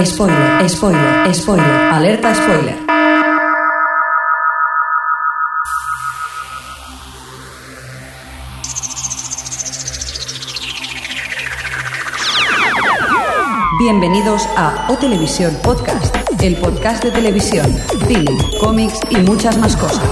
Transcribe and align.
Spoiler, 0.00 0.68
spoiler, 0.68 1.34
spoiler, 1.34 1.92
alerta 1.92 2.34
spoiler. 2.34 2.76
Bienvenidos 13.78 14.48
a 14.56 14.86
O 14.88 14.96
Televisión 14.96 15.56
Podcast, 15.62 16.16
el 16.40 16.56
podcast 16.56 17.04
de 17.04 17.10
televisión, 17.10 17.66
cine, 18.08 18.38
cómics 18.60 18.98
y 19.10 19.18
muchas 19.18 19.58
más 19.58 19.76
cosas. 19.76 20.02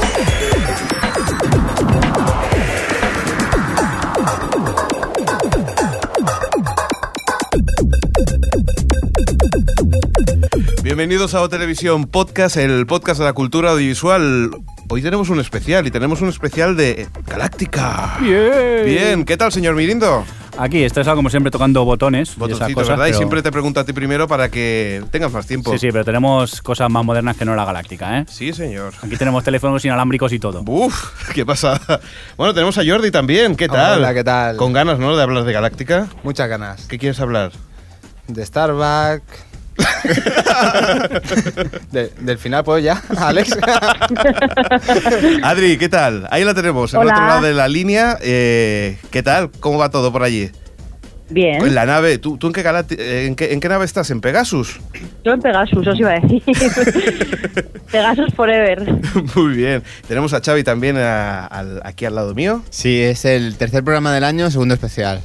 Bienvenidos 11.01 11.35
a 11.35 11.41
O 11.41 11.49
Televisión 11.49 12.05
Podcast, 12.05 12.59
el 12.59 12.85
podcast 12.87 13.21
de 13.21 13.25
la 13.25 13.33
cultura 13.33 13.71
audiovisual. 13.71 14.51
Hoy 14.91 15.01
tenemos 15.01 15.31
un 15.31 15.41
especial 15.41 15.87
y 15.87 15.91
tenemos 15.91 16.21
un 16.21 16.29
especial 16.29 16.77
de 16.77 17.09
Galáctica. 17.27 18.19
Bien. 18.21 18.85
Bien, 18.85 19.25
¿qué 19.25 19.39
tal, 19.39 19.51
señor 19.51 19.75
Mirindo? 19.77 20.27
Aquí 20.59 20.85
estás 20.85 21.09
como 21.09 21.31
siempre 21.31 21.51
tocando 21.51 21.87
botones. 21.87 22.37
Botoncitos, 22.37 22.75
cosas, 22.75 22.99
¿verdad? 22.99 23.07
Y 23.07 23.15
siempre 23.15 23.41
te 23.41 23.51
pregunto 23.51 23.81
a 23.81 23.85
ti 23.85 23.95
primero 23.95 24.29
para 24.29 24.51
que 24.51 25.03
tengas 25.11 25.33
más 25.33 25.47
tiempo. 25.47 25.73
Sí, 25.73 25.79
sí, 25.79 25.89
pero 25.91 26.05
tenemos 26.05 26.61
cosas 26.61 26.91
más 26.91 27.03
modernas 27.03 27.35
que 27.35 27.47
no 27.47 27.57
la 27.57 27.65
galáctica, 27.65 28.19
¿eh? 28.19 28.27
Sí, 28.29 28.53
señor. 28.53 28.93
Aquí 29.03 29.17
tenemos 29.17 29.43
teléfonos 29.43 29.83
inalámbricos 29.83 30.35
y 30.35 30.39
todo. 30.39 30.63
Uf, 30.67 31.31
¿qué 31.35 31.47
pasa? 31.47 31.81
Bueno, 32.37 32.53
tenemos 32.53 32.77
a 32.77 32.83
Jordi 32.85 33.11
también, 33.11 33.57
¿qué 33.57 33.69
tal? 33.69 34.01
Hola, 34.01 34.13
¿qué 34.13 34.23
tal? 34.23 34.59
Con 34.59 34.75
ganas, 34.75 34.99
¿no? 34.99 35.17
De 35.17 35.23
hablar 35.23 35.45
de 35.45 35.53
Galáctica. 35.55 36.09
Muchas 36.25 36.47
ganas. 36.47 36.85
¿Qué 36.89 36.99
quieres 36.99 37.21
hablar? 37.21 37.53
De 38.29 38.45
Starbucks. 38.45 39.50
De- 41.93 42.11
del 42.21 42.39
final, 42.39 42.65
¿puedo 42.65 42.79
ya, 42.79 43.03
Alex? 43.19 43.57
Adri, 45.43 45.77
¿qué 45.79 45.89
tal? 45.89 46.27
Ahí 46.31 46.45
la 46.45 46.55
tenemos, 46.55 46.93
en 46.95 47.01
el 47.01 47.07
Hola. 47.07 47.15
otro 47.15 47.27
lado 47.27 47.41
de 47.43 47.55
la 47.55 47.69
línea. 47.69 48.19
Eh, 48.23 48.99
¿Qué 49.11 49.23
tal? 49.23 49.51
¿Cómo 49.61 49.79
va 49.79 49.91
todo 49.91 50.13
por 50.13 50.23
allí? 50.23 50.51
Bien. 51.33 51.65
En 51.65 51.77
la 51.77 51.87
nave, 51.87 52.19
¿tú, 52.19 52.39
tú 52.39 52.49
en, 52.49 52.53
qué 52.53 52.65
galati- 52.65 52.99
en, 52.99 53.37
qué, 53.37 53.53
en 53.53 53.61
qué 53.61 53.69
nave 53.69 53.85
estás? 53.85 54.11
¿En 54.11 54.21
Pegasus? 54.21 54.81
Yo 55.25 55.33
en 55.33 55.41
Pegasus, 55.41 55.87
os 55.87 55.97
iba 55.99 56.11
a 56.11 56.19
decir. 56.19 56.43
Pegasus 57.93 58.35
Forever. 58.35 58.85
Muy 59.37 59.55
bien. 59.55 59.83
Tenemos 60.09 60.33
a 60.35 60.41
Xavi 60.41 60.65
también 60.65 60.97
a- 60.99 61.49
aquí 61.85 62.05
al 62.05 62.17
lado 62.17 62.35
mío. 62.35 62.63
Sí, 62.71 63.01
es 63.01 63.25
el 63.25 63.57
tercer 63.57 63.85
programa 63.85 64.13
del 64.13 64.25
año, 64.25 64.51
segundo 64.51 64.75
especial. 64.75 65.21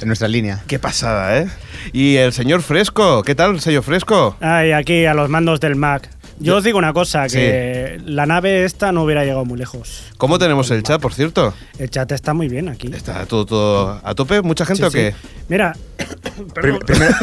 En 0.00 0.06
nuestra 0.08 0.28
línea. 0.28 0.62
Qué 0.66 0.78
pasada, 0.78 1.38
¿eh? 1.38 1.48
Y 1.92 2.16
el 2.16 2.32
señor 2.32 2.62
Fresco, 2.62 3.22
¿qué 3.22 3.34
tal, 3.34 3.60
sello 3.60 3.82
Fresco? 3.82 4.36
Ay, 4.40 4.72
aquí 4.72 5.04
a 5.04 5.14
los 5.14 5.28
mandos 5.28 5.60
del 5.60 5.76
Mac. 5.76 6.08
Yo 6.42 6.56
os 6.56 6.64
digo 6.64 6.78
una 6.78 6.94
cosa, 6.94 7.26
que 7.28 8.00
la 8.06 8.24
nave 8.24 8.64
esta 8.64 8.92
no 8.92 9.02
hubiera 9.04 9.24
llegado 9.24 9.44
muy 9.44 9.58
lejos. 9.58 10.04
¿Cómo 10.16 10.38
tenemos 10.38 10.70
el 10.70 10.82
chat, 10.82 10.98
por 10.98 11.12
cierto? 11.12 11.52
El 11.78 11.90
chat 11.90 12.10
está 12.12 12.32
muy 12.32 12.48
bien 12.48 12.70
aquí. 12.70 12.88
¿Está 12.94 13.26
todo, 13.26 13.44
todo 13.44 14.00
a 14.02 14.14
tope? 14.14 14.40
¿Mucha 14.40 14.64
gente 14.64 14.84
Sí, 14.84 14.88
o 14.88 14.90
qué? 14.90 15.12
sí. 15.12 15.28
Mira, 15.50 15.76
Prim- 16.54 16.78
primero, 16.78 17.14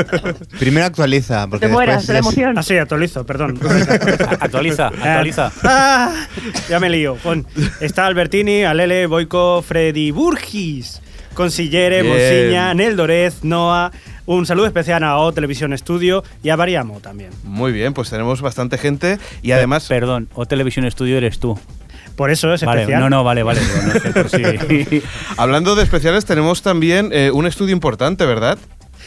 primero 0.58 0.86
actualiza, 0.86 1.46
porque 1.48 1.66
Te 1.66 1.72
mueras 1.72 2.06
de 2.06 2.14
la 2.14 2.18
emoción. 2.20 2.56
así 2.56 2.78
actualizo, 2.78 3.26
perdón. 3.26 3.60
Actualiza, 4.40 4.86
actualiza. 4.86 5.52
Ah, 5.64 6.14
ya 6.70 6.80
me 6.80 6.88
lío. 6.88 7.16
Con- 7.22 7.46
está 7.80 8.06
Albertini, 8.06 8.64
Alele, 8.64 9.04
Boico, 9.06 9.60
Freddy 9.60 10.12
Burgis, 10.12 11.01
Consillere, 11.34 12.02
Bien. 12.02 12.14
Monsiña, 12.14 12.74
Nel 12.74 12.96
Dorez, 12.96 13.42
Noah. 13.42 13.90
Un 14.24 14.46
saludo 14.46 14.66
especial 14.66 15.02
a 15.02 15.18
O 15.18 15.32
Televisión 15.32 15.72
Estudio 15.72 16.22
y 16.42 16.50
a 16.50 16.56
Variamo 16.56 17.00
también. 17.00 17.30
Muy 17.42 17.72
bien, 17.72 17.92
pues 17.92 18.08
tenemos 18.10 18.40
bastante 18.40 18.78
gente 18.78 19.18
y 19.42 19.50
además... 19.52 19.86
Perdón, 19.88 20.28
o 20.34 20.46
Televisión 20.46 20.84
Estudio 20.84 21.16
eres 21.16 21.38
tú. 21.40 21.58
Por 22.16 22.30
eso 22.30 22.52
es 22.52 22.62
Vale, 22.62 22.82
especial. 22.82 23.00
no, 23.00 23.10
no, 23.10 23.24
vale, 23.24 23.42
vale. 23.42 23.60
no 23.60 25.00
Hablando 25.36 25.74
de 25.74 25.82
especiales, 25.82 26.24
tenemos 26.24 26.62
también 26.62 27.10
eh, 27.12 27.30
un 27.32 27.46
estudio 27.46 27.72
importante, 27.72 28.26
¿verdad? 28.26 28.58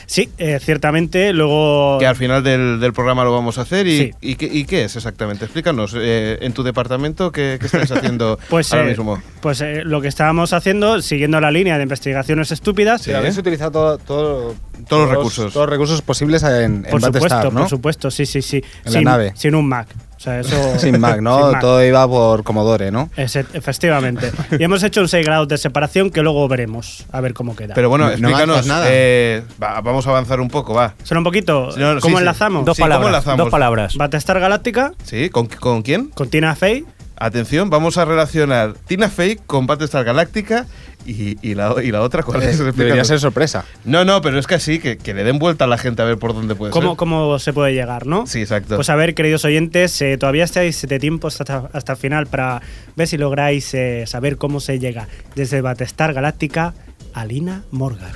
Sí, 0.05 0.29
eh, 0.38 0.59
ciertamente. 0.61 1.33
Luego. 1.33 1.97
Que 1.99 2.07
al 2.07 2.16
final 2.16 2.43
del, 2.43 2.79
del 2.79 2.93
programa 2.93 3.23
lo 3.23 3.31
vamos 3.31 3.57
a 3.57 3.61
hacer. 3.61 3.88
¿Y, 3.88 3.97
Sí. 3.97 4.11
y, 4.21 4.35
qué, 4.35 4.45
y 4.51 4.66
qué 4.66 4.83
es 4.85 4.95
exactamente? 4.95 5.45
Explícanos, 5.45 5.95
eh, 5.97 6.38
en 6.41 6.53
tu 6.53 6.63
departamento, 6.63 7.31
¿qué, 7.31 7.57
qué 7.59 7.66
estáis 7.66 7.91
haciendo 7.91 8.38
Pues, 8.49 8.71
ahora 8.73 8.85
eh, 8.85 8.89
mismo? 8.89 9.21
pues 9.41 9.61
eh, 9.61 9.83
lo 9.83 10.01
que 10.01 10.07
estábamos 10.07 10.53
haciendo, 10.53 11.01
siguiendo 11.01 11.39
la 11.41 11.51
línea 11.51 11.77
de 11.77 11.83
investigaciones 11.83 12.51
estúpidas, 12.51 13.01
Sí. 13.01 13.13
Habéis 13.13 13.38
utilizado 13.38 13.71
todo- 13.71 13.97
todo- 13.99 14.55
Todos 14.88 15.01
los 15.07 15.09
recursos. 15.17 15.53
Todos 15.53 15.66
los 15.67 15.69
recursos 15.73 16.01
posibles 16.01 16.43
en, 16.43 16.83
en 16.85 16.91
por 16.91 17.01
supuesto, 17.01 17.51
¿no? 17.51 17.59
por 17.61 17.69
supuesto, 17.69 18.11
sí, 18.11 18.25
sí, 18.25 18.41
sí. 18.41 18.63
En 18.83 18.93
la 18.93 19.01
nave. 19.01 19.33
Sin 19.35 19.55
un 19.55 19.67
Mac. 19.67 19.87
O 20.25 20.27
sea, 20.27 20.39
eso, 20.39 20.73
Sin 20.79 20.99
Mac, 20.99 21.21
¿no? 21.21 21.37
sin 21.37 21.51
Mac. 21.51 21.61
Todo 21.61 21.85
iba 21.85 22.07
por 22.07 22.43
Commodore, 22.43 22.89
¿no? 22.89 23.11
Ese- 23.15 23.45
efectivamente. 23.53 24.31
y 24.57 24.63
hemos 24.63 24.81
hecho 24.81 25.01
un 25.01 25.07
6 25.07 25.23
grados 25.23 25.47
de 25.47 25.57
separación 25.59 26.09
que 26.09 26.21
luego 26.23 26.47
veremos, 26.47 27.05
a 27.11 27.21
ver 27.21 27.33
cómo 27.35 27.55
queda. 27.55 27.75
Pero 27.75 27.89
bueno, 27.89 28.05
no- 28.05 28.09
no 28.17 28.29
explícanos. 28.29 28.65
nada. 28.65 28.85
eh, 28.89 29.43
va, 29.61 29.81
vamos 29.81 30.07
a 30.07 30.09
avanzar 30.09 30.39
un 30.39 30.49
poco, 30.49 30.73
va. 30.73 30.95
Solo 31.03 31.19
un 31.19 31.25
poquito. 31.25 31.69
No, 31.77 31.93
no, 31.95 32.01
¿Cómo 32.01 32.15
sí, 32.15 32.17
sí. 32.17 32.19
enlazamos? 32.23 32.65
Dos 32.65 32.75
Sí, 32.77 32.81
¿cómo 32.81 32.89
palabras. 32.89 33.07
enlazamos? 33.09 33.37
Dos 33.37 33.51
palabras. 33.51 33.95
Battlestar 33.95 34.39
Galáctica, 34.39 34.91
¿Sí? 35.03 35.29
¿Con, 35.29 35.45
con 35.45 35.83
quién? 35.83 36.07
con 36.07 36.27
Tina 36.29 36.55
Fey. 36.55 36.85
Atención, 37.17 37.69
vamos 37.69 37.97
a 37.97 38.05
relacionar 38.05 38.73
Tina 38.87 39.09
Fey 39.09 39.37
con 39.45 39.67
Battlestar 39.67 40.03
Galáctica 40.03 40.65
y, 41.05 41.37
y 41.47 41.55
la, 41.55 41.75
y 41.81 41.91
la 41.91 42.01
otra, 42.01 42.23
¿cuál 42.23 42.43
es? 42.43 42.55
Eh, 42.59 42.63
Debería 42.63 42.69
Explícanos. 42.69 43.07
ser 43.07 43.19
sorpresa. 43.19 43.65
No, 43.85 44.03
no, 44.03 44.21
pero 44.21 44.37
es 44.37 44.47
que 44.47 44.55
así, 44.55 44.79
que, 44.79 44.97
que 44.97 45.13
le 45.13 45.23
den 45.23 45.39
vuelta 45.39 45.63
a 45.65 45.67
la 45.67 45.77
gente 45.77 46.01
a 46.01 46.05
ver 46.05 46.17
por 46.17 46.33
dónde 46.33 46.55
puede 46.55 46.71
¿Cómo, 46.71 46.89
ser. 46.89 46.97
¿Cómo 46.97 47.39
se 47.39 47.53
puede 47.53 47.73
llegar, 47.73 48.05
no? 48.05 48.27
Sí, 48.27 48.41
exacto. 48.41 48.75
Pues 48.75 48.89
a 48.89 48.95
ver, 48.95 49.13
queridos 49.15 49.45
oyentes, 49.45 50.01
eh, 50.01 50.17
todavía 50.17 50.43
estáis 50.43 50.81
de 50.81 50.99
tiempo 50.99 51.27
hasta, 51.27 51.69
hasta 51.71 51.93
el 51.93 51.97
final 51.97 52.27
para 52.27 52.61
ver 52.95 53.07
si 53.07 53.17
lográis 53.17 53.73
eh, 53.73 54.03
saber 54.07 54.37
cómo 54.37 54.59
se 54.59 54.79
llega 54.79 55.07
desde 55.35 55.61
Battlestar 55.61 56.13
Galáctica 56.13 56.73
a 57.13 57.25
Lina 57.25 57.63
Morgan. 57.71 58.11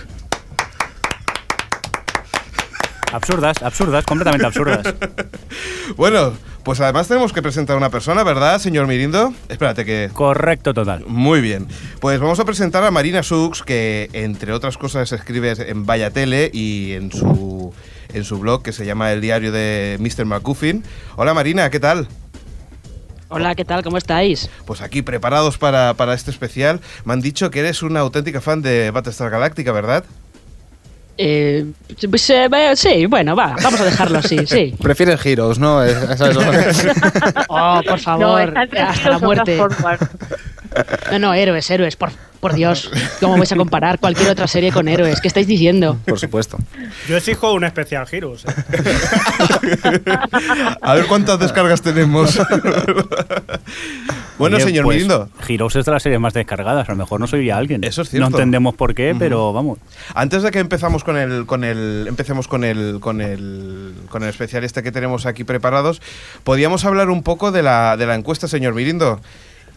Absurdas, 3.12 3.62
absurdas, 3.64 4.06
completamente 4.06 4.46
absurdas. 4.46 4.94
Bueno, 5.98 6.34
pues 6.64 6.80
además 6.82 7.08
tenemos 7.08 7.34
que 7.34 7.42
presentar 7.42 7.74
a 7.74 7.78
una 7.78 7.90
persona, 7.90 8.24
¿verdad, 8.24 8.60
señor 8.60 8.86
Mirindo? 8.86 9.34
Espérate 9.50 9.84
que... 9.84 10.12
Correcto 10.14 10.74
total. 10.74 11.04
Muy 11.08 11.42
bien. 11.42 11.68
Pues 12.00 12.20
vamos 12.20 12.40
a 12.40 12.46
presentar 12.46 12.84
a 12.84 12.92
Marina 12.92 13.24
Sux, 13.24 13.64
que 13.64 14.10
entre 14.14 14.54
otras 14.54 14.78
cosas 14.78 15.12
escribe 15.12 15.52
en 15.58 15.88
Vaya 15.88 16.12
Tele 16.12 16.52
y 16.54 16.94
en 16.94 17.12
su, 17.12 17.74
en 18.14 18.24
su 18.24 18.38
blog 18.38 18.62
que 18.62 18.72
se 18.72 18.86
llama 18.86 19.12
El 19.12 19.22
Diario 19.22 19.52
de 19.52 19.98
Mr. 20.00 20.26
McGuffin. 20.26 20.84
Hola 21.16 21.34
Marina, 21.34 21.70
¿qué 21.72 21.80
tal? 21.80 22.08
Hola, 23.30 23.56
¿qué 23.56 23.66
tal? 23.66 23.84
¿Cómo 23.84 23.98
estáis? 23.98 24.50
Pues 24.66 24.82
aquí 24.82 25.02
preparados 25.02 25.58
para, 25.58 25.94
para 25.96 26.14
este 26.14 26.32
especial. 26.32 26.82
Me 27.04 27.14
han 27.14 27.22
dicho 27.22 27.50
que 27.50 27.60
eres 27.60 27.82
una 27.84 28.00
auténtica 28.00 28.42
fan 28.42 28.62
de 28.62 28.92
Battlestar 28.92 29.30
Galactica, 29.30 29.72
¿verdad? 29.72 30.04
Eh, 31.22 31.66
pues, 32.10 32.30
eh, 32.30 32.48
eh, 32.50 32.76
sí, 32.78 33.06
bueno, 33.06 33.36
va, 33.36 33.54
vamos 33.62 33.82
a 33.82 33.84
dejarlo 33.84 34.20
así, 34.20 34.38
sí. 34.48 34.74
Prefieres 34.82 35.26
Heroes, 35.26 35.60
¿no? 35.60 35.84
Es- 35.84 35.98
¿sabes? 36.18 36.38
Oh, 37.50 37.82
por 37.84 37.92
No, 37.92 37.98
favor, 37.98 38.54
entre 38.58 38.80
hasta 38.80 39.10
la 39.10 39.20
muerte. 39.20 39.62
No, 41.12 41.20
no, 41.20 41.34
héroes, 41.34 41.70
héroes, 41.70 41.96
por, 41.96 42.12
por 42.40 42.54
Dios. 42.54 42.90
¿Cómo 43.20 43.38
vais 43.38 43.52
a 43.52 43.56
comparar 43.56 44.00
cualquier 44.00 44.30
otra 44.30 44.48
serie 44.48 44.72
con 44.72 44.88
héroes? 44.88 45.20
¿Qué 45.22 45.28
estáis 45.28 45.48
diciendo? 45.48 45.98
Por 46.06 46.20
supuesto. 46.20 46.58
Yo 47.08 47.18
exijo 47.18 47.54
un 47.54 47.64
especial 47.64 48.08
Heroes. 48.10 48.46
eh. 48.74 50.02
A 50.82 50.94
ver 50.94 51.06
cuántas 51.08 51.40
descargas 51.40 51.82
tenemos. 51.82 52.40
bueno, 54.38 54.58
Oye, 54.58 54.66
señor 54.66 54.86
pues, 54.86 54.96
Mirindo. 54.96 55.30
Heroes 55.48 55.76
es 55.76 55.86
de 55.86 55.92
las 55.92 56.04
series 56.04 56.20
más 56.20 56.34
descargadas. 56.34 56.88
A 56.88 56.92
lo 56.94 56.98
mejor 56.98 57.20
no 57.20 57.28
soy 57.28 57.46
ya 57.48 57.58
alguien. 57.58 57.84
Eso 57.84 58.04
es 58.04 58.10
cierto. 58.10 58.30
No 58.30 58.36
entendemos 58.36 58.76
por 58.76 58.96
qué, 58.96 59.16
pero 59.18 59.52
vamos. 59.52 59.80
Antes 60.14 60.44
de 60.44 60.52
que 60.52 60.60
empezamos 60.60 61.04
con 61.04 61.18
el, 61.18 61.46
con 61.46 61.64
el, 61.64 62.06
empecemos 62.08 62.48
con 62.48 62.64
el, 62.64 63.00
con 63.02 63.22
el, 63.22 63.94
con 64.10 64.24
el 64.24 64.30
especial 64.30 64.64
este 64.64 64.84
que 64.84 64.92
tenemos 64.92 65.26
aquí 65.26 65.44
preparados, 65.44 66.02
podíamos 66.44 66.86
hablar 66.86 67.10
un 67.10 67.24
poco 67.24 67.52
de 67.52 67.64
la, 67.64 67.98
de 67.98 68.06
la 68.06 68.16
encuesta, 68.16 68.48
señor 68.48 68.74
Mirindo. 68.76 69.20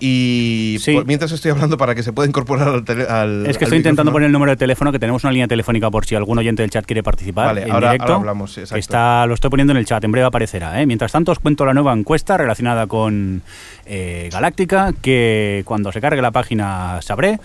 Y 0.05 0.79
Sí. 0.81 0.95
por- 0.95 1.07
mientras 1.07 1.31
estoy 1.31 1.53
hablando 1.53 1.77
para 1.79 1.95
que 1.95 2.03
se 2.03 2.13
pueda 2.13 2.29
incorporar 2.29 2.67
al, 2.67 2.85
tele- 2.85 3.07
al- 3.09 3.47
Es 3.47 3.57
que 3.57 3.65
al 3.65 3.69
estoy 3.69 3.77
intentando 3.79 4.11
poner 4.11 4.27
el 4.27 4.33
número 4.33 4.51
de 4.51 4.57
teléfono, 4.57 4.91
que 4.91 4.99
tenemos 4.99 5.23
una 5.23 5.33
línea 5.33 5.47
telefónica 5.47 5.93
por 5.93 6.05
si 6.07 6.17
algún 6.17 6.37
oyente 6.39 6.63
del 6.63 6.71
chat 6.71 6.85
quiere 6.85 7.05
participar. 7.05 7.47
Vale, 7.47 7.63
en 7.63 7.71
ahora- 7.71 7.93
directo. 7.93 8.13
ahora 8.15 8.17
hablamos, 8.21 8.53
sí, 8.53 8.61
exacto. 8.63 8.81
Está, 8.81 9.25
lo 9.27 9.35
estoy 9.35 9.51
poniendo 9.51 9.71
en 9.71 9.77
el 9.77 9.87
chat, 9.87 10.03
en 10.03 10.11
breve 10.11 10.27
aparecerá. 10.27 10.83
¿eh? 10.83 10.87
Mientras 10.87 11.13
tanto, 11.13 11.31
os 11.31 11.39
cuento 11.39 11.65
la 11.65 11.73
nueva 11.73 11.93
encuesta 11.93 12.37
relacionada 12.37 12.89
con 12.89 13.43
eh, 13.87 14.29
Galáctica, 14.33 14.93
que 15.03 15.63
cuando 15.67 15.93
se 15.93 16.01
cargue 16.01 16.21
la 16.21 16.33
página 16.33 16.99
sabré. 17.01 17.39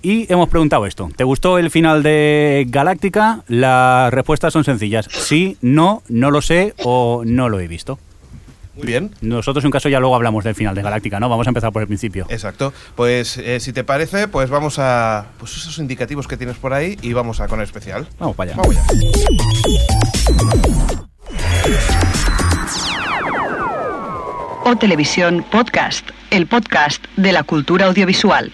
Y 0.00 0.32
hemos 0.32 0.48
preguntado 0.48 0.86
esto. 0.86 1.10
¿Te 1.14 1.24
gustó 1.24 1.58
el 1.58 1.70
final 1.70 2.02
de 2.02 2.64
Galáctica? 2.70 3.42
Las 3.48 4.12
respuestas 4.14 4.50
son 4.54 4.64
sencillas. 4.64 5.08
Sí, 5.10 5.58
no, 5.60 6.02
no 6.08 6.30
lo 6.30 6.40
sé 6.40 6.72
o 6.84 7.22
no 7.26 7.50
lo 7.50 7.60
he 7.60 7.68
visto. 7.68 7.98
Muy 8.74 8.86
Bien. 8.86 9.14
Nosotros, 9.20 9.64
en 9.64 9.70
caso, 9.70 9.88
ya 9.88 10.00
luego 10.00 10.14
hablamos 10.14 10.44
del 10.44 10.54
final 10.54 10.74
de 10.74 10.82
Galáctica, 10.82 11.20
¿no? 11.20 11.28
Vamos 11.28 11.46
a 11.46 11.50
empezar 11.50 11.72
por 11.72 11.82
el 11.82 11.88
principio. 11.88 12.26
Exacto. 12.30 12.72
Pues 12.96 13.36
eh, 13.38 13.60
si 13.60 13.72
te 13.72 13.84
parece, 13.84 14.28
pues 14.28 14.48
vamos 14.48 14.78
a. 14.78 15.26
Pues 15.38 15.56
esos 15.56 15.78
indicativos 15.78 16.26
que 16.26 16.36
tienes 16.36 16.56
por 16.56 16.72
ahí 16.72 16.96
y 17.02 17.12
vamos 17.12 17.40
a 17.40 17.48
con 17.48 17.60
el 17.60 17.64
especial. 17.64 18.06
Vamos 18.18 18.34
para 18.36 18.52
allá. 18.52 18.62
Vamos 18.62 18.76
allá. 18.76 19.02
O 24.64 24.76
Televisión 24.76 25.44
Podcast, 25.50 26.08
el 26.30 26.46
podcast 26.46 27.04
de 27.16 27.32
la 27.32 27.42
cultura 27.42 27.86
audiovisual. 27.86 28.52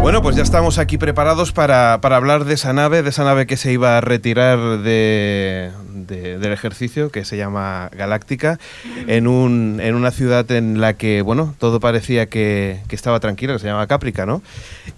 Bueno, 0.00 0.22
pues 0.22 0.36
ya 0.36 0.42
estamos 0.42 0.78
aquí 0.78 0.98
preparados 0.98 1.52
para, 1.52 2.00
para, 2.00 2.16
hablar 2.16 2.44
de 2.44 2.54
esa 2.54 2.72
nave, 2.72 3.02
de 3.02 3.10
esa 3.10 3.24
nave 3.24 3.46
que 3.46 3.56
se 3.56 3.72
iba 3.72 3.98
a 3.98 4.00
retirar 4.00 4.78
de, 4.78 5.72
de- 6.06 6.38
del 6.38 6.52
ejercicio, 6.52 7.10
que 7.10 7.24
se 7.24 7.36
llama 7.36 7.90
Galáctica, 7.96 8.58
en, 9.06 9.26
un, 9.26 9.80
en 9.82 9.94
una 9.94 10.10
ciudad 10.10 10.50
en 10.50 10.80
la 10.80 10.94
que, 10.94 11.22
bueno, 11.22 11.54
todo 11.58 11.80
parecía 11.80 12.26
que, 12.26 12.80
que 12.88 12.96
estaba 12.96 13.18
tranquilo, 13.20 13.54
que 13.54 13.58
se 13.60 13.66
llama 13.66 13.86
Caprica, 13.86 14.26
¿no? 14.26 14.42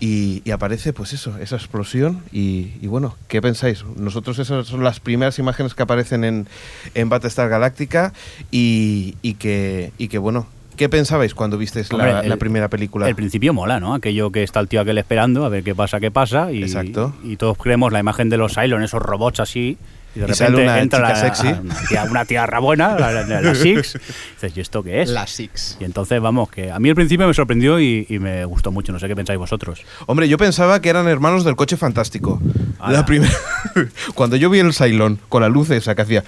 Y, 0.00 0.42
y 0.44 0.50
aparece, 0.50 0.92
pues 0.92 1.12
eso, 1.12 1.36
esa 1.38 1.56
explosión 1.56 2.22
y, 2.32 2.72
y 2.82 2.86
bueno, 2.88 3.16
¿qué 3.28 3.40
pensáis? 3.40 3.84
Nosotros 3.96 4.38
esas 4.38 4.66
son 4.66 4.82
las 4.84 5.00
primeras 5.00 5.38
imágenes 5.38 5.74
que 5.74 5.82
aparecen 5.82 6.24
en, 6.24 6.46
en 6.94 7.08
Battlestar 7.08 7.48
Galáctica 7.48 8.12
y, 8.50 9.14
y 9.22 9.34
que, 9.34 9.92
y 9.98 10.08
que, 10.08 10.18
bueno... 10.18 10.46
¿Qué 10.76 10.88
pensabais 10.88 11.34
cuando 11.34 11.58
visteis 11.58 11.92
la, 11.92 11.96
Hombre, 12.04 12.20
el- 12.22 12.28
la 12.28 12.36
primera 12.36 12.68
película? 12.68 13.08
El 13.08 13.16
principio 13.16 13.52
mola, 13.52 13.80
¿no? 13.80 13.94
Aquello 13.94 14.30
que 14.30 14.44
está 14.44 14.60
el 14.60 14.68
tío 14.68 14.80
aquel 14.80 14.96
esperando, 14.98 15.44
a 15.44 15.48
ver 15.48 15.64
qué 15.64 15.74
pasa, 15.74 15.98
qué 15.98 16.12
pasa. 16.12 16.52
Y, 16.52 16.62
Exacto. 16.62 17.16
y 17.24 17.34
todos 17.34 17.58
creemos 17.58 17.92
la 17.92 17.98
imagen 17.98 18.28
de 18.28 18.36
los 18.36 18.54
Cylon, 18.54 18.84
esos 18.84 19.02
robots 19.02 19.40
así. 19.40 19.76
Y 20.14 20.20
de 20.20 20.24
Y 20.24 20.28
repente 20.28 20.34
sale 20.36 20.62
una 20.62 20.80
entra 20.80 20.98
chica 21.00 21.08
la, 21.12 21.16
sexy. 21.34 21.46
Una, 21.48 21.74
tía, 21.88 22.04
una 22.04 22.24
tierra 22.24 22.58
buena, 22.60 22.98
la, 22.98 23.12
la- 23.12 23.40
la 23.42 23.54
Six. 23.54 23.94
Y 23.94 23.98
dices, 24.34 24.56
¿y 24.56 24.60
esto 24.60 24.82
qué 24.82 25.02
es? 25.02 25.10
La 25.10 25.26
Six. 25.26 25.76
Y 25.80 25.84
entonces, 25.84 26.20
vamos, 26.20 26.48
que 26.50 26.70
a 26.72 26.78
mí 26.78 26.88
al 26.88 26.94
principio 26.94 27.26
me 27.28 27.34
sorprendió 27.34 27.78
y, 27.78 28.06
y 28.08 28.18
me 28.18 28.44
gustó 28.46 28.72
mucho. 28.72 28.90
No 28.92 28.98
sé 28.98 29.06
qué 29.06 29.14
pensáis 29.14 29.38
vosotros. 29.38 29.82
Hombre, 30.06 30.28
yo 30.28 30.38
pensaba 30.38 30.80
que 30.80 30.88
eran 30.88 31.06
hermanos 31.08 31.44
del 31.44 31.56
coche 31.56 31.76
fantástico. 31.76 32.40
La 32.88 33.04
primera. 33.06 33.32
Cuando 34.14 34.36
yo 34.36 34.50
vi 34.50 34.58
el 34.60 34.72
Cylon 34.72 35.18
con 35.28 35.42
la 35.42 35.48
luz 35.48 35.70
esa 35.70 35.94
que 35.94 36.02
hacía. 36.02 36.24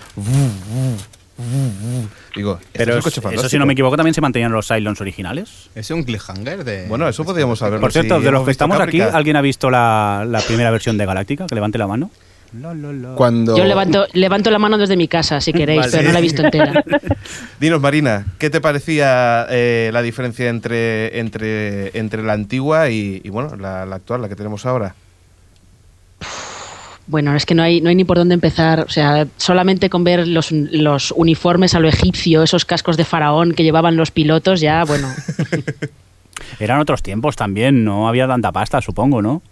Digo, 2.36 2.58
¿este 2.60 2.78
Pero 2.78 2.92
es 2.92 2.96
el 2.98 3.02
coche 3.02 3.14
eso, 3.14 3.22
fantástico? 3.22 3.48
si 3.48 3.58
no 3.58 3.66
me 3.66 3.72
equivoco, 3.72 3.96
también 3.96 4.14
se 4.14 4.20
mantenían 4.20 4.52
los 4.52 4.68
Cylons 4.68 5.00
originales. 5.00 5.70
Es 5.74 5.90
un 5.90 6.04
cliffhanger 6.04 6.64
de. 6.64 6.86
Bueno, 6.86 7.08
eso 7.08 7.24
podríamos 7.24 7.58
saberlo. 7.58 7.80
Por 7.80 7.92
cierto, 7.92 8.18
si 8.18 8.24
de 8.24 8.30
los 8.30 8.38
hemos 8.38 8.44
que 8.46 8.52
estamos 8.52 8.78
aquí. 8.80 9.00
¿alguien 9.00 9.36
ha 9.36 9.40
visto 9.42 9.70
la, 9.70 10.24
la 10.28 10.40
primera 10.40 10.70
versión 10.70 10.96
de 10.98 11.06
Galáctica? 11.06 11.46
Que 11.46 11.54
levante 11.54 11.78
la 11.78 11.86
mano. 11.86 12.10
Cuando. 13.14 13.56
Yo 13.56 13.64
levanto, 13.64 14.06
levanto 14.12 14.50
la 14.50 14.58
mano 14.58 14.76
desde 14.76 14.96
mi 14.96 15.06
casa, 15.06 15.40
si 15.40 15.52
queréis, 15.52 15.80
Vale. 15.80 15.92
pero 15.92 16.02
no 16.04 16.12
la 16.12 16.18
he 16.18 16.22
visto 16.22 16.42
entera. 16.42 16.84
Dinos, 17.60 17.80
Marina, 17.80 18.26
¿qué 18.38 18.50
te 18.50 18.60
parecía 18.60 19.46
eh, 19.50 19.90
la 19.92 20.02
diferencia 20.02 20.48
entre, 20.48 21.20
entre, 21.20 21.96
entre 21.96 22.22
la 22.22 22.32
antigua 22.32 22.90
y, 22.90 23.20
y, 23.22 23.28
bueno, 23.30 23.54
la, 23.56 23.86
la 23.86 23.96
actual, 23.96 24.22
la 24.22 24.28
que 24.28 24.36
tenemos 24.36 24.66
ahora? 24.66 24.94
Bueno, 27.06 27.34
es 27.34 27.44
que 27.44 27.54
no 27.54 27.62
hay, 27.62 27.80
no 27.80 27.88
hay 27.88 27.96
ni 27.96 28.04
por 28.04 28.18
dónde 28.18 28.34
empezar. 28.34 28.80
O 28.80 28.88
sea, 28.88 29.26
solamente 29.36 29.90
con 29.90 30.04
ver 30.04 30.28
los, 30.28 30.52
los 30.52 31.12
uniformes 31.12 31.74
a 31.74 31.80
lo 31.80 31.88
egipcio, 31.88 32.42
esos 32.42 32.64
cascos 32.64 32.96
de 32.96 33.04
faraón 33.04 33.52
que 33.52 33.64
llevaban 33.64 33.96
los 33.96 34.10
pilotos, 34.10 34.60
ya, 34.60 34.84
bueno. 34.84 35.08
Eran 36.60 36.80
otros 36.80 37.02
tiempos 37.02 37.36
también, 37.36 37.84
no 37.84 38.08
había 38.08 38.26
tanta 38.26 38.52
pasta, 38.52 38.80
supongo, 38.80 39.22
¿no? 39.22 39.42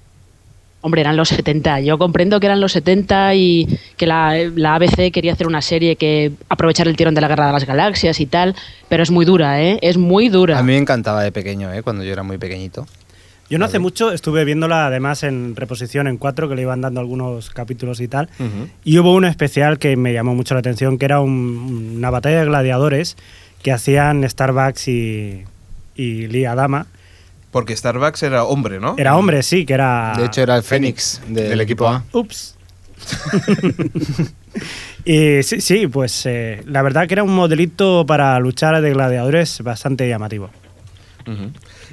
Hombre, 0.81 1.01
eran 1.01 1.17
los 1.17 1.29
70. 1.31 1.81
Yo 1.81 1.99
comprendo 1.99 2.39
que 2.39 2.47
eran 2.47 2.61
los 2.61 2.73
70 2.73 3.35
y 3.35 3.67
que 3.97 4.07
la, 4.07 4.35
la 4.55 4.77
ABC 4.77 5.11
quería 5.13 5.33
hacer 5.33 5.47
una 5.49 5.61
serie 5.61 5.97
que 5.97 6.33
aprovechar 6.49 6.87
el 6.87 6.97
tirón 6.97 7.15
de 7.15 7.21
la 7.21 7.27
Guerra 7.29 7.49
de 7.49 7.53
las 7.53 7.67
Galaxias 7.67 8.21
y 8.21 8.27
tal, 8.27 8.55
pero 8.89 9.03
es 9.03 9.11
muy 9.11 9.25
dura, 9.25 9.61
¿eh? 9.61 9.79
Es 9.83 9.97
muy 9.97 10.29
dura. 10.29 10.57
A 10.59 10.63
mí 10.63 10.73
me 10.73 10.79
encantaba 10.79 11.23
de 11.25 11.33
pequeño, 11.33 11.73
¿eh? 11.73 11.83
cuando 11.83 12.05
yo 12.05 12.13
era 12.13 12.23
muy 12.23 12.39
pequeñito. 12.39 12.87
Yo 13.51 13.59
no 13.59 13.65
hace 13.65 13.79
mucho 13.79 14.13
estuve 14.13 14.45
viéndola 14.45 14.87
además 14.87 15.23
en 15.23 15.57
reposición 15.57 16.07
en 16.07 16.19
4, 16.19 16.49
que 16.51 16.55
le 16.55 16.63
iban 16.63 16.83
dando 16.83 17.01
algunos 17.01 17.49
capítulos 17.51 17.99
y 18.01 18.07
tal. 18.07 18.29
Y 18.85 18.99
hubo 18.99 19.15
uno 19.15 19.27
especial 19.27 19.79
que 19.79 19.97
me 19.97 20.13
llamó 20.13 20.35
mucho 20.35 20.53
la 20.55 20.61
atención, 20.61 20.99
que 20.99 21.07
era 21.07 21.21
un- 21.23 21.95
una 21.97 22.11
batalla 22.11 22.41
de 22.41 22.45
gladiadores 22.45 23.17
que 23.63 23.73
hacían 23.73 24.29
Starbucks 24.29 24.87
y, 24.89 25.45
y 25.97 26.27
Lee 26.29 26.45
Adama. 26.45 26.87
Porque 27.59 27.75
Starbucks 27.75 28.23
era 28.23 28.45
hombre, 28.45 28.79
¿no? 28.79 28.95
Era 28.97 29.17
hombre, 29.17 29.43
sí, 29.43 29.67
que 29.67 29.75
era... 29.75 30.13
De 30.17 30.27
hecho, 30.27 30.43
era 30.43 30.55
el 30.55 30.63
Fénix 30.63 31.21
de- 31.27 31.49
del 31.49 31.61
equipo 31.61 31.89
A. 31.89 32.05
Ups. 32.13 32.55
y 35.05 35.43
sí, 35.43 35.61
sí, 35.61 35.89
pues 35.89 36.25
eh, 36.27 36.63
la 36.67 36.83
verdad 36.83 37.09
que 37.09 37.15
era 37.15 37.25
un 37.25 37.35
modelito 37.35 38.07
para 38.07 38.39
luchar 38.39 38.81
de 38.81 38.91
gladiadores 38.93 39.61
bastante 39.63 40.09
llamativo. 40.09 40.51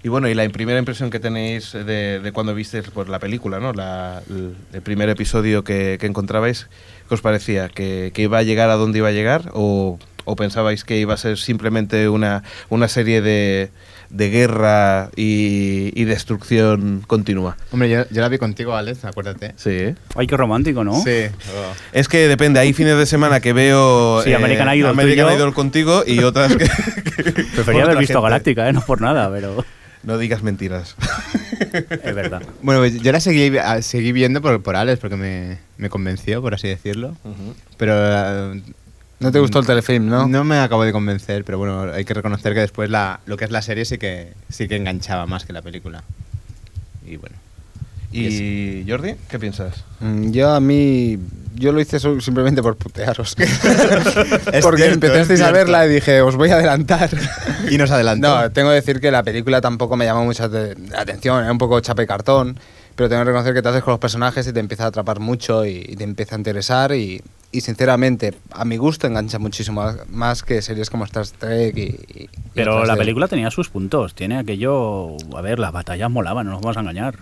Y 0.03 0.07
bueno, 0.07 0.29
y 0.29 0.35
la 0.35 0.47
primera 0.49 0.77
impresión 0.77 1.09
que 1.09 1.19
tenéis 1.19 1.73
de, 1.73 2.19
de 2.19 2.31
cuando 2.31 2.53
visteis 2.53 2.85
pues, 2.93 3.09
la 3.09 3.17
película, 3.17 3.59
¿no? 3.59 3.73
La- 3.73 4.21
el, 4.29 4.55
el 4.71 4.81
primer 4.83 5.09
episodio 5.09 5.63
que, 5.63 5.97
que 5.99 6.05
encontrabais, 6.05 6.67
¿qué 7.09 7.15
os 7.15 7.21
parecía? 7.21 7.69
¿Que, 7.69 8.11
que 8.13 8.21
iba 8.21 8.37
a 8.37 8.43
llegar 8.43 8.69
a 8.69 8.75
donde 8.75 8.99
iba 8.99 9.07
a 9.09 9.13
llegar? 9.13 9.49
¿O, 9.53 9.97
o 10.25 10.35
pensabais 10.35 10.83
que 10.83 10.97
iba 10.99 11.15
a 11.15 11.17
ser 11.17 11.37
simplemente 11.39 12.07
una, 12.07 12.43
una 12.69 12.87
serie 12.87 13.21
de, 13.21 13.71
de 14.15 14.29
guerra 14.29 15.09
y, 15.15 15.91
y 15.99 16.05
destrucción 16.05 17.03
continua? 17.05 17.57
Hombre, 17.71 17.89
yo, 17.89 18.03
yo 18.09 18.21
la 18.21 18.29
vi 18.29 18.37
contigo, 18.37 18.75
Alex, 18.75 19.05
acuérdate. 19.05 19.53
Sí. 19.57 19.69
¿eh? 19.71 19.95
Ay, 20.15 20.27
qué 20.27 20.37
romántico, 20.37 20.83
¿no? 20.83 20.95
Sí. 21.03 21.25
oh. 21.55 21.73
Es 21.91 22.07
que 22.07 22.27
depende, 22.27 22.59
hay 22.59 22.73
fines 22.73 22.97
de 22.97 23.05
semana 23.05 23.39
que 23.39 23.53
veo 23.53 24.21
Sí, 24.23 24.33
American 24.33 24.75
Idol, 24.75 24.91
American. 24.91 25.33
Idol 25.33 25.53
contigo 25.53 26.03
y 26.05 26.19
otras 26.19 26.55
que... 26.55 26.65
Prefería 27.55 27.83
haber 27.83 27.97
visto 27.97 28.13
gente. 28.13 28.23
Galáctica, 28.23 28.69
¿eh? 28.69 28.73
No 28.73 28.81
por 28.81 29.01
nada, 29.01 29.29
pero 29.31 29.65
No 30.03 30.17
digas 30.17 30.43
mentiras. 30.43 30.95
es 31.71 32.15
verdad. 32.15 32.41
Bueno, 32.61 32.81
pues 32.81 33.01
yo 33.01 33.11
la 33.11 33.19
seguí, 33.19 33.51
seguí 33.81 34.11
viendo 34.11 34.41
por, 34.41 34.61
por 34.63 34.75
Alex, 34.75 34.99
porque 34.99 35.15
me, 35.15 35.57
me 35.77 35.89
convenció, 35.89 36.41
por 36.41 36.53
así 36.53 36.67
decirlo. 36.67 37.15
Pero 37.77 37.93
eh, 37.95 38.61
¿No 39.19 39.31
te 39.31 39.39
gustó 39.39 39.59
el 39.59 39.65
telefilm, 39.65 40.07
no? 40.07 40.27
no 40.27 40.43
me 40.43 40.59
acabo 40.59 40.83
de 40.83 40.91
convencer, 40.91 41.43
pero 41.45 41.57
bueno, 41.57 41.91
hay 41.93 42.03
que 42.05 42.13
reconocer 42.13 42.53
que 42.53 42.59
después 42.59 42.89
la, 42.89 43.21
lo 43.25 43.37
que 43.37 43.45
es 43.45 43.51
la 43.51 43.61
serie 43.61 43.85
sí 43.85 43.97
que, 43.97 44.33
sí 44.49 44.67
que 44.67 44.75
enganchaba 44.75 45.25
más 45.25 45.45
que 45.45 45.53
la 45.53 45.61
película. 45.61 46.03
Y 47.05 47.15
bueno. 47.17 47.35
¿Y 48.11 48.85
Jordi, 48.87 49.15
qué 49.29 49.39
piensas? 49.39 49.83
Mm, 49.99 50.31
Yo 50.31 50.51
a 50.53 50.59
mí. 50.59 51.17
Yo 51.55 51.71
lo 51.71 51.79
hice 51.81 51.99
simplemente 51.99 52.61
por 52.61 52.75
putearos. 52.75 53.35
Porque 54.61 54.83
cierto, 54.83 54.93
empezasteis 55.05 55.41
a 55.41 55.51
verla 55.51 55.85
y 55.85 55.89
dije, 55.89 56.21
os 56.21 56.35
voy 56.35 56.49
a 56.49 56.55
adelantar. 56.55 57.09
Y 57.71 57.77
nos 57.79 57.89
adelantó. 57.89 58.41
No, 58.41 58.51
tengo 58.51 58.69
que 58.69 58.75
decir 58.75 58.99
que 58.99 59.09
la 59.09 59.23
película 59.23 59.59
tampoco 59.59 59.95
me 59.97 60.05
llamó 60.05 60.23
mucha 60.23 60.47
te- 60.47 60.75
atención, 60.95 61.41
era 61.41 61.51
un 61.51 61.57
poco 61.57 61.79
chape 61.79 62.05
cartón, 62.05 62.59
pero 62.95 63.09
tengo 63.09 63.21
que 63.23 63.25
reconocer 63.25 63.53
que 63.55 63.61
te 63.63 63.69
haces 63.69 63.81
con 63.83 63.91
los 63.93 63.99
personajes 63.99 64.45
y 64.47 64.53
te 64.53 64.59
empieza 64.59 64.83
a 64.83 64.87
atrapar 64.87 65.19
mucho 65.19 65.65
y, 65.65 65.83
y 65.89 65.95
te 65.95 66.03
empieza 66.03 66.35
a 66.35 66.37
interesar 66.37 66.93
y, 66.93 67.23
y 67.57 67.61
sinceramente, 67.61 68.33
a 68.51 68.65
mi 68.65 68.77
gusto 68.77 69.07
engancha 69.07 69.39
muchísimo 69.39 69.83
más, 70.09 70.43
que 70.43 70.61
series 70.61 70.89
como 70.89 71.03
Star 71.05 71.25
Trek 71.27 71.77
y... 71.77 72.29
Pero 72.53 72.85
la 72.85 72.93
de- 72.93 72.99
película 72.99 73.27
tenía 73.27 73.49
sus 73.51 73.69
puntos. 73.69 74.13
Tiene 74.15 74.37
aquello. 74.37 75.15
A 75.35 75.41
ver, 75.41 75.59
las 75.59 75.71
batallas 75.71 76.09
molaban, 76.09 76.45
no 76.45 76.53
nos 76.53 76.61
vamos 76.61 76.77
a 76.77 76.81
engañar. 76.81 77.15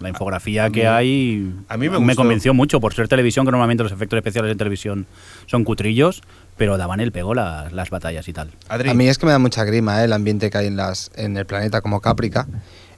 La 0.00 0.08
infografía 0.08 0.70
que 0.70 0.88
hay 0.88 1.52
a 1.68 1.76
mí 1.76 1.90
me 1.90 2.14
convenció 2.16 2.54
mucho 2.54 2.80
por 2.80 2.94
ser 2.94 3.06
televisión, 3.06 3.44
que 3.44 3.50
normalmente 3.52 3.82
los 3.82 3.92
efectos 3.92 4.16
especiales 4.16 4.50
en 4.50 4.56
televisión 4.56 5.06
son 5.44 5.62
cutrillos, 5.62 6.22
pero 6.56 6.78
daban 6.78 7.00
el 7.00 7.12
pego 7.12 7.34
las, 7.34 7.70
las 7.72 7.90
batallas 7.90 8.26
y 8.26 8.32
tal. 8.32 8.50
Adri. 8.70 8.88
A 8.88 8.94
mí 8.94 9.08
es 9.08 9.18
que 9.18 9.26
me 9.26 9.32
da 9.32 9.38
mucha 9.38 9.62
grima 9.64 10.00
¿eh? 10.00 10.06
el 10.06 10.14
ambiente 10.14 10.48
que 10.48 10.56
hay 10.56 10.68
en, 10.68 10.76
las, 10.76 11.10
en 11.16 11.36
el 11.36 11.44
planeta 11.44 11.82
como 11.82 12.00
Caprica, 12.00 12.46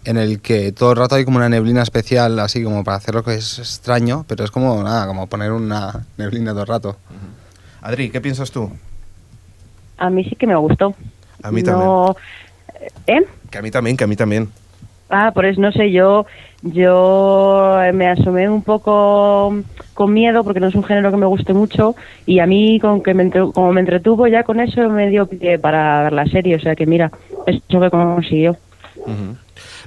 en 0.05 0.17
el 0.17 0.41
que 0.41 0.73
todo 0.73 0.93
el 0.93 0.97
rato 0.99 1.15
hay 1.15 1.25
como 1.25 1.37
una 1.39 1.49
neblina 1.49 1.83
especial, 1.83 2.39
así 2.41 2.63
como 2.65 2.83
para 2.85 2.97
hacerlo 2.97 3.23
que 3.23 3.35
es 3.35 3.59
extraño, 3.59 4.25
pero 4.29 4.45
es 4.45 4.51
como 4.51 4.83
nada, 4.83 5.07
como 5.07 5.27
poner 5.29 5.53
una 5.53 6.05
neblina 6.17 6.53
todo 6.53 6.63
el 6.63 6.67
rato. 6.69 6.97
Adri, 7.83 8.11
¿qué 8.11 8.21
piensas 8.21 8.51
tú? 8.51 8.71
A 9.99 10.11
mí 10.11 10.25
sí 10.25 10.35
que 10.37 10.47
me 10.47 10.57
gustó. 10.57 10.95
A 11.43 11.51
mí 11.53 11.63
no... 11.63 12.17
¿Eh? 13.07 13.25
Que 13.51 13.59
a 13.59 13.63
mí 13.63 13.71
también, 13.71 13.97
que 13.97 14.05
a 14.05 14.07
mí 14.09 14.17
también. 14.17 14.49
Ah, 15.09 15.31
por 15.33 15.45
eso 15.45 15.61
no 15.61 15.71
sé, 15.73 15.93
yo 15.93 16.27
yo 16.63 17.77
me 17.93 18.09
asomé 18.09 18.49
un 18.49 18.63
poco 18.63 19.53
con 19.95 20.13
miedo 20.13 20.43
porque 20.45 20.61
no 20.61 20.69
es 20.69 20.75
un 20.75 20.85
género 20.85 21.11
que 21.11 21.17
me 21.17 21.27
guste 21.27 21.53
mucho 21.53 21.95
y 22.25 22.39
a 22.39 22.47
mí 22.47 22.79
con 22.81 23.03
que 23.03 23.15
me 23.15 23.25
entre- 23.25 23.51
como 23.53 23.73
me 23.73 23.81
entretuvo 23.81 24.27
ya 24.29 24.45
con 24.45 24.61
eso 24.61 24.89
me 24.89 25.09
dio 25.11 25.27
pie 25.27 25.59
para 25.59 26.05
ver 26.05 26.13
la 26.13 26.25
serie, 26.27 26.57
o 26.57 26.61
sea 26.61 26.75
que 26.77 26.87
mira, 26.87 27.11
eso 27.47 27.61
que 27.81 27.91
consiguió. 27.91 28.57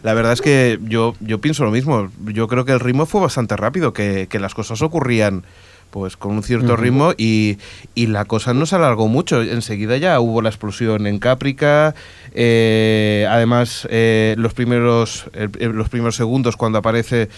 La 0.03 0.13
verdad 0.13 0.33
es 0.33 0.41
que 0.41 0.79
yo, 0.83 1.15
yo 1.19 1.39
pienso 1.39 1.63
lo 1.63 1.71
mismo. 1.71 2.09
Yo 2.27 2.47
creo 2.47 2.65
que 2.65 2.71
el 2.73 2.79
ritmo 2.79 3.05
fue 3.05 3.21
bastante 3.21 3.55
rápido, 3.55 3.93
que, 3.93 4.27
que 4.29 4.39
las 4.39 4.53
cosas 4.53 4.81
ocurrían 4.81 5.43
pues 5.91 6.17
con 6.17 6.33
un 6.33 6.43
cierto 6.43 6.75
ritmo 6.75 7.13
y, 7.17 7.57
y 7.93 8.07
la 8.07 8.25
cosa 8.25 8.53
no 8.53 8.65
se 8.65 8.75
alargó 8.75 9.07
mucho. 9.07 9.41
Enseguida 9.41 9.95
ya 9.97 10.19
hubo 10.19 10.41
la 10.41 10.49
explosión 10.49 11.07
en 11.07 11.19
Caprica. 11.19 11.95
eh, 12.33 13.25
además, 13.29 13.87
eh, 13.89 14.35
los 14.37 14.53
primeros 14.53 15.25
el- 15.33 15.71
los 15.71 15.87
primeros 15.89 16.15
segundos 16.17 16.57
cuando 16.57 16.79
aparece 16.79 17.29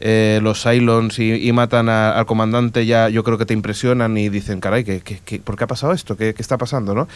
eh, 0.00 0.40
los 0.42 0.62
Cylons 0.62 1.18
y, 1.18 1.52
matan 1.52 1.88
al 1.88 2.26
comandante 2.26 2.84
ya 2.84 3.08
yo 3.08 3.24
creo 3.24 3.38
que 3.38 3.46
te 3.46 3.54
impresionan 3.54 4.16
y 4.16 4.28
dicen, 4.28 4.60
caray, 4.60 4.84
¿qué, 4.84 5.40
por 5.42 5.56
qué 5.56 5.64
ha 5.64 5.66
pasado 5.66 5.92
esto? 5.92 6.16
¿Qué, 6.16 6.34
está 6.36 6.58
pasando? 6.58 6.94
¿no? 6.94 7.08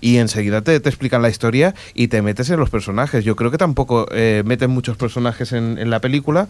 Y 0.00 0.18
enseguida 0.18 0.62
te, 0.62 0.78
te 0.80 0.88
explican 0.88 1.22
la 1.22 1.30
historia 1.30 1.74
y 1.94 2.08
te 2.08 2.20
metes 2.22 2.50
en 2.50 2.60
los 2.60 2.70
personajes. 2.70 3.24
Yo 3.24 3.36
creo 3.36 3.50
que 3.50 3.58
tampoco 3.58 4.06
eh, 4.10 4.42
meten 4.44 4.70
muchos 4.70 4.96
personajes 4.96 5.52
en, 5.52 5.78
en 5.78 5.90
la 5.90 6.00
película, 6.00 6.48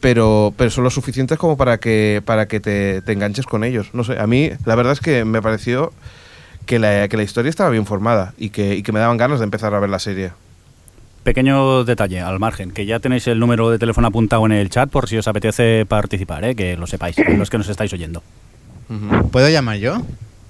pero, 0.00 0.54
pero 0.56 0.70
son 0.70 0.84
lo 0.84 0.90
suficientes 0.90 1.38
como 1.38 1.56
para 1.56 1.78
que, 1.78 2.22
para 2.24 2.46
que 2.46 2.60
te, 2.60 3.02
te 3.02 3.12
enganches 3.12 3.46
con 3.46 3.64
ellos. 3.64 3.90
No 3.92 4.04
sé, 4.04 4.18
a 4.18 4.26
mí 4.26 4.50
la 4.64 4.74
verdad 4.74 4.92
es 4.92 5.00
que 5.00 5.24
me 5.24 5.42
pareció 5.42 5.92
que 6.66 6.78
la, 6.78 7.08
que 7.08 7.16
la 7.16 7.22
historia 7.22 7.50
estaba 7.50 7.70
bien 7.70 7.86
formada 7.86 8.34
y 8.36 8.50
que, 8.50 8.74
y 8.74 8.82
que 8.82 8.92
me 8.92 9.00
daban 9.00 9.16
ganas 9.16 9.38
de 9.40 9.44
empezar 9.44 9.74
a 9.74 9.80
ver 9.80 9.90
la 9.90 9.98
serie. 9.98 10.32
Pequeño 11.26 11.82
detalle 11.82 12.20
al 12.20 12.38
margen, 12.38 12.70
que 12.70 12.86
ya 12.86 13.00
tenéis 13.00 13.26
el 13.26 13.40
número 13.40 13.68
de 13.68 13.80
teléfono 13.80 14.06
apuntado 14.06 14.46
en 14.46 14.52
el 14.52 14.70
chat 14.70 14.88
por 14.88 15.08
si 15.08 15.16
os 15.18 15.26
apetece 15.26 15.84
participar, 15.84 16.44
¿eh? 16.44 16.54
que 16.54 16.76
lo 16.76 16.86
sepáis, 16.86 17.16
los 17.36 17.50
que 17.50 17.58
nos 17.58 17.68
estáis 17.68 17.92
oyendo. 17.92 18.22
¿Puedo 19.32 19.48
llamar 19.48 19.78
yo? 19.78 20.02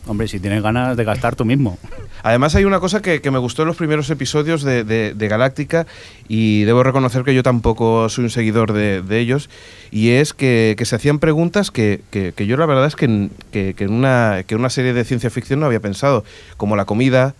Hombre, 0.06 0.28
si 0.28 0.38
tienes 0.38 0.62
ganas 0.62 0.94
de 0.98 1.02
gastar 1.04 1.34
tú 1.34 1.46
mismo. 1.46 1.78
Además 2.22 2.54
hay 2.56 2.66
una 2.66 2.78
cosa 2.78 3.00
que, 3.00 3.22
que 3.22 3.30
me 3.30 3.38
gustó 3.38 3.62
en 3.62 3.68
los 3.68 3.76
primeros 3.78 4.10
episodios 4.10 4.62
de, 4.64 4.84
de- 4.84 5.14
de 5.14 5.28
Galáctica 5.28 5.86
y 6.28 6.64
debo 6.64 6.82
reconocer 6.82 7.22
que 7.24 7.34
yo 7.34 7.42
tampoco 7.42 8.10
soy 8.10 8.24
un 8.24 8.30
seguidor 8.30 8.74
de, 8.74 9.00
de 9.00 9.18
ellos 9.18 9.48
y 9.90 10.10
es 10.10 10.34
que, 10.34 10.74
que 10.76 10.84
se 10.84 10.94
hacían 10.94 11.20
preguntas 11.20 11.70
que, 11.70 12.02
que- 12.10 12.46
yo 12.46 12.58
la 12.58 12.66
verdad 12.66 12.84
es 12.86 12.96
que 12.96 13.06
en, 13.06 13.30
que- 13.50 13.72
que 13.72 13.84
en 13.84 13.94
una, 13.94 14.42
que 14.46 14.54
en 14.54 14.60
una 14.60 14.68
serie 14.68 14.92
de 14.92 15.04
ciencia 15.04 15.30
ficción 15.30 15.58
no 15.60 15.64
había 15.66 15.80
pensado, 15.80 16.22
como 16.58 16.76
la 16.76 16.84
comida, 16.84 17.34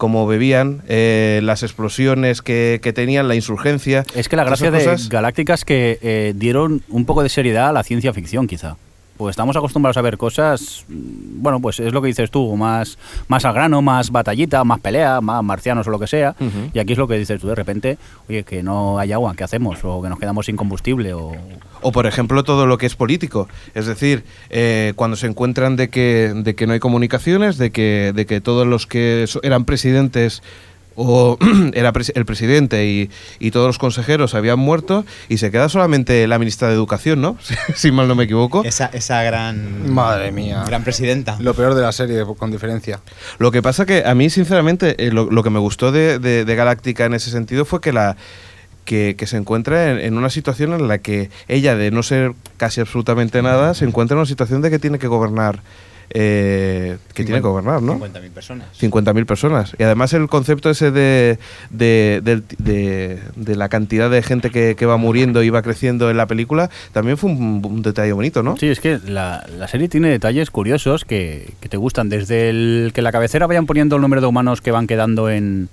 cómo 0.00 0.26
bebían, 0.26 0.82
eh, 0.88 1.40
las 1.44 1.62
explosiones 1.62 2.40
que, 2.40 2.80
que 2.82 2.94
tenían, 2.94 3.28
la 3.28 3.34
insurgencia. 3.34 4.06
Es 4.14 4.30
que 4.30 4.36
la 4.36 4.44
gracia 4.44 4.70
de 4.70 4.78
esas 4.78 4.92
cosas. 4.92 5.08
Galáctica 5.10 5.52
es 5.52 5.66
que 5.66 5.98
eh, 6.00 6.32
dieron 6.34 6.82
un 6.88 7.04
poco 7.04 7.22
de 7.22 7.28
seriedad 7.28 7.68
a 7.68 7.72
la 7.72 7.82
ciencia 7.84 8.14
ficción, 8.14 8.46
quizá. 8.46 8.78
Pues 9.20 9.34
estamos 9.34 9.54
acostumbrados 9.54 9.98
a 9.98 10.00
ver 10.00 10.16
cosas, 10.16 10.86
mm, 10.88 11.42
bueno, 11.42 11.60
pues 11.60 11.78
es 11.78 11.92
lo 11.92 12.00
que 12.00 12.06
dices 12.06 12.30
tú, 12.30 12.56
más, 12.56 12.96
más 13.28 13.44
al 13.44 13.52
grano, 13.52 13.82
más 13.82 14.10
batallita, 14.10 14.64
más 14.64 14.80
pelea, 14.80 15.20
más 15.20 15.44
marcianos 15.44 15.86
o 15.86 15.90
lo 15.90 15.98
que 15.98 16.06
sea. 16.06 16.34
Y 16.72 16.78
aquí 16.78 16.92
es 16.92 16.98
lo 16.98 17.06
que 17.06 17.18
dices 17.18 17.38
tú 17.38 17.48
de 17.48 17.54
repente, 17.54 17.98
oye, 18.30 18.44
que 18.44 18.62
no 18.62 18.98
hay 18.98 19.12
agua, 19.12 19.34
¿qué 19.36 19.44
hacemos? 19.44 19.78
O 19.84 20.00
que 20.00 20.08
nos 20.08 20.18
quedamos 20.18 20.46
sin 20.46 20.56
combustible. 20.56 21.12
O... 21.12 21.32
O, 21.82 21.92
por 21.92 22.06
ejemplo, 22.06 22.44
todo 22.44 22.66
lo 22.66 22.78
que 22.78 22.86
es 22.86 22.96
político. 22.96 23.46
Es 23.74 23.84
decir, 23.84 24.24
eh, 24.48 24.94
cuando 24.96 25.18
se 25.18 25.26
encuentran 25.26 25.76
de 25.76 25.90
que, 25.90 26.32
de 26.34 26.54
que 26.54 26.66
no 26.66 26.72
hay 26.72 26.80
comunicaciones, 26.80 27.58
de 27.58 27.72
que, 27.72 28.12
de 28.14 28.24
que 28.24 28.40
todos 28.40 28.66
los 28.66 28.86
que 28.86 29.26
eran 29.42 29.66
presidentes 29.66 30.42
o 30.96 31.38
era 31.74 31.92
pres- 31.92 32.12
el 32.14 32.24
presidente 32.26 32.86
y, 32.86 33.10
y 33.38 33.50
todos 33.50 33.66
los 33.66 33.78
consejeros 33.78 34.34
habían 34.34 34.58
muerto 34.58 35.04
y 35.28 35.38
se 35.38 35.50
queda 35.50 35.68
solamente 35.68 36.26
la 36.26 36.38
ministra 36.38 36.68
de 36.68 36.74
Educación, 36.74 37.20
¿no? 37.20 37.36
si 37.74 37.90
mal 37.92 38.08
no 38.08 38.14
me 38.14 38.24
equivoco. 38.24 38.62
Esa, 38.64 38.86
esa 38.92 39.22
gran. 39.22 39.90
Madre 39.92 40.32
mía. 40.32 40.62
Gran 40.66 40.84
presidenta. 40.84 41.36
Lo 41.40 41.54
peor 41.54 41.74
de 41.74 41.82
la 41.82 41.92
serie, 41.92 42.24
con 42.36 42.50
diferencia. 42.50 43.00
Lo 43.38 43.50
que 43.50 43.62
pasa 43.62 43.86
que 43.86 44.02
a 44.04 44.14
mí, 44.14 44.30
sinceramente, 44.30 45.06
eh, 45.06 45.10
lo, 45.12 45.30
lo 45.30 45.42
que 45.42 45.50
me 45.50 45.58
gustó 45.58 45.92
de, 45.92 46.18
de- 46.18 46.44
de 46.44 46.54
Galáctica 46.56 47.04
en 47.04 47.14
ese 47.14 47.30
sentido 47.30 47.64
fue 47.64 47.80
que 47.80 47.92
la 47.92 48.16
que, 48.84 49.14
que 49.16 49.26
se 49.26 49.36
encuentra 49.36 49.90
en, 49.92 49.98
en 50.00 50.16
una 50.18 50.30
situación 50.30 50.72
en 50.72 50.88
la 50.88 50.98
que 50.98 51.30
ella, 51.48 51.76
de 51.76 51.90
no 51.90 52.02
ser 52.02 52.32
casi 52.56 52.80
absolutamente 52.80 53.40
nada, 53.42 53.74
se 53.74 53.84
encuentra 53.84 54.14
en 54.14 54.18
una 54.20 54.26
situación 54.26 54.62
de 54.62 54.70
que 54.70 54.78
tiene 54.78 54.98
que 54.98 55.06
gobernar. 55.06 55.60
Eh, 56.12 56.98
que 57.14 57.24
tiene 57.24 57.40
que 57.40 57.46
gobernar, 57.46 57.80
¿no? 57.82 57.98
50.000 57.98 58.30
personas. 58.30 58.66
50.000 58.80 59.26
personas. 59.26 59.74
Y 59.78 59.82
además 59.84 60.12
el 60.12 60.28
concepto 60.28 60.70
ese 60.70 60.90
de, 60.90 61.38
de, 61.70 62.20
del- 62.22 62.44
de- 62.58 63.18
de 63.36 63.56
la 63.56 63.68
cantidad 63.68 64.10
de 64.10 64.22
gente 64.22 64.50
que, 64.50 64.74
que 64.76 64.86
va 64.86 64.96
muriendo 64.96 65.42
y 65.42 65.50
va 65.50 65.62
creciendo 65.62 66.10
en 66.10 66.16
la 66.16 66.26
película 66.26 66.70
también 66.92 67.16
fue 67.16 67.30
un, 67.30 67.62
un 67.64 67.82
detalle 67.82 68.12
bonito, 68.12 68.42
¿no? 68.42 68.56
Sí, 68.56 68.66
es 68.68 68.80
que 68.80 68.98
la, 69.06 69.46
la 69.58 69.68
serie 69.68 69.88
tiene 69.88 70.08
detalles 70.08 70.50
curiosos 70.50 71.04
que, 71.04 71.52
que 71.60 71.68
te 71.68 71.76
gustan. 71.76 72.08
Desde 72.08 72.50
el 72.50 72.90
que 72.94 73.02
la 73.02 73.12
cabecera 73.12 73.46
vayan 73.46 73.66
poniendo 73.66 73.96
el 73.96 74.02
número 74.02 74.20
de 74.20 74.26
humanos 74.26 74.60
que 74.60 74.70
van 74.72 74.86
quedando 74.86 75.30
en, 75.30 75.68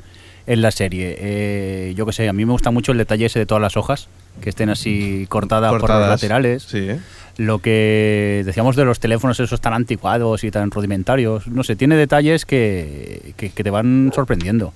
en 0.45 0.61
la 0.61 0.71
serie. 0.71 1.15
Eh, 1.19 1.93
yo 1.95 2.05
qué 2.05 2.13
sé, 2.13 2.29
a 2.29 2.33
mí 2.33 2.45
me 2.45 2.51
gusta 2.51 2.71
mucho 2.71 2.91
el 2.91 2.97
detalle 2.99 3.25
ese 3.25 3.39
de 3.39 3.45
todas 3.45 3.61
las 3.61 3.75
hojas, 3.77 4.07
que 4.41 4.49
estén 4.49 4.69
así 4.69 5.25
cortadas, 5.29 5.69
por 5.71 5.79
los 5.81 5.89
Cortadas. 5.89 6.09
laterales. 6.09 6.63
Sí. 6.63 6.89
Lo 7.37 7.59
que 7.59 8.41
decíamos 8.45 8.75
de 8.75 8.83
los 8.85 8.99
teléfonos 8.99 9.39
esos 9.39 9.61
tan 9.61 9.73
anticuados 9.73 10.43
y 10.43 10.51
tan 10.51 10.71
rudimentarios. 10.71 11.47
No 11.47 11.63
sé, 11.63 11.75
tiene 11.75 11.95
detalles 11.95 12.45
que, 12.45 13.33
que, 13.37 13.51
que 13.51 13.63
te 13.63 13.69
van 13.69 14.11
sorprendiendo. 14.13 14.73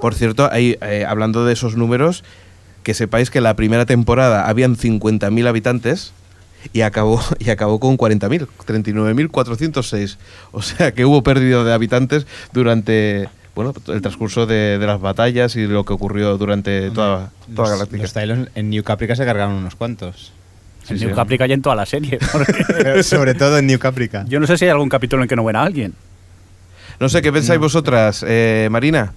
Por 0.00 0.14
cierto, 0.14 0.48
ahí, 0.50 0.78
eh, 0.80 1.04
hablando 1.06 1.44
de 1.44 1.52
esos 1.52 1.76
números, 1.76 2.22
que 2.82 2.94
sepáis 2.94 3.30
que 3.30 3.40
la 3.40 3.54
primera 3.54 3.84
temporada 3.84 4.48
habían 4.48 4.76
50.000 4.76 5.46
habitantes 5.48 6.12
y 6.72 6.82
acabó, 6.82 7.20
y 7.38 7.50
acabó 7.50 7.80
con 7.80 7.98
40.000, 7.98 8.46
39.406. 8.66 10.16
O 10.52 10.62
sea 10.62 10.92
que 10.92 11.04
hubo 11.04 11.22
pérdida 11.22 11.64
de 11.64 11.72
habitantes 11.72 12.26
durante 12.52 13.28
bueno, 13.54 13.74
el 13.88 14.00
transcurso 14.02 14.46
de, 14.46 14.78
de 14.78 14.86
las 14.86 15.00
batallas 15.00 15.56
y 15.56 15.66
lo 15.66 15.84
que 15.84 15.92
ocurrió 15.92 16.38
durante 16.38 16.92
toda, 16.92 17.32
toda 17.54 17.70
Los, 17.70 17.90
Galáctica. 17.90 18.26
los 18.26 18.48
en 18.54 18.70
New 18.70 18.84
Caprica 18.84 19.16
se 19.16 19.24
cargaron 19.24 19.54
unos 19.54 19.74
cuantos. 19.74 20.32
Sí, 20.88 20.94
en 20.94 20.98
sí. 21.00 21.06
New 21.06 21.14
Caprica 21.14 21.46
y 21.46 21.52
en 21.52 21.62
toda 21.62 21.76
la 21.76 21.86
serie. 21.86 22.18
porque 22.32 22.52
Pero 22.66 23.02
sobre 23.02 23.34
todo 23.34 23.58
en 23.58 23.66
New 23.66 23.78
Caprica. 23.78 24.24
yo 24.28 24.40
no 24.40 24.46
sé 24.46 24.58
si 24.58 24.64
hay 24.64 24.70
algún 24.72 24.88
capítulo 24.88 25.22
en 25.22 25.28
que 25.28 25.36
no 25.36 25.42
muera 25.42 25.62
alguien. 25.62 25.94
No 27.00 27.08
sé, 27.08 27.22
¿qué 27.22 27.32
pensáis 27.32 27.60
vosotras, 27.60 28.24
eh, 28.26 28.66
Marina? 28.70 29.12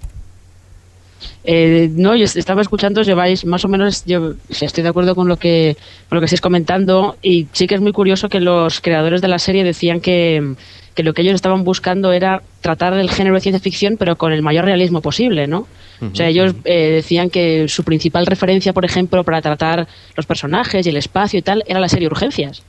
Eh, 1.44 1.90
no, 1.96 2.16
yo 2.16 2.26
est- 2.26 2.38
estaba 2.38 2.62
escuchando, 2.62 3.02
lleváis 3.02 3.46
más 3.46 3.66
o 3.66 3.68
menos, 3.68 4.06
yo 4.06 4.34
estoy 4.50 4.84
de 4.84 4.90
acuerdo 4.90 5.16
con 5.16 5.28
lo 5.28 5.38
que 5.38 5.76
con 6.08 6.16
lo 6.18 6.22
que 6.22 6.26
estáis 6.26 6.42
comentando 6.42 7.18
y 7.24 7.48
sí 7.52 7.66
que 7.66 7.74
es 7.76 7.82
muy 7.82 7.92
curioso 7.94 8.30
que 8.30 8.40
los 8.40 8.80
creadores 8.80 9.22
de 9.22 9.28
la 9.28 9.40
serie 9.40 9.64
decían 9.64 10.02
que, 10.02 10.54
que 10.94 11.04
lo 11.04 11.14
que 11.14 11.22
ellos 11.22 11.36
estaban 11.36 11.64
buscando 11.64 12.12
era 12.12 12.42
tratar 12.62 12.94
el 12.94 13.10
género 13.10 13.36
de 13.36 13.42
ciencia 13.42 13.62
ficción 13.62 13.98
pero 13.98 14.18
con 14.18 14.34
el 14.34 14.42
mayor 14.42 14.66
realismo 14.66 15.02
posible, 15.02 15.48
¿no? 15.48 15.68
O 16.02 16.16
sea, 16.16 16.28
ellos 16.28 16.56
eh, 16.66 16.90
decían 16.90 17.30
que 17.30 17.68
su 17.68 17.84
principal 17.84 18.26
referencia, 18.26 18.74
por 18.74 18.86
ejemplo, 18.86 19.24
para 19.24 19.40
tratar 19.40 19.88
los 20.16 20.26
personajes 20.26 20.86
y 20.86 20.90
el 20.90 20.98
espacio 20.98 21.38
y 21.38 21.42
tal, 21.44 21.64
era 21.68 21.80
la 21.80 21.88
serie 21.88 22.08
Urgencias. 22.08 22.64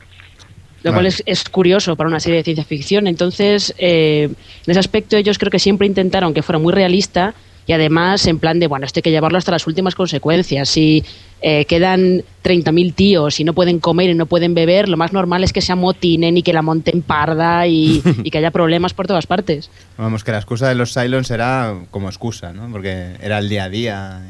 Lo 0.83 0.93
cual 0.93 1.07
es, 1.07 1.23
es 1.25 1.49
curioso 1.49 1.97
para 1.97 2.09
una 2.09 2.21
serie 2.21 2.39
de 2.39 2.45
ciencia 2.45 2.65
ficción. 2.65 3.07
Entonces, 3.07 3.73
eh, 3.79 4.25
en 4.25 4.71
ese 4.71 4.81
aspecto 4.81 5.17
ellos 5.17 5.39
creo 5.39 5.51
que 5.51 5.59
siempre 5.59 5.87
intentaron 5.87 6.35
que 6.35 6.43
fuera 6.43 6.59
muy 6.59 6.75
realista 6.75 7.35
y 7.67 7.73
además 7.73 8.27
en 8.27 8.39
plan 8.39 8.59
de, 8.59 8.67
bueno, 8.67 8.87
esto 8.87 8.99
hay 8.99 9.03
que 9.03 9.11
llevarlo 9.11 9.39
hasta 9.39 9.53
las 9.53 9.67
últimas 9.67 9.95
consecuencias. 9.95 10.69
Si 10.69 11.05
eh, 11.41 11.65
quedan 11.65 12.23
30.000 12.45 12.95
tíos 12.95 13.41
y 13.41 13.45
no 13.45 13.53
pueden 13.53 13.79
comer 13.79 14.11
y 14.11 14.15
no 14.15 14.27
pueden 14.27 14.55
beber, 14.55 14.89
lo 14.89 14.97
más 14.97 15.13
normal 15.13 15.45
es 15.45 15.53
que 15.53 15.61
se 15.61 15.73
amotinen 15.73 16.37
y 16.37 16.43
que 16.43 16.53
la 16.53 16.63
monten 16.63 17.03
parda 17.03 17.67
y, 17.67 18.03
y 18.25 18.31
que 18.31 18.39
haya 18.39 18.51
problemas 18.51 18.95
por 18.95 19.07
todas 19.07 19.27
partes. 19.27 19.71
Vamos, 19.97 20.25
que 20.25 20.33
la 20.33 20.39
excusa 20.39 20.69
de 20.69 20.75
los 20.75 20.93
Cylons 20.93 21.31
era 21.31 21.75
como 21.91 22.09
excusa, 22.09 22.53
¿no? 22.53 22.71
Porque 22.71 23.17
era 23.21 23.39
el 23.39 23.49
día 23.49 23.65
a 23.65 23.69
día, 23.69 24.23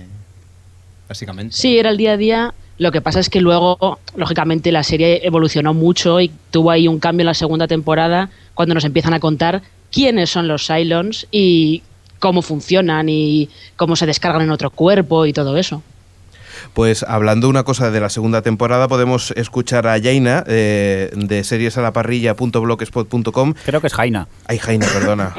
básicamente. 1.08 1.56
Sí, 1.56 1.78
era 1.78 1.90
el 1.90 1.96
día 1.96 2.12
a 2.12 2.16
día. 2.16 2.54
Lo 2.78 2.90
que 2.90 3.00
pasa 3.00 3.20
es 3.20 3.30
que 3.30 3.40
luego, 3.40 3.98
lógicamente, 4.16 4.72
la 4.72 4.82
serie 4.82 5.20
evolucionó 5.24 5.74
mucho 5.74 6.20
y 6.20 6.32
tuvo 6.50 6.70
ahí 6.70 6.88
un 6.88 6.98
cambio 6.98 7.22
en 7.22 7.26
la 7.26 7.34
segunda 7.34 7.68
temporada 7.68 8.30
cuando 8.54 8.74
nos 8.74 8.84
empiezan 8.84 9.14
a 9.14 9.20
contar 9.20 9.62
quiénes 9.90 10.30
son 10.30 10.48
los 10.48 10.66
Cylons 10.66 11.26
y 11.30 11.82
cómo 12.23 12.41
funcionan 12.41 13.09
y 13.09 13.50
cómo 13.75 13.97
se 13.97 14.07
descargan 14.07 14.43
en 14.43 14.52
otro 14.52 14.71
cuerpo 14.71 15.26
y 15.26 15.33
todo 15.33 15.57
eso. 15.59 15.83
Pues 16.75 17.02
hablando 17.02 17.49
una 17.49 17.64
cosa 17.64 17.91
de 17.91 17.99
la 18.00 18.09
segunda 18.09 18.41
temporada, 18.43 18.87
podemos 18.87 19.33
escuchar 19.33 19.88
a 19.88 20.00
Jaina 20.00 20.45
eh, 20.47 21.11
de 21.14 21.43
seriesalaparrilla.blogspot.com. 21.43 23.55
Creo 23.67 23.81
que 23.81 23.87
es 23.88 23.93
Jaina. 23.95 24.29
Ay, 24.47 24.59
Jaina, 24.59 24.87
perdona. 24.87 25.35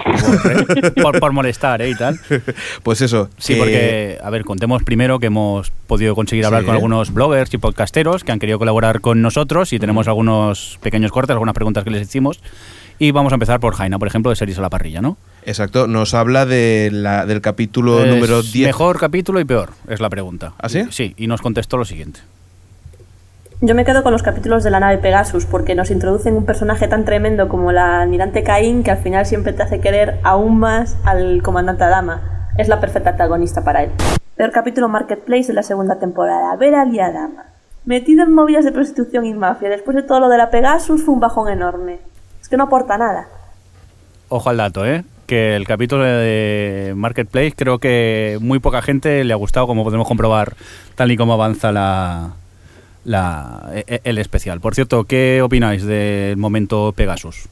por, 1.01 1.19
por 1.19 1.31
molestar, 1.31 1.81
¿eh? 1.81 1.89
Y 1.89 1.95
tal. 1.95 2.19
pues 2.83 3.01
eso. 3.01 3.29
Sí, 3.37 3.53
que- 3.53 3.59
porque, 3.59 4.17
a 4.21 4.29
ver, 4.29 4.43
contemos 4.43 4.83
primero 4.83 5.19
que 5.19 5.27
hemos 5.27 5.71
podido 5.87 6.13
conseguir 6.15 6.45
hablar 6.45 6.61
Sí. 6.61 6.65
con 6.65 6.75
algunos 6.75 7.13
bloggers 7.13 7.53
y 7.53 7.57
podcasteros 7.57 8.23
que 8.25 8.31
han 8.33 8.39
querido 8.39 8.59
colaborar 8.59 8.99
con 9.01 9.21
nosotros 9.21 9.71
y 9.73 9.79
tenemos 9.79 10.07
algunos 10.09 10.77
pequeños 10.81 11.11
cortes, 11.11 11.31
algunas 11.31 11.55
preguntas 11.55 11.83
que 11.85 11.89
les 11.91 12.01
hicimos. 12.01 12.41
Y 12.99 13.09
vamos 13.11 13.31
a 13.33 13.35
empezar 13.35 13.59
por 13.59 13.73
Jaina, 13.75 13.97
por 13.97 14.07
ejemplo, 14.09 14.29
de 14.29 14.35
Series 14.35 14.59
a 14.59 14.61
la 14.61 14.69
Parrilla, 14.69 15.01
¿no? 15.01 15.17
Exacto, 15.45 15.87
nos 15.87 16.13
habla 16.13 16.45
de 16.45 16.89
la, 16.91 17.25
del 17.25 17.41
capítulo 17.41 18.03
Es 18.03 18.13
número 18.13 18.41
10. 18.41 18.67
Mejor 18.67 18.99
capítulo 18.99 19.39
y 19.39 19.45
peor, 19.45 19.71
es 19.87 19.99
la 19.99 20.09
pregunta. 20.09 20.53
¿Ah, 20.57 20.69
sí? 20.69 20.85
Sí, 20.89 21.13
y 21.17 21.27
nos 21.27 21.41
contestó 21.41 21.77
lo 21.77 21.85
siguiente. 21.85 22.21
Yo 23.61 23.75
me 23.75 23.85
quedo 23.85 24.03
con 24.03 24.11
los 24.11 24.23
capítulos 24.23 24.63
de 24.65 24.71
la 24.71 24.81
nave 24.81 24.97
Pegasus 24.97 25.45
porque 25.45 25.73
nos 25.73 25.89
introducen 25.89 26.35
un 26.35 26.45
personaje 26.45 26.87
tan 26.89 27.05
tremendo 27.05 27.47
como 27.47 27.71
la 27.71 28.01
almirante 28.01 28.43
Caín 28.43 28.83
que 28.83 28.91
al 28.91 28.97
final 28.97 29.25
siempre 29.25 29.53
te 29.53 29.63
hace 29.63 29.79
querer 29.79 30.19
aún 30.23 30.59
más 30.59 30.97
al 31.05 31.41
comandante 31.41 31.85
Adama. 31.85 32.49
Es 32.57 32.67
la 32.67 32.81
perfecta 32.81 33.11
antagonista 33.11 33.63
para 33.63 33.83
él. 33.83 33.91
Peor 34.35 34.51
capítulo 34.51 34.89
Marketplace 34.89 35.47
de 35.47 35.53
la 35.53 35.63
segunda 35.63 35.97
temporada. 35.97 36.55
Ver 36.57 36.75
a 36.75 36.81
Ali 36.81 36.99
Adama. 36.99 37.45
Metido 37.85 38.23
en 38.23 38.33
movidas 38.33 38.65
de 38.65 38.73
prostitución 38.73 39.25
y 39.25 39.33
mafia. 39.33 39.69
Después 39.69 39.95
de 39.95 40.03
todo 40.03 40.19
lo 40.19 40.27
de 40.27 40.37
la 40.37 40.49
Pegasus 40.49 41.03
fue 41.03 41.13
un 41.13 41.21
bajón 41.21 41.49
enorme. 41.49 41.99
Es 42.41 42.49
que 42.49 42.57
no 42.57 42.65
aporta 42.65 42.97
nada. 42.97 43.29
Ojo 44.27 44.49
al 44.49 44.57
dato, 44.57 44.85
¿eh? 44.85 45.05
El 45.35 45.65
capítulo 45.67 46.03
de 46.03 46.93
Marketplace 46.95 47.53
creo 47.55 47.79
que 47.79 48.37
muy 48.41 48.59
poca 48.59 48.81
gente 48.81 49.23
le 49.23 49.33
ha 49.33 49.37
gustado, 49.37 49.67
como 49.67 49.83
podemos 49.83 50.07
comprobar 50.07 50.53
tal 50.95 51.11
y 51.11 51.17
como 51.17 51.33
avanza 51.33 51.71
la, 51.71 52.33
la, 53.05 53.71
e- 53.73 54.01
el 54.03 54.17
especial. 54.17 54.61
Por 54.61 54.75
cierto, 54.75 55.03
¿qué 55.05 55.41
opináis 55.41 55.83
del 55.83 56.37
momento 56.37 56.93
Pegasus? 56.95 57.45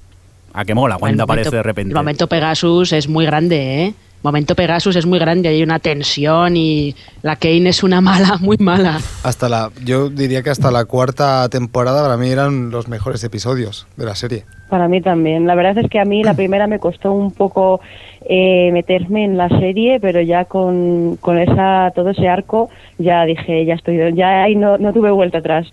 ¿A 0.54 0.66
qué 0.66 0.74
mola? 0.76 0.98
Cuando 0.98 1.16
El 1.16 1.22
aparece 1.24 1.46
momento- 1.50 1.58
de 1.58 1.64
repente. 1.64 1.90
El 1.92 1.96
momento 1.96 2.28
Pegasus 2.28 2.92
es 2.94 3.08
muy 3.08 3.26
grande, 3.26 3.86
¿eh? 3.86 3.94
Momento 4.24 4.56
Pegasus 4.56 4.96
es 4.96 5.06
muy 5.06 5.20
grande, 5.20 5.50
hay 5.50 5.64
una 5.64 5.80
tensión 5.80 6.56
y 6.56 6.96
la 7.22 7.36
Kane 7.36 7.70
es 7.70 7.84
una 7.84 8.02
mala, 8.02 8.38
muy 8.40 8.58
mala. 8.58 9.00
Hasta 9.24 9.50
la, 9.50 9.72
yo 9.84 10.10
diría 10.10 10.42
que 10.44 10.50
hasta 10.50 10.72
la 10.72 10.86
cuarta 10.86 11.48
temporada 11.50 12.04
para 12.04 12.18
mí 12.18 12.30
eran 12.30 12.72
los 12.72 12.88
mejores 12.88 13.24
episodios 13.24 13.88
de 13.98 14.06
la 14.06 14.16
serie. 14.16 14.46
Para 14.70 14.88
mí 14.88 15.02
también. 15.02 15.48
La 15.48 15.56
verdad 15.56 15.78
es 15.78 15.90
que 15.90 16.00
a 16.00 16.06
mí 16.06 16.24
la 16.24 16.34
primera 16.36 16.68
me 16.68 16.80
costó 16.80 17.12
un 17.12 17.32
poco 17.32 17.82
eh, 18.26 18.72
meterme 18.72 19.26
en 19.26 19.38
la 19.38 19.50
serie, 19.50 20.00
pero 20.00 20.22
ya 20.22 20.46
con, 20.46 21.18
con 21.18 21.38
esa 21.38 21.92
todo 21.96 22.12
ese 22.12 22.28
arco 22.28 22.70
ya 22.98 23.26
dije, 23.26 23.66
ya 23.66 23.74
estoy, 23.74 23.98
ya 24.16 24.44
ahí 24.44 24.56
no, 24.56 24.78
no 24.78 24.94
tuve 24.94 25.12
vuelta 25.12 25.40
atrás. 25.40 25.68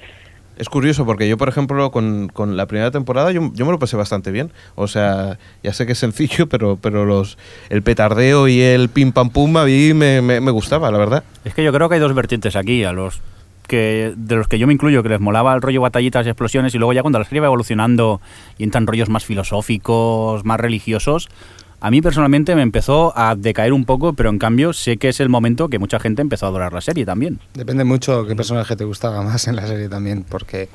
Es 0.59 0.69
curioso 0.69 1.07
porque 1.07 1.29
yo, 1.29 1.39
por 1.39 1.49
ejemplo, 1.49 1.91
con, 1.93 2.29
con 2.29 2.57
la 2.57 2.67
primera 2.67 2.91
temporada 2.91 3.31
yo, 3.31 3.53
yo 3.55 3.65
me 3.65 3.71
lo 3.73 3.79
pasé 3.79 3.97
bastante 3.97 4.33
bien. 4.33 4.53
O 4.75 4.89
sea, 4.89 5.39
ya 5.63 5.73
sé 5.73 5.87
que 5.87 5.93
es 5.93 5.99
sencillo, 5.99 6.47
pero, 6.51 6.77
pero 6.77 7.05
los 7.05 7.39
el 7.71 7.83
petardeo 7.83 8.49
y 8.49 8.61
el 8.61 8.89
pim 8.89 9.13
pam 9.13 9.31
pum 9.31 9.57
a 9.57 9.65
mí 9.65 9.95
me, 9.95 10.21
me, 10.21 10.41
me 10.41 10.51
gustaba, 10.51 10.91
la 10.91 10.99
verdad. 10.99 11.25
Es 11.45 11.55
que 11.55 11.63
yo 11.63 11.73
creo 11.73 11.89
que 11.89 11.95
hay 11.95 12.01
dos 12.01 12.15
vertientes 12.15 12.57
aquí, 12.57 12.85
a 12.85 12.93
los 12.93 13.21
que 13.69 14.15
de 14.17 14.35
los 14.35 14.49
que 14.49 14.59
yo 14.59 14.67
me 14.67 14.73
incluyo, 14.73 15.03
que 15.05 15.11
les 15.11 15.21
molaba 15.21 15.55
el 15.55 15.63
rollo 15.63 15.81
batallitas 15.81 16.27
y 16.27 16.31
explosiones, 16.31 16.75
y 16.75 16.79
luego 16.79 16.93
ya 16.93 17.03
cuando 17.03 17.21
la 17.21 17.25
serie 17.25 17.41
va 17.41 17.47
evolucionando 17.47 18.21
y 18.57 18.65
entran 18.65 18.87
rollos 18.87 19.09
más 19.09 19.25
filosóficos, 19.25 20.45
más 20.45 20.59
religiosos, 20.59 21.29
a 21.81 21.91
mí 21.91 22.03
personalmente 22.03 22.55
me 22.55 22.63
empezó 22.63 23.17
a 23.17 23.37
decaer 23.37 23.73
un 23.73 23.85
poco, 23.85 24.13
pero 24.13 24.31
en 24.31 24.39
cambio 24.39 24.73
sé 24.73 24.97
que 24.97 25.09
es 25.09 25.21
el 25.21 25.29
momento 25.29 25.69
que 25.69 25.79
mucha 25.79 26.01
gente 26.01 26.23
empezó 26.23 26.47
a 26.47 26.49
adorar 26.49 26.73
la 26.73 26.81
serie 26.81 27.05
también. 27.05 27.39
Depende 27.55 27.85
mucho 27.85 28.27
qué 28.27 28.35
personaje 28.35 28.77
te 28.77 28.85
gustaba 28.85 29.23
más 29.23 29.47
en 29.47 29.57
la 29.57 29.67
serie 29.67 29.89
también, 29.89 30.25
porque 30.29 30.69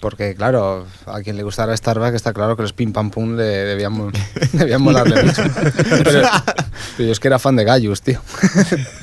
porque 0.00 0.36
claro, 0.36 0.86
a 1.06 1.20
quien 1.22 1.36
le 1.36 1.42
gustara 1.42 1.76
Starbucks 1.76 2.14
está 2.14 2.32
claro 2.32 2.54
que 2.56 2.62
los 2.62 2.72
pim 2.72 2.92
pam 2.92 3.10
pum 3.10 3.34
le 3.36 3.42
debían, 3.42 4.12
debían 4.52 4.80
molarle 4.80 5.22
mucho. 5.24 5.42
Pero, 6.04 6.22
pero 6.96 7.06
yo 7.06 7.12
es 7.12 7.18
que 7.18 7.26
era 7.26 7.40
fan 7.40 7.56
de 7.56 7.64
Gaius, 7.64 8.02
tío. 8.02 8.20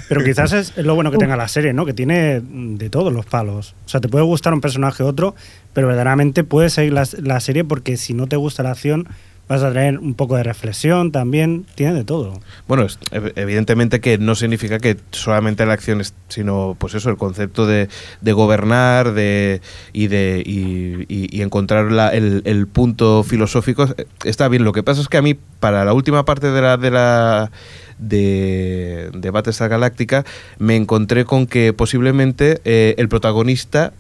Pero 0.07 0.23
quizás 0.23 0.53
es, 0.53 0.73
es 0.77 0.85
lo 0.85 0.95
bueno 0.95 1.11
que 1.11 1.17
tenga 1.17 1.35
la 1.35 1.49
serie, 1.49 1.73
¿no? 1.73 1.85
Que 1.85 1.93
tiene 1.93 2.41
de 2.41 2.89
todos 2.89 3.11
los 3.11 3.25
palos. 3.25 3.75
O 3.85 3.89
sea, 3.89 3.99
te 3.99 4.07
puede 4.07 4.23
gustar 4.23 4.53
un 4.53 4.61
personaje 4.61 5.03
u 5.03 5.07
otro, 5.07 5.35
pero 5.73 5.87
verdaderamente 5.87 6.45
puedes 6.45 6.73
seguir 6.73 6.93
la, 6.93 7.05
la 7.21 7.41
serie 7.41 7.65
porque 7.65 7.97
si 7.97 8.13
no 8.13 8.27
te 8.27 8.37
gusta 8.37 8.63
la 8.63 8.71
acción, 8.71 9.09
vas 9.47 9.61
a 9.63 9.71
traer 9.71 9.99
un 9.99 10.13
poco 10.15 10.35
de 10.37 10.43
reflexión 10.43 11.11
también. 11.11 11.65
Tiene 11.75 11.93
de 11.93 12.03
todo. 12.03 12.39
Bueno, 12.67 12.87
evidentemente 13.11 13.99
que 14.01 14.17
no 14.17 14.35
significa 14.35 14.79
que 14.79 14.97
solamente 15.11 15.65
la 15.65 15.73
acción, 15.73 16.01
es- 16.01 16.13
sino 16.29 16.75
pues 16.79 16.93
eso, 16.95 17.09
el 17.09 17.17
concepto 17.17 17.67
de, 17.67 17.87
de 18.21 18.33
gobernar 18.33 19.13
de, 19.13 19.61
y 19.93 20.07
de 20.07 20.41
y, 20.45 21.05
y- 21.07 21.41
encontrar 21.41 21.91
la- 21.91 22.09
el, 22.09 22.67
punto 22.67 23.23
filosófico 23.23 23.85
eh, 23.97 24.05
está 24.23 24.47
bien. 24.47 24.63
Lo 24.63 24.73
que 24.73 24.81
pasa 24.83 25.01
es 25.01 25.07
que 25.07 25.17
a 25.17 25.21
mí, 25.21 25.35
para 25.59 25.85
la 25.85 25.93
última 25.93 26.25
parte 26.25 26.51
de 26.51 26.61
la 26.61 26.77
de 26.77 26.91
la 26.91 27.51
de, 27.99 29.09
de 29.13 29.29
Battlestar 29.29 29.69
Galáctica, 29.69 30.25
me 30.57 30.75
encontré 30.75 31.25
con 31.25 31.45
que 31.47 31.73
posiblemente 31.73 32.59
eh, 32.65 32.95
el 32.97 33.07
protagonista 33.09 33.93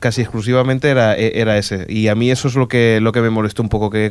casi 0.00 0.22
exclusivamente 0.22 0.88
era, 0.88 1.16
e- 1.16 1.40
era 1.40 1.56
ese. 1.58 1.86
Y 1.88 2.08
a 2.08 2.14
mí 2.14 2.30
eso 2.30 2.48
es 2.48 2.54
lo 2.54 2.68
que, 2.68 2.98
lo 3.00 3.12
que 3.12 3.20
me 3.20 3.30
molestó 3.30 3.62
un 3.62 3.68
poco, 3.68 3.90
que 3.90 4.08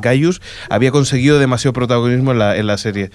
Gaius 0.00 0.40
había 0.70 0.90
conseguido 0.90 1.38
demasiado 1.38 1.72
protagonismo 1.72 2.32
en 2.32 2.38
la, 2.38 2.56
en 2.56 2.66
la 2.66 2.78
serie. 2.78 3.10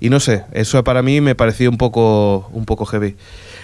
Y 0.00 0.10
no 0.10 0.20
sé, 0.20 0.44
eso 0.52 0.82
para 0.84 1.02
mí 1.02 1.20
me 1.20 1.34
pareció 1.34 1.70
un 1.70 1.78
poco, 1.78 2.48
un 2.52 2.64
poco 2.66 2.84
heavy. 2.84 3.16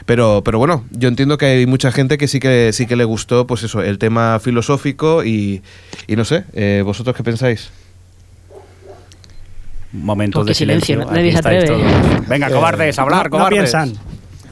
Pero, 0.07 0.43
pero 0.45 0.59
bueno, 0.59 0.85
yo 0.91 1.09
entiendo 1.09 1.37
que 1.37 1.47
hay 1.47 1.67
mucha 1.67 1.93
gente 1.93 2.17
que 2.19 2.29
sí 2.29 2.41
que 2.41 2.71
sí 2.73 2.87
que 2.87 2.97
le 2.97 3.05
gustó, 3.05 3.47
pues 3.47 3.63
eso, 3.65 3.83
el 3.83 3.99
tema 3.99 4.39
filosófico 4.41 5.25
y, 5.25 5.63
y 6.07 6.17
no 6.17 6.25
sé, 6.25 6.45
eh, 6.55 6.83
¿vosotros 6.85 7.15
qué 7.15 7.23
pensáis? 7.23 7.71
Momentos 9.93 10.43
Oh, 10.43 10.45
de 10.45 10.55
silencio, 10.55 10.95
silencio. 11.03 11.13
nadie 11.13 11.31
Aquí 11.31 11.33
se 11.33 11.39
estáis 11.39 11.65
atreve. 11.65 11.83
todos. 12.15 12.29
Venga, 12.29 12.49
cobardes, 12.51 12.99
hablar, 12.99 13.25
no, 13.31 13.39
no 13.39 13.45
cobardes. 13.45 13.59
piensan. 13.59 13.93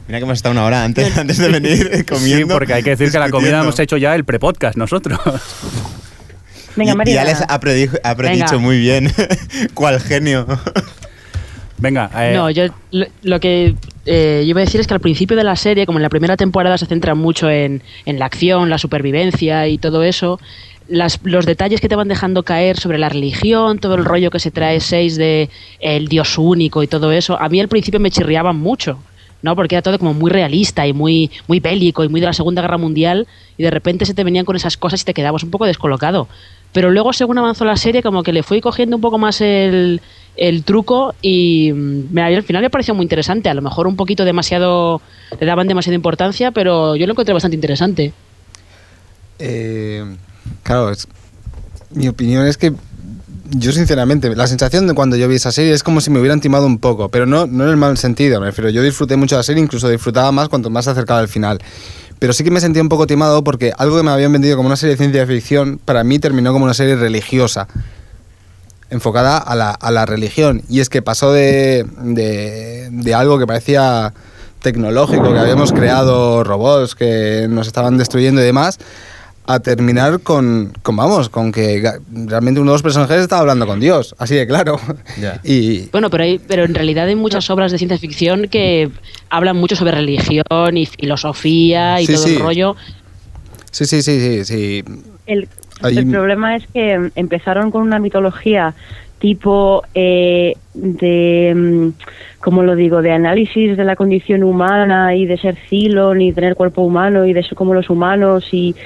Mira 0.09 0.19
que 0.19 0.25
hemos 0.25 0.39
estado 0.39 0.53
una 0.53 0.65
hora 0.65 0.83
antes, 0.85 1.17
antes 1.19 1.39
de 1.39 1.49
venir 1.49 2.05
comiendo. 2.07 2.47
Sí, 2.47 2.53
porque 2.53 2.75
hay 2.75 2.83
que 2.83 2.91
decir 2.91 3.13
que 3.13 3.19
la 3.19 3.31
comida 3.31 3.61
hemos 3.61 3.79
hecho 3.79 3.97
ya 3.97 4.15
el 4.15 4.25
prepodcast 4.25 4.77
nosotros. 4.77 5.19
Venga, 6.77 6.95
María. 6.95 7.23
Alex 7.23 7.43
ha, 7.49 7.61
predijo- 7.61 7.99
ha 8.03 8.15
predicho 8.17 8.45
Venga. 8.53 8.59
muy 8.59 8.79
bien. 8.79 9.13
¿Cuál 9.75 10.01
genio? 10.01 10.47
Venga, 11.79 12.11
eh, 12.17 12.35
No, 12.35 12.51
yo 12.51 12.65
lo, 12.91 13.07
lo 13.23 13.39
que 13.41 13.75
eh, 14.07 14.41
yo 14.45 14.51
iba 14.51 14.61
a 14.61 14.65
decir 14.65 14.81
es 14.81 14.87
que 14.87 14.95
al 14.95 15.01
principio 15.01 15.37
de 15.37 15.45
la 15.45 15.55
serie, 15.57 15.87
como 15.87 15.99
en 15.99 16.03
la 16.03 16.09
primera 16.09 16.37
temporada 16.37 16.77
se 16.79 16.87
centra 16.87 17.15
mucho 17.15 17.49
en, 17.51 17.83
en 18.05 18.19
la 18.19 18.27
acción, 18.27 18.69
la 18.71 18.79
supervivencia 18.79 19.69
y 19.69 19.79
todo 19.79 20.03
eso, 20.03 20.41
las- 20.89 21.21
los 21.23 21.47
detalles 21.47 21.81
que 21.81 21.89
te 21.89 21.95
van 21.97 22.09
dejando 22.09 22.43
caer 22.43 22.79
sobre 22.79 22.99
la 22.99 23.09
religión, 23.09 23.79
todo 23.79 23.95
el 23.95 24.05
rollo 24.05 24.31
que 24.31 24.41
se 24.41 24.51
trae 24.51 24.81
seis 24.81 25.17
de 25.17 25.51
el 25.81 26.09
dios 26.09 26.37
único 26.39 26.83
y 26.83 26.87
todo 26.89 27.13
eso, 27.13 27.41
a 27.41 27.49
mí 27.49 27.61
al 27.61 27.69
principio 27.69 28.01
me 28.01 28.11
chirriaban 28.11 28.57
mucho. 28.57 28.99
¿No? 29.43 29.55
Porque 29.57 29.75
era 29.77 29.83
todo 29.83 29.99
como 29.99 30.15
muy 30.15 30.31
realista 30.31 30.87
y 30.87 30.93
muy, 30.93 31.31
muy 31.47 31.61
bélico 31.61 32.05
y 32.05 32.09
muy 32.09 32.21
de 32.21 32.27
la 32.27 32.33
Segunda 32.33 32.63
Guerra 32.63 32.79
Mundial 32.79 33.27
y 33.57 33.63
de 33.63 33.71
repente 33.71 34.05
se 34.07 34.15
te 34.15 34.25
venían 34.25 34.45
con 34.45 34.57
esas 34.57 34.77
cosas 34.77 35.03
y 35.03 35.05
te 35.05 35.15
quedabas 35.15 35.43
un 35.45 35.51
poco 35.51 35.65
descolocado. 35.67 36.29
Pero 36.73 36.91
luego, 36.91 37.13
según 37.13 37.39
avanzó 37.39 37.65
la 37.65 37.77
serie, 37.77 38.03
como 38.03 38.23
que 38.23 38.33
le 38.33 38.43
fui 38.43 38.61
cogiendo 38.61 38.97
un 38.97 39.01
poco 39.03 39.17
más 39.17 39.41
el, 39.41 40.01
el 40.37 40.65
truco 40.65 41.15
y 41.23 41.73
mm, 41.73 42.19
al 42.19 42.43
final 42.43 42.63
me 42.63 42.69
pareció 42.71 42.95
muy 42.95 43.05
interesante. 43.05 43.49
A 43.49 43.55
lo 43.55 43.63
mejor 43.63 43.87
un 43.87 43.97
poquito 43.97 44.25
demasiado, 44.25 45.01
le 45.41 45.47
daban 45.47 45.67
demasiada 45.67 45.95
importancia, 45.95 46.51
pero 46.51 46.95
yo 46.97 47.07
lo 47.07 47.13
encontré 47.13 47.33
bastante 47.33 47.55
interesante. 47.55 48.13
Eh, 49.39 50.05
claro, 50.63 50.91
es- 50.91 51.09
mi 51.91 52.09
opinión 52.09 52.47
es 52.47 52.59
que 52.59 52.73
yo 53.51 53.73
sinceramente, 53.73 54.35
la 54.35 54.47
sensación 54.47 54.87
de 54.87 54.95
cuando 54.95 55.17
yo 55.17 55.29
vi 55.29 55.37
esa 55.37 55.53
serie 55.53 55.73
es 55.73 55.83
como 55.83 56.01
si 56.01 56.11
me 56.11 56.19
hubieran 56.19 56.41
timado 56.41 56.67
un 56.67 56.79
poco, 56.79 57.09
pero 57.09 57.27
no, 57.27 57.47
no 57.47 57.65
en 57.65 57.71
el 57.71 57.77
mal 57.77 57.97
sentido, 57.97 58.41
me 58.41 58.47
refiero, 58.47 58.71
yo 58.71 58.83
disfruté 58.83 59.17
mucho 59.17 59.37
la 59.37 59.43
serie, 59.43 59.63
incluso 59.63 59.89
disfrutaba 59.89 60.33
más 60.33 60.49
cuanto 60.49 60.71
más 60.71 60.85
se 60.85 60.93
acercaba 60.93 61.21
al 61.21 61.29
final. 61.29 61.59
Pero 62.19 62.33
sí 62.33 62.43
que 62.43 62.51
me 62.51 62.61
sentía 62.61 62.83
un 62.83 62.89
poco 62.89 63.07
timado 63.07 63.45
porque 63.45 63.73
algo 63.79 63.97
que 63.97 64.03
me 64.03 64.11
habían 64.11 64.33
vendido 64.33 64.57
como 64.57 64.67
una 64.67 64.77
serie 64.77 64.97
de 64.97 64.99
ciencia 64.99 65.27
ficción, 65.27 65.81
para 65.85 66.03
mí 66.03 66.19
terminó 66.19 66.53
como 66.53 66.65
una 66.65 66.75
serie 66.75 66.97
religiosa, 66.97 67.69
enfocada 68.91 69.39
a 69.39 69.55
la, 69.55 69.71
a 69.71 69.91
la 69.91 70.05
religión. 70.05 70.63
Y 70.69 70.81
es 70.81 70.89
que 70.89 71.01
pasó 71.01 71.33
de, 71.33 71.87
de, 72.03 72.89
de 72.91 73.15
algo 73.15 73.39
que 73.39 73.47
parecía 73.47 74.13
tecnológico, 74.61 75.33
que 75.33 75.39
habíamos 75.39 75.73
creado 75.73 76.43
robots 76.43 76.95
que 76.95 77.47
nos 77.49 77.69
estaban 77.69 77.97
destruyendo 77.99 78.41
y 78.41 78.45
demás, 78.45 78.79
a 79.51 79.61
terminar 79.61 80.21
con, 80.21 80.73
con 80.83 80.95
vamos, 80.97 81.31
con 81.31 81.53
que 81.53 81.83
realmente 82.27 82.61
uno 82.61 82.73
de 82.73 82.75
los 82.75 82.83
personajes 82.83 83.23
estaba 83.23 83.41
hablando 83.41 83.67
con 83.67 83.81
Dios, 83.81 84.15
así 84.19 84.35
de 84.37 84.47
claro. 84.47 84.77
Y 85.43 85.89
Bueno, 85.91 86.11
pero, 86.11 86.25
hay, 86.25 86.39
pero 86.39 86.65
en 86.65 86.75
realidad 86.75 87.07
hay 87.09 87.17
muchas 87.17 87.49
obras 87.49 87.73
de 87.73 87.79
ciencia 87.79 87.97
ficción 87.99 88.49
que 88.49 88.91
hablan 89.31 89.57
mucho 89.57 89.75
sobre 89.75 89.93
religión 89.93 90.45
y 90.77 90.85
filosofía 90.85 91.99
y 92.01 92.07
Sí, 92.07 92.13
todo 92.15 92.25
sí. 92.27 92.35
el 92.35 92.41
rollo. 92.41 92.77
sí, 93.71 93.87
sí, 93.87 94.03
sí, 94.03 94.21
sí, 94.21 94.45
sí. 94.45 94.85
El, 95.27 95.49
Ahí- 95.81 95.97
el 95.97 96.11
problema 96.11 96.57
es 96.57 96.65
que 96.75 97.11
empezaron 97.15 97.71
con 97.71 97.83
una 97.83 97.99
mitología 97.99 98.75
tipo 99.19 99.83
eh, 99.95 100.55
de, 100.75 101.53
mm, 101.57 101.89
¿cómo 102.41 102.63
lo 102.63 102.77
digo?, 102.77 103.01
de 103.03 103.13
análisis 103.13 103.77
de 103.77 103.85
la 103.85 103.97
condición 103.97 104.45
humana 104.45 105.15
y 105.17 105.25
de 105.27 105.39
ser 105.39 105.57
Cylon 105.69 106.21
y 106.21 106.33
tener 106.33 106.55
cuerpo 106.55 106.83
humano 106.83 107.25
y 107.27 107.33
de 107.33 107.43
ser 107.43 107.55
como 107.55 107.75
los 107.75 107.91
humanos 107.91 108.45
y, 108.53 108.77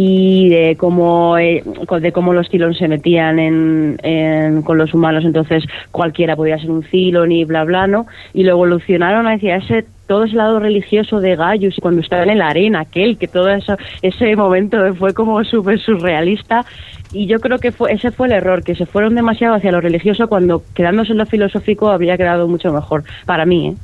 y 0.00 0.48
de 0.48 0.76
cómo 0.76 1.36
eh, 1.38 1.64
de 2.00 2.12
cómo 2.12 2.32
los 2.32 2.48
Cylon 2.48 2.72
se 2.72 2.86
metían 2.86 3.40
en, 3.40 3.98
en- 4.04 4.62
con 4.62 4.78
los 4.78 4.94
humanos. 4.94 5.24
Entonces 5.24 5.64
cualquiera 5.90 6.36
podía 6.36 6.56
ser 6.56 6.70
un 6.70 6.84
Cylon 6.84 7.32
y 7.32 7.44
bla 7.44 7.64
bla 7.64 7.88
no 7.88 8.06
y 8.32 8.44
lo 8.44 8.52
evolucionaron 8.52 9.26
hacia 9.26 9.56
ese 9.56 9.84
todo 10.06 10.22
ese 10.24 10.36
lado 10.36 10.60
religioso 10.60 11.20
de 11.20 11.34
Gaius 11.34 11.76
y 11.76 11.80
cuando 11.80 12.00
estaban 12.00 12.30
en 12.30 12.38
la 12.38 12.46
arena 12.48 12.80
aquel 12.80 13.18
que 13.18 13.26
todo 13.26 13.48
eso 13.50 13.76
ese 14.00 14.36
momento 14.36 14.94
fue 14.94 15.12
como 15.14 15.42
súper 15.42 15.80
surrealista. 15.80 16.64
Y 17.12 17.26
yo 17.26 17.40
creo 17.40 17.58
que 17.58 17.72
fue 17.72 17.92
ese 17.92 18.12
fue 18.12 18.28
el 18.28 18.34
error 18.34 18.62
que 18.62 18.76
se 18.76 18.86
fueron 18.86 19.16
demasiado 19.16 19.54
hacia 19.56 19.72
lo 19.72 19.80
religioso 19.80 20.28
cuando 20.28 20.62
quedándose 20.74 21.10
en 21.10 21.18
lo 21.18 21.26
filosófico 21.26 21.88
habría 21.90 22.16
quedado 22.16 22.46
mucho 22.46 22.72
mejor 22.72 23.02
para 23.26 23.44
mí 23.46 23.68
¿eh? 23.70 23.74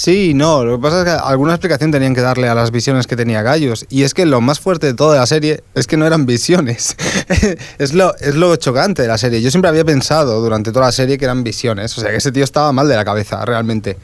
Sí, 0.00 0.32
no, 0.32 0.64
lo 0.64 0.78
que 0.78 0.82
pasa 0.82 1.00
es 1.00 1.04
que 1.04 1.10
alguna 1.10 1.52
explicación 1.52 1.90
tenían 1.90 2.14
que 2.14 2.22
darle 2.22 2.48
a 2.48 2.54
las 2.54 2.70
visiones 2.70 3.06
que 3.06 3.16
tenía 3.16 3.42
Gallos. 3.42 3.84
Y 3.90 4.04
es 4.04 4.14
que 4.14 4.24
lo 4.24 4.40
más 4.40 4.58
fuerte 4.58 4.86
de 4.86 4.94
toda 4.94 5.18
la 5.18 5.26
serie 5.26 5.62
es 5.74 5.86
que 5.86 5.98
no 5.98 6.06
eran 6.06 6.24
visiones. 6.24 6.96
es, 7.78 7.92
lo, 7.92 8.16
es 8.16 8.34
lo 8.34 8.56
chocante 8.56 9.02
de 9.02 9.08
la 9.08 9.18
serie. 9.18 9.42
Yo 9.42 9.50
siempre 9.50 9.68
había 9.68 9.84
pensado 9.84 10.40
durante 10.40 10.72
toda 10.72 10.86
la 10.86 10.92
serie 10.92 11.18
que 11.18 11.26
eran 11.26 11.44
visiones. 11.44 11.98
O 11.98 12.00
sea, 12.00 12.08
que 12.08 12.16
ese 12.16 12.32
tío 12.32 12.44
estaba 12.44 12.72
mal 12.72 12.88
de 12.88 12.96
la 12.96 13.04
cabeza, 13.04 13.44
realmente. 13.44 13.98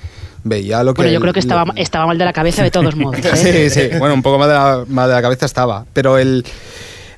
Veía 0.45 0.85
lo 0.85 0.93
que... 0.93 1.01
Bueno, 1.01 1.13
yo 1.15 1.21
creo 1.23 1.33
que 1.33 1.41
estaba, 1.41 1.65
estaba 1.77 2.07
mal 2.09 2.19
de 2.19 2.27
la 2.27 2.35
cabeza 2.35 2.63
de 2.63 2.71
todos 2.71 2.95
modos. 2.95 3.19
¿eh? 3.25 3.71
sí, 3.71 3.81
sí. 3.81 3.99
Bueno, 3.99 4.13
un 4.13 4.23
poco 4.23 4.39
más 4.39 4.49
de 4.49 4.55
la, 4.55 4.85
mal 4.87 5.09
de 5.09 5.15
la 5.15 5.23
cabeza 5.23 5.47
estaba. 5.47 5.87
Pero 5.95 6.19
el... 6.19 6.45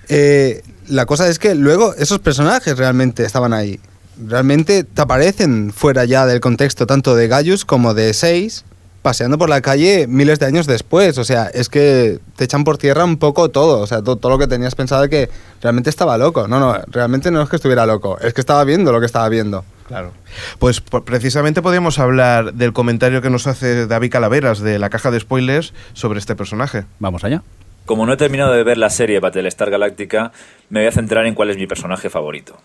eh, 0.08 0.62
la 0.86 1.04
cosa 1.04 1.26
es 1.26 1.40
que 1.40 1.56
luego 1.56 1.96
esos 1.96 2.20
personajes 2.20 2.78
realmente 2.78 3.24
estaban 3.24 3.52
ahí. 3.52 3.80
Realmente 4.24 4.84
te 4.84 5.02
aparecen 5.02 5.72
fuera 5.72 6.04
ya 6.04 6.26
del 6.26 6.38
contexto 6.38 6.86
tanto 6.86 7.16
de 7.16 7.26
Gaius 7.26 7.64
como 7.64 7.92
de 7.94 8.14
Seis, 8.14 8.64
paseando 9.08 9.38
por 9.38 9.48
la 9.48 9.62
calle 9.62 10.06
miles 10.06 10.38
de 10.38 10.44
años 10.44 10.66
después. 10.66 11.16
O 11.16 11.24
sea, 11.24 11.46
es 11.46 11.70
que 11.70 12.18
te 12.36 12.44
echan 12.44 12.62
por 12.62 12.76
tierra 12.76 13.06
un 13.06 13.16
poco 13.16 13.48
todo. 13.48 13.80
O 13.80 13.86
sea, 13.86 14.02
todo, 14.02 14.16
todo 14.16 14.32
lo 14.32 14.38
que 14.38 14.46
tenías 14.46 14.74
pensado 14.74 15.00
de 15.00 15.08
que 15.08 15.30
realmente 15.62 15.88
estaba 15.88 16.18
loco. 16.18 16.46
No, 16.46 16.60
no, 16.60 16.78
realmente 16.88 17.30
no 17.30 17.40
es 17.40 17.48
que 17.48 17.56
estuviera 17.56 17.86
loco, 17.86 18.18
es 18.20 18.34
que 18.34 18.42
estaba 18.42 18.62
viendo 18.64 18.92
lo 18.92 19.00
que 19.00 19.06
estaba 19.06 19.26
viendo. 19.30 19.64
Claro. 19.86 20.12
Pues 20.58 20.82
precisamente 20.82 21.62
podríamos 21.62 21.98
hablar 21.98 22.52
del 22.52 22.74
comentario 22.74 23.22
que 23.22 23.30
nos 23.30 23.46
hace 23.46 23.86
David 23.86 24.12
Calaveras 24.12 24.60
de 24.60 24.78
la 24.78 24.90
caja 24.90 25.10
de 25.10 25.20
spoilers 25.20 25.72
sobre 25.94 26.18
este 26.18 26.36
personaje. 26.36 26.84
Vamos 26.98 27.24
allá. 27.24 27.42
Como 27.86 28.04
no 28.04 28.12
he 28.12 28.18
terminado 28.18 28.52
de 28.52 28.62
ver 28.62 28.76
la 28.76 28.90
serie 28.90 29.20
Battlestar 29.20 29.70
Galactica, 29.70 30.32
me 30.68 30.80
voy 30.80 30.88
a 30.88 30.92
centrar 30.92 31.24
en 31.24 31.34
cuál 31.34 31.48
es 31.48 31.56
mi 31.56 31.66
personaje 31.66 32.10
favorito. 32.10 32.58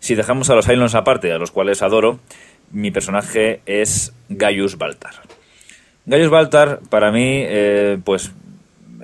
Si 0.00 0.16
dejamos 0.16 0.50
a 0.50 0.56
los 0.56 0.66
Cylons 0.66 0.96
aparte, 0.96 1.32
a 1.32 1.38
los 1.38 1.52
cuales 1.52 1.80
adoro, 1.80 2.18
mi 2.72 2.90
personaje 2.90 3.60
es 3.66 4.12
Gaius 4.28 4.78
Baltar. 4.78 5.33
Gaius 6.06 6.30
Baltar, 6.30 6.80
para 6.90 7.10
mí, 7.10 7.42
eh, 7.46 7.98
pues 8.04 8.32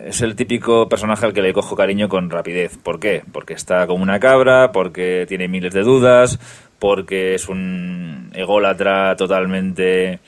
es 0.05 0.21
el 0.21 0.37
típico 0.37 0.89
personaje 0.89 1.25
al 1.25 1.33
que 1.33 1.43
le 1.43 1.53
cojo 1.53 1.75
cariño 1.75 2.09
con 2.09 2.31
rapidez. 2.31 2.77
¿Por 2.77 3.01
qué? 3.01 3.23
Porque 3.33 3.55
está 3.55 3.87
como 3.87 4.03
una 4.03 4.21
cabra, 4.21 4.71
porque 4.73 5.25
tiene 5.29 5.49
miles 5.49 5.73
de 5.73 5.83
dudas, 5.83 6.39
porque 6.79 7.35
es 7.35 7.49
un 7.49 8.31
ególatra 8.35 9.17
totalmente 9.17 10.21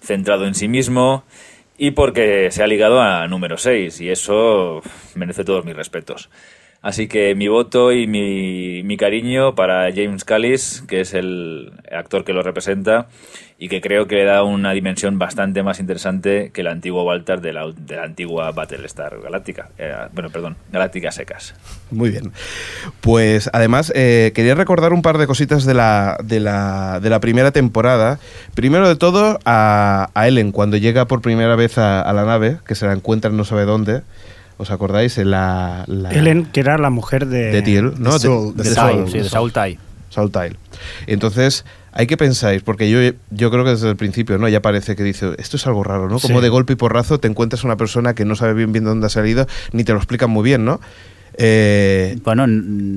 centrado 0.00 0.46
en 0.46 0.54
sí 0.54 0.68
mismo 0.68 1.24
y 1.76 1.92
porque 1.92 2.50
se 2.50 2.62
ha 2.62 2.66
ligado 2.66 3.00
a 3.00 3.26
número 3.28 3.56
6 3.56 4.00
y 4.00 4.10
eso 4.10 4.82
merece 5.14 5.44
todos 5.44 5.64
mis 5.64 5.76
respetos. 5.76 6.28
Así 6.80 7.08
que 7.08 7.34
mi 7.34 7.48
voto 7.48 7.92
y 7.92 8.06
mi, 8.06 8.96
cariño 8.96 9.54
para 9.54 9.92
James 9.92 10.24
Callis, 10.24 10.84
que 10.86 11.00
es 11.00 11.12
el 11.12 11.72
actor 11.90 12.24
que 12.24 12.32
lo 12.32 12.42
representa 12.42 13.06
y 13.58 13.68
que 13.68 13.80
creo 13.80 14.06
que 14.06 14.16
le 14.16 14.24
da 14.24 14.44
una 14.44 14.72
dimensión 14.72 15.18
bastante 15.18 15.64
más 15.64 15.80
interesante 15.80 16.50
que 16.52 16.60
el 16.60 16.68
antiguo 16.68 17.02
Walter 17.02 17.40
de 17.40 17.52
la, 17.52 17.66
de 17.76 17.96
la 17.96 18.04
antigua 18.04 18.52
Battlestar 18.52 19.20
Galáctica. 19.20 19.70
Eh, 19.76 19.92
bueno, 20.12 20.30
perdón, 20.30 20.56
Galáctica 20.70 21.10
Secas. 21.10 21.54
Muy 21.90 22.10
bien. 22.10 22.32
Pues 23.00 23.50
además 23.52 23.92
eh, 23.96 24.30
quería 24.34 24.54
recordar 24.54 24.92
un 24.92 25.02
par 25.02 25.18
de 25.18 25.26
cositas 25.26 25.64
de 25.64 25.74
la, 25.74 26.18
de 26.22 26.38
la, 26.38 27.00
de 27.00 27.10
la 27.10 27.18
primera 27.18 27.50
temporada. 27.50 28.20
Primero 28.54 28.88
de 28.88 28.94
todo 28.94 29.40
a, 29.44 30.10
Ellen, 30.14 30.52
cuando 30.52 30.76
llega 30.76 31.06
por 31.06 31.22
primera 31.22 31.56
vez 31.56 31.76
a, 31.78 32.00
a 32.00 32.12
la 32.12 32.24
nave, 32.24 32.58
que 32.64 32.76
se 32.76 32.86
la 32.86 32.92
encuentra 32.92 33.30
en 33.30 33.36
no 33.36 33.44
sabe 33.44 33.64
dónde. 33.64 34.02
¿Os 34.58 34.70
acordáis? 34.70 35.16
La, 35.18 35.84
la- 35.86 36.10
Ellen, 36.12 36.44
que 36.46 36.60
era 36.60 36.76
la 36.78 36.90
mujer 36.90 37.26
de... 37.26 37.50
de 37.52 37.62
Tiel, 37.62 37.94
¿no? 37.98 38.12
de 38.12 38.18
Saul, 38.18 38.56
de, 38.56 38.62
de 38.64 38.68
de 38.68 38.74
Saul, 38.74 39.08
Sí, 39.10 39.18
de 39.18 39.24
Saul 39.28 39.52
Tai. 39.52 39.78
Saul 40.10 40.30
Tile. 40.32 40.56
Entonces, 41.06 41.64
hay 41.92 42.06
que 42.06 42.16
pensáis, 42.16 42.62
porque 42.62 42.90
yo, 42.90 42.98
yo 43.30 43.50
creo 43.50 43.64
que 43.64 43.70
desde 43.70 43.88
el 43.90 43.96
principio, 43.96 44.38
¿no? 44.38 44.48
Ya 44.48 44.60
parece 44.62 44.96
que 44.96 45.02
dice, 45.02 45.34
esto 45.38 45.56
es 45.56 45.66
algo 45.66 45.84
raro, 45.84 46.08
¿no? 46.08 46.18
Como 46.18 46.38
Sí. 46.38 46.42
de 46.42 46.48
golpe 46.48 46.72
y 46.72 46.76
porrazo 46.76 47.18
te 47.20 47.28
encuentras 47.28 47.62
una 47.64 47.76
persona 47.76 48.14
que 48.14 48.24
no 48.24 48.34
sabe 48.34 48.54
bien 48.54 48.72
bien 48.72 48.84
dónde 48.84 49.06
ha 49.06 49.10
salido, 49.10 49.46
ni 49.72 49.84
te 49.84 49.92
lo 49.92 49.98
explican 49.98 50.30
muy 50.30 50.42
bien, 50.44 50.64
¿no? 50.64 50.80
Eh, 51.40 52.16
Bueno, 52.24 52.46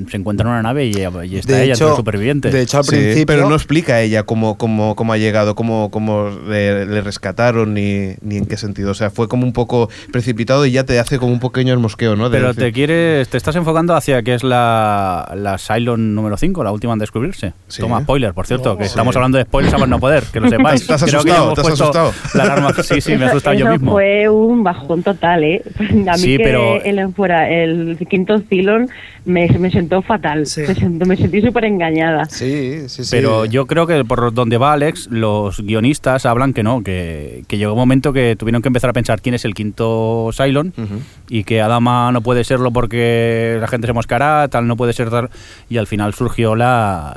se 0.09 0.17
encuentra 0.17 0.45
en 0.47 0.51
una 0.51 0.63
nave 0.63 0.85
y, 0.87 0.93
y 0.97 1.37
está 1.37 1.53
De 1.55 1.63
ella 1.63 1.73
hecho- 1.73 1.83
entre 1.83 1.87
los 1.87 1.95
supervivientes. 1.97 2.51
de 2.51 2.61
hecho, 2.61 2.79
al 2.79 2.83
sí, 2.85 2.89
principio. 2.95 3.25
pero 3.27 3.47
no 3.49 3.55
explica 3.55 3.93
a 3.95 4.01
ella 4.01 4.23
cómo, 4.23 4.57
cómo, 4.57 4.95
cómo 4.95 5.13
ha 5.13 5.17
llegado, 5.17 5.53
cómo, 5.55 5.91
cómo 5.91 6.29
le, 6.47 6.85
le 6.87 7.01
rescataron, 7.01 7.73
ni, 7.75 8.15
ni 8.21 8.37
en 8.37 8.45
qué 8.47 8.57
sentido. 8.57 8.91
O 8.91 8.93
sea, 8.95 9.11
fue 9.11 9.27
como 9.27 9.45
un 9.45 9.53
poco 9.53 9.89
precipitado 10.11 10.65
y 10.65 10.71
ya 10.71 10.83
te 10.85 10.99
hace 10.99 11.19
como 11.19 11.31
un 11.33 11.39
pequeño 11.39 11.79
mosqueo, 11.79 12.15
¿no? 12.15 12.29
De 12.29 12.37
Pero 12.37 12.49
decir- 12.53 12.63
te 12.63 12.71
quieres, 12.73 13.29
te 13.29 13.37
estás 13.37 13.55
enfocando 13.55 13.95
hacia 13.95 14.23
que 14.23 14.33
es 14.33 14.43
la, 14.43 15.31
la 15.35 15.57
Cylon 15.59 16.15
número 16.15 16.35
5, 16.37 16.63
la 16.63 16.71
última 16.71 16.93
en 16.93 16.99
descubrirse. 16.99 17.53
Sí. 17.67 17.81
Toma, 17.81 18.01
spoiler, 18.01 18.33
por 18.33 18.47
cierto, 18.47 18.75
que 18.77 18.85
Sí. 18.85 18.89
estamos 18.89 19.15
hablando 19.15 19.37
de 19.37 19.43
spoilers 19.43 19.73
a 19.75 19.77
más 19.77 19.89
no 19.89 19.99
poder, 19.99 20.23
que 20.33 20.39
lo 20.39 20.49
sepáis. 20.49 20.87
¿Te 20.87 20.93
has 20.93 21.03
Creo 21.03 21.19
asustado? 21.19 21.43
hemos 21.43 21.53
¿Te 21.55 21.61
has 21.61 21.67
puesto 21.67 21.83
asustado? 21.83 22.13
La 22.33 22.43
alarma. 22.43 22.73
Sí, 22.81 23.01
sí, 23.01 23.11
me 23.11 23.17
he 23.17 23.17
Eso- 23.25 23.31
asustado 23.37 23.55
yo 23.55 23.69
mismo. 23.69 23.91
fue 23.91 24.27
un 24.29 24.63
bajón 24.63 25.03
total, 25.03 25.43
¿eh? 25.43 25.61
A 25.79 26.13
mí 26.13 26.17
Sí, 26.17 26.37
que 26.37 26.43
pero- 26.43 26.81
él 26.81 26.99
fuera 27.15 27.49
el 27.49 27.97
quinto 28.09 28.30
Cylon 28.39 28.89
me, 29.25 29.47
me 29.59 29.69
sentó 29.69 30.01
fatal. 30.01 30.45
Sí. 30.47 30.61
Me, 30.67 30.73
sentó- 30.75 31.05
me 31.05 31.17
sentí 31.17 31.41
súper 31.41 31.65
engañada. 31.65 32.25
Sí, 32.25 32.87
sí, 32.87 33.03
sí. 33.03 33.09
Pero 33.11 33.45
yo 33.45 33.67
creo 33.67 33.85
que 33.85 34.03
por 34.05 34.33
donde 34.33 34.57
va 34.57 34.73
Alex, 34.73 35.07
los 35.11 35.61
guionistas 35.61 36.25
hablan 36.25 36.53
que 36.53 36.63
no, 36.63 36.81
que, 36.83 37.43
que 37.47 37.57
llegó 37.57 37.73
un 37.73 37.79
momento 37.79 38.13
que 38.13 38.35
tuvieron 38.35 38.61
que 38.61 38.69
empezar 38.69 38.89
a 38.89 38.93
pensar 38.93 39.21
quién 39.21 39.35
es 39.35 39.45
el 39.45 39.53
quinto 39.53 40.29
Cylon 40.35 40.73
y 41.29 41.43
que 41.43 41.61
Adama 41.61 42.11
no 42.11 42.21
puede 42.21 42.43
serlo 42.43 42.71
porque 42.71 43.57
la 43.59 43.67
gente 43.67 43.87
se 43.87 43.93
moscará, 43.93 44.47
tal 44.47 44.67
no 44.67 44.75
puede 44.77 44.93
ser 44.93 45.09
tal. 45.09 45.29
Y 45.69 45.77
al 45.77 45.87
final 45.87 46.13
surgió 46.13 46.55
la, 46.55 47.15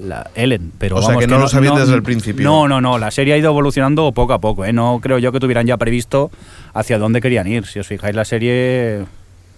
la 0.00 0.30
Ellen. 0.34 0.72
Pero 0.78 0.96
O 0.96 1.02
sea, 1.02 1.16
que 1.16 1.26
no 1.26 1.38
lo 1.38 1.48
sabían 1.48 1.76
desde 1.76 1.94
el 1.94 2.02
principio. 2.02 2.44
No, 2.44 2.68
no, 2.68 2.80
no. 2.80 2.98
La 2.98 3.10
serie 3.10 3.34
ha 3.34 3.38
ido 3.38 3.50
evolucionando 3.50 4.12
poco 4.12 4.32
a 4.32 4.40
poco. 4.40 4.64
¿eh? 4.64 4.72
No 4.72 5.00
creo 5.02 5.18
yo 5.18 5.32
que 5.32 5.40
tuvieran 5.40 5.66
ya 5.66 5.76
previsto 5.76 6.30
hacia 6.74 6.98
dónde 6.98 7.20
querían 7.20 7.46
ir. 7.46 7.66
Si 7.66 7.78
os 7.78 7.86
fijáis, 7.86 8.14
la 8.14 8.24
serie 8.24 9.04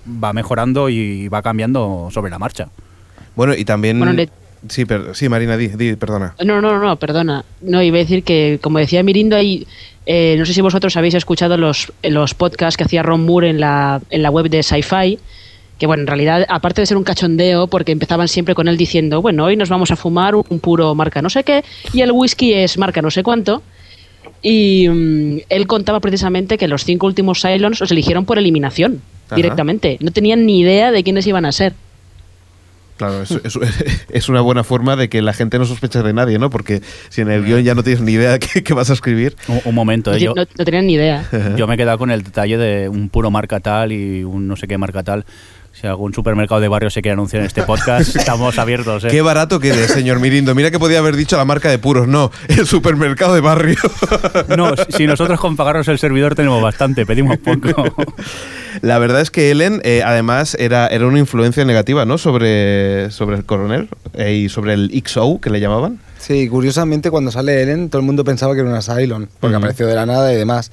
va 0.06 0.32
mejorando 0.32 0.88
y 0.88 1.28
va 1.28 1.42
cambiando 1.42 2.08
sobre 2.12 2.30
la 2.30 2.38
marcha. 2.38 2.68
Bueno, 3.36 3.54
y 3.54 3.64
también... 3.64 3.98
Bueno, 3.98 4.12
le- 4.14 4.28
Sí, 4.66 4.86
per- 4.86 5.14
sí, 5.14 5.28
Marina, 5.28 5.58
di, 5.58 5.68
di, 5.68 5.94
perdona. 5.94 6.34
No, 6.42 6.62
no, 6.62 6.78
no, 6.78 6.96
perdona. 6.96 7.44
No, 7.60 7.82
iba 7.82 7.96
a 7.96 7.98
decir 7.98 8.22
que, 8.22 8.58
como 8.62 8.78
decía 8.78 9.02
Mirindo, 9.02 9.36
hay, 9.36 9.66
eh, 10.06 10.36
no 10.38 10.46
sé 10.46 10.54
si 10.54 10.62
vosotros 10.62 10.96
habéis 10.96 11.12
escuchado 11.12 11.58
los, 11.58 11.92
los 12.02 12.32
podcasts 12.32 12.78
que 12.78 12.84
hacía 12.84 13.02
Ron 13.02 13.26
Moore 13.26 13.50
en 13.50 13.60
la, 13.60 14.00
en 14.08 14.22
la 14.22 14.30
web 14.30 14.48
de 14.48 14.62
Sci-Fi, 14.62 15.18
que 15.78 15.86
bueno, 15.86 16.00
en 16.00 16.06
realidad, 16.06 16.46
aparte 16.48 16.80
de 16.80 16.86
ser 16.86 16.96
un 16.96 17.04
cachondeo, 17.04 17.66
porque 17.66 17.92
empezaban 17.92 18.26
siempre 18.26 18.54
con 18.54 18.66
él 18.66 18.78
diciendo, 18.78 19.20
bueno, 19.20 19.44
hoy 19.44 19.56
nos 19.56 19.68
vamos 19.68 19.90
a 19.90 19.96
fumar 19.96 20.34
un, 20.34 20.44
un 20.48 20.60
puro 20.60 20.94
marca 20.94 21.20
no 21.20 21.28
sé 21.28 21.44
qué, 21.44 21.62
y 21.92 22.00
el 22.00 22.12
whisky 22.12 22.54
es 22.54 22.78
marca 22.78 23.02
no 23.02 23.10
sé 23.10 23.22
cuánto. 23.22 23.62
Y 24.40 24.88
mm, 24.88 25.38
él 25.50 25.66
contaba 25.66 26.00
precisamente 26.00 26.56
que 26.56 26.68
los 26.68 26.84
cinco 26.84 27.06
últimos 27.06 27.42
Cylons 27.42 27.80
los 27.80 27.90
eligieron 27.90 28.24
por 28.24 28.38
eliminación, 28.38 29.02
Ajá. 29.34 29.42
directamente. 29.42 29.98
No 30.00 30.10
tenían 30.10 30.46
ni 30.46 30.60
idea 30.60 30.90
de 30.92 31.02
quiénes 31.04 31.26
iban 31.26 31.44
a 31.44 31.52
ser. 31.52 31.74
Claro, 32.96 33.22
es, 33.22 33.32
es- 33.32 33.58
es 34.08 34.28
una 34.28 34.40
buena 34.40 34.62
forma 34.62 34.94
de 34.94 35.08
que 35.08 35.20
la 35.20 35.32
gente 35.32 35.58
no 35.58 35.64
sospeche 35.64 36.00
de 36.02 36.12
nadie, 36.12 36.38
¿no? 36.38 36.48
Porque 36.48 36.80
si 37.08 37.22
en 37.22 37.30
el 37.30 37.44
guion 37.44 37.64
ya 37.64 37.74
no 37.74 37.82
tienes 37.82 38.02
ni 38.02 38.12
idea 38.12 38.32
de 38.32 38.38
qué, 38.52 38.62
qué 38.62 38.72
vas 38.72 38.88
a 38.90 38.92
escribir. 38.92 39.34
Un, 39.48 39.60
un 39.64 39.74
momento, 39.74 40.10
No, 40.12 40.16
¿eh? 40.16 40.20
yo, 40.20 40.32
no- 40.36 40.44
no 40.56 40.64
tenían 40.64 40.86
ni 40.86 40.94
idea. 40.94 41.28
yo 41.56 41.66
me 41.66 41.74
he 41.74 41.76
quedado 41.76 41.98
con 41.98 42.10
el 42.12 42.22
detalle 42.22 42.56
de 42.56 42.88
un 42.88 43.08
puro 43.08 43.30
marca 43.32 43.58
tal 43.60 43.90
y 43.90 44.22
un 44.22 44.46
no 44.46 44.54
sé 44.56 44.68
qué 44.68 44.78
marca 44.78 45.02
tal. 45.02 45.24
Si 45.74 45.88
algún 45.88 46.14
supermercado 46.14 46.60
de 46.60 46.68
barrio 46.68 46.88
se 46.88 47.02
quiere 47.02 47.14
anunciar 47.14 47.40
en 47.40 47.46
este 47.48 47.64
podcast, 47.64 48.14
estamos 48.16 48.58
abiertos. 48.60 49.02
¿eh? 49.04 49.08
Qué 49.10 49.22
barato 49.22 49.58
que 49.58 49.70
eres, 49.70 49.90
señor 49.90 50.20
Mirindo. 50.20 50.54
Mira 50.54 50.70
que 50.70 50.78
podía 50.78 51.00
haber 51.00 51.16
dicho 51.16 51.36
la 51.36 51.44
marca 51.44 51.68
de 51.68 51.78
puros. 51.78 52.06
No, 52.06 52.30
el 52.46 52.64
supermercado 52.64 53.34
de 53.34 53.40
barrio. 53.40 53.76
No, 54.56 54.74
si 54.76 55.06
nosotros 55.06 55.40
con 55.40 55.56
pagarnos 55.56 55.88
el 55.88 55.98
servidor 55.98 56.34
tenemos 56.34 56.62
bastante, 56.62 57.04
pedimos 57.06 57.38
poco. 57.38 57.84
La 58.82 58.98
verdad 58.98 59.20
es 59.20 59.30
que 59.30 59.50
Ellen, 59.50 59.80
eh, 59.84 60.02
además, 60.04 60.56
era, 60.60 60.86
era 60.86 61.06
una 61.06 61.18
influencia 61.18 61.64
negativa, 61.64 62.04
¿no? 62.04 62.18
Sobre, 62.18 63.10
sobre 63.10 63.36
el 63.36 63.44
coronel 63.44 63.88
eh, 64.12 64.34
y 64.34 64.48
sobre 64.48 64.74
el 64.74 65.02
XO, 65.04 65.40
que 65.40 65.50
le 65.50 65.60
llamaban. 65.60 65.98
Sí, 66.18 66.48
curiosamente 66.48 67.10
cuando 67.10 67.32
sale 67.32 67.62
Ellen 67.62 67.88
todo 67.88 68.00
el 68.00 68.06
mundo 68.06 68.22
pensaba 68.22 68.54
que 68.54 68.60
era 68.60 68.68
una 68.68 68.82
Cylon, 68.82 69.28
porque 69.40 69.56
apareció 69.56 69.86
de 69.86 69.94
la 69.94 70.06
nada 70.06 70.32
y 70.32 70.36
demás. 70.36 70.70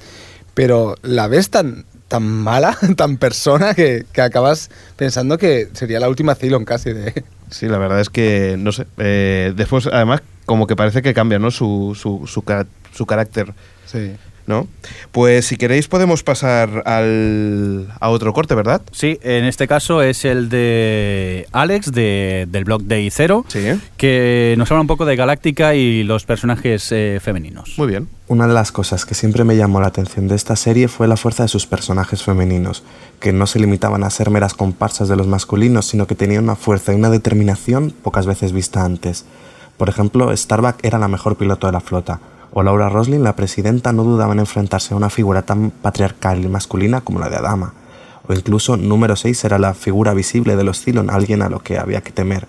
Pero 0.54 0.96
la 1.02 1.28
ves 1.28 1.50
tan, 1.50 1.86
tan 2.12 2.22
mala, 2.24 2.76
tan 2.96 3.16
persona, 3.16 3.72
que, 3.74 4.04
que 4.12 4.20
acabas 4.20 4.70
pensando 4.96 5.38
que 5.38 5.68
sería 5.72 5.98
la 5.98 6.10
última 6.10 6.34
Cylon 6.34 6.66
casi 6.66 6.92
de... 6.92 7.24
Sí, 7.48 7.68
la 7.68 7.78
verdad 7.78 8.00
es 8.00 8.10
que, 8.10 8.56
no 8.58 8.70
sé. 8.70 8.86
eh, 8.98 9.52
después, 9.56 9.86
además, 9.86 10.20
como 10.44 10.66
que 10.66 10.76
parece 10.76 11.00
que 11.00 11.14
cambia, 11.14 11.38
¿no? 11.38 11.50
Su, 11.50 11.96
su, 11.98 12.26
su, 12.26 12.44
su 12.92 13.06
carácter, 13.06 13.54
Sí. 13.86 14.12
¿No? 14.46 14.66
Pues 15.12 15.46
si 15.46 15.56
queréis 15.56 15.88
podemos 15.88 16.22
pasar 16.22 16.82
al, 16.86 17.86
a 18.00 18.08
otro 18.10 18.32
corte, 18.32 18.54
¿verdad? 18.54 18.82
Sí, 18.92 19.18
en 19.22 19.44
este 19.44 19.68
caso 19.68 20.02
es 20.02 20.24
el 20.24 20.48
de 20.48 21.46
Alex 21.52 21.92
de, 21.92 22.46
del 22.50 22.64
blog 22.64 22.82
Day 22.84 23.10
Zero, 23.10 23.44
Sí. 23.48 23.60
que 23.96 24.54
nos 24.58 24.70
habla 24.70 24.80
un 24.82 24.86
poco 24.86 25.04
de 25.04 25.16
Galáctica 25.16 25.74
y 25.74 26.02
los 26.02 26.24
personajes 26.24 26.90
eh, 26.92 27.18
femeninos. 27.22 27.74
Muy 27.76 27.86
bien. 27.88 28.08
Una 28.28 28.46
de 28.46 28.54
las 28.54 28.72
cosas 28.72 29.04
que 29.04 29.14
siempre 29.14 29.44
me 29.44 29.56
llamó 29.56 29.80
la 29.80 29.88
atención 29.88 30.26
de 30.28 30.34
esta 30.36 30.56
serie 30.56 30.88
fue 30.88 31.06
la 31.08 31.16
fuerza 31.16 31.42
de 31.42 31.48
sus 31.48 31.66
personajes 31.66 32.22
femeninos, 32.22 32.82
que 33.20 33.32
no 33.32 33.46
se 33.46 33.58
limitaban 33.58 34.02
a 34.04 34.10
ser 34.10 34.30
meras 34.30 34.54
comparsas 34.54 35.08
de 35.08 35.16
los 35.16 35.26
masculinos, 35.26 35.86
sino 35.86 36.06
que 36.06 36.14
tenían 36.14 36.44
una 36.44 36.56
fuerza 36.56 36.92
y 36.92 36.96
una 36.96 37.10
determinación 37.10 37.90
pocas 37.90 38.26
veces 38.26 38.52
vista 38.52 38.84
antes. 38.84 39.24
Por 39.76 39.88
ejemplo, 39.88 40.34
Starbuck 40.36 40.76
era 40.82 40.98
la 40.98 41.08
mejor 41.08 41.36
piloto 41.36 41.66
de 41.66 41.72
la 41.72 41.80
flota, 41.80 42.20
o 42.52 42.62
Laura 42.62 42.88
Roslin, 42.88 43.24
la 43.24 43.34
presidenta, 43.34 43.92
no 43.92 44.04
dudaba 44.04 44.32
en 44.32 44.40
enfrentarse 44.40 44.94
a 44.94 44.96
una 44.96 45.10
figura 45.10 45.42
tan 45.42 45.70
patriarcal 45.70 46.44
y 46.44 46.48
masculina 46.48 47.00
como 47.00 47.18
la 47.18 47.30
de 47.30 47.36
Adama. 47.36 47.74
O 48.28 48.32
incluso 48.32 48.76
número 48.76 49.16
6 49.16 49.44
era 49.44 49.58
la 49.58 49.74
figura 49.74 50.14
visible 50.14 50.54
de 50.56 50.64
los 50.64 50.82
Cylon, 50.82 51.10
alguien 51.10 51.42
a 51.42 51.48
lo 51.48 51.60
que 51.60 51.78
había 51.78 52.02
que 52.02 52.12
temer. 52.12 52.46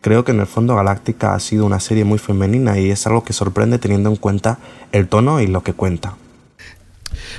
Creo 0.00 0.24
que 0.24 0.32
en 0.32 0.40
el 0.40 0.46
fondo 0.46 0.76
Galáctica 0.76 1.34
ha 1.34 1.40
sido 1.40 1.66
una 1.66 1.80
serie 1.80 2.04
muy 2.04 2.18
femenina 2.18 2.78
y 2.78 2.90
es 2.90 3.06
algo 3.06 3.24
que 3.24 3.32
sorprende 3.32 3.78
teniendo 3.78 4.08
en 4.08 4.16
cuenta 4.16 4.58
el 4.92 5.08
tono 5.08 5.40
y 5.40 5.46
lo 5.46 5.62
que 5.62 5.74
cuenta. 5.74 6.14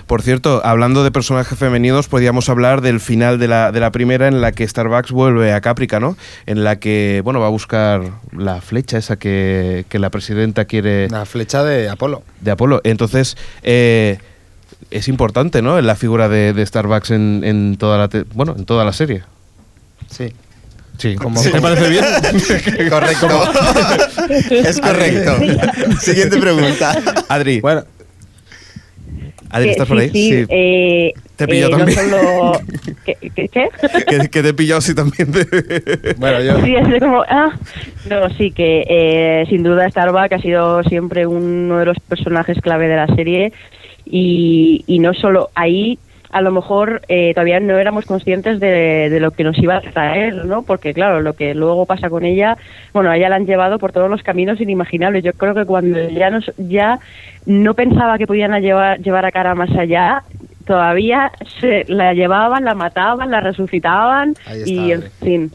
Por 0.08 0.22
cierto, 0.22 0.62
hablando 0.66 1.04
de 1.04 1.12
personajes 1.12 1.58
femeninos, 1.58 2.08
podríamos 2.08 2.50
hablar 2.50 2.82
del 2.82 3.00
final 3.00 3.40
de 3.40 3.48
la, 3.48 3.72
de 3.72 3.80
la 3.80 3.92
primera 3.92 4.28
en 4.28 4.42
la 4.42 4.52
que 4.52 4.68
Starbucks 4.68 5.12
vuelve 5.12 5.54
a 5.54 5.62
Caprica, 5.62 6.00
¿no? 6.00 6.18
En 6.46 6.64
la 6.64 6.78
que, 6.80 7.22
bueno, 7.24 7.40
va 7.40 7.48
a 7.48 7.52
buscar 7.52 8.02
la 8.36 8.62
flecha 8.62 8.98
esa 8.98 9.18
que, 9.18 9.86
que 9.90 10.00
la 10.00 10.10
presidenta 10.10 10.66
quiere 10.66 11.10
La 11.10 11.26
flecha 11.26 11.64
de 11.64 11.90
Apolo. 11.90 12.24
de 12.42 12.52
Apolo. 12.52 12.82
Entonces, 12.84 13.38
eh, 13.64 14.18
es 14.92 15.08
importante, 15.08 15.62
¿no? 15.62 15.80
La 15.82 15.96
figura 15.96 16.30
de, 16.30 16.54
de 16.54 16.66
Starbucks 16.66 17.12
en, 17.12 17.42
en 17.44 17.78
toda 17.78 17.98
la 17.98 18.08
te- 18.08 18.24
bueno, 18.34 18.56
en 18.58 18.66
toda 18.66 18.84
la 18.86 18.94
serie. 18.94 19.24
Sí. 20.10 20.34
Sí, 20.98 21.16
Como- 21.16 21.42
¿te 21.42 21.62
parece 21.62 21.90
bien? 21.90 22.04
Correcto. 22.90 23.28
es 24.50 24.82
correcto. 24.82 25.38
Siguiente 26.02 26.38
pregunta. 26.40 26.92
Adri. 27.30 27.62
Bueno, 27.62 27.86
Adri, 29.50 29.70
¿estás 29.70 29.88
por 29.88 29.98
sí, 29.98 30.04
ahí? 30.04 30.10
Sí, 30.12 30.46
eh, 30.50 31.14
Te 31.36 31.48
pillo 31.48 31.68
eh, 31.68 31.70
no 31.72 31.78
también. 31.78 31.98
solo- 32.00 32.60
¿Qué? 33.06 33.18
qué- 33.36 33.48
qué? 33.50 33.70
que, 34.08 34.30
que 34.30 34.42
te 34.44 34.50
he 34.50 34.54
pillado 34.54 34.80
así 34.80 34.94
también. 34.94 35.32
de- 35.32 36.16
bueno, 36.18 36.42
yo. 36.44 36.64
Sí, 36.64 36.76
es 36.76 37.00
como, 37.00 37.24
ah, 37.28 37.52
no, 38.10 38.30
sí, 38.38 38.52
que 38.52 38.86
eh, 38.88 39.46
sin 39.50 39.64
duda 39.64 39.90
Starbuck 39.90 40.32
ha 40.34 40.40
sido 40.42 40.84
siempre 40.84 41.26
uno 41.26 41.80
de 41.80 41.86
los 41.86 42.00
personajes 42.00 42.60
clave 42.62 42.88
de 42.88 42.96
la 42.96 43.08
serie 43.16 43.52
y, 44.06 44.84
y 44.88 45.00
no 45.00 45.14
solo 45.14 45.50
ahí, 45.56 45.98
a 46.32 46.42
lo 46.42 46.52
mejor 46.52 47.02
eh, 47.08 47.34
todavía 47.34 47.60
no 47.60 47.78
éramos 47.78 48.06
conscientes 48.06 48.60
de, 48.60 49.10
de 49.10 49.20
lo 49.20 49.32
que 49.32 49.44
nos 49.44 49.58
iba 49.58 49.78
a 49.78 49.82
traer, 49.82 50.46
¿no? 50.46 50.62
Porque 50.62 50.94
claro, 50.94 51.22
lo 51.22 51.34
que 51.34 51.56
luego 51.56 51.86
pasa 51.86 52.10
con 52.10 52.24
ella, 52.24 52.58
bueno, 52.94 53.12
ella 53.12 53.30
la 53.30 53.38
han 53.38 53.46
llevado 53.48 53.80
por 53.80 53.92
todos 53.92 54.10
los 54.10 54.22
caminos 54.22 54.62
inimaginables. 54.62 55.24
Yo 55.24 55.34
creo 55.34 55.56
que 55.56 55.66
cuando 55.66 56.10
ya, 56.10 56.30
nos, 56.30 56.52
ya 56.58 57.00
no 57.46 57.74
pensaba 57.74 58.18
que 58.18 58.28
podían 58.28 58.52
llevar, 58.62 59.00
llevar 59.00 59.26
a 59.26 59.32
cara 59.32 59.56
más 59.56 59.72
allá, 59.76 60.24
todavía 60.66 61.32
se 61.60 61.86
la 61.88 62.14
llevaban, 62.14 62.64
la 62.64 62.76
mataban, 62.76 63.32
la 63.32 63.40
resucitaban 63.42 64.36
está, 64.46 64.70
y 64.70 64.92
en 64.92 65.00
Adri. 65.00 65.10
fin 65.22 65.52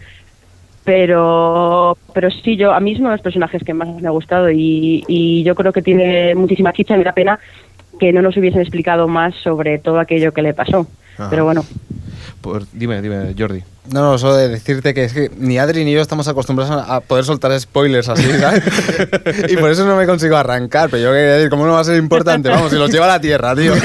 pero 0.85 1.97
pero 2.13 2.31
sí 2.31 2.57
yo 2.57 2.73
a 2.73 2.81
mí 2.81 2.93
es 2.93 2.99
uno 3.01 3.09
de 3.09 3.15
los 3.17 3.23
personajes 3.23 3.63
que 3.65 3.73
más 3.73 3.89
me 3.89 4.07
ha 4.07 4.11
gustado 4.11 4.51
y, 4.51 5.03
y 5.09 5.43
yo 5.43 5.55
creo 5.55 5.73
que 5.73 5.83
tiene 5.83 6.35
muchísima 6.35 6.73
chicha 6.73 6.95
y 6.95 6.99
me 6.99 7.05
da 7.05 7.13
pena 7.13 7.39
que 7.99 8.13
no 8.13 8.23
nos 8.23 8.37
hubiesen 8.37 8.61
explicado 8.61 9.09
más 9.09 9.35
sobre 9.43 9.79
todo 9.79 9.99
aquello 10.01 10.33
que 10.33 10.43
le 10.43 10.55
pasó 10.55 10.87
Ajá. 11.19 11.31
pero 11.31 11.45
bueno 11.45 11.65
Pues 12.41 12.65
dime, 12.73 13.01
dime, 13.01 13.35
Jordi. 13.39 13.63
No, 13.91 14.01
no, 14.03 14.17
solo 14.19 14.37
de 14.37 14.49
decirte 14.49 14.95
que 14.95 15.05
es 15.05 15.13
que 15.13 15.31
ni 15.37 15.59
Adri 15.59 15.85
ni 15.85 15.93
yo 15.93 16.01
estamos 16.01 16.27
acostumbrados 16.29 16.75
a 16.89 16.97
a 16.97 17.01
poder 17.01 17.25
soltar 17.25 17.59
spoilers 17.61 18.09
así, 18.09 18.23
¿sabes? 18.41 18.63
y 19.49 19.57
por 19.59 19.71
eso 19.71 19.85
no 19.87 19.95
me 19.97 20.07
consigo 20.07 20.37
arrancar, 20.37 20.89
pero 20.91 21.03
yo 21.03 21.11
quería 21.11 21.35
decir, 21.35 21.51
¿cómo 21.51 21.67
no 21.67 21.73
va 21.75 21.81
a 21.81 21.85
ser 21.85 21.97
importante? 21.97 22.49
Vamos, 22.49 22.71
si 22.71 22.77
los 22.79 22.91
lleva 22.91 23.05
a 23.05 23.09
la 23.09 23.21
tierra, 23.21 23.55
tío. 23.55 23.73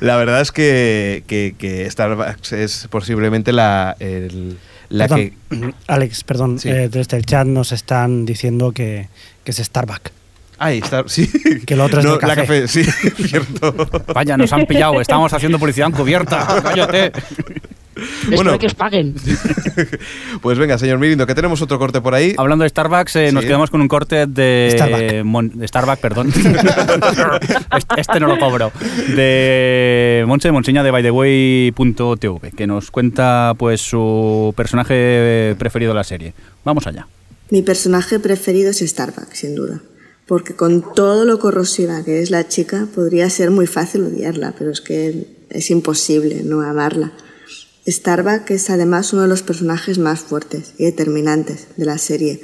La 0.00 0.16
verdad 0.16 0.40
es 0.40 0.52
que, 0.52 1.22
que, 1.26 1.54
que 1.58 1.88
Starbucks 1.90 2.52
es 2.52 2.88
posiblemente 2.90 3.52
la, 3.52 3.96
el- 4.00 4.58
la 4.88 5.08
Perdón, 5.08 5.32
que... 5.50 5.74
Alex, 5.88 6.22
perdón, 6.24 6.58
Sí. 6.60 6.68
eh, 6.68 6.88
desde 6.88 7.16
el 7.16 7.26
chat 7.26 7.46
nos 7.46 7.72
están 7.72 8.24
diciendo 8.24 8.72
que, 8.72 9.08
que 9.44 9.50
es 9.50 9.56
Starbucks. 9.56 10.12
Ahí 10.58 10.78
está, 10.78 11.04
sí. 11.06 11.28
Que 11.66 11.76
lo 11.76 11.84
otro 11.84 12.00
es 12.00 12.06
No, 12.06 12.16
de 12.18 12.26
la 12.26 12.34
café. 12.36 12.66
sí, 12.68 12.82
cierto. 13.28 13.74
Vaya, 14.14 14.36
nos 14.36 14.52
han 14.52 14.64
pillado. 14.66 15.00
Estamos 15.00 15.32
haciendo 15.32 15.58
publicidad 15.58 15.88
encubierta. 15.88 16.46
Cállate. 16.62 17.12
Espero 17.96 18.36
Bueno. 18.36 18.58
que 18.58 18.66
os 18.66 18.74
paguen. 18.74 19.14
Pues 20.42 20.58
venga, 20.58 20.78
señor 20.78 20.98
Mirindo, 20.98 21.26
que 21.26 21.34
tenemos 21.34 21.60
otro 21.62 21.78
corte 21.78 22.00
por 22.00 22.14
ahí. 22.14 22.34
Hablando 22.38 22.62
de 22.62 22.68
Starbucks, 22.70 23.16
eh, 23.16 23.32
nos 23.32 23.44
quedamos 23.44 23.70
con 23.70 23.80
un 23.82 23.88
corte 23.88 24.26
de. 24.26 25.22
Mon- 25.24 25.50
de 25.58 25.66
Starbucks, 25.68 25.98
perdón. 26.00 26.28
este, 27.76 28.00
este 28.00 28.20
no 28.20 28.26
lo 28.26 28.38
cobro. 28.38 28.72
De 29.14 30.24
Monse 30.26 30.50
Monseña 30.52 30.82
de 30.82 30.90
bytheway.tv, 30.90 32.52
que 32.56 32.66
nos 32.66 32.90
cuenta 32.90 33.52
pues 33.58 33.80
su 33.82 34.52
personaje 34.56 35.54
preferido 35.58 35.92
de 35.92 35.96
la 35.96 36.04
serie. 36.04 36.32
Vamos 36.64 36.86
allá. 36.86 37.06
Mi 37.50 37.62
personaje 37.62 38.18
preferido 38.18 38.70
es 38.70 38.78
Starbuck, 38.80 39.32
sin 39.32 39.54
duda. 39.54 39.80
Porque 40.26 40.54
con 40.54 40.94
todo 40.94 41.24
lo 41.24 41.38
corrosiva 41.38 42.04
que 42.04 42.20
es 42.20 42.30
la 42.30 42.48
chica, 42.48 42.88
podría 42.94 43.30
ser 43.30 43.50
muy 43.50 43.66
fácil 43.66 44.04
odiarla, 44.04 44.54
pero 44.58 44.70
es 44.70 44.80
que 44.80 45.26
es 45.50 45.70
imposible 45.70 46.42
no 46.42 46.62
amarla. 46.62 47.12
Starbuck 47.86 48.50
es 48.50 48.68
además 48.68 49.12
uno 49.12 49.22
de 49.22 49.28
los 49.28 49.42
personajes 49.42 49.98
más 49.98 50.20
fuertes 50.20 50.72
y 50.76 50.84
determinantes 50.84 51.68
de 51.76 51.84
la 51.84 51.98
serie. 51.98 52.40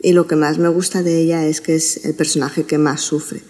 Y 0.00 0.12
lo 0.12 0.26
que 0.26 0.36
más 0.36 0.58
me 0.58 0.68
gusta 0.68 1.02
de 1.02 1.20
ella 1.20 1.44
es 1.44 1.60
que 1.60 1.74
es 1.74 2.06
el 2.06 2.14
personaje 2.14 2.64
que 2.64 2.78
más 2.78 3.02
sufre. 3.02 3.42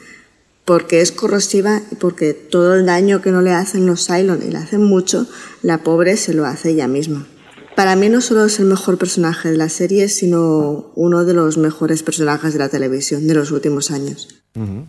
Porque 0.65 1.01
es 1.01 1.13
corrosiva 1.13 1.83
y 1.93 1.95
porque 1.95 2.35
todo 2.35 2.75
el 2.75 2.87
daño 2.87 3.23
que 3.23 3.31
no 3.31 3.43
le 3.43 3.53
hacen 3.53 3.87
los 3.87 4.07
Cylon 4.07 4.43
y 4.43 4.51
le 4.51 4.59
hacen 4.59 4.83
mucho, 4.83 5.29
la 5.63 5.85
pobre 5.85 6.17
se 6.17 6.35
lo 6.35 6.45
hace 6.45 6.71
ella 6.71 6.89
misma. 6.89 7.29
Para 7.77 7.95
mí 7.95 8.09
no 8.09 8.21
solo 8.23 8.47
es 8.47 8.59
el 8.59 8.65
mejor 8.65 8.97
personaje 8.99 9.51
de 9.51 9.57
la 9.59 9.69
serie, 9.69 10.09
sino 10.09 10.91
uno 10.95 11.25
de 11.25 11.35
los 11.35 11.59
mejores 11.59 12.03
personajes 12.03 12.55
de 12.55 12.59
la 12.59 12.69
televisión 12.71 13.27
de 13.27 13.35
los 13.35 13.51
últimos 13.51 13.91
años. 13.91 14.29
Ujú. 14.55 14.87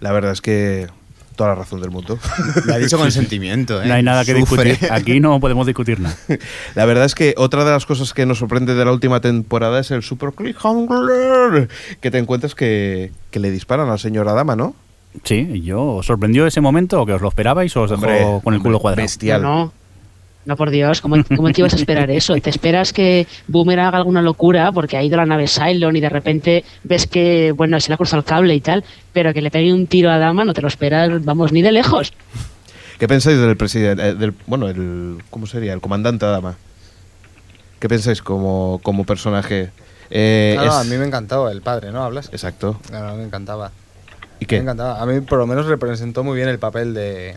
La 0.00 0.12
verdad 0.12 0.32
es 0.32 0.40
que 0.40 0.88
toda 1.36 1.50
la 1.50 1.54
razón 1.56 1.80
del 1.80 1.90
mundo. 1.90 2.18
Lo 2.64 2.74
ha 2.74 2.78
dicho 2.78 2.98
con 2.98 3.12
sentimiento, 3.12 3.80
¿eh? 3.80 3.86
No 3.86 3.94
hay 3.94 4.02
nada 4.02 4.24
que 4.24 4.38
Sufre. 4.38 4.64
discutir. 4.64 4.92
Aquí 4.92 5.20
no 5.20 5.38
podemos 5.38 5.66
discutir 5.66 6.00
nada. 6.00 6.16
La 6.74 6.84
verdad 6.86 7.04
es 7.04 7.14
que 7.14 7.34
otra 7.36 7.64
de 7.64 7.70
las 7.70 7.86
cosas 7.86 8.12
que 8.12 8.26
nos 8.26 8.38
sorprende 8.38 8.74
de 8.74 8.84
la 8.84 8.90
última 8.92 9.20
temporada 9.20 9.78
es 9.78 9.90
el 9.90 10.02
super 10.02 10.32
cliffhanger 10.32 11.68
que 12.00 12.10
te 12.10 12.18
encuentras 12.18 12.54
que, 12.54 13.12
que 13.30 13.38
le 13.38 13.50
disparan 13.50 13.88
al 13.88 13.98
señor 13.98 14.28
Adama, 14.28 14.56
¿no? 14.56 14.74
Sí, 15.24 15.62
yo 15.62 15.82
¿os 15.96 16.06
sorprendió 16.06 16.46
ese 16.46 16.60
momento 16.60 17.00
o 17.00 17.06
que 17.06 17.12
os 17.12 17.22
lo 17.22 17.28
esperabais 17.28 17.74
o 17.76 17.82
os 17.82 17.90
dejó 17.90 18.02
Hombre, 18.02 18.40
con 18.42 18.54
el 18.54 18.60
culo 18.60 18.80
cuadrado? 18.80 19.02
Bestial. 19.04 19.42
No, 19.42 19.64
no, 19.66 19.72
por 20.54 20.70
Dios, 20.70 21.00
¿cómo, 21.00 21.16
cómo 21.34 21.50
te 21.50 21.62
ibas 21.62 21.72
a 21.72 21.76
esperar 21.76 22.08
eso? 22.10 22.36
Te 22.36 22.50
esperas 22.50 22.92
que 22.92 23.26
Boomer 23.48 23.80
haga 23.80 23.96
alguna 23.98 24.22
locura 24.22 24.70
porque 24.70 24.96
ha 24.96 25.02
ido 25.02 25.14
a 25.16 25.18
la 25.22 25.26
nave 25.26 25.48
Cylon 25.48 25.96
y 25.96 26.00
de 26.00 26.08
repente 26.08 26.64
ves 26.84 27.08
que, 27.08 27.50
bueno, 27.52 27.80
se 27.80 27.88
le 27.88 27.94
ha 27.94 27.96
cruzado 27.96 28.20
el 28.20 28.24
cable 28.24 28.54
y 28.54 28.60
tal, 28.60 28.84
pero 29.12 29.32
que 29.34 29.40
le 29.42 29.50
pegue 29.50 29.72
un 29.72 29.88
tiro 29.88 30.10
a 30.12 30.18
Dama 30.18 30.44
no 30.44 30.54
te 30.54 30.62
lo 30.62 30.68
esperas, 30.68 31.24
vamos, 31.24 31.50
ni 31.52 31.62
de 31.62 31.72
lejos. 31.72 32.12
¿Qué 32.98 33.08
pensáis 33.08 33.38
del 33.38 33.56
presidente, 33.56 34.08
eh, 34.10 34.14
del, 34.14 34.32
bueno, 34.46 34.68
el, 34.68 35.18
¿cómo 35.30 35.46
sería? 35.46 35.72
El 35.72 35.80
comandante 35.80 36.24
Adama. 36.26 36.56
¿Qué 37.80 37.88
pensáis 37.88 38.22
como, 38.22 38.80
como 38.82 39.04
personaje? 39.04 39.70
Eh, 40.10 40.54
No, 40.56 40.64
no, 40.64 40.70
es- 40.70 40.76
a 40.76 40.84
mí 40.84 40.96
me 40.96 41.04
encantaba 41.06 41.50
el 41.52 41.60
padre, 41.62 41.90
¿no? 41.92 42.02
¿Hablas? 42.04 42.28
Exacto. 42.32 42.80
No, 42.92 43.00
no, 43.06 43.16
me 43.16 43.24
encantaba. 43.24 43.72
¿Y 44.38 44.44
Me 44.44 44.46
qué? 44.46 44.56
encantaba. 44.58 45.00
A 45.02 45.06
mí 45.06 45.20
por 45.20 45.38
lo 45.38 45.46
menos 45.46 45.66
representó 45.66 46.22
muy 46.24 46.36
bien 46.36 46.48
el 46.48 46.58
papel 46.58 46.94
de... 46.94 47.36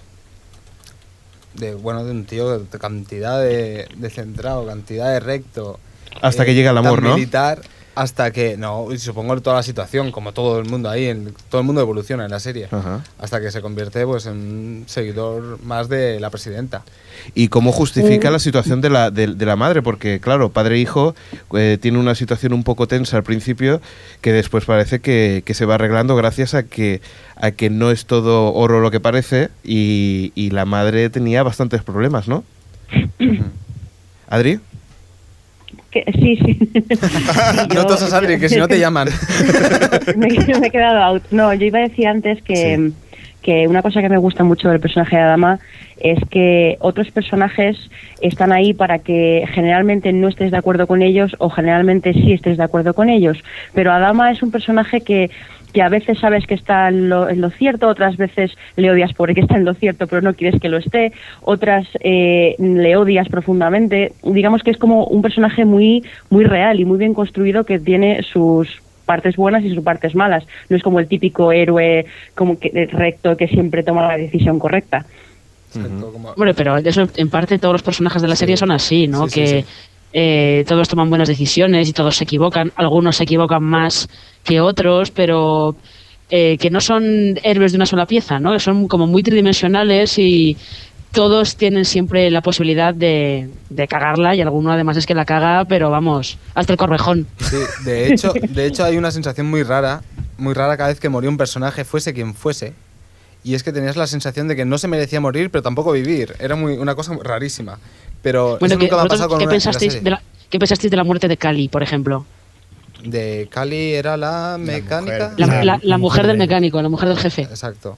De, 1.56 1.76
bueno, 1.76 2.06
de 2.06 2.12
un 2.12 2.26
tío 2.26 2.60
de 2.60 2.80
cantidad 2.80 3.42
de, 3.42 3.88
de 3.96 4.10
centrado, 4.10 4.66
cantidad 4.66 5.12
de 5.12 5.20
recto. 5.20 5.80
Hasta 6.22 6.44
eh, 6.44 6.46
que 6.48 6.54
llega 6.54 6.72
el 6.72 6.78
amor, 6.78 7.00
tan 7.00 7.10
¿no? 7.10 7.16
militar, 7.16 7.62
hasta 7.96 8.32
que, 8.32 8.56
no, 8.56 8.94
y 8.94 8.98
supongo 8.98 9.40
toda 9.42 9.58
la 9.58 9.64
situación, 9.64 10.12
como 10.12 10.32
todo 10.32 10.60
el 10.60 10.66
mundo 10.70 10.90
ahí, 10.90 11.06
en- 11.08 11.34
todo 11.50 11.60
el 11.62 11.68
mundo 11.68 11.82
evoluciona 11.82 12.24
en 12.26 12.32
la 12.32 12.40
serie. 12.40 12.68
Ajá. 12.72 13.04
Hasta 13.18 13.42
que 13.42 13.52
se 13.52 13.62
convierte 13.62 14.06
pues 14.06 14.26
en 14.26 14.34
un 14.38 14.84
seguidor 14.88 15.62
más 15.64 15.90
de 15.90 16.20
la 16.20 16.30
presidenta. 16.30 16.84
¿Y 17.36 17.50
cómo 17.50 17.72
justifica 17.74 18.32
la 18.32 18.40
situación 18.40 18.80
de 18.80 18.90
la, 18.90 19.12
de, 19.12 19.28
de 19.28 19.46
la 19.46 19.58
madre? 19.58 19.82
Porque, 19.82 20.20
claro, 20.22 20.50
padre 20.50 20.76
e 20.76 20.80
hijo 20.80 21.14
eh, 21.54 21.78
tiene 21.82 21.98
una 21.98 22.16
situación 22.16 22.54
un 22.54 22.64
poco 22.64 22.88
tensa 22.88 23.18
al 23.18 23.24
principio 23.24 23.82
que 24.22 24.32
después 24.32 24.64
parece 24.66 25.00
que, 25.00 25.44
que 25.46 25.54
se 25.54 25.66
va 25.66 25.76
arreglando 25.76 26.16
gracias 26.16 26.54
a 26.54 26.64
que, 26.64 27.02
a 27.36 27.52
que 27.52 27.70
no 27.70 27.92
es 27.92 28.06
todo 28.06 28.54
oro 28.54 28.80
lo 28.80 28.92
que 28.92 29.02
parece 29.02 29.50
y, 29.66 30.32
y 30.36 30.52
la 30.52 30.64
madre 30.66 31.10
tenía 31.10 31.44
bastantes 31.44 31.84
problemas, 31.84 32.28
¿no? 32.30 32.46
¿Adri? 34.30 34.60
Que- 35.92 36.06
sí 36.14 36.38
sí 36.38 36.60
no 37.76 37.86
tosas, 37.86 38.14
Adri, 38.14 38.40
que 38.40 38.50
si 38.50 38.58
no 38.58 38.68
te 38.68 38.80
llaman. 38.80 39.08
me, 40.16 40.28
me 40.60 40.68
he 40.68 40.72
quedado 40.72 41.00
out. 41.02 41.24
No, 41.32 41.54
yo 41.54 41.66
iba 41.66 41.80
a 41.80 41.84
decir 41.84 42.08
antes 42.08 42.42
que, 42.44 42.92
que 43.42 43.68
una 43.68 43.82
cosa 43.82 44.02
que 44.02 44.10
me 44.10 44.18
gusta 44.18 44.44
mucho 44.44 44.70
del 44.70 44.80
personaje 44.80 45.16
de 45.16 45.22
Adama 45.24 45.60
es 46.00 46.20
que 46.30 46.78
otros 46.80 47.12
personajes 47.12 47.78
están 48.22 48.52
ahí 48.52 48.74
para 48.74 49.00
que 49.00 49.46
generalmente 49.54 50.14
no 50.14 50.28
estés 50.30 50.52
de 50.52 50.58
acuerdo 50.58 50.88
con 50.88 51.02
ellos 51.02 51.36
o 51.40 51.50
generalmente 51.50 52.14
sí 52.14 52.34
estés 52.34 52.58
de 52.58 52.64
acuerdo 52.64 52.94
con 52.94 53.10
ellos. 53.10 53.38
Pero 53.74 53.92
Adama 53.92 54.32
es 54.32 54.42
un 54.42 54.52
personaje 54.52 55.02
que, 55.02 55.30
que 55.74 55.82
a 55.82 55.90
veces 55.90 56.18
sabes 56.20 56.46
que 56.48 56.56
está 56.56 56.88
en 56.88 57.10
lo, 57.10 57.30
en 57.30 57.42
lo 57.42 57.50
cierto, 57.52 57.88
otras 57.88 58.18
veces 58.18 58.52
le 58.76 58.90
odias 58.92 59.14
porque 59.14 59.42
está 59.42 59.56
en 59.56 59.66
lo 59.66 59.74
cierto 59.74 60.08
pero 60.08 60.22
no 60.22 60.34
quieres 60.34 60.60
que 60.60 60.70
lo 60.70 60.78
esté, 60.78 61.12
otras 61.42 61.88
eh, 62.02 62.56
le 62.60 62.96
odias 62.96 63.30
profundamente. 63.30 64.14
Digamos 64.24 64.64
que 64.64 64.72
es 64.72 64.78
como 64.78 65.06
un 65.06 65.22
personaje 65.22 65.66
muy, 65.66 66.04
muy 66.30 66.44
real 66.44 66.80
y 66.80 66.86
muy 66.86 66.98
bien 66.98 67.14
construido 67.14 67.64
que 67.66 67.80
tiene 67.80 68.24
sus 68.24 68.82
partes 69.06 69.36
buenas 69.36 69.64
y 69.64 69.74
sus 69.74 69.84
partes 69.84 70.16
malas. 70.16 70.44
No 70.70 70.78
es 70.78 70.84
como 70.84 71.00
el 71.00 71.08
típico 71.08 71.52
héroe 71.52 72.06
como 72.36 72.60
que 72.60 72.68
eh, 72.74 72.88
recto 72.92 73.36
que 73.38 73.48
siempre 73.48 73.84
toma 73.84 74.08
la 74.08 74.18
decisión 74.18 74.60
correcta. 74.60 75.06
Exacto, 75.76 76.12
como- 76.12 76.34
Bueno, 76.36 76.54
pero 76.56 76.78
eso 76.78 77.08
en 77.16 77.30
parte 77.30 77.60
todos 77.60 77.74
los 77.74 77.84
personajes 77.84 78.22
de 78.22 78.28
la 78.28 78.36
serie 78.36 78.58
son 78.58 78.72
así, 78.72 79.08
¿no? 79.08 79.26
Sí, 79.28 79.30
sí, 79.30 79.40
que 79.40 79.48
sí. 79.62 79.66
Eh, 80.14 80.66
todos 80.68 80.88
toman 80.88 81.10
buenas 81.10 81.28
decisiones 81.28 81.88
y 81.88 81.94
todos 81.94 82.16
se 82.18 82.24
equivocan. 82.24 82.72
Algunos 82.76 83.18
se 83.18 83.24
equivocan 83.24 83.64
más 83.64 84.10
que 84.44 84.62
otros, 84.62 85.12
pero 85.12 85.76
eh, 86.30 86.58
que 86.60 86.70
no 86.70 86.82
son 86.82 87.40
héroes 87.44 87.72
de 87.72 87.78
una 87.78 87.86
sola 87.86 88.06
pieza, 88.06 88.40
¿no? 88.40 88.54
Que 88.54 88.60
son 88.60 88.88
como 88.88 89.08
muy 89.08 89.24
tridimensionales 89.24 90.18
y 90.18 90.58
todos 91.12 91.56
tienen 91.56 91.86
siempre 91.86 92.30
la 92.30 92.42
posibilidad 92.42 92.94
de, 92.94 93.50
de 93.70 93.88
cagarla 93.88 94.36
y 94.36 94.42
alguno 94.42 94.72
además 94.72 94.98
es 94.98 95.06
que 95.06 95.16
la 95.16 95.26
caga, 95.26 95.66
pero 95.66 95.90
vamos, 95.90 96.38
hasta 96.54 96.74
el 96.74 96.78
corvejón. 96.78 97.28
Sí, 97.40 97.58
de 97.84 98.14
hecho, 98.14 98.32
de 98.34 98.66
hecho 98.66 98.84
hay 98.84 98.98
una 98.98 99.12
sensación 99.12 99.50
muy 99.50 99.64
rara, 99.64 100.04
muy 100.38 100.54
rara 100.54 100.78
cada 100.78 100.90
vez 100.90 101.00
que 101.00 101.10
moría 101.10 101.30
un 101.30 101.38
personaje, 101.38 101.84
fuese 101.84 102.14
quien 102.14 102.34
fuese. 102.34 102.74
Y 103.44 103.56
es 103.56 103.64
que 103.64 103.72
tenías 103.72 103.96
la 103.96 104.06
sensación 104.06 104.48
de 104.48 104.56
que 104.56 104.66
no 104.66 104.78
se 104.78 104.88
merecía 104.88 105.22
morir, 105.22 105.50
pero 105.50 105.62
tampoco 105.62 105.94
vivir. 105.94 106.36
Era 106.40 106.56
muy, 106.56 106.74
una 106.74 106.94
cosa 106.96 107.18
rarísima. 107.24 107.80
Pero 108.22 108.58
Bueno, 108.60 108.74
eso 108.74 108.78
que 108.80 108.86
nunca 108.86 108.96
me 108.98 109.02
ha 109.04 109.06
pasado 109.06 109.30
con 109.30 109.38
¿qué, 109.40 109.46
una- 109.46 109.52
pensasteis 109.52 110.04
de 110.04 110.10
la, 110.10 110.22
¿Qué 110.50 110.60
pensasteis 110.60 110.90
de 110.92 110.98
la 110.98 111.04
muerte 111.04 111.28
de 111.28 111.38
Cali, 111.38 111.68
por 111.70 111.84
ejemplo? 111.84 112.26
De 113.04 113.48
Cali 113.52 113.94
era 113.94 114.18
la 114.18 114.58
mecánica. 114.60 115.34
La, 115.38 115.48
La- 115.48 115.54
la- 115.54 115.64
la 115.64 115.80
la 115.84 115.98
mujer 115.98 116.00
mujer 116.00 116.28
del 116.28 116.38
de- 116.38 116.46
mecánico, 116.46 116.82
la 116.82 116.90
mujer 116.90 117.10
del 117.10 117.18
jefe. 117.20 117.44
Exacto. 117.44 117.98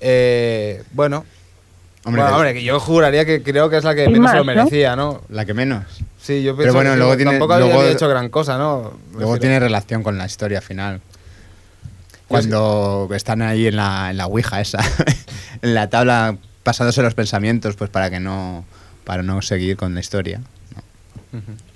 Eh, 0.00 0.82
bueno. 0.92 1.24
Hombre, 2.06 2.20
Bueno, 2.20 2.36
hombre, 2.36 2.52
que 2.52 2.62
yo 2.62 2.78
juraría 2.78 3.24
que 3.24 3.42
creo 3.42 3.70
que 3.70 3.78
es 3.78 3.84
la 3.84 3.94
que 3.94 4.06
menos 4.10 4.30
se 4.30 4.36
lo 4.36 4.44
merecía, 4.44 4.94
¿no? 4.94 5.22
la 5.30 5.46
que 5.46 5.54
menos. 5.54 5.84
Sí, 6.20 6.42
yo 6.42 6.52
Pero 6.54 6.56
pienso 6.56 6.74
bueno, 6.74 6.90
que 6.90 6.96
luego 6.98 7.16
tiene- 7.16 7.30
tampoco 7.30 7.54
había 7.54 7.66
luego- 7.74 7.88
hecho 7.88 8.06
gran 8.08 8.28
cosa, 8.28 8.58
¿no? 8.58 8.92
Luego 9.12 9.32
Refiero- 9.34 9.38
tiene 9.40 9.60
relación 9.60 10.02
con 10.02 10.18
la 10.18 10.26
historia 10.26 10.60
final. 10.60 11.00
Cuando 12.28 13.08
están 13.14 13.42
ahí 13.42 13.66
en 13.66 13.76
la, 13.76 14.10
en 14.10 14.16
la 14.16 14.26
Ouija 14.26 14.60
esa, 14.60 14.78
en 15.62 15.74
la 15.74 15.88
tabla, 15.88 16.36
pasándose 16.62 17.02
los 17.02 17.14
pensamientos, 17.14 17.76
pues 17.76 17.90
para 17.90 18.10
que 18.10 18.20
no, 18.20 18.64
para 19.04 19.22
no 19.22 19.40
seguir 19.42 19.76
con 19.76 19.94
la 19.94 20.00
historia. 20.00 20.40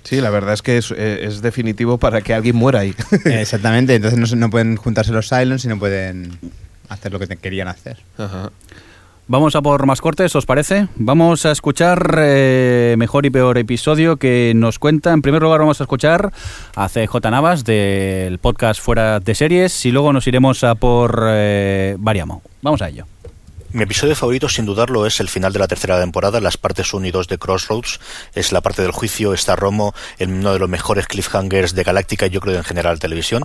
Sí, 0.03 0.21
la 0.21 0.29
verdad 0.29 0.53
es 0.53 0.61
que 0.61 0.77
es, 0.77 0.91
eh, 0.95 1.19
es 1.23 1.41
definitivo 1.41 1.97
para 1.97 2.21
que 2.21 2.33
alguien 2.33 2.55
muera 2.55 2.79
ahí. 2.79 2.95
Exactamente, 3.25 3.95
entonces 3.95 4.17
no, 4.19 4.25
se- 4.25 4.35
no 4.37 4.49
pueden 4.49 4.77
juntarse 4.77 5.11
los 5.11 5.27
Silence 5.27 5.67
y 5.67 5.69
no 5.69 5.77
pueden 5.77 6.39
hacer 6.87 7.11
lo 7.11 7.19
que 7.19 7.27
te 7.27 7.35
querían 7.37 7.67
hacer. 7.67 7.97
Ajá. 8.17 8.51
Vamos 9.27 9.55
a 9.55 9.61
por 9.61 9.85
más 9.85 10.01
cortes, 10.01 10.35
¿os 10.35 10.47
parece? 10.47 10.87
Vamos 10.95 11.45
a 11.45 11.51
escuchar 11.51 12.15
eh, 12.17 12.95
mejor 12.97 13.27
y 13.27 13.29
peor 13.29 13.59
episodio 13.59 14.17
que 14.17 14.53
nos 14.55 14.79
cuenta. 14.79 15.11
En 15.13 15.21
primer 15.21 15.41
lugar 15.43 15.59
vamos 15.59 15.79
a 15.81 15.83
escuchar 15.83 16.31
a 16.75 16.89
CJ 16.89 17.29
Navas 17.29 17.63
del 17.63 18.39
podcast 18.39 18.81
Fuera 18.81 19.19
de 19.19 19.35
Series 19.35 19.85
y 19.85 19.91
luego 19.91 20.13
nos 20.13 20.25
iremos 20.25 20.63
a 20.63 20.73
por 20.73 21.25
eh, 21.27 21.95
Variamo. 21.99 22.41
Vamos 22.63 22.81
a 22.81 22.89
ello. 22.89 23.05
Mi 23.71 23.83
episodio 23.83 24.15
favorito, 24.15 24.49
sin 24.49 24.65
dudarlo, 24.65 25.05
es 25.05 25.19
el 25.19 25.27
final 25.27 25.53
de 25.53 25.59
la 25.59 25.67
tercera 25.67 25.99
temporada, 25.99 26.41
las 26.41 26.57
partes 26.57 26.91
1 26.91 27.05
y 27.05 27.11
2 27.11 27.27
de 27.27 27.37
Crossroads. 27.37 27.99
Es 28.33 28.51
la 28.51 28.61
parte 28.61 28.81
del 28.81 28.91
juicio, 28.91 29.31
está 29.31 29.55
Romo, 29.55 29.93
en 30.17 30.33
uno 30.39 30.53
de 30.53 30.59
los 30.59 30.67
mejores 30.67 31.05
cliffhangers 31.05 31.75
de 31.75 31.83
Galáctica 31.83 32.25
y 32.25 32.29
yo 32.31 32.39
creo 32.39 32.55
en 32.57 32.63
general 32.63 32.99
televisión. 32.99 33.43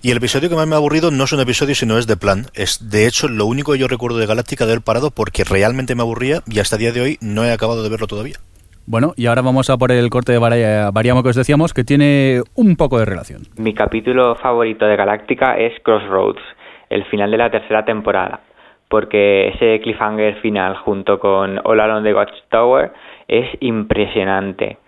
Y 0.00 0.12
el 0.12 0.18
episodio 0.18 0.48
que 0.48 0.54
más 0.54 0.68
me 0.68 0.74
ha 0.74 0.78
aburrido 0.78 1.10
no 1.10 1.24
es 1.24 1.32
un 1.32 1.40
episodio, 1.40 1.74
sino 1.74 1.98
es 1.98 2.06
de 2.06 2.16
plan. 2.16 2.46
Es 2.54 2.88
de 2.88 3.08
hecho 3.08 3.26
lo 3.26 3.46
único 3.46 3.72
que 3.72 3.78
yo 3.78 3.88
recuerdo 3.88 4.18
de 4.18 4.26
Galáctica 4.26 4.64
de 4.64 4.72
haber 4.72 4.84
parado 4.84 5.10
porque 5.10 5.42
realmente 5.42 5.96
me 5.96 6.02
aburría 6.02 6.40
y 6.46 6.60
hasta 6.60 6.76
el 6.76 6.80
día 6.80 6.92
de 6.92 7.00
hoy 7.00 7.18
no 7.20 7.44
he 7.44 7.50
acabado 7.50 7.82
de 7.82 7.88
verlo 7.88 8.06
todavía. 8.06 8.36
Bueno, 8.86 9.12
y 9.16 9.26
ahora 9.26 9.42
vamos 9.42 9.70
a 9.70 9.76
por 9.76 9.90
el 9.90 10.08
corte 10.08 10.30
de 10.30 10.38
Vari- 10.38 10.92
Variamo 10.92 11.24
que 11.24 11.30
os 11.30 11.36
decíamos, 11.36 11.74
que 11.74 11.82
tiene 11.82 12.42
un 12.54 12.76
poco 12.76 13.00
de 13.00 13.06
relación. 13.06 13.42
Mi 13.56 13.74
capítulo 13.74 14.36
favorito 14.36 14.84
de 14.84 14.94
Galáctica 14.94 15.56
es 15.56 15.72
Crossroads, 15.82 16.42
el 16.90 17.04
final 17.06 17.30
de 17.32 17.38
la 17.38 17.50
tercera 17.50 17.84
temporada, 17.84 18.40
porque 18.94 19.48
ese 19.48 19.80
cliffhanger 19.82 20.40
final 20.40 20.76
junto 20.76 21.18
con 21.18 21.58
All 21.64 21.80
Along 21.80 22.04
the 22.04 22.14
Watchtower 22.14 22.92
es 23.26 23.44
impresionante. 23.58 24.78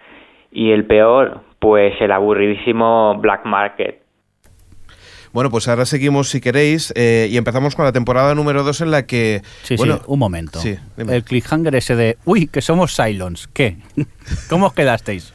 Y 0.52 0.70
el 0.70 0.84
peor, 0.86 1.40
pues 1.58 1.92
el 2.00 2.12
aburridísimo 2.12 3.16
Black 3.18 3.44
Market. 3.46 4.00
Bueno, 5.32 5.50
pues 5.50 5.66
ahora 5.66 5.84
seguimos 5.86 6.28
si 6.28 6.40
queréis 6.40 6.92
eh, 6.94 7.26
y 7.28 7.36
empezamos 7.36 7.74
con 7.74 7.84
la 7.84 7.90
temporada 7.90 8.32
número 8.36 8.62
2 8.62 8.82
en 8.82 8.90
la 8.92 9.06
que... 9.06 9.42
Sí, 9.64 9.74
bueno, 9.74 9.96
sí, 9.96 10.02
un 10.06 10.18
momento. 10.20 10.60
Sí, 10.60 10.76
el 10.96 11.24
cliffhanger 11.24 11.74
ese 11.74 11.96
de, 11.96 12.16
uy, 12.26 12.46
que 12.46 12.60
somos 12.62 12.94
Cylons. 12.94 13.48
¿Qué? 13.48 13.78
¿Cómo 14.48 14.66
os 14.68 14.72
quedasteis? 14.72 15.34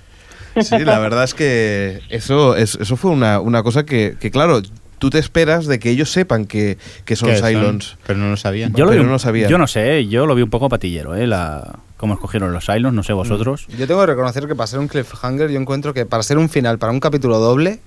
Sí, 0.62 0.80
la 0.80 1.00
verdad 1.00 1.26
es 1.26 1.34
que 1.34 2.00
eso, 2.10 2.56
es- 2.56 2.76
eso 2.76 2.96
fue 2.96 3.12
una, 3.12 3.42
una 3.42 3.64
cosa 3.64 3.86
que, 3.86 4.16
que, 4.18 4.32
claro, 4.32 4.62
tú 5.02 5.10
te 5.10 5.18
esperas 5.18 5.66
de 5.66 5.80
que 5.80 5.90
ellos 5.90 6.12
sepan 6.12 6.46
que, 6.46 6.78
que 7.06 7.16
son 7.16 7.32
Cylons. 7.36 7.98
pero 8.06 8.20
no 8.20 8.30
lo 8.30 8.38
sabían. 8.38 8.72
Yo 8.76 8.86
lo, 8.86 8.92
Pero 8.92 9.04
vi, 9.04 9.10
no 9.10 9.18
sabía. 9.20 9.48
yo 9.50 9.58
no 9.58 9.66
sé, 9.66 10.06
yo 10.08 10.28
lo 10.28 10.36
vi 10.36 10.44
un 10.44 10.50
poco 10.52 10.70
patillero, 10.70 11.16
¿eh? 11.16 11.26
La, 11.26 11.80
cómo 11.98 12.14
escogieron 12.14 12.54
los 12.54 12.66
Cylons, 12.68 12.94
no 12.96 13.02
sé 13.02 13.12
vosotros. 13.14 13.66
Yo 13.78 13.88
tengo 13.88 14.00
que 14.02 14.06
reconocer 14.06 14.48
que 14.48 14.54
para 14.56 14.68
ser 14.68 14.78
un 14.80 14.88
cliffhanger, 14.88 15.50
yo 15.50 15.60
encuentro 15.60 15.94
que 15.94 16.06
para 16.06 16.22
ser 16.22 16.38
un 16.38 16.50
final, 16.50 16.78
para 16.78 16.94
un 16.94 17.00
capítulo 17.00 17.40
doble, 17.40 17.80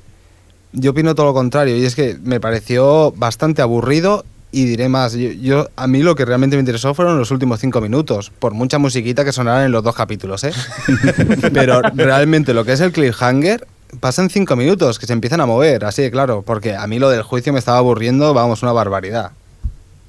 yo 0.72 0.90
opino 0.90 1.14
todo 1.14 1.27
lo 1.27 1.35
contrario. 1.35 1.77
Y 1.77 1.85
es 1.85 1.94
que 1.94 2.18
me 2.22 2.40
pareció 2.40 3.12
bastante 3.12 3.62
aburrido 3.62 4.24
y 4.50 4.64
diré 4.64 4.88
más. 4.88 5.12
Yo, 5.14 5.31
yo- 5.31 5.68
a 5.77 5.87
mí 5.87 6.03
lo 6.03 6.16
que 6.16 6.24
realmente 6.24 6.57
me 6.57 6.61
interesó 6.61 6.94
fueron 6.94 7.16
los 7.18 7.31
últimos 7.31 7.61
cinco 7.61 7.81
minutos, 7.81 8.33
por 8.38 8.55
mucha 8.55 8.79
musiquita 8.79 9.24
que 9.24 9.33
sonaran 9.33 9.66
en 9.66 9.70
los 9.72 9.83
dos 9.85 9.94
capítulos, 9.94 10.42
¿eh? 10.44 10.53
Pero 11.53 11.81
realmente 11.94 12.55
lo 12.55 12.64
que 12.64 12.72
es 12.72 12.81
el 12.81 12.90
cliffhanger 12.92 13.66
pasan 14.00 14.30
cinco 14.30 14.57
minutos 14.57 14.98
que 14.98 15.07
se 15.07 15.12
empiezan 15.12 15.40
a 15.40 15.46
mover, 15.46 15.85
así 15.85 16.02
de 16.02 16.11
claro, 16.11 16.42
porque 16.46 16.74
a 16.76 16.87
mí 16.87 16.98
lo 16.98 17.09
del 17.11 17.22
juicio 17.22 17.52
me 17.52 17.59
estaba 17.59 17.78
aburriendo, 17.78 18.35
vamos, 18.35 18.62
una 18.62 18.72
barbaridad. 18.72 19.33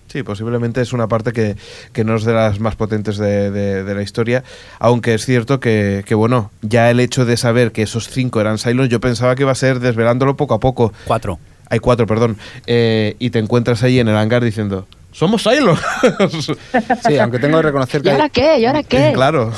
Sí, 0.07 0.23
posiblemente 0.23 0.79
es 0.81 0.93
una 0.93 1.07
parte 1.07 1.33
que, 1.33 1.57
que 1.91 2.03
no 2.05 2.15
es 2.15 2.23
de 2.23 2.33
las 2.33 2.59
más 2.59 2.75
potentes 2.75 3.17
de, 3.17 3.51
de- 3.51 3.83
de 3.83 3.95
la 3.95 4.01
historia, 4.01 4.43
aunque 4.79 5.13
es 5.13 5.25
cierto 5.25 5.59
que, 5.59 6.03
que, 6.07 6.15
bueno, 6.15 6.51
ya 6.61 6.89
el 6.89 6.99
hecho 7.01 7.25
de 7.25 7.35
saber 7.35 7.71
que 7.73 7.81
esos 7.81 8.07
cinco 8.09 8.39
eran 8.39 8.57
Cylons, 8.57 8.89
yo 8.89 8.99
pensaba 9.01 9.35
que 9.35 9.43
iba 9.43 9.51
a 9.51 9.55
ser 9.55 9.79
desvelándolo 9.79 10.37
poco 10.37 10.53
a 10.53 10.59
poco. 10.59 10.93
Cuatro. 11.05 11.37
Hay 11.69 11.79
cuatro, 11.79 12.05
perdón. 12.07 12.37
Eh, 12.67 13.15
y 13.19 13.31
te 13.31 13.39
encuentras 13.39 13.83
ahí 13.83 13.99
en 13.99 14.07
el 14.07 14.15
hangar 14.15 14.43
diciendo, 14.43 14.87
¡Somos 15.15 15.43
Cylons! 15.43 15.79
Sí, 17.07 17.17
aunque 17.17 17.39
tengo 17.39 17.57
que 17.57 17.63
reconocer 17.63 18.01
¿Y 18.01 18.03
que... 18.03 18.11
ahora 18.11 18.27
qué? 18.29 18.59
¿Y 18.59 18.65
ahora 18.65 18.83
qué? 18.83 19.11
claro. 19.15 19.51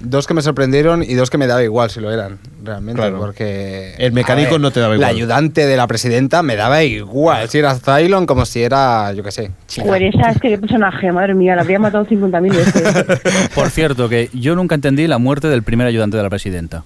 Dos 0.00 0.26
que 0.26 0.32
me 0.34 0.40
sorprendieron 0.40 1.02
y 1.02 1.12
dos 1.14 1.28
que 1.28 1.36
me 1.36 1.46
daba 1.46 1.62
igual 1.62 1.90
si 1.90 2.00
lo 2.00 2.10
eran, 2.10 2.38
realmente, 2.64 3.00
Claro. 3.00 3.18
porque... 3.18 3.94
El 3.98 4.12
mecánico 4.12 4.58
no 4.58 4.70
te 4.70 4.80
daba 4.80 4.92
La 4.94 4.96
igual. 5.12 5.16
ayudante 5.16 5.66
de 5.66 5.76
la 5.76 5.86
presidenta 5.86 6.42
me 6.42 6.56
daba 6.56 6.82
igual, 6.82 7.48
si 7.50 7.58
era 7.58 7.74
Cylon 7.78 8.24
como 8.24 8.46
si 8.46 8.62
era, 8.62 9.12
yo 9.12 9.22
qué 9.22 9.32
sé, 9.32 9.50
China. 9.66 9.86
Joder, 9.88 10.02
esa 10.04 10.30
es 10.30 10.40
que 10.40 10.48
qué 10.48 10.58
personaje, 10.58 11.12
madre 11.12 11.34
mía, 11.34 11.56
la 11.56 11.62
habría 11.62 11.78
matado 11.78 12.06
50.000 12.06 12.50
veces. 12.56 13.50
Por 13.54 13.68
cierto, 13.70 14.08
que 14.08 14.30
yo 14.32 14.54
nunca 14.56 14.74
entendí 14.74 15.06
la 15.06 15.18
muerte 15.18 15.48
del 15.48 15.62
primer 15.62 15.86
ayudante 15.86 16.16
de 16.16 16.22
la 16.22 16.30
presidenta. 16.30 16.84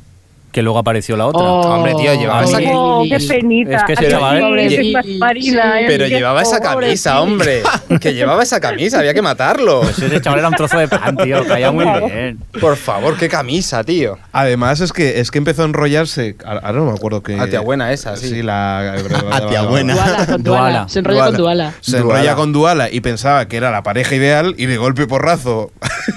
Que 0.57 0.62
luego 0.62 0.79
apareció 0.79 1.19
la 1.19 1.27
otra. 1.27 1.42
Oh, 1.42 1.61
Hombre, 1.75 1.92
tío, 1.97 2.14
llevaba 2.14 2.42
esa- 2.45 2.59
Oh, 2.73 3.05
qué 3.07 3.16
es- 3.16 3.27
penita. 3.27 3.77
Es 3.77 3.85
que 3.85 3.92
ese 3.92 4.07
Ay, 4.07 4.11
chaval. 4.11 4.40
pobre, 4.40 4.69
Lle- 4.71 4.87
es 4.87 4.92
más 4.95 5.07
Marina, 5.19 5.81
eh, 5.83 5.85
Pero 5.87 6.07
llevaba 6.07 6.40
esa 6.40 6.61
camisa, 6.61 7.21
hombre. 7.21 7.61
Que 8.01 8.14
llevaba 8.14 8.42
esa 8.42 8.59
camisa, 8.59 9.01
había 9.01 9.12
que 9.12 9.21
matarlo. 9.21 9.81
Pues 9.83 9.99
ese 9.99 10.19
chaval 10.23 10.38
era 10.38 10.49
un 10.49 10.55
trozo 10.55 10.79
de 10.79 10.88
pan, 10.88 11.14
tío. 11.19 11.45
Caía 11.47 11.71
muy 11.73 11.85
bien. 11.85 12.38
Por 12.59 12.77
favor, 12.79 13.19
qué 13.19 13.29
camisa, 13.29 13.85
tío. 13.85 14.16
Además 14.33 14.81
es 14.81 14.95
que 14.95 15.21
es 15.21 15.31
que 15.31 15.37
empezó 15.37 15.61
a 15.61 15.66
enrollarse, 15.66 16.37
ahora 16.47 16.73
no 16.73 16.87
me 16.87 16.92
acuerdo 16.92 17.23
que... 17.23 17.38
A 17.38 17.47
tía 17.49 17.61
buena 17.61 17.92
esa, 17.92 18.16
sí. 18.16 18.29
Sí, 18.31 18.42
la... 18.42 18.95
A 19.33 19.47
tía 19.49 19.61
buena. 19.61 19.95
Duala. 20.38 20.88
Se 20.88 21.01
enrolla 21.01 21.27
con 21.27 21.37
Duala. 21.37 21.75
Se 21.83 21.99
enrolla 21.99 22.35
con 22.35 22.53
Duala 22.55 22.88
y 22.90 23.01
pensaba 23.03 23.47
que 23.47 23.59
era 23.59 23.71
la 23.71 23.83
pareja 23.83 24.14
ideal 24.14 24.55
y 24.57 24.64
de 24.64 24.79
golpe 24.79 25.03
y 25.03 25.07
porrazo 25.07 25.71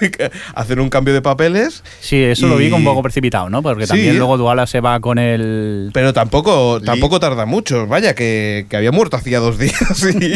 hacer 0.56 0.80
un 0.80 0.89
cambio 0.89 1.13
de 1.13 1.21
papeles. 1.21 1.84
Sí, 1.99 2.23
eso 2.23 2.47
lo 2.47 2.56
vi 2.56 2.71
un 2.71 2.86
poco 2.86 3.04
precipitado, 3.04 3.49
¿no? 3.49 3.62
Porque 3.62 3.84
Sí. 3.84 3.89
también 3.89 4.17
luego 4.17 4.28
Duala 4.37 4.67
se 4.67 4.81
va 4.81 4.99
con 4.99 5.17
el. 5.19 5.89
Pero 5.93 6.13
tampoco, 6.13 6.81
tampoco 6.81 7.19
tarda 7.19 7.45
mucho. 7.45 7.87
Vaya, 7.87 8.13
que, 8.15 8.65
que 8.69 8.77
había 8.77 8.91
muerto 8.91 9.17
hacía 9.17 9.39
dos 9.39 9.57
días 9.57 10.03
y, 10.19 10.33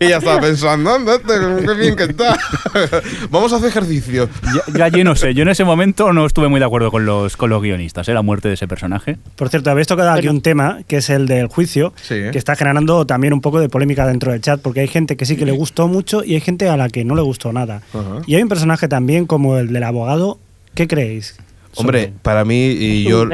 y 0.00 0.08
ya 0.08 0.18
estaba 0.18 0.40
pensando, 0.40 0.94
anda, 0.94 1.18
qué 1.26 1.74
bien 1.74 1.96
que 1.96 2.04
está. 2.04 2.36
Vamos 3.30 3.52
a 3.52 3.56
hacer 3.56 3.68
ejercicio. 3.68 4.28
Yo 4.92 5.04
no 5.04 5.16
sé, 5.16 5.34
yo 5.34 5.42
en 5.42 5.48
ese 5.48 5.64
momento 5.64 6.12
no 6.12 6.26
estuve 6.26 6.48
muy 6.48 6.60
de 6.60 6.66
acuerdo 6.66 6.90
con 6.90 7.04
los, 7.06 7.36
con 7.36 7.50
los 7.50 7.62
guionistas, 7.62 8.08
¿eh? 8.08 8.14
la 8.14 8.22
muerte 8.22 8.48
de 8.48 8.54
ese 8.54 8.66
personaje. 8.68 9.16
Por 9.36 9.48
cierto, 9.48 9.70
habéis 9.70 9.86
tocado 9.86 10.10
aquí 10.10 10.28
un 10.28 10.40
tema 10.40 10.80
que 10.86 10.96
es 10.98 11.10
el 11.10 11.26
del 11.26 11.46
juicio, 11.48 11.92
Sí. 12.02 12.14
que 12.32 12.38
está 12.38 12.56
generando 12.56 13.06
también 13.06 13.32
un 13.32 13.40
poco 13.40 13.60
de 13.60 13.68
polémica 13.68 14.06
dentro 14.06 14.32
del 14.32 14.40
chat, 14.40 14.60
porque 14.60 14.80
hay 14.80 14.88
gente 14.88 15.16
que 15.16 15.26
sí 15.26 15.36
que 15.36 15.44
le 15.46 15.52
gustó 15.52 15.88
mucho 15.88 16.24
y 16.24 16.34
hay 16.34 16.40
gente 16.40 16.68
a 16.68 16.76
la 16.76 16.88
que 16.88 17.04
no 17.04 17.14
le 17.14 17.22
gustó 17.22 17.52
nada. 17.52 17.82
Y 18.26 18.34
hay 18.34 18.42
un 18.42 18.48
personaje 18.48 18.88
también 18.88 19.26
como 19.26 19.58
el 19.58 19.72
del 19.72 19.82
abogado. 19.84 20.38
¿Qué 20.74 20.86
creéis? 20.86 21.36
Hombre, 21.76 22.12
para 22.22 22.44
mí, 22.44 22.66
y 22.70 23.04
yo, 23.04 23.24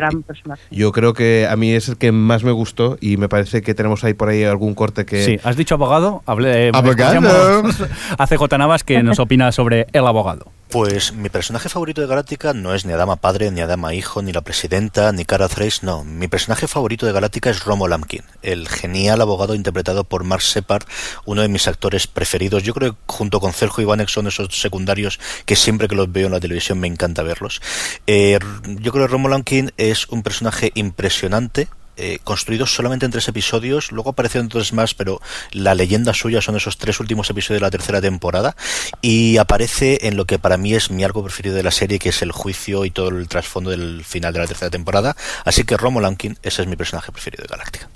yo 0.71 0.93
creo 0.93 1.15
que 1.15 1.47
a 1.49 1.57
mí 1.57 1.71
es 1.73 1.89
el 1.89 1.97
que 1.97 2.13
más 2.13 2.45
me 2.45 2.53
gustó 2.53 2.99
y 3.01 3.17
me 3.17 3.29
parece 3.29 3.63
que 3.63 3.75
tenemos 3.75 4.05
ahí 4.05 4.15
por 4.15 4.29
ahí 4.29 4.45
algún 4.45 4.75
corte 4.75 5.07
que... 5.07 5.25
Sí, 5.25 5.39
has 5.45 5.57
dicho 5.57 5.77
abogado, 5.77 6.23
hablé, 6.27 6.71
Abogado. 6.73 7.15
escuchamos 7.15 7.83
a 8.19 8.27
CJ 8.27 8.59
Navas 8.59 8.85
que 8.85 9.03
nos 9.03 9.19
opina 9.19 9.53
sobre 9.53 9.87
el 9.93 10.07
abogado. 10.07 10.47
Pues 10.71 11.13
mi 11.13 11.29
personaje 11.29 11.69
favorito 11.69 12.01
de 12.01 12.09
Galáctica 12.09 12.53
no 12.53 12.75
es 12.75 12.85
ni 12.85 12.93
Adama 12.93 13.17
padre, 13.17 13.51
ni 13.53 13.61
Adama 13.61 13.95
hijo, 13.95 14.23
ni 14.23 14.33
la 14.33 14.41
presidenta, 14.41 15.13
ni 15.13 15.25
Cara 15.25 15.49
Thrace, 15.49 15.87
no. 15.87 16.03
Mi 16.03 16.27
personaje 16.27 16.67
favorito 16.67 17.07
de 17.07 17.13
Galáctica 17.13 17.51
es 17.51 17.65
Romo 17.65 17.87
Lampkin, 17.87 18.25
el 18.43 18.69
genial 18.69 19.21
abogado 19.21 19.55
interpretado 19.55 20.03
por 20.03 20.25
Mark 20.25 20.43
Shepard, 20.43 20.85
uno 21.27 21.43
de 21.43 21.49
mis 21.49 21.69
actores 21.69 22.09
preferidos. 22.09 22.65
Yo 22.65 22.75
creo 22.75 22.93
que 22.93 22.99
junto 23.07 23.39
con 23.39 23.53
Sergio 23.53 23.83
Ivanek 23.83 24.09
son 24.09 24.27
esos 24.27 24.61
secundarios 24.61 25.21
que 25.47 25.55
siempre 25.55 25.87
que 25.87 25.95
los 25.95 26.11
veo 26.11 26.27
en 26.27 26.33
la 26.33 26.41
televisión 26.41 26.81
me 26.81 26.89
encanta 26.89 27.23
verlos. 27.23 27.61
Eh, 28.09 28.39
yo 28.67 28.91
creo 28.91 29.07
que 29.07 29.13
Romo 29.13 29.29
Lampkin 29.29 29.73
es 29.77 30.09
un 30.09 30.25
personaje 30.25 30.73
impresionante, 30.75 31.69
eh, 31.97 32.19
construido 32.25 32.67
solamente 32.67 33.07
en 33.07 33.13
tres 33.13 33.29
episodios, 33.29 33.93
luego 33.93 34.11
aparecieron 34.11 34.47
entonces 34.47 34.73
más, 34.73 34.95
pero 34.95 35.21
la 35.53 35.75
leyenda 35.75 36.15
suya 36.15 36.41
son 36.41 36.57
esos 36.57 36.79
tres 36.79 37.01
últimos 37.01 37.31
episodios 37.31 37.61
de 37.61 37.67
la 37.67 37.71
tercera 37.71 38.01
temporada 38.01 38.57
y 39.01 39.37
aparece 39.37 40.07
en 40.09 40.17
lo 40.17 40.25
que 40.25 40.39
para 40.39 40.57
mí 40.57 40.75
es 40.75 40.91
mi 40.91 41.05
arco 41.05 41.23
preferido 41.23 41.57
de 41.57 41.63
la 41.63 41.71
serie, 41.71 41.99
que 41.99 42.09
es 42.11 42.23
el 42.23 42.33
juicio 42.33 42.85
y 42.85 42.91
todo 42.91 43.09
el 43.09 43.29
trasfondo 43.29 43.71
del 43.71 44.05
final 44.05 44.33
de 44.33 44.41
la 44.41 44.47
tercera 44.47 44.71
temporada. 44.71 45.17
Así 45.45 45.65
que 45.65 45.77
Romo 45.77 46.01
Lankin, 46.01 46.39
ese 46.43 46.63
es 46.63 46.69
mi 46.69 46.77
personaje 46.77 47.13
preferido 47.13 47.43
de 47.43 47.49
Galáctica. 47.49 47.89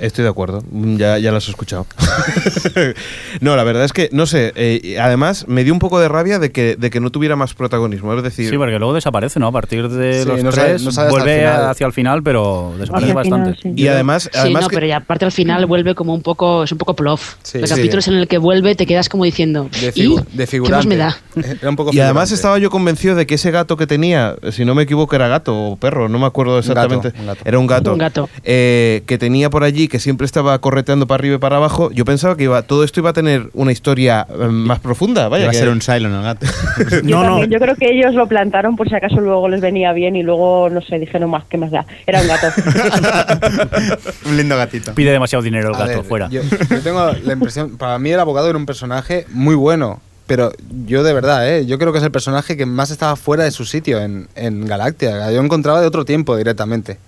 Estoy 0.00 0.24
de 0.24 0.30
acuerdo, 0.30 0.62
Mm, 0.70 0.96
ya, 0.96 1.18
ya 1.18 1.30
lo 1.30 1.36
has 1.36 1.48
escuchado. 1.48 1.86
no, 3.40 3.56
la 3.56 3.64
verdad 3.64 3.84
es 3.84 3.92
que, 3.92 4.08
no 4.12 4.26
sé, 4.26 4.52
eh, 4.56 4.98
además 5.00 5.46
me 5.48 5.64
dio 5.64 5.72
un 5.72 5.78
poco 5.78 6.00
de 6.00 6.08
rabia 6.08 6.38
de 6.38 6.50
que, 6.52 6.76
de 6.76 6.90
que 6.90 7.00
no 7.00 7.10
tuviera 7.10 7.36
más 7.36 7.54
protagonismo. 7.54 8.12
Es 8.14 8.22
decir, 8.22 8.50
Sí, 8.50 8.56
porque 8.56 8.78
luego 8.78 8.94
desaparece, 8.94 9.38
¿no? 9.40 9.48
A 9.48 9.52
partir 9.52 9.88
de 9.88 10.22
Sí, 10.22 10.28
los 10.28 10.42
no 10.42 10.52
sabe- 10.52 10.68
tres, 10.70 10.82
no 10.82 10.92
sabe 10.92 11.08
hasta 11.08 11.18
el 11.18 11.24
vuelve 11.24 11.46
hacia 11.46 11.86
el 11.86 11.92
final, 11.92 12.22
pero 12.22 12.72
desaparece 12.78 13.10
Hacia 13.12 13.20
el 13.20 13.24
final, 13.24 13.40
bastante. 13.40 13.62
sí. 13.62 13.72
y 13.76 13.86
además, 13.88 14.22
Sí, 14.24 14.38
además 14.38 14.62
no, 14.62 14.68
que- 14.68 14.74
pero 14.76 14.86
ya 14.86 14.96
aparte 14.98 15.24
al 15.24 15.32
final 15.32 15.66
vuelve 15.66 15.94
como 15.94 16.14
un 16.14 16.22
poco, 16.22 16.64
es 16.64 16.72
un 16.72 16.78
poco 16.78 16.94
plof. 16.94 17.34
Sí, 17.42 17.58
Los 17.58 17.70
sí. 17.70 17.76
capítulos 17.76 18.08
en 18.08 18.14
el 18.14 18.28
que 18.28 18.38
vuelve 18.38 18.74
te 18.74 18.86
quedas 18.86 19.08
como 19.08 19.24
diciendo, 19.24 19.68
De, 19.80 19.92
¿y? 19.94 20.16
¿Qué 20.46 20.60
más 20.70 20.86
me 20.86 20.96
da? 20.96 21.16
Era 21.60 21.70
un 21.70 21.76
poco 21.76 21.90
y 21.92 22.00
además 22.00 22.32
estaba 22.32 22.58
yo 22.58 22.70
convencido 22.70 23.14
de 23.14 23.26
que 23.26 23.34
ese 23.34 23.50
gato 23.50 23.76
que 23.76 23.86
tenía, 23.86 24.36
si 24.52 24.64
no 24.64 24.74
me 24.74 24.84
equivoco 24.84 25.14
era 25.14 25.28
gato 25.28 25.54
o 25.72 25.76
perro, 25.76 26.08
no 26.08 26.18
me 26.18 26.26
acuerdo 26.26 26.58
exactamente, 26.58 27.12
un 27.18 27.26
gato. 27.26 27.40
era 27.44 27.58
un 27.58 27.66
gato, 27.66 27.92
Un 27.92 27.98
gato. 27.98 28.28
eh, 28.44 29.02
que 29.06 29.18
tenía 29.18 29.50
por 29.50 29.64
allí, 29.64 29.88
que 29.90 29.98
siempre 30.00 30.24
estaba 30.24 30.58
correteando 30.60 31.06
para 31.06 31.20
arriba 31.20 31.34
y 31.36 31.38
para 31.38 31.56
abajo, 31.56 31.90
yo 31.90 32.04
pensaba 32.06 32.36
que 32.36 32.44
iba, 32.44 32.62
todo 32.62 32.84
esto 32.84 33.00
iba 33.00 33.10
a 33.10 33.12
tener 33.12 33.50
una 33.52 33.72
historia 33.72 34.26
eh, 34.30 34.46
más 34.46 34.80
profunda. 34.80 35.28
Vaya, 35.28 35.44
Iba 35.44 35.50
a 35.50 35.52
que- 35.52 35.58
ser 35.58 35.68
un 35.68 35.80
Cylon 35.82 36.14
el 36.14 36.22
gato. 36.22 36.46
Yo, 37.04 37.22
No, 37.22 37.40
no. 37.40 37.44
yo 37.44 37.58
creo 37.58 37.74
que 37.76 37.90
ellos 37.90 38.14
lo 38.14 38.26
plantaron 38.26 38.76
por 38.76 38.88
si 38.88 38.94
acaso 38.94 39.20
luego 39.20 39.48
les 39.48 39.60
venía 39.60 39.92
bien 39.92 40.16
y 40.16 40.22
luego, 40.22 40.70
no 40.70 40.80
sé, 40.80 40.98
dijeron 40.98 41.28
más, 41.30 41.44
¿qué 41.50 41.58
más 41.58 41.70
da? 41.70 41.84
Era 42.06 42.22
un 42.22 42.28
gato. 42.28 42.46
un 44.26 44.36
lindo 44.36 44.56
gatito. 44.56 44.94
Pide 44.94 45.10
demasiado 45.12 45.42
dinero 45.42 45.68
el 45.70 45.74
A 45.74 45.78
gato, 45.78 45.90
ver, 45.98 46.04
fuera. 46.04 46.28
Yo, 46.30 46.42
yo 46.42 46.80
tengo 46.82 47.12
la 47.24 47.32
impresión, 47.32 47.76
para 47.76 47.98
mí 47.98 48.10
el 48.10 48.20
abogado 48.20 48.48
era 48.48 48.58
un 48.58 48.66
personaje 48.66 49.26
muy 49.30 49.54
bueno, 49.54 50.00
pero 50.26 50.52
yo 50.86 51.02
de 51.02 51.12
verdad, 51.12 51.48
¿eh? 51.48 51.66
yo 51.66 51.78
creo 51.78 51.92
que 51.92 51.98
es 51.98 52.04
el 52.04 52.10
personaje 52.12 52.56
que 52.56 52.66
más 52.66 52.90
estaba 52.90 53.16
fuera 53.16 53.44
de 53.44 53.50
su 53.50 53.64
sitio 53.64 54.00
en, 54.00 54.28
en 54.36 54.66
Galactia. 54.66 55.30
Yo 55.32 55.40
encontraba 55.40 55.80
de 55.80 55.86
otro 55.86 56.04
tiempo 56.04 56.36
directamente. 56.36 56.98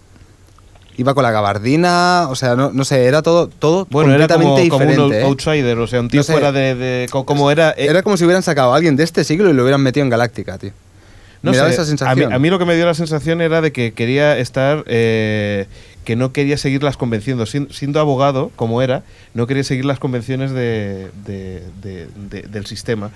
Iba 0.98 1.14
con 1.14 1.22
la 1.22 1.30
gabardina, 1.30 2.26
o 2.28 2.34
sea, 2.34 2.54
no, 2.54 2.70
no 2.72 2.84
sé, 2.84 3.06
era 3.06 3.22
todo, 3.22 3.46
todo 3.48 3.86
Bueno, 3.90 4.12
era 4.14 4.28
como, 4.28 4.54
completamente 4.56 4.68
como 4.68 4.84
un 4.84 4.88
diferente. 4.90 5.20
¿eh? 5.20 5.24
outsider, 5.24 5.78
o 5.78 5.86
sea, 5.86 6.00
un 6.00 6.08
tío 6.10 6.20
No 6.20 6.24
sé. 6.24 6.32
fuera 6.32 6.52
de, 6.52 6.74
de- 6.74 7.08
co- 7.10 7.24
como 7.24 7.50
era... 7.50 7.70
eh, 7.70 7.86
Era 7.88 8.02
como 8.02 8.16
si 8.18 8.24
hubieran 8.24 8.42
sacado 8.42 8.72
a 8.72 8.76
alguien 8.76 8.96
de 8.96 9.04
este 9.04 9.24
siglo 9.24 9.48
y 9.48 9.54
lo 9.54 9.62
hubieran 9.62 9.80
metido 9.82 10.04
en 10.04 10.10
Galáctica, 10.10 10.58
tío. 10.58 10.72
No 11.42 11.50
Me 11.50 11.56
daba 11.56 11.70
sé, 11.70 11.74
esa 11.74 11.82
a 11.82 11.84
mí, 11.84 11.88
sensación. 11.88 12.32
a 12.32 12.38
mí 12.38 12.50
lo 12.50 12.58
que 12.58 12.66
me 12.66 12.76
dio 12.76 12.84
la 12.86 12.94
sensación 12.94 13.40
era 13.40 13.60
de 13.62 13.72
que 13.72 13.92
quería 13.94 14.38
estar, 14.38 14.84
eh, 14.86 15.66
que 16.04 16.14
no 16.14 16.32
quería 16.32 16.56
seguir 16.58 16.82
las 16.84 16.96
convenciones. 16.96 17.48
Sin- 17.50 17.72
siendo 17.72 17.98
abogado, 17.98 18.52
como 18.54 18.80
era, 18.82 19.02
no 19.34 19.46
quería 19.46 19.64
seguir 19.64 19.84
las 19.86 19.98
convenciones 19.98 20.52
de, 20.52 21.08
de- 21.26 21.62
de- 21.82 22.06
de- 22.30 22.42
del 22.42 22.66
sistema 22.66 23.10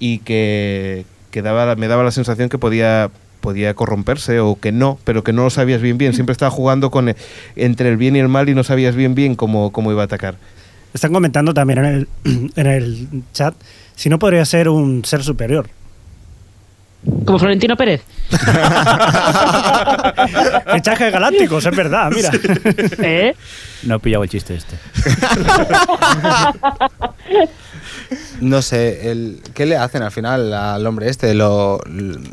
y 0.00 0.18
que, 0.18 1.06
que 1.30 1.40
daba, 1.40 1.76
me 1.76 1.86
daba 1.88 2.02
la 2.02 2.10
sensación 2.10 2.48
que 2.50 2.58
podía 2.58 3.10
podía 3.42 3.74
corromperse 3.74 4.40
o 4.40 4.58
que 4.58 4.72
no, 4.72 4.98
pero 5.04 5.22
que 5.22 5.34
no 5.34 5.44
lo 5.44 5.50
sabías 5.50 5.82
bien 5.82 5.98
bien. 5.98 6.14
Siempre 6.14 6.32
estaba 6.32 6.50
jugando 6.50 6.90
con 6.90 7.10
eh, 7.10 7.16
entre 7.56 7.90
el 7.90 7.98
bien 7.98 8.16
y 8.16 8.20
el 8.20 8.28
mal 8.28 8.48
y 8.48 8.54
no 8.54 8.64
sabías 8.64 8.96
bien 8.96 9.14
bien 9.14 9.34
cómo, 9.34 9.70
cómo 9.70 9.92
iba 9.92 10.00
a 10.00 10.06
atacar. 10.06 10.36
Están 10.94 11.12
comentando 11.12 11.52
también 11.52 11.78
en 11.80 11.84
el, 11.84 12.08
en 12.56 12.66
el 12.66 13.08
chat 13.34 13.54
si 13.94 14.08
no 14.08 14.18
podría 14.18 14.46
ser 14.46 14.70
un 14.70 15.04
ser 15.04 15.22
superior. 15.22 15.68
Como 17.24 17.38
Florentino 17.38 17.76
Pérez. 17.76 18.02
Fichaje 20.74 21.10
galácticos, 21.10 21.66
es 21.66 21.76
verdad, 21.76 22.10
mira. 22.14 22.30
¿Eh? 23.02 23.34
No 23.82 23.96
he 23.96 23.98
pillado 23.98 24.22
el 24.24 24.30
chiste 24.30 24.54
este. 24.54 24.76
No 28.40 28.60
sé, 28.60 29.10
el, 29.10 29.40
¿qué 29.54 29.64
le 29.66 29.76
hacen 29.76 30.02
al 30.02 30.10
final 30.10 30.52
al 30.52 30.86
hombre 30.86 31.08
este? 31.08 31.32
Lo, 31.34 31.80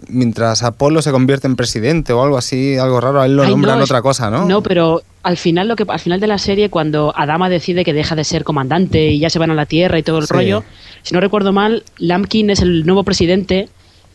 mientras 0.07 0.63
Apolo 0.63 1.01
se 1.01 1.11
convierte 1.11 1.47
en 1.47 1.55
presidente 1.55 2.13
o 2.13 2.23
algo 2.23 2.37
así, 2.37 2.77
algo 2.77 2.99
raro, 2.99 3.21
a 3.21 3.25
él 3.25 3.35
lo 3.35 3.43
Ay, 3.43 3.49
nombran 3.51 3.77
no, 3.77 3.83
es- 3.83 3.89
otra 3.89 4.01
cosa, 4.01 4.29
¿no? 4.29 4.45
No, 4.45 4.61
pero 4.63 5.01
al 5.23 5.37
final 5.37 5.67
lo 5.67 5.75
que 5.75 5.85
al 5.87 5.99
final 5.99 6.19
de 6.19 6.27
la 6.27 6.37
serie 6.37 6.69
cuando 6.69 7.13
Adama 7.15 7.49
decide 7.49 7.85
que 7.85 7.93
deja 7.93 8.15
de 8.15 8.23
ser 8.23 8.43
comandante 8.43 9.07
y 9.07 9.19
ya 9.19 9.29
se 9.29 9.39
van 9.39 9.51
a 9.51 9.53
la 9.53 9.65
Tierra 9.67 9.99
y 9.99 10.03
todo 10.03 10.17
el 10.19 10.27
Sí. 10.27 10.33
rollo, 10.33 10.63
si 11.03 11.13
no 11.13 11.21
recuerdo 11.21 11.53
mal, 11.53 11.83
Lampkin 11.97 12.49
es 12.49 12.61
el 12.61 12.85
nuevo 12.85 13.03
presidente 13.03 13.69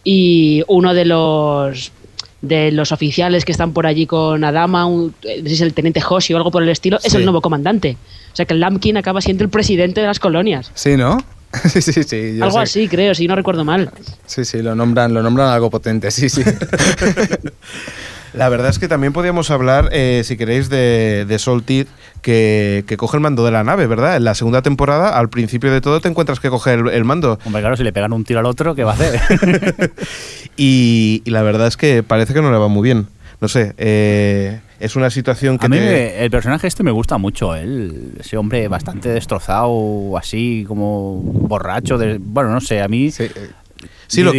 y 0.04 0.62
uno 0.68 0.94
de 0.94 1.04
los 1.06 1.90
de 2.42 2.70
los 2.72 2.92
oficiales 2.92 3.46
que 3.46 3.52
están 3.52 3.72
por 3.72 3.86
allí 3.86 4.04
con 4.06 4.44
Adama, 4.44 4.84
un- 4.84 5.14
eh, 5.22 5.42
es 5.46 5.62
el 5.62 5.72
teniente 5.72 6.02
Hoshi 6.06 6.34
o 6.34 6.36
algo 6.36 6.50
por 6.50 6.62
el 6.62 6.68
estilo, 6.68 6.98
es 7.02 7.14
el 7.14 7.24
nuevo 7.24 7.40
comandante. 7.40 7.96
O 8.32 8.36
sea 8.36 8.44
que 8.44 8.52
Lampkin 8.54 8.98
acaba 8.98 9.22
siendo 9.22 9.44
el 9.44 9.48
presidente 9.50 10.02
de 10.02 10.06
las 10.06 10.18
colonias. 10.20 10.70
Sí, 10.74 10.96
¿no? 10.98 11.16
sí, 11.70 11.80
sí, 11.80 12.02
sí. 12.02 12.36
yo 12.36 12.44
algo 12.44 12.58
sé. 12.58 12.62
así, 12.64 12.88
creo, 12.88 13.14
si 13.14 13.26
no 13.26 13.34
recuerdo 13.34 13.64
mal. 13.64 13.90
Sí, 14.26 14.44
sí, 14.44 14.60
lo 14.60 14.74
nombran, 14.74 15.14
lo 15.14 15.22
nombran 15.22 15.48
algo 15.48 15.70
potente, 15.70 16.10
sí, 16.10 16.28
sí. 16.28 16.42
La 18.34 18.48
verdad 18.48 18.68
es 18.70 18.78
que 18.78 18.88
también 18.88 19.12
podríamos 19.12 19.50
hablar, 19.50 19.88
eh, 19.92 20.22
si 20.24 20.36
queréis, 20.36 20.68
de, 20.68 21.24
de 21.26 21.38
Sol 21.38 21.62
que, 21.64 22.84
que 22.86 22.96
coge 22.96 23.16
el 23.16 23.20
mando 23.22 23.44
de 23.44 23.50
la 23.52 23.62
nave, 23.64 23.86
¿verdad? 23.86 24.16
En 24.16 24.24
la 24.24 24.34
segunda 24.34 24.60
temporada, 24.62 25.16
al 25.18 25.28
principio 25.28 25.70
de 25.72 25.80
todo, 25.80 26.00
te 26.00 26.08
encuentras 26.08 26.40
que 26.40 26.50
coge 26.50 26.74
el, 26.74 26.88
el 26.88 27.04
mando. 27.04 27.38
Hombre, 27.44 27.62
claro, 27.62 27.76
si 27.76 27.84
le 27.84 27.92
pegan 27.92 28.12
un 28.12 28.24
tiro 28.24 28.40
al 28.40 28.46
otro, 28.46 28.74
¿qué 28.74 28.82
va 28.84 28.92
a 28.92 28.94
hacer? 28.94 29.92
Y, 30.56 31.22
y 31.24 31.30
la 31.30 31.42
verdad 31.42 31.66
es 31.66 31.76
que 31.76 32.02
parece 32.02 32.32
que 32.32 32.40
no 32.40 32.52
le 32.52 32.58
va 32.58 32.68
muy 32.68 32.82
bien. 32.82 33.06
No 33.40 33.48
sé, 33.48 33.74
eh, 33.76 34.60
es 34.78 34.94
una 34.96 35.10
situación 35.10 35.58
que 35.58 35.66
A 35.66 35.68
mí 35.68 35.76
te- 35.76 36.24
el 36.24 36.30
personaje 36.30 36.66
este 36.68 36.82
me 36.84 36.92
gusta 36.92 37.18
mucho, 37.18 37.54
él, 37.56 38.12
ese 38.20 38.36
hombre 38.36 38.68
bastante 38.68 39.08
destrozado, 39.08 40.16
así 40.16 40.64
como 40.68 41.16
borracho, 41.22 41.98
de, 41.98 42.18
bueno, 42.20 42.50
no 42.50 42.60
sé, 42.60 42.80
a 42.80 42.88
mí... 42.88 43.10
Sí, 43.10 43.26
Sí, 44.06 44.22
lo 44.22 44.32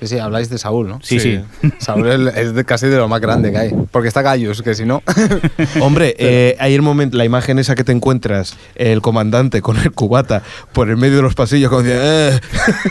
Sí, 0.00 0.08
sí, 0.08 0.18
habláis 0.18 0.50
de 0.50 0.58
Saúl, 0.58 0.88
¿no? 0.88 1.00
Sí, 1.02 1.18
sí. 1.20 1.40
Saúl 1.78 2.08
es, 2.28 2.36
es 2.36 2.54
de- 2.54 2.64
casi 2.64 2.88
de 2.88 2.96
lo 2.96 3.08
más 3.08 3.20
grande 3.20 3.50
que 3.52 3.58
hay. 3.58 3.70
Porque 3.90 4.08
está 4.08 4.22
Gaius, 4.22 4.60
que 4.62 4.74
si 4.74 4.84
no. 4.84 5.02
Hombre, 5.80 6.14
eh, 6.18 6.56
hay 6.58 6.74
el 6.74 6.82
momento, 6.82 7.16
la 7.16 7.24
imagen 7.24 7.58
esa 7.58 7.74
que 7.74 7.84
te 7.84 7.92
encuentras, 7.92 8.56
el 8.74 9.00
comandante 9.00 9.62
con 9.62 9.76
el 9.78 9.92
cubata 9.92 10.42
por 10.72 10.90
el 10.90 10.96
medio 10.96 11.16
de 11.16 11.22
los 11.22 11.34
pasillos, 11.34 11.70
como 11.70 11.82
diciendo, 11.82 12.04
"Eh", 12.06 12.40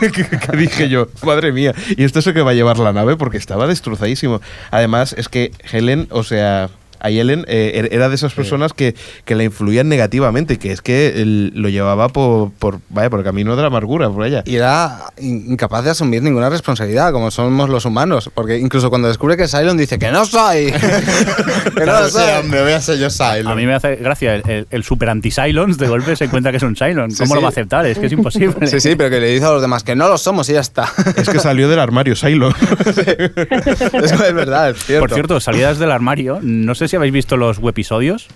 que, 0.12 0.24
que 0.38 0.56
dije 0.56 0.88
yo, 0.88 1.08
madre 1.24 1.52
mía, 1.52 1.74
y 1.96 2.04
esto 2.04 2.18
es 2.18 2.26
lo 2.26 2.34
que 2.34 2.42
va 2.42 2.52
a 2.52 2.54
llevar 2.54 2.78
la 2.78 2.92
nave 2.92 3.16
porque 3.16 3.36
estaba 3.36 3.66
destrozadísimo. 3.66 4.40
Además, 4.70 5.14
es 5.18 5.28
que 5.28 5.52
Helen, 5.70 6.08
o 6.10 6.22
sea, 6.24 6.70
a 7.04 7.10
Helen 7.10 7.44
eh, 7.48 7.72
er- 7.84 7.88
era 7.92 8.08
de 8.08 8.14
esas 8.14 8.32
personas 8.32 8.72
que, 8.72 8.94
que 9.24 9.34
la 9.34 9.44
influían 9.44 9.88
negativamente, 9.88 10.58
que 10.58 10.72
es 10.72 10.80
que 10.82 11.08
él 11.22 11.52
lo 11.54 11.68
llevaba 11.68 12.08
por, 12.08 12.50
por, 12.52 12.80
vaya, 12.88 13.10
por 13.10 13.18
el 13.20 13.24
camino 13.24 13.54
de 13.56 13.62
la 13.62 13.68
amargura, 13.68 14.08
por 14.10 14.22
allá. 14.22 14.42
Y 14.46 14.56
era 14.56 15.00
in- 15.18 15.52
incapaz 15.52 15.84
de 15.84 15.90
asumir 15.90 16.22
ninguna 16.22 16.48
responsabilidad, 16.50 17.12
como 17.12 17.30
somos 17.30 17.68
los 17.68 17.84
humanos. 17.84 18.30
Porque 18.34 18.58
incluso 18.58 18.88
cuando 18.90 19.08
descubre 19.08 19.36
que 19.36 19.44
es 19.44 19.50
Cylon 19.50 19.76
dice 19.76 19.98
que 19.98 20.10
no 20.10 20.24
soy. 20.24 20.72
que 21.76 21.84
no 21.86 22.00
lo 22.00 22.08
soy. 22.08 22.22
hombre, 22.40 22.62
voy 22.62 22.72
a 22.72 22.80
ser 22.80 22.98
yo 22.98 23.10
Cylon. 23.10 23.48
A 23.48 23.54
mí 23.54 23.66
me 23.66 23.74
hace 23.74 23.96
gracia 23.96 24.34
el, 24.36 24.42
el- 24.48 24.66
el 24.70 24.82
super 24.84 25.10
anti-Cylons, 25.10 25.78
de 25.78 25.86
golpe 25.88 26.16
se 26.16 26.24
encuentra 26.24 26.50
que 26.50 26.56
es 26.56 26.62
un 26.62 26.74
Cylon. 26.74 27.10
Sí, 27.10 27.18
¿Cómo 27.18 27.34
lo 27.34 27.40
sí. 27.40 27.42
va 27.42 27.48
a 27.48 27.50
aceptar? 27.50 27.86
Es 27.86 27.98
que 27.98 28.06
es 28.06 28.12
imposible. 28.12 28.66
Sí, 28.66 28.80
sí, 28.80 28.94
pero 28.96 29.10
que 29.10 29.20
le 29.20 29.28
dice 29.28 29.44
a 29.44 29.50
los 29.50 29.60
demás 29.62 29.84
que 29.84 29.94
no 29.94 30.08
lo 30.08 30.16
somos 30.18 30.48
y 30.48 30.54
ya 30.54 30.60
está. 30.60 30.90
Es 31.16 31.28
que 31.28 31.38
salió 31.38 31.68
del 31.68 31.78
armario 31.80 32.16
Silo. 32.16 32.48
Eso 32.88 34.24
es 34.24 34.34
verdad, 34.34 34.70
es 34.70 34.84
cierto. 34.84 35.00
Por 35.06 35.12
cierto, 35.14 35.40
salidas 35.40 35.78
del 35.78 35.90
armario, 35.90 36.38
no 36.42 36.74
sé 36.74 36.88
si 36.88 36.93
habéis 36.96 37.12
visto 37.12 37.36
los 37.36 37.58
episodios. 37.58 38.28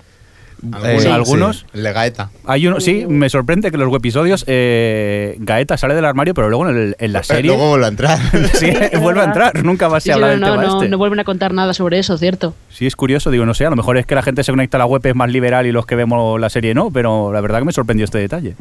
Eh, 0.85 0.99
Eh, 1.05 1.09
algunos. 1.13 1.59
Sí, 1.61 1.65
el 1.75 1.85
de 1.85 1.93
Gaeta. 1.93 2.31
Hay 2.45 2.67
uno, 2.67 2.81
sí, 2.81 3.07
me 3.09 3.29
sorprende 3.29 3.71
que 3.71 3.77
los 3.79 3.95
episodios 3.95 4.43
eh, 4.49 5.37
Gaeta 5.39 5.77
sale 5.77 5.95
del 5.95 6.05
armario, 6.05 6.35
pero 6.35 6.49
luego 6.49 6.69
en, 6.69 6.77
el- 6.77 6.97
en 6.99 7.13
la 7.13 7.23
serie 7.23 7.53
Luego 7.53 7.69
vuelve 7.69 7.85
a 7.85 7.89
entrar. 7.91 8.19
sí, 8.55 8.67
vuelve 9.01 9.21
a 9.21 9.25
entrar. 9.27 9.63
Nunca 9.65 9.89
más 9.89 10.03
Sí, 10.03 10.09
se 10.09 10.15
sí, 10.17 10.21
no, 10.21 10.27
del 10.27 10.41
no, 10.41 10.51
tema 10.51 10.63
no, 10.65 10.77
este. 10.79 10.89
no 10.89 10.99
vuelven 10.99 11.21
a 11.21 11.25
contar 11.25 11.55
nada 11.55 11.75
sobre 11.75 12.01
eso, 12.01 12.19
¿cierto? 12.19 12.57
Sí, 12.71 12.89
es 12.89 12.97
curioso, 12.97 13.31
digo, 13.31 13.47
no 13.47 13.55
sé, 13.55 13.67
a 13.67 13.71
lo 13.71 13.77
mejor 13.77 13.99
es 13.99 14.07
que 14.07 14.17
la 14.17 14.23
gente 14.23 14.43
se 14.43 14.51
conecta 14.51 14.79
a 14.79 14.81
la 14.81 14.87
web, 14.87 15.01
es 15.07 15.15
más 15.15 15.31
liberal 15.31 15.65
y 15.67 15.71
los 15.71 15.87
que 15.87 15.95
vemos 15.95 16.41
la 16.41 16.51
serie 16.51 16.75
no, 16.75 16.91
pero 16.91 17.33
la 17.33 17.41
verdad 17.41 17.61
que 17.61 17.65
me 17.67 17.73
sorprendió 17.73 18.05
este 18.05 18.19
detalle. 18.19 18.57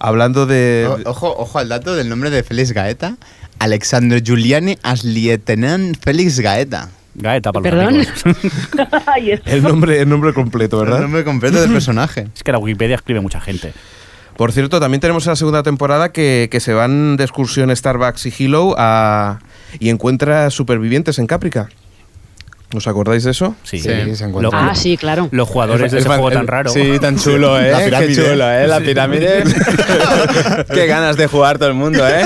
Hablando 0.00 0.46
de... 0.46 0.88
O- 1.06 1.10
ojo, 1.10 1.32
ojo 1.38 1.58
al 1.60 1.68
dato 1.68 1.94
del 1.94 2.08
nombre 2.08 2.30
de 2.30 2.42
Félix 2.42 2.72
Gaeta. 2.72 3.18
Alexandro 3.60 4.18
Giuliani 4.18 4.78
as 4.82 5.04
lieutenant 5.04 5.96
Félix 6.02 6.40
Gaeta. 6.40 6.88
Gaeta 7.14 7.52
para 7.52 7.62
¿Perdón? 7.62 7.96
El 9.46 9.62
nombre, 9.62 10.00
el 10.00 10.08
nombre 10.08 10.32
completo, 10.32 10.80
El 10.80 10.86
¿verdad? 10.86 11.00
nombre 11.02 11.24
completo 11.24 11.60
del 11.60 11.70
personaje. 11.70 12.28
es 12.34 12.42
que 12.42 12.52
la 12.52 12.58
Wikipedia 12.58 12.96
escribe 12.96 13.20
mucha 13.20 13.40
gente. 13.40 13.72
Por 14.36 14.50
cierto, 14.50 14.80
también 14.80 15.00
tenemos 15.00 15.24
en 15.26 15.30
la 15.30 15.36
segunda 15.36 15.62
temporada 15.62 16.10
que, 16.10 16.48
que 16.50 16.58
se 16.58 16.72
van 16.74 17.16
de 17.16 17.22
excursión 17.24 17.74
Starbucks 17.74 18.26
y 18.26 18.34
Hilo 18.36 18.74
a, 18.76 19.38
y 19.78 19.90
encuentra 19.90 20.50
supervivientes 20.50 21.18
en 21.20 21.26
Caprica. 21.28 21.68
¿Os 22.74 22.86
acordáis 22.88 23.22
de 23.24 23.30
eso? 23.30 23.54
Sí, 23.62 23.78
Sí, 23.78 23.84
se 24.16 24.24
encuentra. 24.24 24.40
Lo- 24.42 24.50
Ah, 24.52 24.74
sí, 24.74 24.96
claro. 24.96 25.28
los 25.30 25.48
jugadores 25.48 25.92
de 25.92 25.98
Es 25.98 26.04
ese 26.04 26.08
juego 26.08 26.30
tan 26.30 26.46
raro. 26.46 26.70
Sí, 26.70 26.98
tan 27.00 27.16
chulo, 27.18 27.58
¿eh? 27.60 27.70
La 27.70 27.78
Qué 27.78 27.84
pirámide. 27.86 28.14
chulo, 28.14 28.50
¿eh? 28.50 28.66
La 28.66 28.80
pirámide. 28.80 29.44
Qué 30.74 30.86
ganas 30.86 31.16
de 31.16 31.26
jugar 31.28 31.58
todo 31.58 31.68
el 31.68 31.74
mundo, 31.74 32.06
¿eh? 32.08 32.24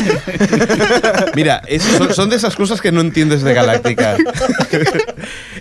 Mira, 1.34 1.62
es- 1.66 1.82
son, 1.82 2.14
son 2.14 2.30
de 2.30 2.36
esas 2.36 2.56
cosas 2.56 2.80
que 2.80 2.92
no 2.92 3.00
entiendes 3.00 3.42
de 3.42 3.52
Galáctica. 3.54 4.16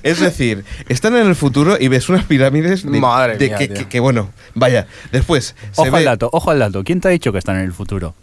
es 0.04 0.20
decir, 0.20 0.64
están 0.90 1.16
en 1.18 1.28
el 1.28 1.36
futuro 1.36 1.78
y 1.80 1.88
ves 1.88 2.10
unas 2.10 2.24
pirámides 2.26 2.90
de, 2.90 3.00
Madre 3.00 3.38
de 3.38 3.48
mía, 3.48 3.58
que, 3.58 3.68
tío. 3.68 3.78
que- 3.80 3.86
que, 3.88 4.00
bueno, 4.00 4.30
vaya, 4.54 4.88
después 5.12 5.56
se 5.72 5.82
Ojo 5.82 5.92
ve- 5.92 5.98
al 6.00 6.06
dato, 6.06 6.30
ojo 6.32 6.52
al 6.52 6.60
dato. 6.60 6.84
¿Quién 6.84 7.02
te 7.02 7.08
ha 7.10 7.12
dicho 7.12 7.32
que 7.32 7.40
están 7.40 7.58
en 7.58 7.64
el 7.64 7.74
futuro? 7.74 8.16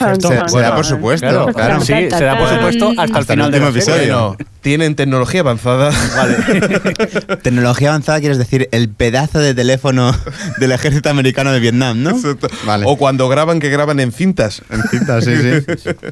Chan, 0.00 0.20
Se, 0.20 0.28
chan. 0.28 0.48
se 0.48 0.58
da 0.60 0.74
por 0.74 0.84
supuesto, 0.84 1.26
Claro, 1.28 1.46
claro. 1.52 1.80
sí, 1.80 1.86
se 1.86 2.24
da 2.24 2.38
por 2.38 2.48
supuesto 2.48 2.92
hasta, 2.96 3.18
el 3.18 3.24
final 3.24 3.46
último 3.46 3.66
del 3.66 3.76
episodio. 3.76 4.28
Bueno, 4.36 4.50
tienen 4.62 4.94
tecnología 4.96 5.40
avanzada. 5.40 5.90
Tecnología 7.42 7.88
avanzada 7.90 8.20
quieres 8.20 8.38
decir 8.38 8.68
el 8.72 8.88
pedazo 8.88 9.38
de 9.38 9.54
teléfono 9.54 10.14
del 10.58 10.72
ejército 10.72 11.08
americano 11.10 11.52
de 11.52 11.60
Vietnam, 11.60 12.02
¿no? 12.02 12.18
Vale. 12.66 12.84
O 12.86 12.96
cuando 12.96 13.28
graban, 13.28 13.60
que 13.60 13.70
graban 13.70 14.00
en 14.00 14.12
cintas. 14.12 14.62
En 14.70 14.82
cintas, 14.82 15.24
sí, 15.24 15.32
sí. 15.36 15.90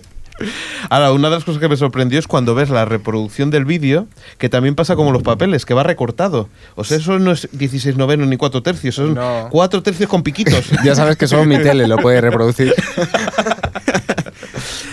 Ahora, 0.89 1.11
una 1.12 1.28
de 1.30 1.34
las 1.34 1.43
cosas 1.45 1.61
que 1.61 1.68
me 1.68 1.76
sorprendió 1.76 2.16
es 2.16 2.28
cuando 2.28 2.55
ves 2.55 2.70
la 2.70 2.84
reproducción 2.84 3.51
del 3.51 3.64
vídeo, 3.64 4.07
que 4.39 4.49
también 4.49 4.76
pasa 4.76 4.95
como 4.95 5.11
los 5.11 5.24
papeles, 5.24 5.66
que 5.66 5.74
va 5.74 5.82
recortado. 5.82 6.49
O 6.76 6.84
sea, 6.84 6.97
eso 6.99 7.18
no 7.18 7.32
es 7.32 7.49
16 7.51 7.97
novenos 7.97 8.28
ni 8.28 8.36
4 8.36 8.62
tercios, 8.62 8.95
son 8.95 9.14
No. 9.14 9.49
4 9.51 9.82
tercios 9.82 10.09
con 10.09 10.22
piquitos. 10.22 10.64
Ya 10.84 10.95
sabes 10.95 11.16
que 11.16 11.26
solo 11.26 11.45
mi 11.45 11.59
tele 11.59 11.89
lo 11.89 11.97
puede 11.97 12.20
reproducir. 12.20 12.72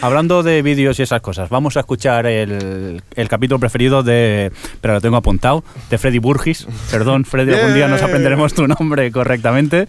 Hablando 0.06 0.43
de 0.43 0.62
vídeos 0.62 0.99
y 0.99 1.01
esas 1.01 1.20
cosas, 1.20 1.49
vamos 1.49 1.78
a 1.78 1.80
escuchar 1.80 2.28
el, 2.28 3.01
el 3.16 3.28
capítulo 3.28 3.60
preferido 3.60 4.03
de, 4.03 4.51
pero 4.80 4.93
lo 4.93 5.01
tengo 5.01 5.18
apuntado, 5.18 5.64
de 5.89 5.97
Freddy 5.97 6.20
Burgis. 6.20 6.68
Perdón, 6.91 7.26
Freddy, 7.26 7.56
algún 7.56 7.74
día 7.74 7.88
nos 7.88 8.03
aprenderemos 8.03 8.53
tu 8.53 8.68
nombre 8.68 9.12
correctamente, 9.12 9.88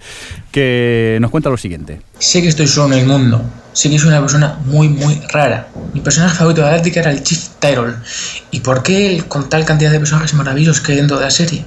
que 0.50 1.18
nos 1.20 1.30
cuenta 1.30 1.50
lo 1.50 1.58
siguiente. 1.58 2.00
Sé 2.18 2.40
que 2.40 2.48
estoy 2.48 2.66
solo 2.66 2.94
en 2.94 3.00
el 3.00 3.06
mundo. 3.06 3.42
Sé 3.74 3.90
que 3.90 3.98
soy 3.98 4.08
una 4.08 4.20
persona 4.20 4.58
muy, 4.64 4.88
muy 4.88 5.20
rara. 5.28 5.68
Mi 5.92 6.00
personaje 6.00 6.34
favorito 6.34 6.62
de 6.62 6.68
Galáctica 6.68 7.00
era 7.00 7.10
el 7.10 7.22
Chief 7.22 7.48
Tyrol. 7.58 7.98
¿Y 8.50 8.60
por 8.60 8.82
qué 8.82 9.08
él, 9.08 9.26
con 9.26 9.50
tal 9.50 9.66
cantidad 9.66 9.90
de 9.90 9.98
personajes 9.98 10.32
maravillosos 10.32 10.80
que 10.80 10.92
hay 10.92 10.96
dentro 10.96 11.18
de 11.18 11.26
la 11.26 11.30
serie? 11.30 11.66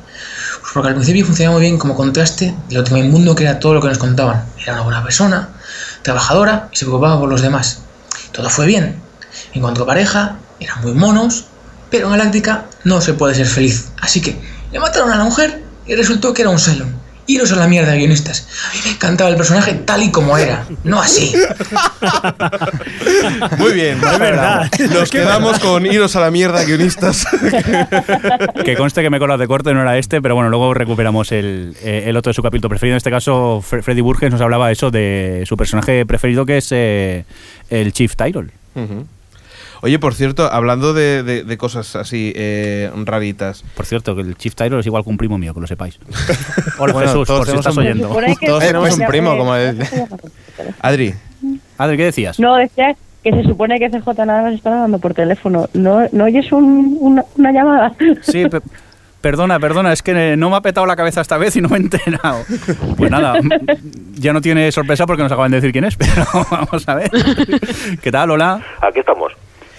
Pues 0.62 0.72
porque 0.74 0.88
al 0.88 0.96
principio 0.96 1.24
funcionaba 1.24 1.58
muy 1.60 1.68
bien 1.68 1.78
como 1.78 1.94
contraste 1.94 2.56
de 2.68 2.82
lo 2.82 2.98
inmundo 2.98 3.36
que 3.36 3.44
era 3.44 3.60
todo 3.60 3.76
lo 3.76 3.82
que 3.82 3.90
nos 3.90 4.00
contaban. 4.00 4.44
Era 4.60 4.74
una 4.74 4.82
buena 4.82 5.04
persona, 5.04 5.50
trabajadora 6.02 6.70
y 6.72 6.78
se 6.78 6.86
preocupaba 6.86 7.20
por 7.20 7.30
los 7.30 7.44
demás. 7.44 7.84
Todo 8.32 8.50
fue 8.50 8.66
bien. 8.66 9.02
Encontró 9.54 9.86
pareja, 9.86 10.38
eran 10.60 10.82
muy 10.82 10.94
monos, 10.94 11.46
pero 11.90 12.08
en 12.08 12.12
Galáctica 12.12 12.66
no 12.84 13.02
se 13.02 13.14
puede 13.14 13.36
ser 13.36 13.48
feliz. 13.48 13.90
Así 14.02 14.22
que 14.22 14.40
le 14.72 14.80
mataron 14.80 15.12
a 15.12 15.18
la 15.18 15.24
mujer 15.24 15.64
y 15.86 15.96
resultó 15.96 16.34
que 16.34 16.42
era 16.44 16.52
un 16.52 16.60
Cylon. 16.60 16.94
Iros 17.30 17.52
a 17.52 17.58
la 17.58 17.68
mierda, 17.68 17.94
guionistas. 17.94 18.48
A 18.70 18.74
mí 18.74 18.80
me 18.86 18.92
encantaba 18.92 19.30
el 19.30 19.36
personaje 19.36 19.76
tal 19.76 20.02
y 20.02 20.10
como 20.10 20.36
era, 20.36 20.66
no 20.84 21.00
así. 21.00 21.32
Muy 23.58 23.74
bien, 23.74 24.00
Es 24.04 24.20
verdad. 24.20 24.70
Nos 24.92 25.10
quedamos 25.12 25.60
con 25.60 25.86
iros 25.86 26.16
a 26.16 26.22
la 26.22 26.32
mierda, 26.32 26.64
guionistas. 26.64 27.28
Que 28.66 28.76
conste 28.76 29.02
que 29.02 29.10
me 29.10 29.20
colas 29.20 29.40
de 29.40 29.48
corte, 29.48 29.74
no 29.74 29.82
era 29.82 29.98
este, 29.98 30.22
pero 30.22 30.36
bueno, 30.36 30.50
luego 30.50 30.74
recuperamos 30.74 31.32
el, 31.32 31.76
eh, 31.84 32.04
el 32.08 32.18
otro 32.18 32.32
de 32.32 32.34
su 32.34 32.42
capítulo 32.42 32.70
preferido. 32.70 32.94
En 32.96 32.98
este 32.98 33.10
caso, 33.12 33.64
Fre- 33.68 33.82
Freddy 33.84 34.02
Burgess 34.02 34.32
nos 34.32 34.42
hablaba 34.42 34.72
eso 34.72 34.92
de 34.92 35.44
su 35.48 35.56
personaje 35.56 36.06
preferido, 36.06 36.46
que 36.46 36.58
es 36.58 36.68
eh, 36.72 37.26
el 37.70 37.94
Chief 37.94 38.16
Tyrol. 38.16 38.52
Ujú. 38.76 39.06
Oye, 39.82 39.98
por 40.00 40.14
cierto, 40.14 40.52
hablando 40.52 40.94
de, 40.94 41.24
de- 41.24 41.44
de 41.44 41.58
cosas 41.58 41.96
así 41.96 42.34
eh, 42.36 42.92
raritas. 43.06 43.64
Por 43.76 43.86
cierto, 43.86 44.16
que 44.16 44.22
el 44.22 44.36
Chief 44.36 44.54
Tyrol 44.56 44.82
es 44.82 44.86
igual 44.86 45.04
que 45.04 45.10
un 45.10 45.18
primo 45.18 45.38
mío, 45.38 45.54
que 45.54 45.62
lo 45.62 45.68
sepáis. 45.68 46.00
Hola 46.80 46.94
Bueno, 46.94 47.08
Jesús, 47.10 47.28
todos 47.28 47.46
por 47.46 47.50
si 47.50 47.56
estás 47.58 47.78
un- 47.78 47.84
oyendo. 47.84 48.10
Todos 48.46 48.60
tenemos 48.60 48.98
un 48.98 49.06
primo, 49.08 49.38
como 49.38 49.56
el- 49.56 49.80
Adri, 50.82 51.14
Adri, 51.78 51.98
¿qué 51.98 52.04
decías? 52.06 52.40
No, 52.40 52.56
decía 52.58 52.96
que 53.24 53.32
se 53.32 53.44
supone 53.44 53.80
que 53.80 53.90
CJ 53.90 54.26
nada 54.26 54.42
más 54.44 54.54
está 54.54 54.74
hablando 54.74 55.00
por 55.00 55.14
teléfono. 55.14 55.70
¿No, 55.74 56.02
no 56.12 56.26
oyes 56.26 56.52
un- 56.52 56.98
una, 57.00 57.24
una 57.38 57.52
llamada? 57.54 57.94
Sí, 58.22 58.46
pe- 58.50 58.60
perdona, 59.22 59.60
perdona, 59.60 59.94
es 59.94 60.02
que 60.04 60.36
no 60.36 60.50
me 60.50 60.58
ha 60.58 60.62
petado 60.62 60.86
la 60.88 60.96
cabeza 60.98 61.22
esta 61.22 61.38
vez 61.38 61.56
y 61.56 61.62
no 61.62 61.70
me 61.70 61.78
he 61.78 61.82
enterado. 61.82 62.44
Pues 62.98 63.10
nada, 63.10 63.40
ya 64.16 64.34
no 64.34 64.42
tiene 64.42 64.70
sorpresa 64.74 65.06
porque 65.06 65.24
nos 65.24 65.32
acaban 65.32 65.52
de 65.52 65.58
decir 65.58 65.72
quién 65.72 65.86
es, 65.86 65.96
pero 65.96 66.26
vamos 66.52 66.88
a 66.88 66.96
ver. 66.96 67.10
¿Qué 68.02 68.12
tal, 68.12 68.32
hola? 68.32 68.62
Aquí 68.82 69.00
estamos. 69.00 69.32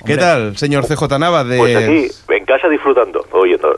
¿Qué 0.04 0.16
tal, 0.16 0.56
señor 0.56 0.86
CJ 0.86 1.18
Nava? 1.18 1.44
De... 1.44 1.58
Pues 1.58 1.76
aquí, 1.76 2.08
en 2.28 2.44
casa 2.44 2.68
disfrutando, 2.68 3.24
oyendo. 3.32 3.74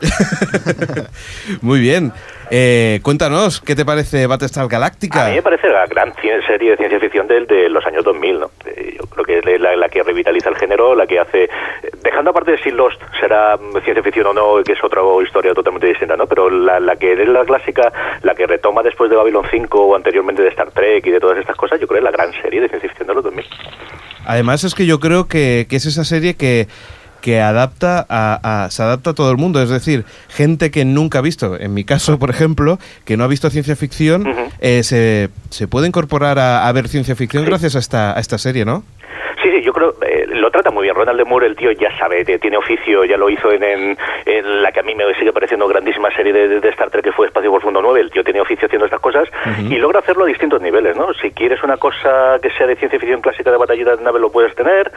Muy 1.61 1.79
bien. 1.79 2.11
Eh, 2.51 2.99
cuéntanos, 3.01 3.61
¿qué 3.61 3.75
te 3.75 3.85
parece 3.85 4.27
Battlestar 4.27 4.67
Galactica? 4.67 5.25
A 5.25 5.29
mí 5.29 5.35
me 5.35 5.41
parece 5.41 5.69
la 5.69 5.87
gran 5.87 6.13
serie 6.15 6.71
de 6.71 6.77
ciencia 6.77 6.99
ficción 6.99 7.27
del 7.27 7.47
de 7.47 7.69
los 7.69 7.85
años 7.87 8.03
2000, 8.03 8.39
¿no? 8.39 8.51
Eh, 8.65 8.97
Yo 8.99 9.05
creo 9.07 9.25
que 9.25 9.39
es 9.39 9.59
la, 9.59 9.75
la 9.75 9.89
que 9.89 10.03
revitaliza 10.03 10.49
el 10.49 10.55
género, 10.55 10.93
la 10.95 11.07
que 11.07 11.19
hace... 11.19 11.49
Dejando 12.03 12.31
aparte 12.31 12.51
de 12.51 12.57
si 12.59 12.69
Lost 12.69 13.01
será 13.19 13.57
mm, 13.57 13.81
ciencia 13.83 14.03
ficción 14.03 14.27
o 14.27 14.33
no, 14.33 14.63
que 14.63 14.73
es 14.73 14.83
otra 14.83 15.01
historia 15.23 15.53
totalmente 15.53 15.87
distinta, 15.87 16.15
¿no? 16.15 16.27
Pero 16.27 16.49
la, 16.49 16.79
la 16.79 16.95
que 16.95 17.13
es 17.13 17.27
la 17.27 17.43
clásica, 17.45 17.91
la 18.21 18.35
que 18.35 18.45
retoma 18.45 18.83
después 18.83 19.09
de 19.09 19.15
Babylon 19.15 19.45
5 19.49 19.81
o 19.81 19.95
anteriormente 19.95 20.43
de 20.43 20.49
Star 20.49 20.69
Trek 20.71 21.05
y 21.07 21.11
de 21.11 21.19
todas 21.19 21.39
estas 21.39 21.55
cosas, 21.55 21.79
yo 21.79 21.87
creo 21.87 22.01
que 22.01 22.07
es 22.07 22.11
la 22.11 22.17
gran 22.17 22.31
serie 22.41 22.61
de 22.61 22.67
ciencia 22.69 22.89
ficción 22.89 23.07
de 23.07 23.13
los 23.15 23.23
2000. 23.23 23.45
Además 24.25 24.63
es 24.63 24.75
que 24.75 24.85
yo 24.85 24.99
creo 24.99 25.27
que, 25.27 25.65
que 25.69 25.75
es 25.75 25.85
esa 25.85 26.03
serie 26.03 26.35
que, 26.35 26.67
que 27.21 27.39
adapta 27.41 28.05
a, 28.09 28.65
a- 28.65 28.69
se 28.71 28.83
adapta 28.83 29.11
a 29.11 29.13
todo 29.13 29.31
el 29.31 29.37
mundo. 29.37 29.61
Es 29.61 29.69
decir, 29.69 30.05
gente 30.29 30.71
que 30.71 30.85
nunca 30.85 31.19
ha 31.19 31.21
visto, 31.21 31.57
en 31.59 31.73
mi 31.73 31.83
caso, 31.83 32.19
por 32.19 32.29
ejemplo, 32.29 32.79
que 33.05 33.15
no 33.17 33.23
ha 33.23 33.27
visto 33.27 33.49
ciencia 33.49 33.75
ficción, 33.75 34.27
eh, 34.59 34.83
se, 34.83 35.29
se 35.49 35.67
puede 35.67 35.87
incorporar 35.87 36.39
a, 36.39 36.67
a 36.67 36.71
ver 36.71 36.87
ciencia 36.87 37.15
ficción 37.15 37.45
gracias 37.45 37.75
a 37.75 37.79
esta, 37.79 38.17
a 38.17 38.19
esta 38.19 38.37
serie, 38.37 38.65
¿no? 38.65 38.83
Sí, 39.41 39.49
sí, 39.51 39.61
yo 39.65 39.73
creo, 39.73 39.93
eh, 40.07 40.25
lo 40.35 40.49
trata 40.51 40.71
muy 40.71 40.83
bien. 40.83 40.95
Ronald 40.95 41.02
de 41.17 41.25
Moore, 41.25 41.47
el 41.47 41.55
tío 41.55 41.71
ya 41.71 41.95
sabe, 41.97 42.23
te- 42.25 42.39
tiene 42.39 42.57
oficio, 42.57 43.03
ya 43.05 43.17
lo 43.17 43.29
hizo 43.29 43.51
en, 43.51 43.63
en- 43.63 43.97
en 44.25 44.61
la 44.61 44.71
que 44.71 44.79
a 44.79 44.83
mí 44.83 44.95
me 44.95 45.13
sigue 45.15 45.31
pareciendo 45.33 45.67
grandísima 45.67 46.09
serie 46.15 46.33
de, 46.33 46.47
de- 46.47 46.59
de 46.59 46.69
Star 46.69 46.89
Trek 46.89 47.03
que 47.03 47.11
fue 47.11 47.27
Espacio 47.27 47.51
Profundo 47.51 47.81
9. 47.81 47.99
El 47.99 48.11
tío 48.11 48.23
tiene 48.23 48.41
oficio 48.41 48.65
haciendo 48.65 48.85
estas 48.85 49.01
cosas 49.01 49.27
y 49.71 49.75
logra 49.77 49.99
hacerlo 49.99 50.23
a 50.23 50.27
distintos 50.27 50.61
niveles, 50.61 50.95
¿no? 50.97 51.13
Si 51.13 51.31
quieres 51.31 51.61
una 51.63 51.77
cosa 51.77 52.37
que 52.41 52.49
sea 52.51 52.67
de 52.67 52.75
ciencia 52.75 52.99
ficción 52.99 53.21
clásica 53.21 53.51
de 53.51 53.57
batallita 53.57 53.95
de 53.95 54.03
nave 54.03 54.19
lo 54.19 54.31
puedes 54.31 54.53
tener, 54.55 54.91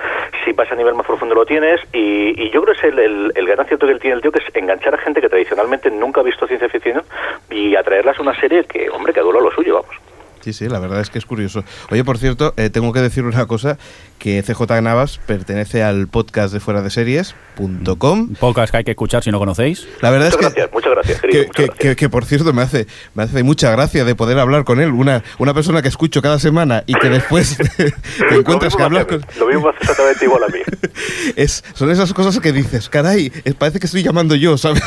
si 0.44 0.52
vas 0.52 0.70
a 0.70 0.74
nivel 0.74 0.94
más 0.94 1.06
profundo 1.06 1.34
lo 1.34 1.44
tienes 1.46 1.80
y, 1.92 2.40
y 2.42 2.50
yo 2.50 2.62
creo 2.62 2.74
que 2.74 2.86
es 2.88 2.92
el, 2.92 2.98
el, 2.98 3.32
el 3.34 3.46
gran 3.46 3.60
acierto 3.60 3.86
que 3.86 3.92
él 3.92 4.00
tiene 4.00 4.16
el 4.16 4.22
tío 4.22 4.32
que 4.32 4.42
es 4.42 4.56
enganchar 4.56 4.94
a 4.94 4.98
gente 4.98 5.20
que 5.20 5.28
tradicionalmente 5.28 5.90
nunca 5.90 6.20
ha 6.20 6.24
visto 6.24 6.46
ciencia 6.46 6.68
ficción 6.68 7.02
y 7.50 7.74
atraerlas 7.76 8.18
a 8.18 8.22
una 8.22 8.38
serie 8.40 8.64
que, 8.64 8.88
hombre, 8.90 9.12
que 9.12 9.20
adora 9.20 9.40
lo 9.40 9.50
suyo, 9.50 9.74
vamos. 9.82 10.05
Sí, 10.47 10.53
sí, 10.53 10.68
la 10.68 10.78
verdad 10.78 11.01
es 11.01 11.11
que 11.11 11.18
es 11.18 11.26
curioso. 11.26 11.64
Oye, 11.90 12.05
por 12.05 12.18
cierto, 12.18 12.55
eh, 12.57 12.70
tengo 12.70 12.92
que 12.92 13.01
decir 13.01 13.24
una 13.24 13.47
cosa, 13.47 13.78
que 14.20 14.40
CJ 14.44 14.80
Navas 14.80 15.18
pertenece 15.26 15.82
al 15.82 16.07
podcast 16.07 16.55
de 16.55 16.61
fuera 16.61 16.82
de 16.82 16.90
series.com. 16.90 18.34
Podcast 18.38 18.70
que 18.70 18.76
hay 18.76 18.84
que 18.84 18.92
escuchar 18.92 19.24
si 19.24 19.32
no 19.32 19.40
conocéis. 19.40 19.88
La 20.03 20.11
verdad 20.11 20.26
Muchas 20.26 20.40
es 20.40 20.47
que 20.55 20.61
gracias, 20.61 20.72
muchas 20.72 20.92
gracias, 20.92 21.20
querido, 21.20 21.40
que, 21.42 21.47
muchas 21.49 21.57
que- 21.57 21.62
gracias. 21.66 21.78
que- 21.90 21.97
que, 21.97 22.09
por 22.09 22.24
cierto 22.26 22.53
me 22.53 22.62
hace 22.62 22.86
me 23.14 23.24
hace 23.24 23.42
mucha 23.42 23.72
gracia 23.72 24.05
de 24.05 24.14
poder 24.14 24.38
hablar 24.38 24.62
con 24.64 24.80
él 24.80 24.90
una 24.92 25.24
una 25.38 25.53
persona 25.53 25.82
que 25.82 25.88
escucho 25.88 26.22
cada 26.22 26.38
semana 26.38 26.84
y 26.86 26.94
que 26.94 27.09
después 27.11 27.57
te, 27.76 27.92
encuentras 28.36 28.72
Lo 28.74 28.78
que 28.78 28.84
mismo 28.84 28.84
hablas 28.84 29.07
hace 29.07 29.14
a 29.16 29.18
con 29.18 29.38
Lo 29.40 29.47
mismo 29.49 29.68
hace 29.68 29.78
exactamente 29.80 30.24
igual 30.24 30.42
a 30.44 30.47
mí. 30.49 30.59
es 31.36 31.64
son 31.74 31.90
esas 31.90 32.12
cosas 32.12 32.38
que 32.40 32.53
dices 32.53 32.88
caray 32.88 33.32
es- 33.44 33.55
parece 33.55 33.80
que 33.80 33.86
estoy 33.86 34.03
llamando 34.05 34.36
yo 34.36 34.57
sabes 34.57 34.82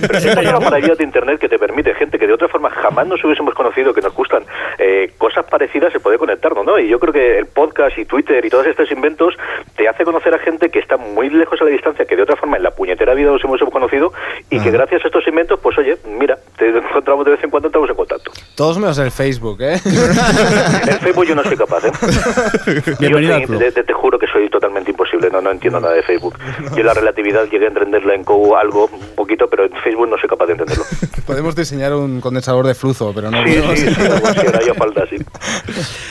Pero 0.00 0.18
es 0.18 0.24
una 0.36 0.58
maravilla 0.60 0.94
de 0.96 1.04
Internet 1.04 1.38
que 1.40 1.48
te 1.48 1.58
permite 1.58 1.94
gente 1.94 2.18
que 2.18 2.26
de 2.26 2.32
otra 2.34 2.48
forma 2.48 2.68
jamás 2.70 3.06
nos 3.06 3.22
hubiésemos 3.24 3.54
conocido, 3.54 3.94
que 3.94 4.00
nos 4.00 4.12
gustan 4.14 4.42
eh, 4.78 5.03
cosas 5.08 5.44
parecidas, 5.46 5.92
se 5.92 6.00
puede 6.00 6.18
conectarnos, 6.18 6.64
¿no? 6.64 6.78
Y 6.78 6.88
yo 6.88 6.98
creo 6.98 7.12
que 7.12 7.38
el 7.38 7.46
podcast 7.46 7.96
y 7.98 8.04
Twitter 8.04 8.44
y 8.44 8.50
todos 8.50 8.66
estos 8.66 8.90
inventos 8.90 9.34
te 9.76 9.88
hace 9.88 10.04
conocer 10.04 10.34
a 10.34 10.38
gente 10.38 10.68
que 10.70 10.78
está 10.78 10.96
muy 10.96 11.30
lejos 11.30 11.60
a 11.60 11.64
la 11.64 11.70
distancia, 11.70 12.04
que 12.04 12.16
de 12.16 12.22
otra 12.22 12.36
forma 12.36 12.56
en 12.56 12.62
la 12.62 12.70
puñetera 12.70 13.14
vida 13.14 13.30
nos 13.30 13.42
hemos 13.44 13.60
conocido 13.70 14.12
y 14.50 14.60
que 14.60 14.70
gracias 14.70 15.04
a 15.04 15.08
estos 15.08 15.26
inventos, 15.26 15.58
pues 15.60 15.76
oye, 15.78 15.96
mira, 16.18 16.38
te 16.58 16.68
encontramos 16.68 17.24
de 17.24 17.32
vez 17.32 17.44
en 17.44 17.50
cuando, 17.50 17.68
estamos 17.68 17.88
en 17.90 17.96
contacto. 17.96 18.30
Todos 18.56 18.78
menos 18.78 18.98
el 18.98 19.10
Facebook, 19.10 19.58
¿eh? 19.60 19.80
En 19.84 20.98
Facebook 21.00 21.26
yo 21.26 21.34
no 21.34 21.42
soy 21.44 21.56
capaz, 21.56 21.84
¿eh? 21.84 21.92
Bienvenido 23.00 23.34
Yo 23.34 23.40
te, 23.40 23.46
club. 23.46 23.72
te- 23.74 23.82
te 23.84 23.92
juro 23.92 24.18
que 24.18 24.26
soy 24.26 24.48
totalmente 24.48 24.90
imposible, 24.90 25.30
no, 25.30 25.40
no 25.40 25.50
entiendo 25.50 25.80
nada 25.80 25.94
de 25.94 26.02
Facebook. 26.02 26.38
Yo 26.76 26.82
la 26.82 26.94
relatividad 26.94 27.44
llegué 27.50 27.66
a 27.66 27.68
entenderla 27.68 28.14
en 28.14 28.22
Go 28.22 28.56
algo, 28.56 28.86
un 28.92 29.14
poquito, 29.16 29.46
pero 29.48 29.64
en 29.64 29.72
Facebook 29.82 30.08
no 30.08 30.16
soy 30.18 30.28
capaz 30.28 30.46
de 30.46 30.52
entenderlo. 30.52 30.84
Podemos 31.26 31.54
diseñar 31.56 31.94
un 31.94 32.20
condensador 32.20 32.66
de 32.66 32.74
flujo, 32.74 33.12
pero 33.14 33.30
no 33.30 33.42
Sí, 33.44 33.54
podemos- 33.54 33.78
sí, 33.78 33.94
sí, 33.94 34.00
ahora 34.46 34.60
ya 34.64 34.74
falta, 34.94 35.06
sí. 35.10 35.22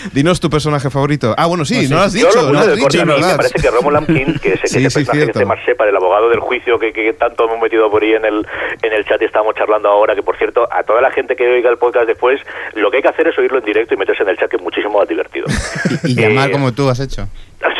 dinos 0.13 0.39
tu 0.39 0.49
personaje 0.49 0.89
favorito 0.89 1.34
ah 1.38 1.45
bueno 1.47 1.65
sí 1.65 1.75
Pues 1.75 1.89
no 1.89 1.97
lo 1.97 2.01
has 2.03 2.13
Yo 2.13 2.27
dicho 2.27 2.41
lo 2.41 2.51
no 2.53 2.59
has 2.59 2.67
de 2.67 2.75
dicho 2.75 2.97
y 2.97 3.03
¿verdad? 3.05 3.31
me 3.31 3.38
parece 3.38 3.59
que 3.61 3.71
Romo 3.71 3.91
Lampkin, 3.91 4.39
que 4.39 4.53
es, 4.53 4.59
que 4.61 4.67
Sí, 4.67 4.86
es 4.86 4.95
el 4.95 5.05
personaje 5.05 5.39
de 5.39 5.45
Mark 5.45 5.61
Shepard, 5.65 5.89
el 5.89 5.95
abogado 5.95 6.29
del 6.29 6.39
juicio 6.39 6.77
que, 6.79 6.91
que 6.93 7.13
tanto 7.13 7.45
hemos 7.45 7.59
metido 7.61 7.89
por 7.89 8.03
ahí 8.03 8.13
en 8.13 8.25
el, 8.25 8.45
en 8.81 8.93
el 8.93 9.05
chat 9.05 9.21
y 9.21 9.25
estábamos 9.25 9.55
charlando 9.55 9.89
ahora, 9.89 10.15
que 10.15 10.23
por 10.23 10.38
cierto, 10.38 10.67
a 10.71 10.84
toda 10.84 11.01
la 11.01 11.11
gente 11.11 11.36
que 11.36 11.47
oiga 11.47 11.69
el 11.69 11.77
podcast 11.77 12.07
después, 12.07 12.39
lo 12.75 12.89
que 12.91 12.97
hay 12.97 13.03
que 13.03 13.09
hacer 13.09 13.27
es 13.27 13.38
oírlo 13.38 13.59
en 13.59 13.65
directo 13.65 13.93
y 13.93 13.97
meterse 13.97 14.23
en 14.23 14.29
el 14.29 14.38
chat, 14.38 14.49
que 14.49 14.57
es 14.57 14.61
muchísimo 14.63 14.99
más 14.99 15.07
divertido. 15.07 15.47
Y 16.03 16.15
llamar 16.15 16.51
como 16.51 16.71
tú 16.73 16.89
has 16.89 16.99
hecho. 16.99 17.27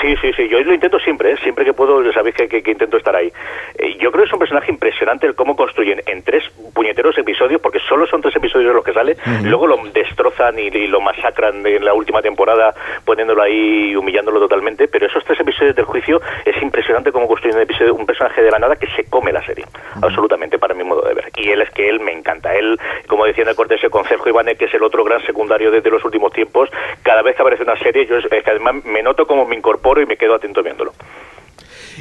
Sí, 0.02 0.16
sí, 0.22 0.32
sí, 0.34 0.48
yo 0.50 0.60
lo 0.62 0.74
intento 0.74 1.00
siempre, 1.00 1.32
¿eh? 1.32 1.38
siempre 1.44 1.64
que 1.66 1.74
puedo, 1.74 2.12
sabéis 2.14 2.36
que, 2.36 2.48
que- 2.48 2.62
que 2.62 2.72
intento 2.72 2.98
estar 2.98 3.16
ahí. 3.16 3.32
Eh, 3.78 3.96
yo 4.00 4.12
creo 4.12 4.24
que 4.24 4.28
es 4.28 4.34
un 4.34 4.40
personaje 4.40 4.72
impresionante 4.72 5.26
el 5.28 5.36
cómo 5.36 5.56
construyen 5.56 6.02
en 6.06 6.24
tres 6.24 6.44
puñeteros 6.74 7.18
episodios, 7.18 7.62
porque 7.62 7.80
solo 7.88 8.06
son 8.08 8.22
tres 8.22 8.36
episodios 8.36 8.74
los 8.74 8.84
que 8.84 8.94
sale, 8.94 9.16
luego 9.44 9.68
lo 9.68 9.78
destrozan 9.94 10.58
y, 10.60 10.64
y 10.68 10.88
lo 10.88 11.00
masacran 11.02 11.66
en 11.66 11.84
la 11.86 11.94
última 11.94 12.22
temporada, 12.22 12.74
poniéndolo 13.06 13.42
ahí 13.42 13.92
y 13.92 13.96
humillándolo 13.96 14.40
totalmente, 14.40 14.88
pero 14.88 15.06
esos 15.08 15.24
tres 15.26 15.40
episodios 15.40 15.76
del 15.76 15.86
juicio 15.86 16.22
es 16.46 16.62
impresionante 16.62 17.12
cómo 17.12 17.28
construyen 17.28 17.58
un, 17.58 17.64
episodio, 17.64 17.94
un 17.96 18.06
personaje 18.06 18.42
de 18.42 18.52
la 18.52 18.60
nada 18.60 18.76
que 18.76 18.88
se 18.88 19.06
come 19.10 19.32
la 19.32 19.44
serie, 19.46 19.66
absolutamente, 20.02 20.58
para 20.60 20.74
mi 20.74 20.84
modo 20.84 21.02
de 21.08 21.14
ver. 21.14 21.30
Y 21.38 21.50
él 21.50 21.62
es 21.62 21.70
que 21.72 21.88
él 21.90 22.00
me 22.00 22.12
encanta, 22.14 22.56
él, 22.56 22.80
como 23.08 23.26
decía 23.26 23.44
en 23.44 23.50
el 23.50 23.56
corte 23.56 23.76
ese 23.76 23.90
con 23.90 24.06
Sergio 24.06 24.30
Ibanez, 24.30 24.58
que 24.58 24.66
es 24.66 24.74
el 24.74 24.84
otro 24.84 25.04
gran 25.04 25.22
secundario 25.26 25.72
de, 25.72 25.82
de 25.82 25.90
los 25.90 26.04
últimos 26.06 26.32
tiempos, 26.34 26.70
cada 27.04 27.22
vez 27.22 27.36
que 27.36 27.42
aparece 27.42 27.64
una 27.64 27.78
serie, 27.78 28.06
yo 28.06 28.18
es, 28.18 28.26
es 28.32 28.44
que 28.44 28.50
además 28.50 28.76
me 28.86 29.02
noto 29.04 29.26
como 29.28 29.46
me 29.46 29.56
incorporo 29.56 29.73
y 30.02 30.06
me 30.06 30.18
quedo 30.18 30.36
atento 30.36 30.62
viéndolo. 30.64 30.94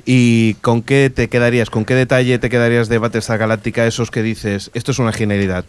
¿Y 0.06 0.54
con 0.62 0.82
qué 0.82 1.10
te 1.14 1.28
quedarías? 1.28 1.68
¿Con 1.68 1.84
qué 1.84 1.94
detalle 1.94 2.38
te 2.38 2.48
quedarías 2.48 2.88
de 2.88 2.98
Battlestar 2.98 3.38
Galáctica 3.38 3.84
esos 3.86 4.10
que 4.10 4.22
dices, 4.22 4.70
esto 4.74 4.90
es 4.90 4.98
una 4.98 5.12
genialidad? 5.12 5.64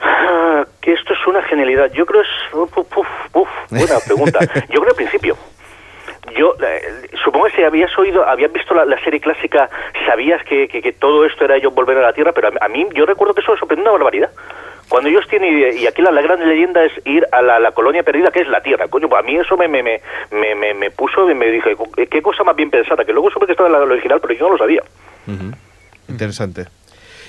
Ah, 0.00 0.64
que 0.82 0.92
esto 0.92 1.12
es 1.14 1.26
una 1.26 1.42
genialidad. 1.42 1.90
Yo 1.92 2.04
creo 2.06 2.20
es... 2.22 2.28
Uf, 2.54 2.76
uf, 2.76 2.96
uf, 2.98 3.06
uf, 3.32 3.48
buena 3.70 3.98
pregunta. 4.00 4.40
Yo 4.68 4.80
creo 4.80 4.90
al 4.90 4.96
principio. 4.96 5.36
Yo 6.36 6.54
eh, 6.60 7.08
supongo 7.24 7.46
que 7.46 7.52
si 7.56 7.62
habías 7.62 7.96
oído, 7.98 8.26
habías 8.28 8.52
visto 8.52 8.74
la, 8.74 8.84
la 8.84 8.98
serie 9.02 9.20
clásica, 9.20 9.70
sabías 10.06 10.42
que, 10.44 10.68
que- 10.68 10.82
que 10.82 10.92
todo 10.92 11.24
esto 11.24 11.44
era 11.44 11.56
ellos 11.56 11.72
volver 11.74 11.96
a 11.98 12.02
la 12.02 12.12
Tierra, 12.12 12.32
pero 12.32 12.48
a, 12.48 12.64
a 12.64 12.68
mí 12.68 12.84
yo 12.94 13.06
recuerdo 13.06 13.32
que 13.32 13.40
eso 13.42 13.52
me 13.52 13.58
sorprendió 13.58 13.84
una 13.84 13.92
barbaridad. 13.92 14.30
Cuando 14.88 15.08
ellos 15.10 15.24
tienen, 15.28 15.76
y 15.78 15.86
aquí 15.86 16.00
la, 16.00 16.10
la 16.12 16.22
gran 16.22 16.48
leyenda 16.48 16.84
es 16.84 16.92
ir 17.04 17.26
a 17.32 17.42
la, 17.42 17.58
la 17.58 17.72
colonia 17.72 18.02
perdida, 18.02 18.30
que 18.30 18.40
es 18.40 18.48
la 18.48 18.60
Tierra. 18.62 18.86
Coño, 18.88 19.08
pues 19.08 19.20
a 19.22 19.26
mí 19.26 19.34
eso 19.36 19.56
me, 19.56 19.66
me, 19.68 19.82
me, 19.82 20.00
me, 20.54 20.74
me- 20.74 20.90
puso 20.90 21.28
y 21.30 21.34
me 21.34 21.46
dije, 21.50 21.76
qué 22.10 22.22
cosa 22.22 22.44
más 22.44 22.54
bien 22.56 22.70
pensada, 22.70 23.04
que 23.04 23.12
luego 23.12 23.30
supe 23.30 23.46
que 23.46 23.52
estaba 23.52 23.68
en 23.68 23.72
la 23.74 23.80
original, 23.80 24.20
pero 24.20 24.34
yo 24.34 24.46
no 24.46 24.52
lo 24.52 24.58
sabía. 24.58 24.82
Interesante. 26.08 26.66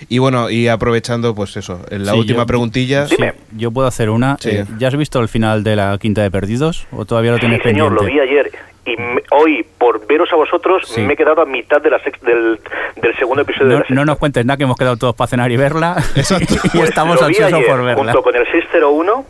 Y 0.10 0.20
bueno, 0.20 0.52
y 0.52 0.68
aprovechando, 0.68 1.34
pues 1.34 1.58
eso, 1.58 1.82
en 1.90 2.06
la 2.06 2.12
Sí, 2.12 2.20
última 2.20 2.40
yo- 2.42 2.46
pregunilla. 2.46 3.08
Sí, 3.08 3.18
yo 3.56 3.72
puedo 3.72 3.88
hacer 3.88 4.12
una. 4.12 4.38
Sí. 4.40 4.50
Eh, 4.52 4.66
¿Ya 4.78 4.90
has 4.90 4.96
visto 4.96 5.20
el 5.20 5.28
final 5.28 5.64
de 5.64 5.76
la 5.76 5.98
Quinta 6.00 6.22
de 6.22 6.30
Perdidos? 6.30 6.88
¿O 6.92 7.06
todavía 7.06 7.32
lo 7.32 7.40
tienes 7.40 7.62
Sí, 7.64 7.70
señor, 7.70 7.92
lo 7.92 8.04
vi 8.04 8.20
ayer. 8.20 8.52
Y 8.86 8.96
me- 8.96 9.22
hoy, 9.32 9.66
por 9.78 10.06
veros 10.08 10.32
a 10.32 10.36
vosotros, 10.38 10.88
Sí. 10.88 11.02
me 11.02 11.14
he 11.14 11.18
quedado 11.18 11.42
a 11.42 11.46
mitad 11.46 11.82
de 11.82 11.90
la 11.90 12.00
sex- 12.00 12.22
del, 12.22 12.60
del 12.96 13.18
segundo 13.18 13.42
episodio 13.42 13.68
de 13.70 13.76
No, 13.76 13.80
la 13.90 13.96
no 13.96 14.06
nos 14.06 14.18
cuentes 14.18 14.46
nada, 14.46 14.56
que 14.58 14.64
hemos 14.64 14.78
quedado 14.78 14.96
todos 14.98 15.14
para 15.16 15.28
cenar 15.28 15.52
y 15.52 15.58
verla. 15.58 15.96
y 16.74 16.80
estamos 16.80 17.20
Lo 17.20 17.28
vi 17.28 17.34
ansiosos 17.34 17.54
ayer, 17.54 17.68
por 17.68 17.84
verla. 17.84 18.04
Junto 18.14 18.24
con 18.24 18.36
el 18.36 18.46
601, 18.50 19.26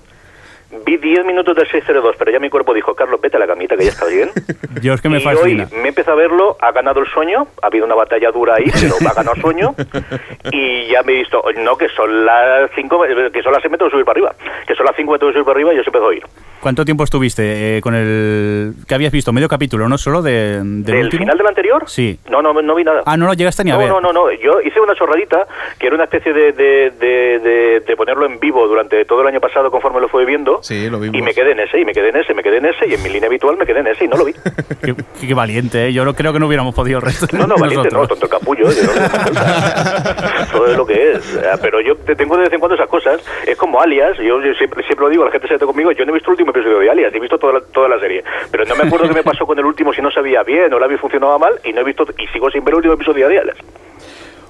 vi 0.85 0.97
10 0.97 1.25
minutos 1.25 1.55
del 1.55 1.67
602, 1.67 2.15
pero 2.19 2.29
ya 2.31 2.39
mi 2.39 2.49
cuerpo 2.51 2.73
dijo, 2.73 2.93
Carlos, 2.93 3.19
vete 3.19 3.37
a 3.37 3.39
la 3.39 3.47
camita, 3.47 3.75
que 3.75 3.85
ya 3.85 3.89
está 3.89 4.05
bien. 4.05 4.29
Yo 4.81 4.93
es 4.93 5.01
que 5.01 5.09
me 5.09 5.17
y 5.17 5.21
fascina. 5.21 5.63
hoy 5.71 5.77
me 5.81 5.89
empezado 5.89 6.17
a 6.17 6.21
verlo, 6.21 6.55
ha 6.61 6.71
ganado 6.71 6.99
el 6.99 7.07
sueño, 7.07 7.47
ha 7.63 7.65
habido 7.67 7.85
una 7.85 7.95
batalla 7.95 8.29
dura 8.31 8.55
ahí, 8.55 8.65
pero 8.79 8.93
ha 9.09 9.13
ganado 9.15 9.35
el 9.37 9.41
sueño, 9.41 9.73
y 10.51 10.85
ya 10.87 11.01
me 11.01 11.13
he 11.13 11.15
visto, 11.15 11.41
no, 11.57 11.75
que 11.77 11.89
son 11.89 12.25
las 12.25 12.69
5, 12.75 13.01
que 13.33 13.41
son 13.41 13.53
las 13.53 13.61
6 13.63 13.71
me 13.71 13.77
tengo 13.79 13.89
que 13.89 13.93
subir 13.95 14.05
para 14.05 14.17
arriba, 14.19 14.35
que 14.67 14.75
son 14.75 14.85
las 14.85 14.95
5 14.95 15.11
me 15.13 15.17
tengo 15.17 15.31
que 15.31 15.33
subir 15.37 15.45
para 15.45 15.55
arriba 15.55 15.73
y 15.73 15.77
yo 15.77 15.83
se 15.83 15.89
empezó 15.89 16.05
a 16.05 16.09
oír. 16.09 16.23
¿Cuánto 16.67 16.83
tiempo 16.83 17.05
estuviste 17.05 17.77
eh, 17.77 17.81
con 17.81 17.95
el 17.95 18.73
que 18.85 18.93
habías 18.93 19.13
visto? 19.13 19.31
¿Medio 19.31 19.47
capítulo, 19.47 19.87
no 19.87 19.97
solo 19.97 20.21
de, 20.21 20.57
del 20.61 20.83
¿Del 20.83 21.03
último? 21.05 21.21
final 21.21 21.37
del 21.37 21.47
anterior? 21.47 21.83
Sí. 21.87 22.19
No, 22.29 22.41
no, 22.41 22.51
no 22.61 22.75
vi 22.75 22.83
nada. 22.83 23.03
Ah, 23.05 23.15
no 23.15 23.25
lo 23.25 23.33
llegaste 23.35 23.63
ni 23.63 23.71
a 23.71 23.75
no, 23.75 23.79
ver. 23.79 23.87
No, 23.87 24.01
no, 24.01 24.11
no. 24.11 24.29
Yo 24.33 24.59
hice 24.59 24.81
una 24.81 24.93
chorradita 24.93 25.47
que 25.79 25.87
era 25.87 25.95
una 25.95 26.03
especie 26.03 26.33
de, 26.33 26.51
de, 26.51 26.91
de, 26.99 27.39
de- 27.39 27.79
de 27.87 27.95
ponerlo 27.95 28.25
en 28.25 28.37
vivo 28.41 28.67
durante 28.67 29.05
todo 29.05 29.21
el 29.21 29.27
año 29.27 29.39
pasado 29.39 29.71
conforme 29.71 30.01
lo 30.01 30.09
fue 30.09 30.25
viendo. 30.25 30.59
Sí, 30.61 30.89
lo 30.89 30.99
vimos. 30.99 31.17
Y 31.17 31.21
me 31.21 31.33
quedé 31.33 31.51
en 31.53 31.61
ese, 31.61 31.79
y 31.79 31.85
me 31.85 31.93
quedé 31.93 32.09
en 32.09 32.17
ese, 32.17 32.33
me 32.33 32.43
quedé 32.43 32.57
en 32.57 32.65
ese, 32.65 32.85
y 32.85 32.95
en 32.95 33.01
mi 33.01 33.07
línea 33.07 33.29
habitual 33.29 33.55
me 33.55 33.65
quedé 33.65 33.79
en 33.79 33.87
ese 33.87 34.03
y 34.03 34.07
no 34.09 34.17
lo 34.17 34.25
vi. 34.25 34.33
Qué, 34.83 34.93
qué 35.25 35.33
valiente, 35.33 35.85
¿eh? 35.87 35.93
Yo 35.93 36.03
no, 36.03 36.13
creo 36.15 36.33
que 36.33 36.39
no 36.39 36.47
hubiéramos 36.47 36.75
podido 36.75 36.99
el 36.99 37.05
resto. 37.05 37.27
No, 37.37 37.47
no, 37.47 37.55
valiente, 37.55 37.87
no, 37.91 38.05
tonto 38.07 38.27
capullo. 38.27 38.69
yo 38.69 38.83
no. 38.83 38.91
Todo 40.51 40.67
es 40.67 40.75
lo 40.77 40.85
que 40.85 41.13
es. 41.13 41.33
Eh, 41.35 41.43
Pero 41.61 41.79
yo 41.79 41.95
te 41.95 42.13
tengo 42.17 42.35
de 42.35 42.43
vez 42.43 42.51
en 42.53 42.59
cuando 42.59 42.75
esas 42.75 42.89
cosas. 42.89 43.21
Es 43.45 43.55
como 43.57 43.79
Alias. 43.81 44.17
Yo, 44.17 44.41
yo 44.41 44.53
siempre, 44.55 44.83
siempre 44.83 45.05
lo 45.05 45.09
digo, 45.09 45.23
la 45.23 45.31
gente 45.31 45.47
se 45.47 45.53
mete 45.53 45.65
conmigo. 45.65 45.91
Yo 45.93 46.03
no 46.05 46.11
he 46.11 46.15
visto 46.15 46.29
el 46.29 46.33
último 46.33 46.51
episodio 46.57 46.79
de 46.79 46.89
Alias, 46.89 47.13
he 47.13 47.19
visto 47.19 47.37
toda 47.37 47.53
la, 47.53 47.61
toda 47.61 47.87
la 47.89 47.99
serie. 47.99 48.23
Pero 48.51 48.65
no 48.65 48.75
me 48.75 48.83
acuerdo 48.83 49.07
qué 49.07 49.13
me 49.13 49.23
pasó 49.23 49.45
con 49.45 49.57
el 49.59 49.65
último, 49.65 49.93
si 49.93 50.01
no 50.01 50.11
sabía 50.11 50.43
bien 50.43 50.73
o 50.73 50.79
la 50.79 50.85
había 50.85 50.97
funcionado 50.97 51.37
mal. 51.39 51.53
Y 51.63 51.73
no 51.73 51.81
he 51.81 51.83
visto, 51.83 52.05
y 52.17 52.27
sigo 52.27 52.49
sin 52.49 52.63
ver 52.63 52.73
el 52.73 52.77
último 52.77 52.93
episodio 52.95 53.27
de 53.29 53.39
Alias. 53.39 53.57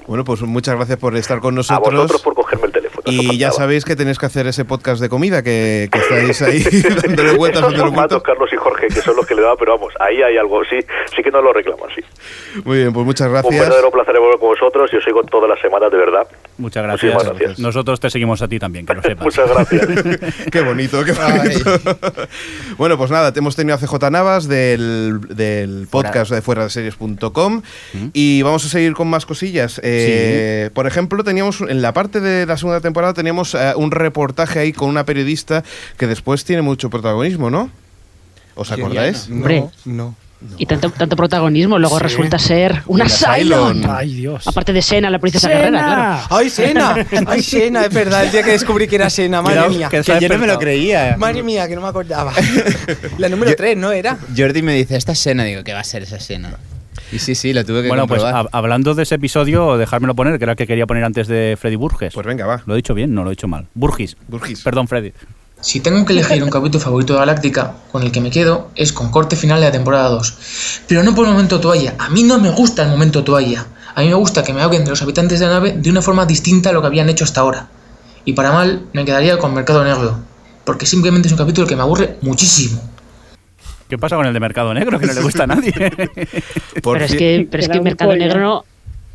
Bueno, 0.07 0.23
pues 0.23 0.41
muchas 0.43 0.75
gracias 0.75 0.97
por 0.99 1.15
estar 1.17 1.39
con 1.41 1.53
A 1.53 1.57
nosotros. 1.57 1.93
vosotros 1.93 2.21
por 2.21 2.33
cogerme 2.33 2.67
el 2.67 2.71
teléfono. 2.71 2.86
Y 3.11 3.37
ya 3.37 3.51
sabéis 3.51 3.85
que 3.85 3.95
tenéis 3.95 4.17
que 4.19 4.25
hacer 4.25 4.47
ese 4.47 4.65
podcast 4.65 5.01
de 5.01 5.09
comida, 5.09 5.41
que, 5.43 5.89
que 5.91 5.99
estáis 5.99 6.41
ahí 6.41 6.63
dándole 7.03 7.33
vueltas, 7.33 7.59
Esos 7.61 7.71
dándole 7.71 7.77
son 7.77 7.93
vueltas. 7.95 7.95
Matos, 7.95 8.23
Carlos 8.23 8.49
y 8.53 8.55
Jorge, 8.57 8.87
que 8.87 9.01
son 9.01 9.15
los 9.15 9.25
que 9.25 9.35
le 9.35 9.41
daban, 9.41 9.57
pero 9.59 9.77
vamos, 9.77 9.93
ahí 9.99 10.21
hay 10.21 10.37
algo, 10.37 10.63
sí, 10.65 10.77
sí 11.15 11.23
que 11.23 11.31
no 11.31 11.41
lo 11.41 11.53
reclaman, 11.53 11.89
sí. 11.95 12.01
Muy 12.63 12.77
bien, 12.79 12.93
pues 12.93 13.05
muchas 13.05 13.27
Un 13.27 13.33
gracias. 13.33 13.59
verdadero 13.59 13.91
placer 13.91 14.19
volver 14.19 14.39
con 14.39 14.49
vosotros, 14.49 14.89
yo 14.91 14.97
os 14.99 15.03
sigo 15.03 15.23
todas 15.23 15.49
las 15.49 15.59
semanas, 15.61 15.91
de 15.91 15.97
verdad. 15.97 16.27
Muchas 16.57 16.83
gracias. 16.83 17.23
Gracias. 17.23 17.59
Nosotros 17.59 17.99
te 17.99 18.09
seguimos 18.09 18.41
a 18.41 18.47
ti 18.47 18.59
también, 18.59 18.85
que 18.85 18.93
lo 18.93 19.01
sepas. 19.03 19.25
Muchas 19.25 19.49
gracias. 19.49 19.87
qué 20.51 20.61
bonito, 20.61 21.03
qué 21.03 21.11
bonito. 21.13 21.79
bueno, 22.77 22.97
pues 22.97 23.11
nada, 23.11 23.31
te 23.31 23.39
hemos 23.39 23.55
tenido 23.55 23.75
a 23.75 23.79
CJ 23.79 24.09
Navas 24.11 24.47
del, 24.47 25.19
del 25.29 25.87
podcast 25.89 26.31
de 26.31 26.41
fuera 26.41 26.63
de 26.63 26.69
series.com 26.69 27.61
y 28.13 28.41
vamos 28.41 28.65
a 28.65 28.69
seguir 28.69 28.93
con 28.93 29.07
más 29.07 29.25
cosillas. 29.25 29.79
Eh, 29.83 30.69
Por 30.73 30.87
ejemplo, 30.87 31.23
teníamos 31.23 31.61
en 31.61 31.81
la 31.81 31.93
parte 31.93 32.19
de 32.19 32.45
la 32.45 32.57
segunda 32.57 32.81
temporada 32.81 32.96
teníamos 33.13 33.53
eh, 33.55 33.73
un 33.75 33.91
reportaje 33.91 34.59
ahí 34.59 34.73
con 34.73 34.89
una 34.89 35.05
periodista 35.05 35.63
que 35.97 36.07
después 36.07 36.43
tiene 36.45 36.61
mucho 36.61 36.89
protagonismo, 36.89 37.49
¿no? 37.49 37.69
¿Os 38.55 38.71
acordáis? 38.71 39.27
Hombre. 39.29 39.65
No. 39.85 40.15
Y 40.59 40.67
tanto, 40.67 40.91
tanto 40.91 41.15
protagonismo, 41.15 41.79
luego 41.79 41.97
Sí. 41.97 42.03
resulta 42.03 42.37
ser 42.37 42.83
una. 42.85 43.07
Cylon. 43.09 43.89
Ay, 43.89 44.13
Dios. 44.13 44.47
Aparte 44.47 44.71
de 44.71 44.83
Sena, 44.83 45.09
la 45.09 45.17
princesa 45.17 45.49
guerrera, 45.49 45.69
claro. 45.83 46.27
¡Ay, 46.29 46.49
Sena! 46.51 46.95
¡Ay, 47.25 47.41
Sena! 47.41 47.85
Es 47.85 47.93
verdad, 47.93 48.23
el 48.23 48.31
día 48.31 48.43
que 48.43 48.51
descubrí 48.51 48.87
que 48.87 48.97
era 48.97 49.09
Sena, 49.09 49.41
madre 49.41 49.67
mía. 49.69 49.89
que 49.89 50.01
Que 50.01 50.19
yo 50.19 50.29
no 50.29 50.37
me 50.37 50.45
lo 50.45 50.59
creía. 50.59 51.15
Madre 51.17 51.41
mía, 51.41 51.67
que 51.67 51.73
no 51.75 51.81
me 51.81 51.87
acordaba. 51.87 52.33
La 53.17 53.29
número 53.29 53.55
3, 53.55 53.77
¿no 53.77 53.91
era? 53.91 54.17
Jordi 54.35 54.61
me 54.61 54.75
dice, 54.75 54.95
esta 54.95 55.13
escena, 55.13 55.43
digo, 55.43 55.63
¿qué 55.63 55.73
va 55.73 55.79
a 55.79 55.83
ser 55.83 56.03
esa 56.03 56.17
escena? 56.17 56.55
Y 57.11 57.19
sí, 57.19 57.35
sí, 57.35 57.53
lo 57.53 57.63
tuve 57.65 57.83
que 57.83 57.87
Bueno, 57.87 58.07
pues 58.07 58.21
comprobar. 58.21 58.45
hab- 58.45 58.49
hablando 58.51 58.93
de 58.95 59.03
ese 59.03 59.15
episodio, 59.15 59.77
dejármelo 59.77 60.15
poner, 60.15 60.37
que 60.37 60.43
era 60.45 60.53
el 60.53 60.57
que 60.57 60.67
quería 60.67 60.85
poner 60.85 61.03
antes 61.03 61.27
de 61.27 61.57
Freddy 61.59 61.75
Burges. 61.75 62.13
Pues 62.13 62.25
venga, 62.25 62.45
va. 62.45 62.61
¿Lo 62.65 62.73
he 62.73 62.77
dicho 62.77 62.93
bien? 62.93 63.13
No, 63.13 63.23
lo 63.23 63.29
he 63.29 63.33
dicho 63.33 63.47
mal. 63.47 63.67
Burgis. 63.73 64.17
Burgis. 64.27 64.61
Perdón, 64.63 64.87
Freddy. 64.87 65.13
Si 65.59 65.79
tengo 65.79 66.05
que 66.05 66.13
elegir 66.13 66.43
un 66.43 66.49
capítulo 66.51 66.79
favorito 66.83 67.13
de 67.13 67.19
Galáctica, 67.19 67.73
con 67.91 68.03
el 68.03 68.11
que 68.11 68.21
me 68.21 68.29
quedo, 68.29 68.69
es 68.75 68.93
con 68.93 69.09
corte 69.09 69.35
final 69.35 69.59
de 69.59 69.65
la 69.65 69.71
temporada 69.71 70.09
2. 70.09 70.83
Pero 70.87 71.01
no 71.03 71.15
por 71.15 71.25
el 71.25 71.31
momento 71.33 71.59
toalla. 71.59 71.95
A 71.97 72.09
mí 72.09 72.23
no 72.23 72.39
me 72.39 72.51
gusta 72.51 72.83
el 72.83 72.89
momento 72.89 73.23
toalla. 73.23 73.65
A 73.95 74.01
mí 74.01 74.07
me 74.09 74.13
gusta 74.13 74.43
que 74.43 74.53
me 74.53 74.61
hablen 74.61 74.83
de 74.83 74.91
los 74.91 75.01
habitantes 75.01 75.39
de 75.39 75.47
la 75.47 75.53
nave 75.53 75.73
de 75.75 75.89
una 75.89 76.03
forma 76.03 76.27
distinta 76.27 76.69
a 76.69 76.73
lo 76.73 76.81
que 76.81 76.87
habían 76.87 77.09
hecho 77.09 77.23
hasta 77.23 77.41
ahora. 77.41 77.69
Y 78.25 78.33
para 78.33 78.51
mal, 78.51 78.83
me 78.93 79.03
quedaría 79.05 79.39
con 79.39 79.53
Mercado 79.55 79.83
Negro. 79.83 80.19
Porque 80.63 80.85
simplemente 80.85 81.27
es 81.27 81.31
un 81.31 81.37
capítulo 81.39 81.65
que 81.65 81.75
me 81.75 81.81
aburre 81.81 82.17
muchísimo. 82.21 82.79
¿Qué 83.89 83.97
pasa 83.97 84.15
con 84.15 84.25
el 84.25 84.33
de 84.33 84.39
Mercado 84.39 84.73
Negro? 84.73 84.99
Que 84.99 85.07
no 85.07 85.13
le 85.13 85.21
gusta 85.21 85.43
a 85.43 85.47
nadie. 85.47 85.73
pero 86.83 86.95
es 86.95 87.15
que, 87.15 87.47
pero 87.49 87.63
es 87.63 87.69
que 87.69 87.81
Mercado 87.81 88.15
Negro 88.15 88.39
no. 88.39 88.65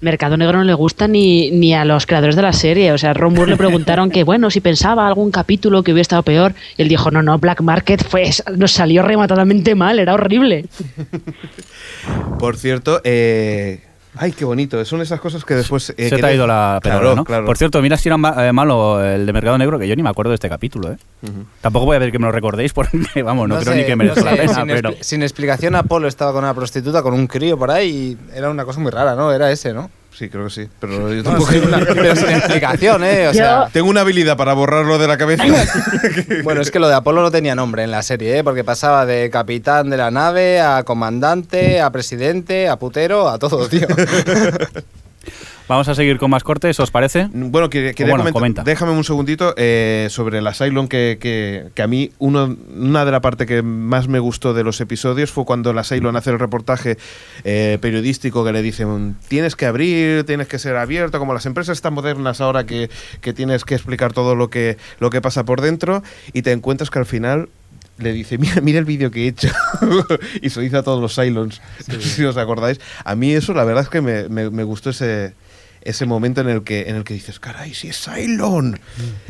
Mercado 0.00 0.36
Negro 0.36 0.58
no 0.58 0.64
le 0.64 0.74
gusta 0.74 1.06
ni, 1.06 1.52
ni 1.52 1.74
a 1.74 1.84
los 1.84 2.06
creadores 2.06 2.34
de 2.34 2.42
la 2.42 2.52
serie. 2.52 2.90
O 2.90 2.98
sea, 2.98 3.10
a 3.10 3.14
Ron 3.14 3.34
Moore 3.34 3.52
le 3.52 3.56
preguntaron 3.56 4.10
que, 4.10 4.24
bueno, 4.24 4.50
si 4.50 4.60
pensaba 4.60 5.06
algún 5.06 5.30
capítulo 5.30 5.84
que 5.84 5.92
hubiera 5.92 6.02
estado 6.02 6.24
peor. 6.24 6.54
Y 6.76 6.82
él 6.82 6.88
dijo, 6.88 7.12
no, 7.12 7.22
no, 7.22 7.38
Black 7.38 7.60
Market 7.60 8.04
fue, 8.04 8.28
nos 8.56 8.72
salió 8.72 9.02
rematadamente 9.02 9.76
mal, 9.76 10.00
era 10.00 10.14
horrible. 10.14 10.66
Por 12.40 12.56
cierto, 12.56 13.00
eh, 13.04 13.80
ay, 14.16 14.32
qué 14.32 14.44
bonito. 14.44 14.84
Son 14.84 15.00
esas 15.00 15.20
cosas 15.20 15.44
que 15.44 15.54
después. 15.54 15.90
eh, 15.96 16.08
Se 16.08 16.16
te 16.16 16.26
ha 16.26 16.32
ido 16.32 16.46
la 16.46 16.78
pelota, 16.82 17.00
Claro, 17.00 17.16
¿no? 17.16 17.24
claro. 17.24 17.44
Por 17.46 17.56
cierto, 17.56 17.80
mira 17.82 17.96
si 17.96 18.08
era 18.08 18.16
ma- 18.16 18.46
eh, 18.46 18.52
malo 18.52 19.04
el 19.04 19.26
de 19.26 19.32
Mercado 19.32 19.58
Negro, 19.58 19.78
que 19.78 19.88
yo 19.88 19.96
ni 19.96 20.02
me 20.02 20.10
acuerdo 20.10 20.30
de 20.30 20.34
este 20.36 20.48
capítulo, 20.48 20.92
¿eh? 20.92 20.96
Tampoco 21.60 21.86
voy 21.86 21.96
a 21.96 21.98
ver 21.98 22.12
que 22.12 22.18
me 22.18 22.26
lo 22.26 22.32
recordéis, 22.32 22.72
porque, 22.72 23.22
vamos, 23.22 23.48
no, 23.48 23.58
creo 23.58 23.72
sé, 23.72 23.78
ni 23.80 23.84
que 23.86 23.96
merezca 23.96 24.20
no 24.20 24.26
la 24.26 24.32
sé, 24.32 24.42
pena, 24.42 24.54
sin, 24.54 24.66
pero... 24.66 24.90
sin 25.00 25.22
explicación, 25.22 25.74
Apolo 25.74 26.08
estaba 26.08 26.32
con 26.32 26.44
una 26.44 26.54
prostituta, 26.54 27.02
con 27.02 27.14
un 27.14 27.26
crío 27.26 27.56
por 27.58 27.70
ahí, 27.70 28.16
y 28.32 28.36
era 28.36 28.50
una 28.50 28.64
cosa 28.64 28.80
muy 28.80 28.90
rara, 28.90 29.14
¿no? 29.14 29.32
Era 29.32 29.50
ese, 29.50 29.72
¿no? 29.72 29.90
Sí, 30.16 30.28
creo 30.28 30.44
que 30.44 30.50
sí. 30.50 30.68
Pero 30.78 31.12
yo 31.12 31.22
tampoco. 31.22 31.50
sí, 31.50 31.58
una- 31.58 31.78
pero 31.78 32.14
sin 32.14 32.28
explicación, 32.30 33.02
¿eh? 33.02 33.28
O 33.28 33.32
sea, 33.34 33.68
Tengo 33.72 33.88
una 33.88 34.02
habilidad 34.02 34.36
para 34.36 34.52
borrarlo 34.52 34.98
de 34.98 35.08
la 35.08 35.16
cabeza. 35.16 35.44
bueno, 36.44 36.60
es 36.60 36.70
que 36.70 36.78
lo 36.78 36.88
de 36.88 36.94
Apolo 36.94 37.22
no 37.22 37.30
tenía 37.30 37.54
nombre 37.54 37.82
en 37.82 37.90
la 37.90 38.02
serie, 38.02 38.38
¿eh? 38.38 38.44
Porque 38.44 38.62
pasaba 38.62 39.06
de 39.06 39.30
capitán 39.30 39.88
de 39.90 39.96
la 39.96 40.10
nave 40.10 40.60
a 40.60 40.82
comandante, 40.84 41.80
a 41.80 41.90
presidente, 41.90 42.68
a 42.68 42.76
putero, 42.76 43.28
a 43.28 43.38
todo, 43.38 43.68
tío. 43.68 43.86
Vamos 45.72 45.88
a 45.88 45.94
seguir 45.94 46.18
con 46.18 46.30
más 46.30 46.44
cortes, 46.44 46.78
¿os 46.80 46.90
parece? 46.90 47.28
Bueno, 47.32 47.70
quería 47.70 47.94
bueno, 48.00 48.16
comentar- 48.16 48.32
comenta. 48.32 48.62
déjame 48.62 48.92
un 48.92 49.04
segundito 49.04 49.54
eh, 49.56 50.08
sobre 50.10 50.42
la 50.42 50.52
Cylon, 50.52 50.86
que, 50.86 51.16
que- 51.18 51.70
que 51.74 51.82
a 51.82 51.86
mí 51.86 52.10
uno, 52.18 52.54
una 52.76 53.06
de 53.06 53.10
las 53.10 53.22
partes 53.22 53.46
que 53.46 53.62
más 53.62 54.06
me 54.06 54.18
gustó 54.18 54.52
de 54.52 54.64
los 54.64 54.78
episodios 54.82 55.30
fue 55.30 55.46
cuando 55.46 55.72
la 55.72 55.82
Cylon 55.82 56.14
hace 56.16 56.28
el 56.28 56.38
reportaje 56.38 56.98
eh, 57.44 57.78
periodístico 57.80 58.44
que 58.44 58.52
le 58.52 58.60
dicen 58.60 59.16
tienes 59.28 59.56
que 59.56 59.64
abrir, 59.64 60.24
tienes 60.24 60.46
que 60.46 60.58
ser 60.58 60.76
abierto, 60.76 61.18
como 61.18 61.32
las 61.32 61.46
empresas 61.46 61.80
tan 61.80 61.94
modernas 61.94 62.42
ahora 62.42 62.64
que, 62.66 62.90
que 63.22 63.32
tienes 63.32 63.64
que 63.64 63.74
explicar 63.74 64.12
todo 64.12 64.34
lo 64.34 64.50
que, 64.50 64.76
lo 65.00 65.08
que 65.08 65.22
pasa 65.22 65.44
por 65.44 65.62
dentro 65.62 66.02
y 66.34 66.42
te 66.42 66.52
encuentras 66.52 66.90
que 66.90 66.98
al 66.98 67.06
final 67.06 67.48
le 67.96 68.12
dice, 68.12 68.36
mira, 68.36 68.60
mira 68.60 68.78
el 68.78 68.84
vídeo 68.84 69.10
que 69.10 69.24
he 69.24 69.28
hecho. 69.28 69.48
y 70.42 70.50
se 70.50 70.58
lo 70.60 70.64
dice 70.64 70.76
a 70.76 70.82
todos 70.82 71.00
los 71.00 71.14
Cylons. 71.14 71.62
No 71.88 71.94
sé 71.94 72.08
si 72.10 72.24
os 72.24 72.36
acordáis. 72.36 72.78
A 73.04 73.14
mí 73.14 73.32
eso, 73.32 73.54
la 73.54 73.64
verdad 73.64 73.84
es 73.84 73.88
que 73.88 74.00
me, 74.02 74.28
me- 74.28 74.50
me 74.50 74.64
gustó 74.64 74.90
ese, 74.90 75.32
ese 75.84 76.06
momento 76.06 76.40
en 76.40 76.48
el 76.48 76.62
que 76.62 76.88
en 76.88 76.96
el 76.96 77.04
que 77.04 77.14
dices, 77.14 77.38
caray, 77.40 77.74
si 77.74 77.88
es 77.88 78.00
Cylon. 78.04 78.78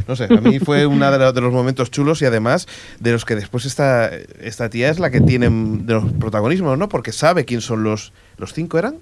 No 0.07 0.16
sé, 0.16 0.24
a 0.24 0.40
mí 0.40 0.59
fue 0.59 0.86
uno 0.86 1.11
de, 1.11 1.18
los- 1.18 1.34
de 1.34 1.40
los 1.40 1.53
momentos 1.53 1.90
chulos 1.90 2.22
y 2.22 2.24
además 2.26 2.66
de 3.00 3.12
los 3.12 3.24
que 3.24 3.34
después 3.36 3.64
esta, 3.64 4.11
esta 4.40 4.68
tía 4.70 4.90
es 4.90 4.98
la 4.98 5.11
que 5.11 5.20
tiene 5.20 5.48
de 5.50 5.94
los 5.94 6.12
protagonismos, 6.14 6.76
¿no? 6.78 6.88
Porque 6.88 7.12
sabe 7.12 7.44
quién 7.44 7.61
son 7.61 7.82
los, 7.82 8.12
los 8.38 8.53
cinco, 8.53 8.78
¿eran? 8.78 8.96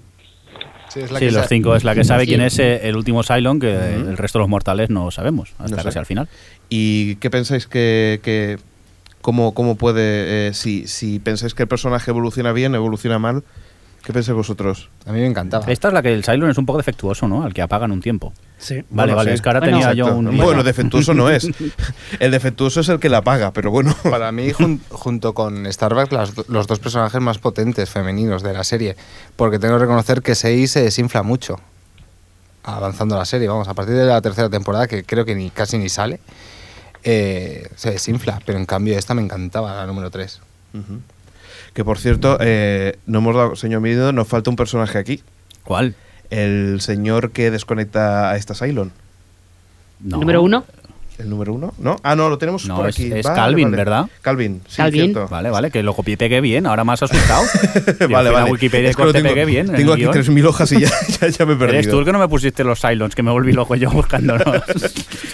Sí, 0.89 0.99
es 0.99 1.09
Sí, 1.17 1.29
los 1.31 1.47
cinco 1.47 1.75
es 1.75 1.83
la 1.85 1.95
que 1.95 2.03
sabe 2.03 2.25
quién 2.27 2.41
es 2.41 2.59
eh, 2.59 2.87
el 2.89 2.97
último 2.97 3.23
Cylon, 3.23 3.59
que 3.61 3.71
el 3.95 4.17
resto 4.17 4.39
de 4.39 4.43
los 4.43 4.49
mortales 4.49 4.89
no 4.89 5.09
sabemos, 5.11 5.49
hasta 5.57 5.69
No 5.77 5.77
sé. 5.77 5.83
casi 5.85 5.99
al 5.99 6.05
final. 6.05 6.27
¿Y 6.69 7.15
qué 7.15 7.29
pensáis 7.29 7.65
que, 7.65 8.19
que 8.23 8.57
cómo, 9.21 9.53
cómo 9.53 9.75
puede, 9.77 10.49
eh, 10.49 10.53
si, 10.53 10.87
si 10.87 11.19
pensáis 11.19 11.53
que 11.53 11.63
el 11.63 11.69
personaje 11.69 12.11
evoluciona 12.11 12.51
bien, 12.51 12.75
evoluciona 12.75 13.19
mal, 13.19 13.43
¿qué 14.03 14.13
pensáis 14.13 14.35
vosotros? 14.35 14.89
A 15.05 15.11
mí 15.11 15.19
me 15.19 15.25
encantaba. 15.27 15.65
Esta 15.71 15.87
es 15.89 15.93
la 15.93 16.01
que 16.01 16.13
el 16.13 16.23
Cylon 16.23 16.49
es 16.49 16.57
un 16.57 16.65
poco 16.65 16.77
defectuoso, 16.77 17.27
¿no? 17.27 17.43
Al 17.43 17.53
que 17.53 17.61
apagan 17.61 17.91
un 17.91 18.01
tiempo. 18.01 18.33
Sí. 18.57 18.75
Vale, 18.75 18.85
Bueno, 18.89 19.15
vale, 19.15 19.31
sí. 19.31 19.35
es 19.35 19.41
que 19.41 19.49
ahora 19.49 19.59
Bueno, 19.61 19.77
tenía 19.79 19.93
yo 19.93 20.15
un... 20.15 20.37
Bueno, 20.37 20.63
defectuoso 20.63 21.13
no 21.13 21.29
es. 21.29 21.47
El 22.19 22.31
defectuoso 22.31 22.81
es 22.81 22.89
el 22.89 22.99
que 22.99 23.09
la 23.09 23.21
paga, 23.23 23.51
pero 23.53 23.71
bueno. 23.71 23.95
Para 24.03 24.31
mí, 24.31 24.51
jun- 24.51 24.79
junto 24.89 25.33
con 25.33 25.71
Starbucks, 25.71 26.11
las 26.11 26.47
los 26.49 26.67
dos 26.67 26.79
personajes 26.79 27.19
más 27.21 27.37
potentes 27.39 27.89
femeninos 27.89 28.43
de 28.43 28.53
la 28.53 28.63
serie. 28.63 28.95
Porque 29.35 29.57
tengo 29.59 29.75
que 29.75 29.81
reconocer 29.81 30.21
que 30.21 30.35
Sei 30.35 30.67
se 30.67 30.81
desinfla 30.83 31.23
mucho. 31.23 31.59
Avanzando 32.63 33.17
la 33.17 33.25
serie, 33.25 33.47
vamos, 33.47 33.67
a 33.67 33.73
partir 33.73 33.95
de 33.95 34.05
la 34.05 34.21
tercera 34.21 34.47
temporada, 34.49 34.87
que 34.87 35.03
creo 35.03 35.25
que 35.25 35.33
ni 35.33 35.49
casi 35.49 35.79
ni 35.79 35.89
sale, 35.89 36.19
eh, 37.03 37.67
se 37.75 37.89
desinfla. 37.91 38.39
Pero 38.45 38.59
en 38.59 38.65
cambio, 38.67 38.95
esta 38.97 39.15
me 39.15 39.23
encantaba, 39.23 39.75
la 39.75 39.87
número 39.87 40.11
3. 40.11 40.39
Ujú. 40.75 40.99
Que 41.73 41.85
por 41.85 41.97
cierto, 41.97 42.37
eh, 42.41 42.97
no 43.05 43.19
hemos 43.19 43.35
dado, 43.35 43.55
señor 43.55 43.81
Mirido, 43.81 44.11
nos 44.11 44.27
falta 44.27 44.49
un 44.49 44.55
personaje 44.55 44.97
aquí. 44.97 45.21
¿Cuál? 45.63 45.95
El 46.29 46.81
señor 46.81 47.31
que 47.31 47.51
desconecta 47.51 48.29
a 48.29 48.37
esta 48.37 48.53
Cylon. 48.53 48.91
Número 49.99 50.41
uno. 50.41 50.65
¿El 51.21 51.29
número 51.29 51.53
uno? 51.53 51.73
¿No? 51.77 51.97
Ah, 52.03 52.15
no, 52.15 52.29
lo 52.29 52.37
tenemos 52.37 52.65
No, 52.65 52.77
por 52.77 52.89
es, 52.89 52.95
aquí. 52.95 53.11
es 53.13 53.23
Vale, 53.25 53.35
Calvin, 53.35 53.65
vale. 53.65 53.77
¿verdad? 53.77 54.05
Calvin, 54.21 54.61
sí, 54.67 54.77
Calvin. 54.77 55.01
cierto. 55.13 55.27
Vale, 55.29 55.49
vale, 55.49 55.71
que 55.71 55.83
lo 55.83 55.93
copié 55.93 56.13
y 56.15 56.17
pegué 56.17 56.41
bien, 56.41 56.65
ahora 56.65 56.83
más 56.83 57.01
asustado. 57.03 57.43
Vale, 58.09 58.29
vale. 58.31 58.51
Wikipedia 58.51 58.89
Es 58.89 58.95
que 58.95 59.03
lo 59.03 59.13
tengo, 59.13 59.29
pegué 59.29 59.45
bien. 59.45 59.69
en 59.69 59.75
tengo 59.75 59.93
aquí 59.93 60.01
guion. 60.03 60.13
3.000 60.13 60.45
hojas 60.47 60.71
y 60.71 60.79
ya, 60.81 60.89
ya, 61.21 61.27
ya 61.27 61.45
me 61.45 61.53
he 61.53 61.55
perdido. 61.55 61.79
Eres 61.79 61.89
tú 61.89 61.99
el 61.99 62.05
que 62.05 62.11
no 62.11 62.19
me 62.19 62.27
pusiste 62.27 62.63
los 62.63 62.79
Cylons, 62.81 63.15
que 63.15 63.23
me 63.23 63.31
volví 63.31 63.53
loco 63.53 63.75
yo 63.75 63.89
buscándolos. 63.91 64.43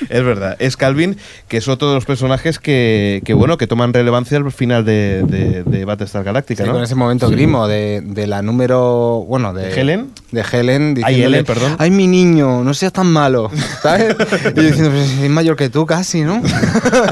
Es 0.10 0.24
verdad, 0.24 0.56
es 0.60 0.78
Calvin, 0.78 1.18
que 1.50 1.58
es 1.58 1.68
otro 1.68 1.90
de 1.90 1.96
los 1.96 2.06
personajes 2.06 2.60
que, 2.60 3.22
que 3.26 3.34
bueno, 3.34 3.58
que 3.58 3.68
toman 3.68 3.92
relevancia 3.94 4.38
al 4.38 4.50
final 4.54 4.86
de, 4.86 5.22
de, 5.28 5.64
de 5.64 5.84
Battlestar 5.86 6.24
Galactica, 6.24 6.64
Sí, 6.64 6.68
¿no? 6.68 6.76
con 6.76 6.84
ese 6.84 6.96
momento 6.96 7.30
grimo 7.30 7.68
de, 7.68 8.02
de 8.02 8.26
la 8.26 8.42
número. 8.42 9.26
Bueno, 9.28 9.54
de. 9.54 9.64
¿De 9.68 9.82
Helen? 9.82 10.12
De 10.32 10.46
Helen. 10.50 11.02
Ay, 11.04 11.22
Helen, 11.24 11.44
perdón. 11.44 11.76
Ay, 11.78 11.92
mi 11.92 12.08
niño, 12.08 12.64
no 12.64 12.74
seas 12.74 12.94
tan 12.94 13.08
malo. 13.08 13.52
¿Sabes? 13.82 14.16
y 14.56 14.56
yo 14.56 14.64
diciendo, 14.64 14.92
pues 14.92 15.12
es 15.12 15.30
mayor 15.30 15.58
que 15.58 15.70
tú 15.70 15.77
casi, 15.86 16.22
¿no? 16.22 16.42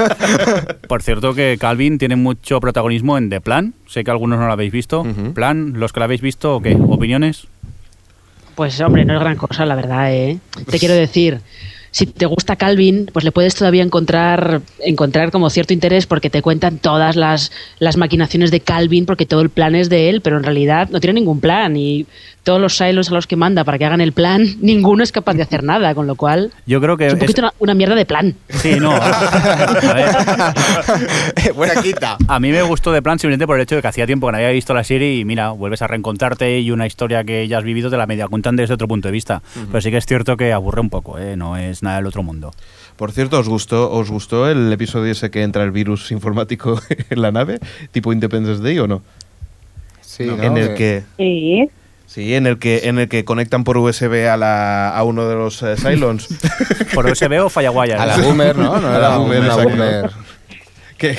Por 0.88 1.01
cierto 1.01 1.34
que 1.34 1.57
Calvin 1.59 1.97
tiene 1.97 2.16
mucho 2.16 2.59
protagonismo 2.59 3.18
en 3.18 3.30
The 3.30 3.41
Plan. 3.41 3.74
Sé 3.88 4.03
que 4.03 4.11
algunos 4.11 4.39
no 4.39 4.47
lo 4.47 4.53
habéis 4.53 4.72
visto. 4.72 5.05
Plan, 5.34 5.74
los 5.76 5.93
que 5.93 5.99
lo 5.99 6.05
habéis 6.05 6.22
visto, 6.22 6.61
¿qué? 6.61 6.76
¿Opiniones? 6.76 7.47
Pues 8.55 8.80
hombre, 8.80 9.03
no 9.03 9.16
es 9.16 9.20
gran 9.20 9.36
cosa, 9.36 9.66
la 9.66 9.76
verdad, 9.76 10.13
¿eh? 10.13 10.39
Te 10.70 10.80
quiero 10.80 10.95
decir, 10.95 11.41
si 11.96 12.06
te 12.08 12.26
gusta 12.26 12.58
Calvin, 12.58 13.10
pues 13.14 13.24
le 13.24 13.32
puedes 13.32 13.56
todavía 13.56 13.82
encontrar, 13.82 14.62
encontrar 14.80 15.32
como 15.32 15.50
cierto 15.50 15.72
interés 15.72 16.06
porque 16.08 16.30
te 16.30 16.41
cuentan 16.41 16.78
todas 16.78 17.16
las, 17.16 17.54
las 17.80 17.96
maquinaciones 17.96 18.52
de 18.52 18.60
Calvin, 18.60 19.06
porque 19.06 19.26
todo 19.26 19.39
el 19.39 19.50
plan 19.50 19.76
es 19.76 19.88
de 19.88 20.10
él, 20.10 20.20
pero 20.20 20.36
en 20.36 20.43
realidad 20.43 20.89
no 20.89 21.00
tiene 21.00 21.22
ningún 21.22 21.39
plan 21.39 21.78
y 21.78 22.06
todos 22.46 22.62
los 22.62 22.78
silos 22.78 23.10
a 23.10 23.14
los 23.14 23.28
que 23.28 23.36
manda 23.36 23.64
para 23.64 23.78
que 23.78 23.86
hagan 23.86 24.02
el 24.02 24.12
plan, 24.12 24.46
ninguno 24.62 25.04
es 25.04 25.12
capaz 25.12 25.34
de 25.34 25.43
hacer 25.43 25.64
nada, 25.64 25.96
con 25.96 26.06
lo 26.06 26.16
cual 26.16 26.52
Yo 26.66 26.80
creo 26.80 26.96
que 26.96 27.08
es 27.08 27.14
un 27.14 27.20
poquito 27.20 27.41
una, 27.41 27.54
una 27.60 27.74
mierda 27.74 27.96
de 27.96 28.06
plan. 28.06 28.36
Sí, 28.50 28.78
no. 28.80 28.91
A 29.02 30.54
Buena 31.56 31.82
quita. 31.82 32.18
A 32.28 32.39
mí 32.39 32.52
me 32.52 32.62
gustó 32.62 32.91
de 32.91 33.02
plan 33.02 33.18
simplemente 33.20 33.48
por 33.48 33.56
el 33.56 33.64
hecho 33.64 33.76
de 33.76 33.82
que 33.82 33.88
hacía 33.88 34.06
tiempo 34.06 34.28
que 34.28 34.34
no 34.34 34.38
había 34.38 34.50
visto 34.50 34.74
la 34.74 34.84
serie 34.84 35.16
y 35.16 35.26
mira, 35.26 35.52
vuelves 35.52 35.82
a 35.82 35.88
reencontrarte 35.88 36.60
y 36.60 36.72
una 36.72 36.86
historia 36.86 37.24
que 37.24 37.48
ya 37.48 37.58
has 37.58 37.64
vivido 37.64 37.89
te 37.89 37.98
la 37.98 38.06
media 38.06 38.28
cuentan 38.28 38.56
desde 38.56 38.74
otro 38.74 38.88
punto 38.88 39.08
de 39.08 39.14
vista. 39.14 39.41
Pero 39.72 39.82
sí 39.82 39.89
que 39.91 39.98
es 39.98 40.06
cierto 40.06 40.38
que 40.38 40.54
aburre 40.54 40.82
un 40.82 40.89
poco, 40.89 41.18
¿eh? 41.18 41.36
no 41.36 41.58
es 41.58 41.82
nada 41.86 41.97
del 41.97 42.07
otro 42.07 42.21
mundo. 42.23 42.51
Por 42.97 43.11
cierto, 43.11 43.39
¿os 43.39 43.47
gustó, 43.49 43.91
¿os 43.91 44.09
gustó 44.09 44.49
el 44.49 44.71
episodio 44.71 45.11
ese 45.11 45.29
que 45.31 45.43
entra 45.43 45.63
el 45.63 45.71
virus 45.71 46.11
informático 46.11 46.79
en 47.09 47.21
la 47.21 47.31
nave? 47.31 47.59
¿Tipo 47.91 48.11
Independence 48.13 48.61
Day 48.61 48.77
o 48.79 48.88
no? 48.88 49.01
Sí, 50.01 50.25
No, 50.25 50.38
¿no? 50.38 50.43
En 50.43 50.57
el 50.57 50.67
Que- 50.69 50.75
que... 50.75 51.03
Sí. 51.17 51.69
Sí, 52.07 52.36
en 52.36 52.45
el 52.47 52.59
que 52.59 52.88
en 52.88 52.99
el 52.99 53.09
que 53.09 53.25
conectan 53.25 53.63
por 53.65 53.77
USB 53.77 54.29
a, 54.29 54.38
la, 54.38 54.89
a 54.95 55.03
uno 55.03 55.27
de 55.27 55.36
los 55.36 55.61
eh, 55.63 55.75
Cylons. 55.75 56.27
¿Por 56.93 57.07
USB 57.07 57.43
o 57.43 57.49
Firewire? 57.49 57.95
A 57.95 58.05
la 58.05 58.17
Boomer, 58.17 58.55
¿no? 58.55 58.77
No 58.79 58.88
A 58.88 58.91
era 58.97 59.09
la 59.09 59.17
Boomer, 59.17 59.43
exacto. 59.43 59.63
Boomer. 59.69 60.11
Que, 60.98 61.18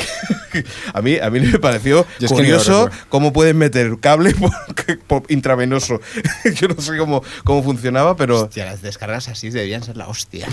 a, 0.95 1.03
mí, 1.03 1.19
a 1.19 1.29
mí 1.29 1.41
me 1.41 1.59
pareció 1.59 2.07
Yo 2.19 2.27
es 2.27 2.33
que 2.33 2.37
curioso 2.37 2.87
recuerdo. 2.87 3.07
cómo 3.11 3.33
pueden 3.33 3.59
meter 3.59 3.99
cable 4.01 4.35
por, 4.35 4.51
por 5.07 5.23
intravenoso. 5.31 6.01
Yo 6.55 6.69
no 6.69 6.81
sé 6.81 6.97
cómo, 6.97 7.23
cómo 7.45 7.63
funcionaba, 7.63 8.17
pero 8.17 8.43
Hostia, 8.45 8.65
las 8.65 8.81
descargas 8.83 9.29
así 9.29 9.51
debían 9.51 9.83
ser 9.83 9.97
la 9.97 10.09
hostia. 10.09 10.49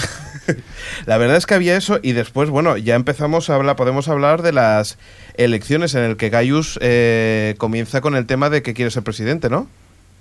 la 1.06 1.18
verdad 1.18 1.38
es 1.38 1.46
que 1.46 1.54
había 1.54 1.78
eso 1.78 2.00
y 2.04 2.12
después, 2.12 2.50
bueno, 2.50 2.76
ya 2.78 2.96
empezamos 2.96 3.50
a 3.50 3.56
hablar, 3.56 3.76
podemos 3.76 4.08
hablar 4.10 4.42
de 4.42 4.52
las 4.52 4.98
elecciones 5.36 5.96
en 5.96 6.04
el 6.04 6.18
que 6.18 6.30
Gaius 6.30 6.78
eh, 6.82 7.56
comienza 7.58 8.02
con 8.02 8.16
el 8.16 8.26
tema 8.26 8.50
de 8.50 8.62
que 8.62 8.74
quiere 8.74 8.92
ser 8.92 9.04
presidente, 9.04 9.50
¿no? 9.50 9.68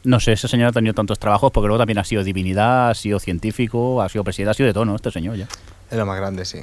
No 0.04 0.18
sé, 0.20 0.32
ese 0.32 0.48
señor 0.48 0.68
ha 0.68 0.72
tenido 0.72 0.94
tantos 0.94 1.18
trabajos 1.18 1.52
porque 1.52 1.68
luego 1.68 1.78
también 1.78 1.98
ha 1.98 2.04
sido 2.04 2.24
divinidad, 2.24 2.90
ha 2.90 2.94
sido 2.94 3.18
científico, 3.20 4.02
ha 4.02 4.08
sido 4.08 4.24
presidente, 4.24 4.50
ha 4.50 4.54
sido 4.54 4.66
de 4.68 4.72
todo, 4.72 4.84
¿no? 4.84 4.96
Este 4.96 5.10
señor 5.10 5.36
ya. 5.36 5.46
Es 5.90 5.96
lo 5.96 6.06
más 6.06 6.16
grande, 6.18 6.44
sí. 6.44 6.58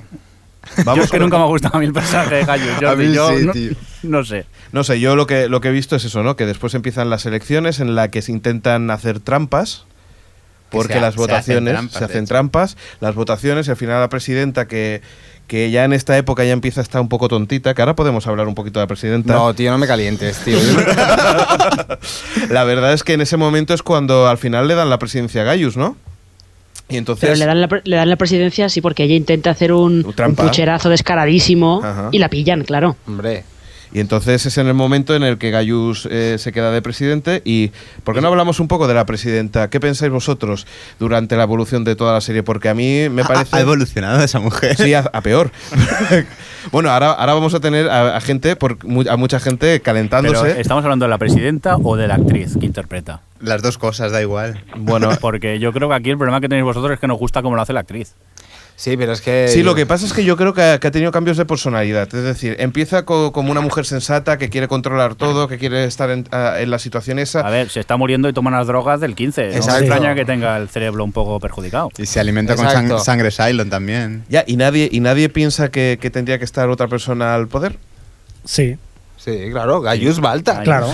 Yo 0.86 1.04
es 1.04 1.12
que 1.12 1.20
nunca 1.20 1.38
me 1.38 1.44
ha 1.44 1.48
gustado 1.48 1.78
a 1.78 1.80
mí 1.80 1.86
el 1.86 1.94
personaje 1.94 2.36
de 2.36 2.46
Gallo. 2.46 2.66
Yo, 2.80 2.90
A 2.90 2.96
mí 2.96 3.14
yo 3.14 3.30
sí, 3.38 3.46
no, 3.46 3.52
tío. 3.54 3.72
no 4.04 4.24
sé. 4.26 4.46
No 4.72 4.84
sé, 4.84 5.00
yo 5.00 5.16
lo 5.16 5.26
que, 5.28 5.50
lo 5.50 5.62
que 5.62 5.70
he 5.70 5.72
visto 5.72 5.96
es 5.96 6.06
eso, 6.06 6.22
¿no? 6.24 6.36
Que 6.36 6.46
después 6.46 6.74
empiezan 6.76 7.10
las 7.10 7.26
elecciones 7.26 7.80
en 7.80 7.96
las 7.96 8.10
que 8.10 8.22
se 8.22 8.32
intentan 8.32 8.92
hacer 8.92 9.20
trampas. 9.20 9.86
Que 10.70 10.78
Porque 10.78 10.94
ha- 10.96 11.02
las 11.02 11.16
se 11.16 11.22
hacen 11.22 11.28
votaciones 11.28 11.74
trampas, 11.74 11.98
se 11.98 12.04
hacen 12.06 12.26
trampas, 12.26 12.78
las 13.00 13.16
votaciones, 13.16 13.68
y 13.68 13.72
al 13.72 13.78
final 13.78 14.00
la 14.02 14.10
presidenta 14.10 14.68
que, 14.68 15.02
que 15.48 15.72
ya 15.72 15.84
en 15.84 15.94
esta 15.94 16.16
época 16.16 16.44
ya 16.46 16.52
empieza 16.54 16.82
a 16.82 16.84
estar 16.84 17.02
un 17.02 17.10
poco 17.10 17.28
tontita, 17.28 17.74
que 17.74 17.82
ahora 17.82 17.96
podemos 17.96 18.28
hablar 18.28 18.48
un 18.48 18.54
poquito 18.54 18.80
de 18.80 18.84
la 18.84 18.88
presidenta. 18.88 19.34
No, 19.34 19.52
tío, 19.56 19.72
no 19.72 19.80
me 19.80 19.88
calientes, 19.88 20.38
tío. 20.46 20.60
la 22.50 22.64
verdad 22.64 22.94
es 22.94 23.04
que 23.04 23.14
en 23.14 23.22
ese 23.22 23.38
momento 23.38 23.74
es 23.74 23.82
cuando 23.84 24.28
al 24.28 24.38
final 24.38 24.68
le 24.68 24.76
dan 24.76 24.90
la 24.92 25.00
presidencia 25.00 25.42
a 25.42 25.46
Gaius, 25.46 25.76
¿no? 25.78 25.98
Y 26.90 26.98
entonces 26.98 27.22
Pero 27.22 27.36
le 27.38 27.46
dan, 27.46 27.62
la, 27.62 27.82
le 27.84 27.96
dan 27.96 28.10
la 28.10 28.16
presidencia 28.16 28.68
sí 28.70 28.82
porque 28.82 29.04
ella 29.04 29.16
intenta 29.16 29.52
hacer 29.52 29.72
un, 29.74 30.06
un 30.06 30.36
pucherazo 30.36 30.90
descaradísimo 30.90 31.82
Ajá. 31.84 32.10
y 32.12 32.18
la 32.18 32.30
pillan, 32.30 32.64
claro. 32.64 32.98
Hombre. 33.08 33.44
Y 33.92 34.00
entonces 34.02 34.46
es 34.46 34.58
en 34.60 34.68
el 34.68 34.76
momento 34.76 35.16
en 35.16 35.24
el 35.24 35.38
que 35.40 35.50
Gaius 35.50 36.08
eh, 36.12 36.36
se 36.38 36.52
queda 36.52 36.72
de 36.72 36.82
presidente. 36.82 37.42
¿Y 37.44 37.72
por 38.04 38.14
qué 38.14 38.22
no 38.22 38.28
hablamos 38.28 38.60
un 38.60 38.68
poco 38.68 38.88
de 38.88 38.94
la 38.94 39.06
presidenta? 39.06 39.70
¿Qué 39.72 39.80
pensáis 39.80 40.12
vosotros 40.12 40.68
durante 41.00 41.36
la 41.36 41.44
evolución 41.44 41.84
de 41.84 41.96
toda 41.96 42.14
la 42.14 42.22
serie? 42.22 42.44
Porque 42.44 42.70
a 42.70 42.76
mí 42.76 43.10
me 43.10 43.24
Ha- 43.24 43.28
parece... 43.28 43.56
Ha 43.56 43.62
evolucionado 43.62 44.24
esa 44.24 44.40
mujer. 44.40 44.76
Sí, 44.78 44.94
a, 44.94 45.00
a 45.12 45.22
peor. 45.22 45.52
bueno, 46.72 46.90
ahora, 46.92 47.12
ahora 47.14 47.34
vamos 47.34 47.54
a 47.54 47.60
tener 47.60 47.90
a, 47.90 48.16
a 48.18 48.22
gente, 48.22 48.56
por, 48.56 48.84
mu- 48.86 49.10
a 49.10 49.18
mucha 49.18 49.40
gente 49.40 49.66
Pero, 49.68 49.84
calentándose. 49.84 50.62
¿estamos 50.62 50.84
hablando 50.84 51.06
de 51.06 51.10
la 51.10 51.18
presidenta 51.18 51.78
o 51.78 51.96
de 51.96 52.08
la 52.08 52.16
actriz 52.16 52.58
que 52.60 52.66
interpreta? 52.68 53.22
Las 53.42 53.62
dos 53.62 53.78
cosas, 53.78 54.12
da 54.12 54.22
igual. 54.22 54.64
Bueno, 54.78 55.10
Porque 55.20 55.60
yo 55.60 55.72
creo 55.74 55.90
que 55.90 55.96
aquí 55.96 56.10
el 56.12 56.18
problema 56.18 56.42
que 56.42 56.48
tenéis 56.50 56.64
vosotros 56.66 56.94
es 56.94 57.00
que 57.00 57.08
nos 57.08 57.18
gusta 57.18 57.42
cómo 57.42 57.56
lo 57.56 57.62
hace 57.62 57.74
la 57.74 57.80
actriz. 57.82 58.14
Sí, 58.82 58.96
pero 58.96 59.12
es 59.12 59.20
que. 59.20 59.50
Sí, 59.50 59.62
lo 59.62 59.76
que 59.76 59.86
pasa 59.86 60.06
es 60.06 60.14
que 60.14 60.24
yo 60.24 60.38
creo 60.38 60.54
que 60.54 60.62
ha, 60.62 60.80
que 60.80 60.88
ha 60.88 60.92
tenido 60.92 61.12
cambios 61.12 61.36
de 61.36 61.44
personalidad. 61.46 62.04
Es 62.16 62.24
decir, 62.24 62.56
empieza 62.60 63.04
co- 63.04 63.34
como 63.34 63.52
una 63.52 63.60
mujer 63.60 63.86
sensata 63.86 64.38
que 64.38 64.50
quiere 64.50 64.70
controlar 64.70 65.16
todo, 65.16 65.50
que 65.50 65.58
quiere 65.58 65.84
estar 65.84 66.10
en, 66.12 66.26
a- 66.32 66.62
en 66.62 66.72
la 66.72 66.80
situación 66.80 67.20
esa. 67.20 67.42
A 67.42 67.50
ver, 67.50 67.70
se 67.70 67.82
está 67.82 67.98
muriendo 67.98 68.30
y 68.30 68.34
toma 68.34 68.52
las 68.52 68.68
drogas 68.68 69.02
del 69.02 69.16
15. 69.16 69.42
No 69.44 69.50
me 69.50 69.56
Exacto. 69.58 69.80
extraña 69.84 70.16
que 70.16 70.24
tenga 70.24 70.56
el 70.56 70.70
cerebro 70.70 71.04
un 71.04 71.12
poco 71.12 71.42
perjudicado. 71.42 71.90
Y 71.98 72.06
se 72.06 72.22
alimenta 72.22 72.56
con 72.56 72.68
sang- 72.68 73.00
sangre 73.00 73.32
Cylon 73.32 73.70
también. 73.70 74.24
Ya, 74.30 74.46
y 74.48 74.56
nadie, 74.56 74.88
y 74.90 75.02
nadie 75.02 75.28
piensa 75.28 75.70
que, 75.72 75.98
que 76.00 76.10
tendría 76.10 76.38
que 76.40 76.46
estar 76.46 76.70
otra 76.70 76.88
persona 76.88 77.36
al 77.36 77.50
poder. 77.50 77.76
Sí, 78.46 78.78
Sí, 79.18 79.50
claro, 79.52 79.82
Gaius 79.82 80.22
Balta. 80.22 80.62
claro. 80.64 80.88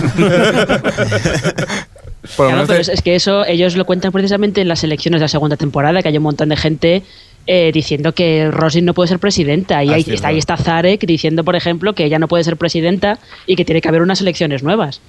Claro, 2.36 2.64
pero 2.66 2.80
es 2.80 3.02
que 3.02 3.14
eso 3.14 3.44
ellos 3.46 3.76
lo 3.76 3.84
cuentan 3.84 4.10
precisamente 4.10 4.60
en 4.60 4.66
las 4.66 4.82
elecciones 4.82 5.20
de 5.20 5.24
la 5.24 5.28
segunda 5.28 5.56
temporada, 5.56 6.02
que 6.02 6.08
hay 6.08 6.16
un 6.16 6.24
montón 6.24 6.48
de 6.48 6.56
gente 6.56 7.02
eh, 7.46 7.70
diciendo 7.72 8.12
que 8.12 8.50
Rosin 8.50 8.84
no 8.84 8.94
puede 8.94 9.08
ser 9.08 9.18
presidenta. 9.18 9.82
Y 9.84 9.90
Ah, 9.90 9.94
ahí, 9.94 10.04
está, 10.06 10.28
ahí 10.28 10.38
está 10.38 10.56
Zarek 10.56 11.06
diciendo, 11.06 11.44
por 11.44 11.56
ejemplo, 11.56 11.94
que 11.94 12.04
ella 12.04 12.18
no 12.18 12.28
puede 12.28 12.44
ser 12.44 12.56
presidenta 12.56 13.18
y 13.46 13.56
que 13.56 13.64
tiene 13.64 13.80
que 13.80 13.88
haber 13.88 14.02
unas 14.02 14.20
elecciones 14.20 14.62
nuevas. 14.62 15.00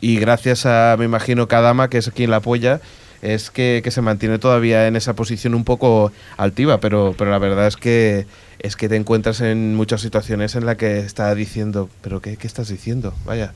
Y 0.00 0.16
gracias 0.16 0.66
a, 0.66 0.96
me 0.98 1.04
imagino, 1.04 1.48
Kadama, 1.48 1.88
que 1.88 1.98
es 1.98 2.10
quien 2.10 2.30
la 2.30 2.36
apoya, 2.36 2.80
es 3.22 3.50
que, 3.50 3.80
que 3.84 3.90
se 3.90 4.02
mantiene 4.02 4.38
todavía 4.38 4.86
en 4.88 4.96
esa 4.96 5.14
posición 5.14 5.54
un 5.54 5.64
poco 5.64 6.10
altiva, 6.36 6.80
pero, 6.80 7.14
pero 7.16 7.30
la 7.30 7.38
verdad 7.38 7.68
es 7.68 7.76
que 7.76 8.26
es 8.58 8.76
que 8.76 8.88
te 8.88 8.96
encuentras 8.96 9.40
en 9.40 9.74
muchas 9.74 10.00
situaciones 10.00 10.54
en 10.54 10.66
las 10.66 10.76
que 10.76 11.00
está 11.00 11.34
diciendo, 11.34 11.88
pero 12.00 12.20
¿qué, 12.20 12.36
qué 12.36 12.46
estás 12.46 12.68
diciendo? 12.68 13.12
Vaya. 13.24 13.54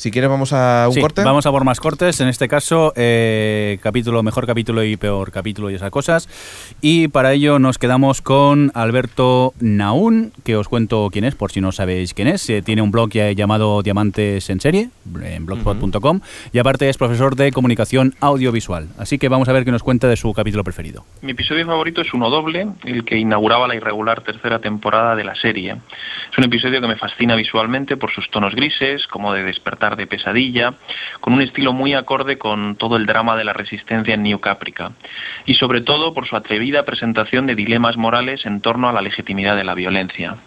Si 0.00 0.10
quieres 0.10 0.30
vamos 0.30 0.54
a 0.54 0.86
un 0.88 0.94
Sí, 0.94 1.00
corte. 1.02 1.22
Vamos 1.24 1.44
a 1.44 1.50
por 1.50 1.64
más 1.64 1.78
cortes. 1.78 2.22
En 2.22 2.28
este 2.28 2.48
caso, 2.48 2.94
eh, 2.96 3.78
capítulo, 3.82 4.22
mejor 4.22 4.46
capítulo 4.46 4.82
y 4.82 4.96
peor 4.96 5.30
capítulo 5.30 5.70
y 5.70 5.74
esas 5.74 5.90
cosas. 5.90 6.26
Y 6.80 7.08
para 7.08 7.34
ello 7.34 7.58
nos 7.58 7.76
quedamos 7.76 8.22
con 8.22 8.72
Alberto 8.72 9.52
Naún, 9.60 10.32
que 10.42 10.56
os 10.56 10.68
cuento 10.68 11.10
quién 11.12 11.24
es, 11.24 11.34
por 11.34 11.52
si 11.52 11.60
no 11.60 11.70
sabéis 11.70 12.14
quién 12.14 12.28
es. 12.28 12.48
Eh, 12.48 12.62
tiene 12.62 12.80
un 12.80 12.90
blog 12.90 13.10
ya 13.10 13.30
llamado 13.32 13.82
Diamantes 13.82 14.48
en 14.48 14.60
Serie, 14.60 14.88
en 15.22 15.44
blogspot.com, 15.44 16.20
y 16.50 16.58
aparte 16.58 16.88
es 16.88 16.96
profesor 16.96 17.36
de 17.36 17.52
comunicación 17.52 18.14
audiovisual. 18.20 18.88
Así 18.96 19.18
que 19.18 19.28
vamos 19.28 19.50
a 19.50 19.52
ver 19.52 19.66
qué 19.66 19.70
nos 19.70 19.82
cuenta 19.82 20.08
de 20.08 20.16
su 20.16 20.32
capítulo 20.32 20.64
preferido. 20.64 21.04
Mi 21.20 21.32
episodio 21.32 21.66
favorito 21.66 22.00
es 22.00 22.14
uno 22.14 22.30
doble, 22.30 22.68
el 22.84 23.04
que 23.04 23.18
inauguraba 23.18 23.68
la 23.68 23.74
irregular 23.74 24.22
tercera 24.22 24.60
temporada 24.60 25.14
de 25.14 25.24
la 25.24 25.34
serie. 25.34 25.76
Es 26.32 26.38
un 26.38 26.44
episodio 26.44 26.80
que 26.80 26.88
me 26.88 26.96
fascina 26.96 27.36
visualmente 27.36 27.98
por 27.98 28.10
sus 28.10 28.30
tonos 28.30 28.54
grises, 28.54 29.06
como 29.06 29.34
de 29.34 29.42
despertar 29.42 29.89
de 29.96 30.06
pesadilla, 30.06 30.74
con 31.20 31.32
un 31.32 31.42
estilo 31.42 31.72
muy 31.72 31.94
acorde 31.94 32.38
con 32.38 32.76
todo 32.76 32.96
el 32.96 33.06
drama 33.06 33.36
de 33.36 33.44
la 33.44 33.52
resistencia 33.52 34.14
en 34.14 34.22
New 34.22 34.40
Caprica, 34.40 34.92
y 35.46 35.54
sobre 35.54 35.80
todo 35.80 36.14
por 36.14 36.26
su 36.26 36.36
atrevida 36.36 36.84
presentación 36.84 37.46
de 37.46 37.54
dilemas 37.54 37.96
morales 37.96 38.46
en 38.46 38.60
torno 38.60 38.88
a 38.88 38.92
la 38.92 39.02
legitimidad 39.02 39.56
de 39.56 39.64
la 39.64 39.74
violencia. 39.74 40.38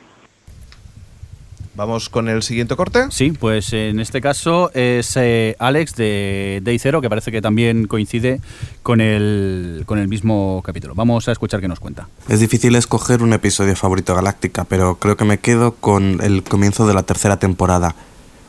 Vamos 1.76 2.10
con 2.10 2.30
el 2.30 2.44
siguiente 2.44 2.76
corte. 2.76 3.08
Sí, 3.10 3.32
pues 3.32 3.74
en 3.74 4.00
este 4.00 4.22
caso 4.22 4.70
es 4.76 5.18
eh, 5.18 5.56
Alex 5.58 5.96
de 5.96 6.60
Day 6.62 6.78
Zero, 6.78 7.02
que 7.02 7.10
parece 7.10 7.32
que 7.32 7.42
también 7.42 7.88
coincide 7.88 8.42
con 8.84 9.02
el, 9.02 9.82
con 9.88 9.98
el 9.98 10.08
mismo 10.08 10.62
capítulo. 10.64 10.94
Vamos 10.94 11.28
a 11.28 11.32
escuchar 11.32 11.62
qué 11.62 11.68
nos 11.68 11.80
cuenta. 11.80 12.08
Es 12.30 12.40
difícil 12.40 12.76
escoger 12.76 13.24
un 13.24 13.34
episodio 13.34 13.76
favorito 13.76 14.14
de 14.14 14.18
Galáctica, 14.18 14.66
pero 14.66 14.96
creo 14.96 15.18
que 15.18 15.26
me 15.26 15.40
quedo 15.40 15.74
con 15.74 16.22
el 16.22 16.44
comienzo 16.44 16.86
de 16.86 16.94
la 16.94 17.04
tercera 17.04 17.38
temporada. 17.38 17.96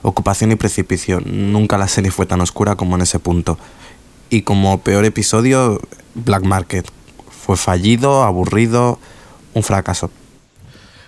Ocupación 0.07 0.53
y 0.53 0.57
precipicio. 0.57 1.21
Nunca 1.25 1.79
la 1.79 1.89
serie 1.89 2.11
fue 2.11 2.27
tan 2.27 2.41
oscura 2.43 2.77
como 2.77 2.95
en 2.97 3.01
ese 3.03 3.19
punto. 3.19 3.59
Y 4.29 4.43
como 4.43 4.79
peor 4.81 5.07
episodio, 5.07 5.81
Black 6.15 6.43
Market. 6.45 6.87
Fue 7.47 7.57
fallido, 7.57 8.23
aburrido, 8.23 8.99
un 9.55 9.63
fracaso. 9.63 10.11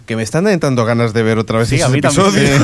Que 0.06 0.14
me 0.16 0.22
están 0.22 0.44
dando 0.60 0.84
ganas 0.84 1.12
de 1.12 1.22
ver 1.24 1.36
otra 1.36 1.58
vez 1.58 1.68
Sí, 1.68 1.74
ese 1.74 1.84
a 1.84 1.88
mí 1.88 2.00
también. 2.00 2.32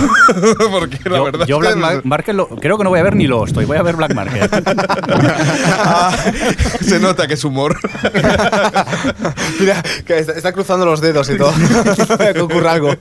Porque 0.70 0.98
la 1.10 1.16
yo, 1.16 1.24
verdad 1.24 1.46
yo 1.46 1.56
es 1.56 1.60
Black 1.60 1.74
que- 1.74 1.80
Mar- 1.80 2.00
Market 2.04 2.34
lo- 2.36 2.48
creo 2.48 2.78
que 2.78 2.84
no 2.84 2.90
voy 2.90 3.00
a 3.00 3.02
ver 3.02 3.16
ni 3.16 3.26
lo 3.26 3.44
estoy, 3.44 3.64
voy 3.64 3.76
a 3.76 3.82
ver 3.82 3.96
Black 3.96 4.14
Market. 4.14 4.48
Se 6.82 7.00
nota 7.00 7.26
que 7.26 7.34
es 7.34 7.44
humor. 7.44 7.78
Mira, 9.60 9.82
que 10.06 10.18
está, 10.18 10.32
está 10.34 10.52
cruzando 10.52 10.84
los 10.86 11.00
dedos 11.00 11.28
y 11.30 11.36
todo. 11.36 11.52
que 12.32 12.40
ocurra 12.40 12.72
algo. 12.72 12.94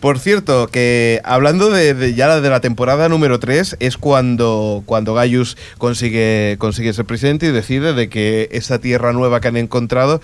Por 0.00 0.18
cierto, 0.18 0.68
que 0.68 1.20
hablando 1.24 1.70
de, 1.70 1.92
de 1.94 2.14
ya 2.14 2.40
de 2.40 2.48
la 2.50 2.60
temporada 2.60 3.08
número 3.08 3.38
3, 3.38 3.76
es 3.80 3.96
cuando, 3.98 4.82
cuando 4.86 5.14
Gaius 5.14 5.56
consigue, 5.78 6.56
consigue 6.58 6.92
ser 6.92 7.04
presidente 7.04 7.46
y 7.46 7.50
decide 7.50 7.92
de 7.92 8.08
que 8.08 8.48
esa 8.52 8.78
tierra 8.78 9.12
nueva 9.12 9.40
que 9.40 9.48
han 9.48 9.56
encontrado, 9.58 10.22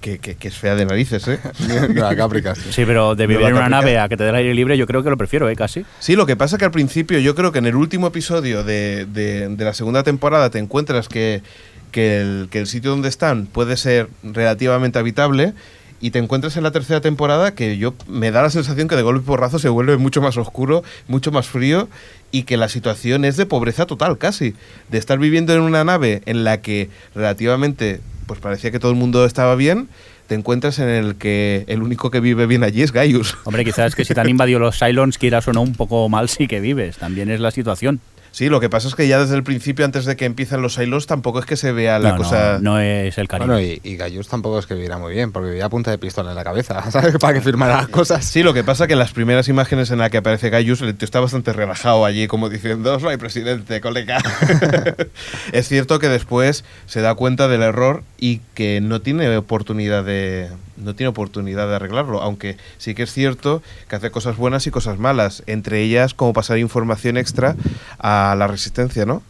que, 0.00 0.18
que- 0.18 0.36
que 0.36 0.48
es 0.48 0.54
fea 0.56 0.76
de 0.76 0.86
narices, 0.86 1.26
¿eh? 1.28 1.40
Nueva 1.92 2.14
Caprica, 2.14 2.54
Sí, 2.54 2.84
pero 2.86 3.14
de 3.16 3.26
vivir 3.26 3.40
Nueva 3.42 3.48
en 3.50 3.54
una 3.56 3.76
Caprica. 3.78 3.80
nave 3.80 3.98
a 3.98 4.08
que 4.08 4.16
te 4.16 4.22
dé 4.22 4.30
el 4.30 4.36
aire 4.36 4.54
libre, 4.54 4.78
yo 4.78 4.86
creo 4.86 5.02
que 5.02 5.10
lo 5.10 5.16
prefiero, 5.16 5.48
¿eh? 5.50 5.56
Casi. 5.56 5.84
Sí, 5.98 6.14
lo 6.16 6.24
que 6.24 6.36
pasa 6.36 6.56
que 6.56 6.64
al 6.64 6.70
principio, 6.70 7.18
yo 7.18 7.34
creo 7.34 7.50
que 7.52 7.58
en 7.58 7.66
el 7.66 7.74
último 7.74 8.06
episodio 8.06 8.62
de, 8.64 9.06
de- 9.06 9.48
de 9.48 9.64
la 9.64 9.74
segunda 9.74 10.04
temporada 10.04 10.50
te 10.50 10.58
encuentras 10.60 11.08
que, 11.08 11.42
que, 11.90 12.20
el, 12.20 12.48
que 12.50 12.60
el 12.60 12.66
sitio 12.68 12.90
donde 12.90 13.08
están 13.08 13.46
puede 13.46 13.76
ser 13.76 14.08
relativamente 14.22 14.98
habitable 15.00 15.52
y 16.00 16.10
te 16.10 16.18
encuentras 16.18 16.56
en 16.56 16.62
la 16.62 16.70
tercera 16.70 17.00
temporada 17.00 17.54
que 17.54 17.78
yo 17.78 17.94
me 18.06 18.30
da 18.30 18.42
la 18.42 18.50
sensación 18.50 18.88
que 18.88 18.96
de 18.96 19.02
golpe 19.02 19.26
porrazo 19.26 19.58
se 19.58 19.68
vuelve 19.68 19.96
mucho 19.96 20.20
más 20.20 20.36
oscuro, 20.36 20.82
mucho 21.06 21.32
más 21.32 21.46
frío 21.48 21.88
y 22.30 22.42
que 22.42 22.56
la 22.56 22.68
situación 22.68 23.24
es 23.24 23.36
de 23.36 23.46
pobreza 23.46 23.86
total 23.86 24.18
casi, 24.18 24.54
de 24.90 24.98
estar 24.98 25.18
viviendo 25.18 25.54
en 25.54 25.60
una 25.60 25.84
nave 25.84 26.22
en 26.26 26.44
la 26.44 26.60
que 26.60 26.90
relativamente 27.14 28.00
pues 28.26 28.40
parecía 28.40 28.70
que 28.70 28.78
todo 28.78 28.92
el 28.92 28.98
mundo 28.98 29.24
estaba 29.24 29.54
bien, 29.54 29.88
te 30.26 30.34
encuentras 30.34 30.78
en 30.78 30.90
el 30.90 31.16
que 31.16 31.64
el 31.68 31.82
único 31.82 32.10
que 32.10 32.20
vive 32.20 32.46
bien 32.46 32.62
allí 32.62 32.82
es 32.82 32.92
Gaius. 32.92 33.36
Hombre, 33.44 33.64
quizás 33.64 33.94
que 33.94 34.04
si 34.04 34.12
te 34.12 34.20
han 34.20 34.28
invadido 34.28 34.58
los 34.58 34.78
Cylons, 34.78 35.16
quieras 35.16 35.48
o 35.48 35.54
no, 35.54 35.62
un 35.62 35.74
poco 35.74 36.08
mal 36.10 36.28
sí 36.28 36.46
que 36.46 36.60
vives. 36.60 36.98
También 36.98 37.30
es 37.30 37.40
la 37.40 37.50
situación. 37.50 38.00
Sí, 38.30 38.48
lo 38.48 38.60
que 38.60 38.68
pasa 38.68 38.88
es 38.88 38.94
que 38.94 39.08
ya 39.08 39.18
desde 39.18 39.34
el 39.36 39.42
principio, 39.42 39.84
antes 39.84 40.04
de 40.04 40.16
que 40.16 40.24
empiecen 40.24 40.62
los 40.62 40.74
silos, 40.74 41.06
tampoco 41.06 41.40
es 41.40 41.46
que 41.46 41.56
se 41.56 41.72
vea 41.72 41.98
la 41.98 42.10
No, 42.10 42.16
no, 42.18 42.22
cosa. 42.22 42.58
no 42.60 42.78
es 42.80 43.16
el 43.18 43.26
cariño. 43.28 43.52
Bueno, 43.52 43.60
y, 43.60 43.80
y 43.82 43.96
Gallus 43.96 44.28
tampoco 44.28 44.58
es 44.58 44.66
que 44.66 44.74
viviera 44.74 44.98
muy 44.98 45.14
bien, 45.14 45.32
porque 45.32 45.48
vivía 45.50 45.64
a 45.64 45.68
punta 45.68 45.90
de 45.90 45.98
pistola 45.98 46.30
en 46.30 46.36
la 46.36 46.44
cabeza, 46.44 46.90
¿sabes? 46.90 47.16
Para 47.18 47.34
que 47.34 47.40
firmara 47.40 47.76
las 47.76 47.88
cosas. 47.88 48.24
Sí, 48.24 48.42
lo 48.42 48.54
que 48.54 48.64
pasa 48.64 48.86
que 48.86 48.92
en 48.92 48.98
las 48.98 49.12
primeras 49.12 49.48
imágenes 49.48 49.90
en 49.90 49.98
las 49.98 50.10
que 50.10 50.18
aparece 50.18 50.50
Gaius, 50.50 50.80
el 50.82 50.94
tío 50.94 51.04
está 51.06 51.20
bastante 51.20 51.52
relajado 51.52 52.04
allí, 52.04 52.26
como 52.28 52.48
diciendo, 52.48 52.98
soy 53.00 53.16
presidente, 53.16 53.80
colega. 53.80 54.18
es 55.52 55.68
cierto 55.68 55.98
que 55.98 56.08
después 56.08 56.64
se 56.86 57.00
da 57.00 57.14
cuenta 57.14 57.48
del 57.48 57.62
error 57.62 58.02
y 58.18 58.40
que 58.54 58.80
no 58.80 59.00
tiene 59.00 59.36
oportunidad 59.36 60.04
de 60.04 60.48
no 60.82 60.94
tiene 60.94 61.08
oportunidad 61.08 61.68
de 61.68 61.76
arreglarlo, 61.76 62.22
aunque 62.22 62.56
sí 62.78 62.94
que 62.94 63.02
es 63.04 63.12
cierto 63.12 63.62
que 63.88 63.96
hace 63.96 64.10
cosas 64.10 64.36
buenas 64.36 64.66
y 64.66 64.70
cosas 64.70 64.98
malas, 64.98 65.42
entre 65.46 65.82
ellas 65.82 66.14
como 66.14 66.32
pasar 66.32 66.58
información 66.58 67.16
extra 67.16 67.56
a 67.98 68.34
la 68.38 68.46
resistencia, 68.46 69.04
¿no? 69.06 69.22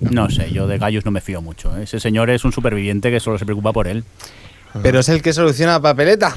No 0.00 0.30
sé, 0.30 0.50
yo 0.52 0.66
de 0.66 0.78
Gaius 0.78 1.04
no 1.04 1.10
me 1.10 1.20
fío 1.20 1.42
mucho. 1.42 1.76
¿eh? 1.76 1.82
Ese 1.82 2.00
señor 2.00 2.30
es 2.30 2.44
un 2.44 2.52
superviviente 2.52 3.10
que 3.10 3.20
solo 3.20 3.38
se 3.38 3.44
preocupa 3.44 3.72
por 3.72 3.86
él. 3.86 4.04
Pero 4.82 5.00
es 5.00 5.08
el 5.08 5.20
que 5.20 5.32
soluciona 5.32 5.72
la 5.72 5.80
papeleta. 5.80 6.34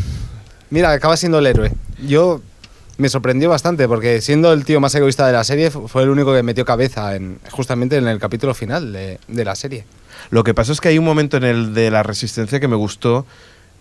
Mira, 0.70 0.92
acaba 0.92 1.16
siendo 1.16 1.40
el 1.40 1.46
héroe. 1.46 1.72
Yo 2.06 2.42
me 2.98 3.08
sorprendió 3.10 3.50
bastante 3.50 3.88
porque 3.88 4.22
siendo 4.22 4.52
el 4.54 4.66
tío 4.66 4.80
más 4.80 4.94
egoísta 4.96 5.26
de 5.28 5.34
la 5.34 5.44
serie 5.44 5.72
fu- 5.72 5.88
fue 5.88 6.04
el 6.04 6.10
único 6.10 6.34
que 6.34 6.44
metió 6.44 6.66
cabeza 6.66 7.16
en, 7.16 7.40
justamente 7.52 7.96
en 7.98 8.08
el 8.08 8.20
capítulo 8.20 8.54
final 8.54 8.92
de, 8.92 9.20
de 9.28 9.46
la 9.46 9.56
serie. 9.56 9.86
Lo 10.30 10.44
que 10.44 10.54
pasa 10.54 10.72
es 10.72 10.82
que 10.82 10.90
hay 10.90 10.98
un 10.98 11.06
momento 11.06 11.38
en 11.38 11.44
el 11.44 11.74
de 11.74 11.90
la 11.92 12.04
resistencia 12.04 12.60
que 12.60 12.68
me 12.68 12.76
gustó, 12.76 13.26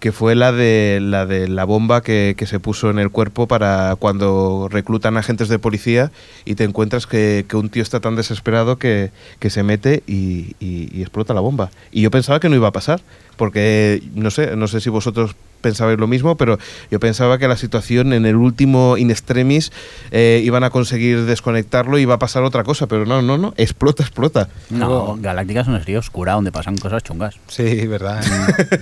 que 0.03 0.11
fue 0.11 0.35
la 0.35 0.51
de 0.51 0.99
la, 1.01 1.27
de 1.27 1.47
la 1.47 1.63
bomba 1.63 2.03
que, 2.03 2.35
que 2.37 2.47
se 2.47 2.59
puso 2.59 2.91
en 2.91 2.99
el 2.99 3.11
cuerpo 3.11 3.47
para 3.47 3.95
cuando 4.01 4.67
reclutan 4.69 5.17
agentes 5.17 5.49
de 5.49 5.61
policía 5.61 6.11
y 6.45 6.57
te 6.57 6.65
encuentras 6.65 7.07
que, 7.07 7.45
que 7.49 7.57
un 7.57 7.69
tío 7.71 7.85
está 7.85 8.01
tan 8.01 8.17
desesperado 8.17 8.79
que, 8.79 9.13
que 9.39 9.49
se 9.49 9.63
mete 9.63 10.03
y, 10.09 10.57
y- 10.59 10.89
y 10.93 11.03
explota 11.03 11.35
la 11.35 11.41
bomba. 11.41 11.71
Y 11.93 12.03
yo 12.03 12.11
pensaba 12.11 12.41
que 12.41 12.49
no 12.49 12.57
iba 12.57 12.67
a 12.67 12.73
pasar, 12.73 13.01
porque 13.37 14.03
no 14.17 14.33
sé, 14.33 14.57
no 14.57 14.67
sé 14.67 14.81
si 14.81 14.91
vosotros 14.91 15.37
pensabais 15.63 15.99
lo 15.99 16.07
mismo, 16.07 16.37
pero 16.37 16.59
yo 16.91 17.01
pensaba 17.01 17.39
que 17.39 17.49
la 17.49 17.57
situación 17.57 18.13
en 18.13 18.27
el 18.27 18.37
último 18.37 18.97
in 18.99 19.11
extremis 19.11 19.73
eh, 20.11 20.43
iban 20.45 20.65
a 20.65 20.71
conseguir 20.71 21.25
desconectarlo 21.25 21.99
y 21.99 22.03
iba 22.03 22.15
a 22.15 22.19
pasar 22.19 22.43
otra 22.43 22.65
cosa, 22.65 22.87
pero 22.87 23.07
no, 23.07 23.23
no, 23.23 23.39
no, 23.39 23.55
explota, 23.57 24.03
explota. 24.03 24.49
No, 24.69 25.17
Galáctica 25.19 25.61
es 25.63 25.69
una 25.69 25.79
serie 25.79 25.97
oscura 25.99 26.33
donde 26.35 26.53
pasan 26.53 26.77
cosas 26.77 27.03
chungas. 27.03 27.37
Sí, 27.47 27.87
verdad. 27.87 28.23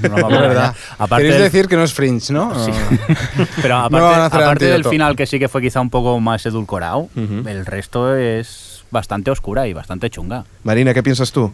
No 0.02 0.08
vamos 0.16 0.32
a- 0.32 0.40
verdad. 0.40 0.74
Aparte 0.98 1.22
Queréis 1.24 1.34
del- 1.42 1.52
decir 1.52 1.68
que 1.68 1.76
no 1.76 1.84
es 1.84 1.92
Fringe, 1.92 2.32
¿no? 2.32 2.52
Sí. 2.64 2.70
No. 2.72 3.46
Pero 3.62 3.88
No 3.90 4.06
aparte, 4.08 4.64
del 4.66 4.84
final, 4.84 5.14
que 5.16 5.26
sí 5.26 5.38
que 5.38 5.48
fue 5.48 5.60
quizá 5.62 5.80
un 5.80 5.90
poco 5.90 6.18
más 6.20 6.44
edulcorado, 6.46 7.08
el 7.16 7.66
resto 7.66 8.16
es 8.16 8.84
bastante 8.90 9.30
oscura 9.30 9.68
y 9.68 9.72
bastante 9.72 10.10
chunga. 10.10 10.44
Marina, 10.64 10.92
¿qué 10.94 11.02
piensas 11.02 11.30
tú? 11.30 11.52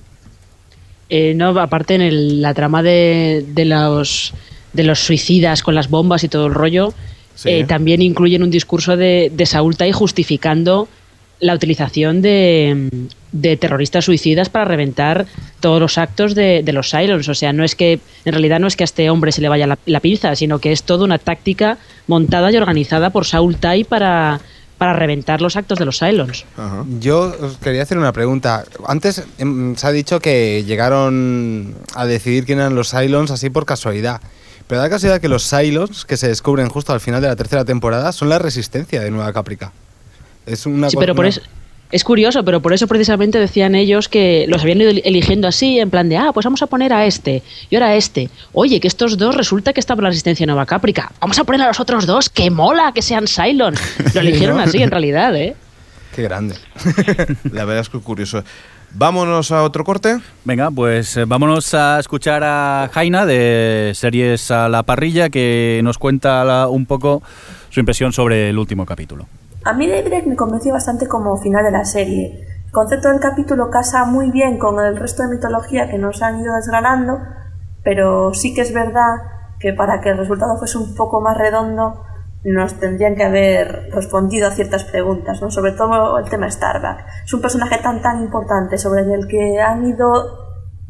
Eh, 1.08 1.34
no, 1.36 1.50
aparte 1.60 1.94
en 1.94 2.02
el- 2.02 2.42
la 2.42 2.54
trama 2.54 2.82
de, 2.82 3.44
de 3.48 3.64
los 3.64 4.32
de 4.76 4.84
los 4.84 5.00
suicidas 5.00 5.62
con 5.62 5.74
las 5.74 5.88
bombas 5.90 6.22
y 6.24 6.28
todo 6.28 6.46
el 6.46 6.54
rollo, 6.54 6.92
Sí. 7.34 7.50
eh, 7.50 7.64
también 7.64 8.00
incluyen 8.00 8.42
un 8.42 8.50
discurso 8.50 8.96
de, 8.96 9.30
de 9.34 9.44
Saúl 9.44 9.76
Tai 9.76 9.92
justificando 9.92 10.88
la 11.38 11.52
utilización 11.54 12.22
de, 12.22 12.88
de 13.30 13.56
terroristas 13.58 14.06
suicidas 14.06 14.48
para 14.48 14.64
reventar 14.64 15.26
todos 15.60 15.78
los 15.78 15.98
actos 15.98 16.34
de, 16.34 16.62
de 16.64 16.72
los 16.72 16.90
Cylons. 16.90 17.28
O 17.28 17.34
sea, 17.34 17.52
no 17.52 17.62
es 17.62 17.74
que, 17.74 18.00
en 18.24 18.32
realidad 18.32 18.58
no 18.58 18.66
es 18.66 18.74
que 18.74 18.84
a 18.84 18.86
este 18.86 19.10
hombre 19.10 19.32
se 19.32 19.42
le 19.42 19.50
vaya 19.50 19.66
la, 19.66 19.78
la 19.84 20.00
pinza, 20.00 20.34
sino 20.34 20.60
que 20.60 20.72
es 20.72 20.82
toda 20.84 21.04
una 21.04 21.18
táctica 21.18 21.76
montada 22.06 22.50
y 22.50 22.56
organizada 22.56 23.10
por 23.10 23.26
Saúl 23.26 23.56
Tai 23.56 23.84
para, 23.84 24.40
para 24.78 24.94
reventar 24.94 25.42
los 25.42 25.56
actos 25.56 25.78
de 25.78 25.84
los 25.84 25.98
Cylons. 25.98 26.46
Yo 27.00 27.34
os 27.38 27.58
quería 27.58 27.82
hacer 27.82 27.98
una 27.98 28.12
pregunta. 28.12 28.64
Antes 28.86 29.22
em, 29.36 29.76
se 29.76 29.86
ha 29.86 29.92
dicho 29.92 30.20
que 30.20 30.64
llegaron 30.66 31.74
a 31.94 32.06
decidir 32.06 32.46
quién 32.46 32.60
eran 32.60 32.74
los 32.74 32.92
Cylons 32.92 33.30
así 33.30 33.50
por 33.50 33.66
casualidad. 33.66 34.22
Pero 34.66 34.80
da 34.80 34.90
casualidad 34.90 35.20
que 35.20 35.28
los 35.28 35.48
Cylons, 35.48 36.04
que 36.04 36.16
se 36.16 36.28
descubren 36.28 36.68
justo 36.68 36.92
al 36.92 37.00
final 37.00 37.22
de 37.22 37.28
la 37.28 37.36
tercera 37.36 37.64
temporada, 37.64 38.10
son 38.12 38.28
la 38.28 38.38
resistencia 38.38 39.00
de 39.00 39.10
Nueva 39.10 39.32
Caprica. 39.32 39.72
Es 40.44 40.66
una 40.66 40.90
Sí, 40.90 40.96
pero 40.98 41.14
por 41.14 41.24
una- 41.24 41.30
eso 41.30 41.40
es 41.92 42.02
curioso, 42.02 42.44
pero 42.44 42.60
por 42.60 42.72
eso 42.72 42.88
precisamente 42.88 43.38
decían 43.38 43.76
ellos 43.76 44.08
que 44.08 44.46
los 44.48 44.62
habían 44.62 44.80
ido 44.80 44.90
eligiendo 44.90 45.46
así, 45.46 45.78
en 45.78 45.88
plan 45.88 46.08
de, 46.08 46.16
ah, 46.16 46.32
pues 46.34 46.42
vamos 46.44 46.60
a 46.62 46.66
poner 46.66 46.92
a 46.92 47.06
este 47.06 47.44
y 47.70 47.76
ahora 47.76 47.88
a 47.90 47.94
este. 47.94 48.28
Oye, 48.52 48.80
que 48.80 48.88
estos 48.88 49.16
dos 49.18 49.36
resulta 49.36 49.72
que 49.72 49.78
está 49.78 49.94
por 49.94 50.02
la 50.02 50.10
resistencia 50.10 50.42
de 50.42 50.48
Nueva 50.48 50.66
Caprica. 50.66 51.12
Vamos 51.20 51.38
a 51.38 51.44
poner 51.44 51.62
a 51.62 51.68
los 51.68 51.78
otros 51.78 52.04
dos, 52.06 52.28
que 52.28 52.50
mola 52.50 52.90
que 52.92 53.02
sean 53.02 53.26
Cylons. 53.28 53.80
Lo 54.14 54.20
eligieron 54.20 54.56
¿no? 54.56 54.64
así, 54.64 54.82
en 54.82 54.90
realidad, 54.90 55.36
¿eh? 55.36 55.54
Qué 56.14 56.22
grande. 56.22 56.56
La 57.52 57.64
verdad 57.64 57.82
es 57.82 57.88
que 57.88 57.98
curioso. 58.00 58.42
Vámonos 58.94 59.52
a 59.52 59.62
otro 59.62 59.84
corte. 59.84 60.18
Venga, 60.44 60.70
pues 60.70 61.16
eh, 61.16 61.24
vámonos 61.26 61.74
a 61.74 61.98
escuchar 61.98 62.42
a 62.44 62.88
Jaina 62.92 63.26
de 63.26 63.92
Series 63.94 64.50
a 64.50 64.68
la 64.68 64.84
Parrilla 64.84 65.28
que 65.28 65.80
nos 65.84 65.98
cuenta 65.98 66.44
la- 66.44 66.68
un 66.68 66.86
poco 66.86 67.22
su 67.68 67.80
impresión 67.80 68.12
sobre 68.12 68.48
el 68.48 68.58
último 68.58 68.86
capítulo. 68.86 69.26
A 69.64 69.72
mí 69.74 69.86
Daybreak 69.86 70.26
me 70.26 70.36
convenció 70.36 70.72
bastante 70.72 71.06
como 71.08 71.36
final 71.38 71.64
de 71.64 71.72
la 71.72 71.84
serie. 71.84 72.46
El 72.66 72.72
concepto 72.72 73.08
del 73.10 73.20
capítulo 73.20 73.68
casa 73.70 74.04
muy 74.06 74.30
bien 74.30 74.58
con 74.58 74.82
el 74.82 74.96
resto 74.96 75.24
de 75.24 75.34
mitología 75.34 75.90
que 75.90 75.98
nos 75.98 76.22
han 76.22 76.40
ido 76.40 76.54
desgranando, 76.54 77.18
pero 77.82 78.32
sí 78.32 78.54
que 78.54 78.62
es 78.62 78.72
verdad 78.72 79.16
que 79.58 79.72
para 79.74 80.00
que 80.00 80.10
el 80.10 80.18
resultado 80.18 80.56
fuese 80.58 80.78
un 80.78 80.94
poco 80.94 81.20
más 81.20 81.36
redondo 81.36 82.02
nos 82.52 82.78
tendrían 82.78 83.16
que 83.16 83.24
haber 83.24 83.88
respondido 83.92 84.46
a 84.46 84.52
ciertas 84.52 84.84
preguntas, 84.84 85.42
¿no? 85.42 85.50
sobre 85.50 85.72
todo 85.72 86.16
el 86.18 86.28
tema 86.30 86.50
Starbuck. 86.50 87.04
Es 87.24 87.34
un 87.34 87.40
personaje 87.40 87.78
tan 87.78 88.00
tan 88.00 88.22
importante 88.22 88.78
sobre 88.78 89.02
el 89.02 89.26
que 89.26 89.60
han 89.60 89.84
ido 89.84 90.08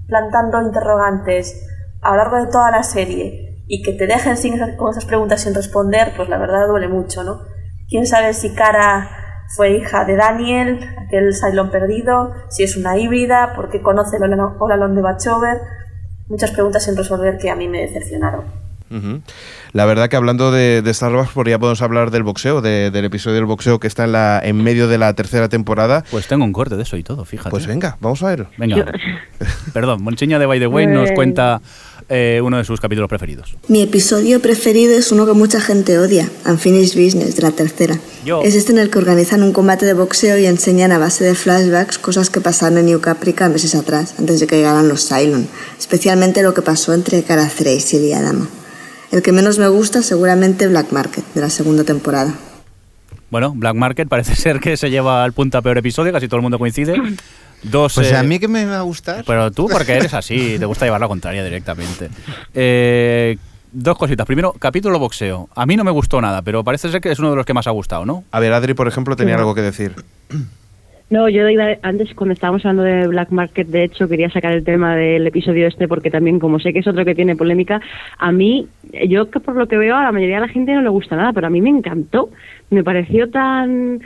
plantando 0.06 0.60
interrogantes 0.60 1.66
a 2.02 2.10
lo 2.10 2.16
largo 2.18 2.36
de 2.36 2.52
toda 2.52 2.70
la 2.70 2.82
serie 2.82 3.64
y 3.66 3.82
que 3.82 3.92
te 3.92 4.06
dejen 4.06 4.36
sin 4.36 4.54
esas, 4.54 4.76
con 4.76 4.90
esas 4.90 5.06
preguntas 5.06 5.40
sin 5.40 5.54
responder, 5.54 6.12
pues 6.16 6.28
la 6.28 6.38
verdad 6.38 6.68
duele 6.68 6.88
mucho, 6.88 7.24
¿no? 7.24 7.40
Quién 7.88 8.06
sabe 8.06 8.34
si 8.34 8.54
Cara 8.54 9.08
fue 9.48 9.70
hija 9.70 10.04
de 10.04 10.16
Daniel, 10.16 10.80
aquel 11.06 11.34
Cylon 11.34 11.70
perdido, 11.70 12.32
si 12.48 12.64
es 12.64 12.76
una 12.76 12.98
híbrida, 12.98 13.54
por 13.54 13.70
qué 13.70 13.80
conoce 13.80 14.16
el 14.16 14.40
Olalon 14.58 14.94
de 14.94 15.02
Bachover. 15.02 15.58
Muchas 16.28 16.50
preguntas 16.50 16.84
sin 16.84 16.96
resolver 16.96 17.38
que 17.38 17.50
a 17.50 17.56
mí 17.56 17.66
me 17.68 17.80
decepcionaron. 17.80 18.65
Ujú. 18.90 19.20
La 19.72 19.84
verdad 19.84 20.08
que 20.08 20.16
hablando 20.16 20.50
de, 20.52 20.80
de 20.82 20.90
Star 20.92 21.14
Wars, 21.14 21.30
pues 21.34 21.48
ya 21.48 21.58
podemos 21.58 21.82
hablar 21.82 22.10
del 22.10 22.22
boxeo, 22.22 22.60
de- 22.60 22.90
del 22.90 23.04
episodio 23.04 23.36
del 23.36 23.44
boxeo 23.46 23.80
que 23.80 23.86
está 23.88 24.04
en, 24.04 24.12
la, 24.12 24.40
en 24.42 24.62
medio 24.62 24.88
de 24.88 24.98
la 24.98 25.12
tercera 25.14 25.48
temporada. 25.48 26.04
Pues 26.10 26.26
tengo 26.28 26.44
un 26.44 26.52
corte 26.52 26.76
de 26.76 26.82
eso 26.84 26.96
y 26.96 27.02
todo, 27.02 27.24
fíjate. 27.24 27.50
Pues 27.50 27.66
venga, 27.66 27.96
vamos 28.00 28.22
a 28.22 28.28
ver. 28.28 28.46
Venga. 28.58 28.86
Perdón, 29.72 30.02
Monchiña 30.02 30.38
de 30.38 30.46
By 30.46 30.58
the 30.60 30.66
Way 30.66 30.86
nos 30.86 31.10
Eh. 31.10 31.14
cuenta 31.14 31.60
eh, 32.08 32.40
uno 32.42 32.56
de 32.58 32.64
sus 32.64 32.80
capítulos 32.80 33.08
preferidos. 33.08 33.56
Mi 33.68 33.82
episodio 33.82 34.40
preferido 34.40 34.94
es 34.96 35.10
uno 35.10 35.26
que 35.26 35.32
mucha 35.32 35.60
gente 35.60 35.98
odia, 35.98 36.28
Unfinished 36.46 36.94
Business, 37.02 37.34
de 37.36 37.42
la 37.42 37.50
tercera. 37.50 37.98
Yo. 38.24 38.42
Es 38.42 38.54
este 38.54 38.70
en 38.72 38.78
el 38.78 38.90
que 38.90 38.98
organizan 38.98 39.42
un 39.42 39.52
combate 39.52 39.84
de 39.86 39.92
boxeo 39.94 40.38
y 40.38 40.46
enseñan 40.46 40.92
a 40.92 40.98
base 40.98 41.24
de 41.24 41.34
flashbacks 41.34 41.98
cosas 41.98 42.30
que 42.30 42.40
pasaron 42.40 42.78
en 42.78 42.86
New 42.86 43.00
Caprica 43.00 43.48
meses 43.48 43.74
atrás, 43.74 44.14
antes 44.18 44.38
de 44.40 44.46
que 44.46 44.56
llegaran 44.56 44.88
los 44.88 45.08
Cylon. 45.08 45.48
Especialmente 45.78 46.42
lo 46.42 46.54
que 46.54 46.62
pasó 46.62 46.94
entre 46.94 47.22
Cara 47.24 47.48
Thrace 47.48 47.96
y 47.98 48.12
el 48.12 48.18
Adama. 48.18 48.48
El 49.16 49.22
que 49.22 49.32
menos 49.32 49.58
me 49.58 49.66
gusta, 49.68 50.02
seguramente 50.02 50.68
Black 50.68 50.92
Market, 50.92 51.24
de 51.34 51.40
la 51.40 51.48
segunda 51.48 51.84
temporada. 51.84 52.34
Bueno, 53.30 53.54
Black 53.56 53.74
Market 53.74 54.08
parece 54.08 54.34
ser 54.36 54.60
que 54.60 54.76
se 54.76 54.90
lleva 54.90 55.24
al 55.24 55.32
punta 55.32 55.62
peor 55.62 55.78
episodio, 55.78 56.12
casi 56.12 56.28
todo 56.28 56.36
el 56.36 56.42
mundo 56.42 56.58
coincide. 56.58 56.94
Dos, 57.62 57.94
Pues 57.94 58.12
eh, 58.12 58.16
a 58.16 58.22
mí 58.22 58.38
que 58.38 58.46
me 58.46 58.66
va 58.66 58.78
a 58.80 58.82
gustar. 58.82 59.24
Pero 59.26 59.50
tú 59.50 59.68
porque 59.72 59.94
eres 59.94 60.12
así, 60.12 60.56
te 60.58 60.66
gusta 60.66 60.84
llevar 60.84 61.00
la 61.00 61.08
contraria 61.08 61.42
directamente. 61.42 62.10
Eh, 62.52 63.38
dos 63.72 63.96
cositas. 63.96 64.26
Primero, 64.26 64.52
capítulo 64.52 64.98
boxeo. 64.98 65.48
A 65.54 65.64
mí 65.64 65.76
no 65.76 65.82
me 65.84 65.90
gustó 65.92 66.20
nada, 66.20 66.42
pero 66.42 66.62
parece 66.62 66.90
ser 66.90 67.00
que 67.00 67.10
es 67.10 67.18
uno 67.18 67.30
de 67.30 67.36
los 67.36 67.46
que 67.46 67.54
más 67.54 67.66
ha 67.66 67.70
gustado, 67.70 68.04
¿no? 68.04 68.22
A 68.32 68.38
ver, 68.38 68.52
Adri, 68.52 68.74
por 68.74 68.86
ejemplo, 68.86 69.16
tenía 69.16 69.36
Sí. 69.36 69.40
algo 69.40 69.54
que 69.54 69.62
decir. 69.62 69.92
No, 71.08 71.28
yo 71.28 71.48
iba- 71.48 71.76
antes 71.82 72.12
cuando 72.16 72.32
estábamos 72.34 72.64
hablando 72.66 72.82
de 72.82 73.06
Black 73.06 73.30
Market, 73.30 73.68
de 73.68 73.84
hecho, 73.84 74.08
quería 74.08 74.28
sacar 74.28 74.50
el 74.50 74.64
tema 74.64 74.96
del 74.96 75.24
episodio 75.24 75.68
este 75.68 75.86
porque 75.86 76.10
también, 76.10 76.40
como 76.40 76.58
sé 76.58 76.72
que 76.72 76.80
es 76.80 76.86
otro 76.88 77.04
que 77.04 77.14
tiene 77.14 77.36
polémica, 77.36 77.80
a 78.18 78.32
mí, 78.32 78.66
yo 79.08 79.30
que 79.30 79.40
por 79.40 79.56
lo 79.56 79.68
que 79.68 79.76
veo 79.76 79.96
a 79.96 80.02
la 80.04 80.12
mayoría 80.12 80.36
de 80.40 80.46
la 80.46 80.52
gente 80.52 80.72
no 80.72 80.82
le 80.82 80.88
gusta 80.88 81.16
nada, 81.16 81.32
pero 81.32 81.46
a 81.46 81.50
mí 81.50 81.60
me 81.60 81.70
encantó. 81.70 82.30
Me 82.70 82.82
pareció 82.82 83.30
tan, 83.30 84.00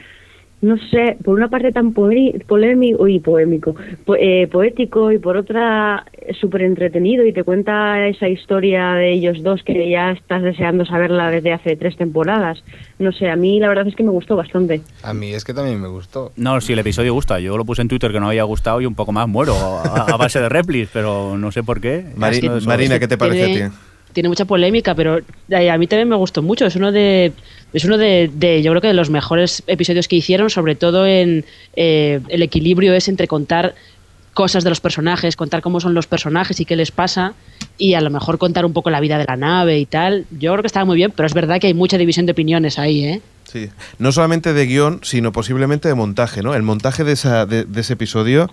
no 0.62 0.76
sé, 0.90 1.16
por 1.24 1.34
una 1.34 1.48
parte 1.48 1.72
tan 1.72 1.92
polémico 1.94 3.08
y 3.08 3.18
poémico, 3.20 3.74
po- 4.04 4.16
eh, 4.16 4.46
poético 4.52 5.10
y 5.12 5.18
por 5.18 5.36
otra 5.38 6.04
súper 6.38 6.62
entretenido 6.62 7.24
y 7.26 7.32
te 7.32 7.42
cuenta 7.44 8.06
esa 8.06 8.28
historia 8.28 8.92
de 8.92 9.12
ellos 9.12 9.42
dos 9.42 9.62
que 9.62 9.88
ya 9.90 10.10
estás 10.12 10.42
deseando 10.42 10.84
saberla 10.84 11.30
desde 11.30 11.52
hace 11.52 11.76
tres 11.76 11.96
temporadas. 11.96 12.62
No 12.98 13.10
sé, 13.12 13.30
a 13.30 13.36
mí 13.36 13.58
la 13.58 13.68
verdad 13.68 13.88
es 13.88 13.96
que 13.96 14.02
me 14.02 14.10
gustó 14.10 14.36
bastante. 14.36 14.82
A 15.02 15.14
mí 15.14 15.32
es 15.32 15.44
que 15.44 15.54
también 15.54 15.80
me 15.80 15.88
gustó. 15.88 16.32
No, 16.36 16.60
si 16.60 16.74
el 16.74 16.78
episodio 16.78 17.14
gusta. 17.14 17.40
Yo 17.40 17.56
lo 17.56 17.64
puse 17.64 17.80
en 17.82 17.88
Twitter 17.88 18.12
que 18.12 18.20
no 18.20 18.28
había 18.28 18.44
gustado 18.44 18.80
y 18.80 18.86
un 18.86 18.94
poco 18.94 19.12
más 19.12 19.26
muero 19.26 19.54
a, 19.54 20.12
a 20.12 20.16
base 20.18 20.40
de 20.40 20.48
replis, 20.50 20.90
pero 20.92 21.36
no 21.38 21.50
sé 21.50 21.62
por 21.62 21.80
qué. 21.80 22.04
Mari- 22.16 22.36
Marina, 22.66 22.98
¿qué 23.00 23.08
te 23.08 23.16
parece 23.18 23.44
a 23.44 23.70
ti? 23.70 23.74
Tiene 24.12 24.28
mucha 24.28 24.44
polémica, 24.44 24.94
pero 24.94 25.20
eh, 25.48 25.70
a 25.70 25.78
mí 25.78 25.86
también 25.86 26.08
me 26.08 26.16
gustó 26.16 26.42
mucho. 26.42 26.66
Es 26.66 26.76
uno 26.76 26.92
de, 26.92 27.32
es 27.72 27.84
uno 27.84 27.98
de, 27.98 28.30
yo 28.62 28.72
creo 28.72 28.80
que 28.80 28.88
de 28.88 28.94
los 28.94 29.10
mejores 29.10 29.62
episodios 29.66 30.08
que 30.08 30.16
hicieron, 30.16 30.50
sobre 30.50 30.74
todo 30.74 31.06
en 31.06 31.44
eh, 31.76 32.20
el 32.28 32.42
equilibrio 32.42 32.94
es 32.94 33.08
entre 33.08 33.28
contar 33.28 33.74
cosas 34.34 34.64
de 34.64 34.70
los 34.70 34.80
personajes, 34.80 35.36
contar 35.36 35.60
cómo 35.60 35.80
son 35.80 35.94
los 35.94 36.06
personajes 36.06 36.60
y 36.60 36.64
qué 36.64 36.76
les 36.76 36.90
pasa, 36.92 37.34
y 37.78 37.94
a 37.94 38.00
lo 38.00 38.10
mejor 38.10 38.38
contar 38.38 38.64
un 38.64 38.72
poco 38.72 38.90
la 38.90 39.00
vida 39.00 39.18
de 39.18 39.24
la 39.24 39.36
nave 39.36 39.78
y 39.78 39.86
tal. 39.86 40.24
Yo 40.30 40.52
creo 40.52 40.62
que 40.62 40.68
estaba 40.68 40.84
muy 40.84 40.96
bien, 40.96 41.12
pero 41.14 41.26
es 41.26 41.34
verdad 41.34 41.60
que 41.60 41.66
hay 41.66 41.74
mucha 41.74 41.98
división 41.98 42.26
de 42.26 42.32
opiniones 42.32 42.78
ahí, 42.78 43.04
¿eh? 43.04 43.20
Sí. 43.44 43.68
No 43.98 44.12
solamente 44.12 44.52
de 44.52 44.66
guion, 44.66 45.00
sino 45.02 45.32
posiblemente 45.32 45.88
de 45.88 45.94
montaje, 45.94 46.42
¿no? 46.42 46.54
El 46.54 46.62
montaje 46.62 47.02
de, 47.02 47.12
esa, 47.12 47.46
de 47.46 47.66
ese 47.74 47.94
episodio 47.94 48.48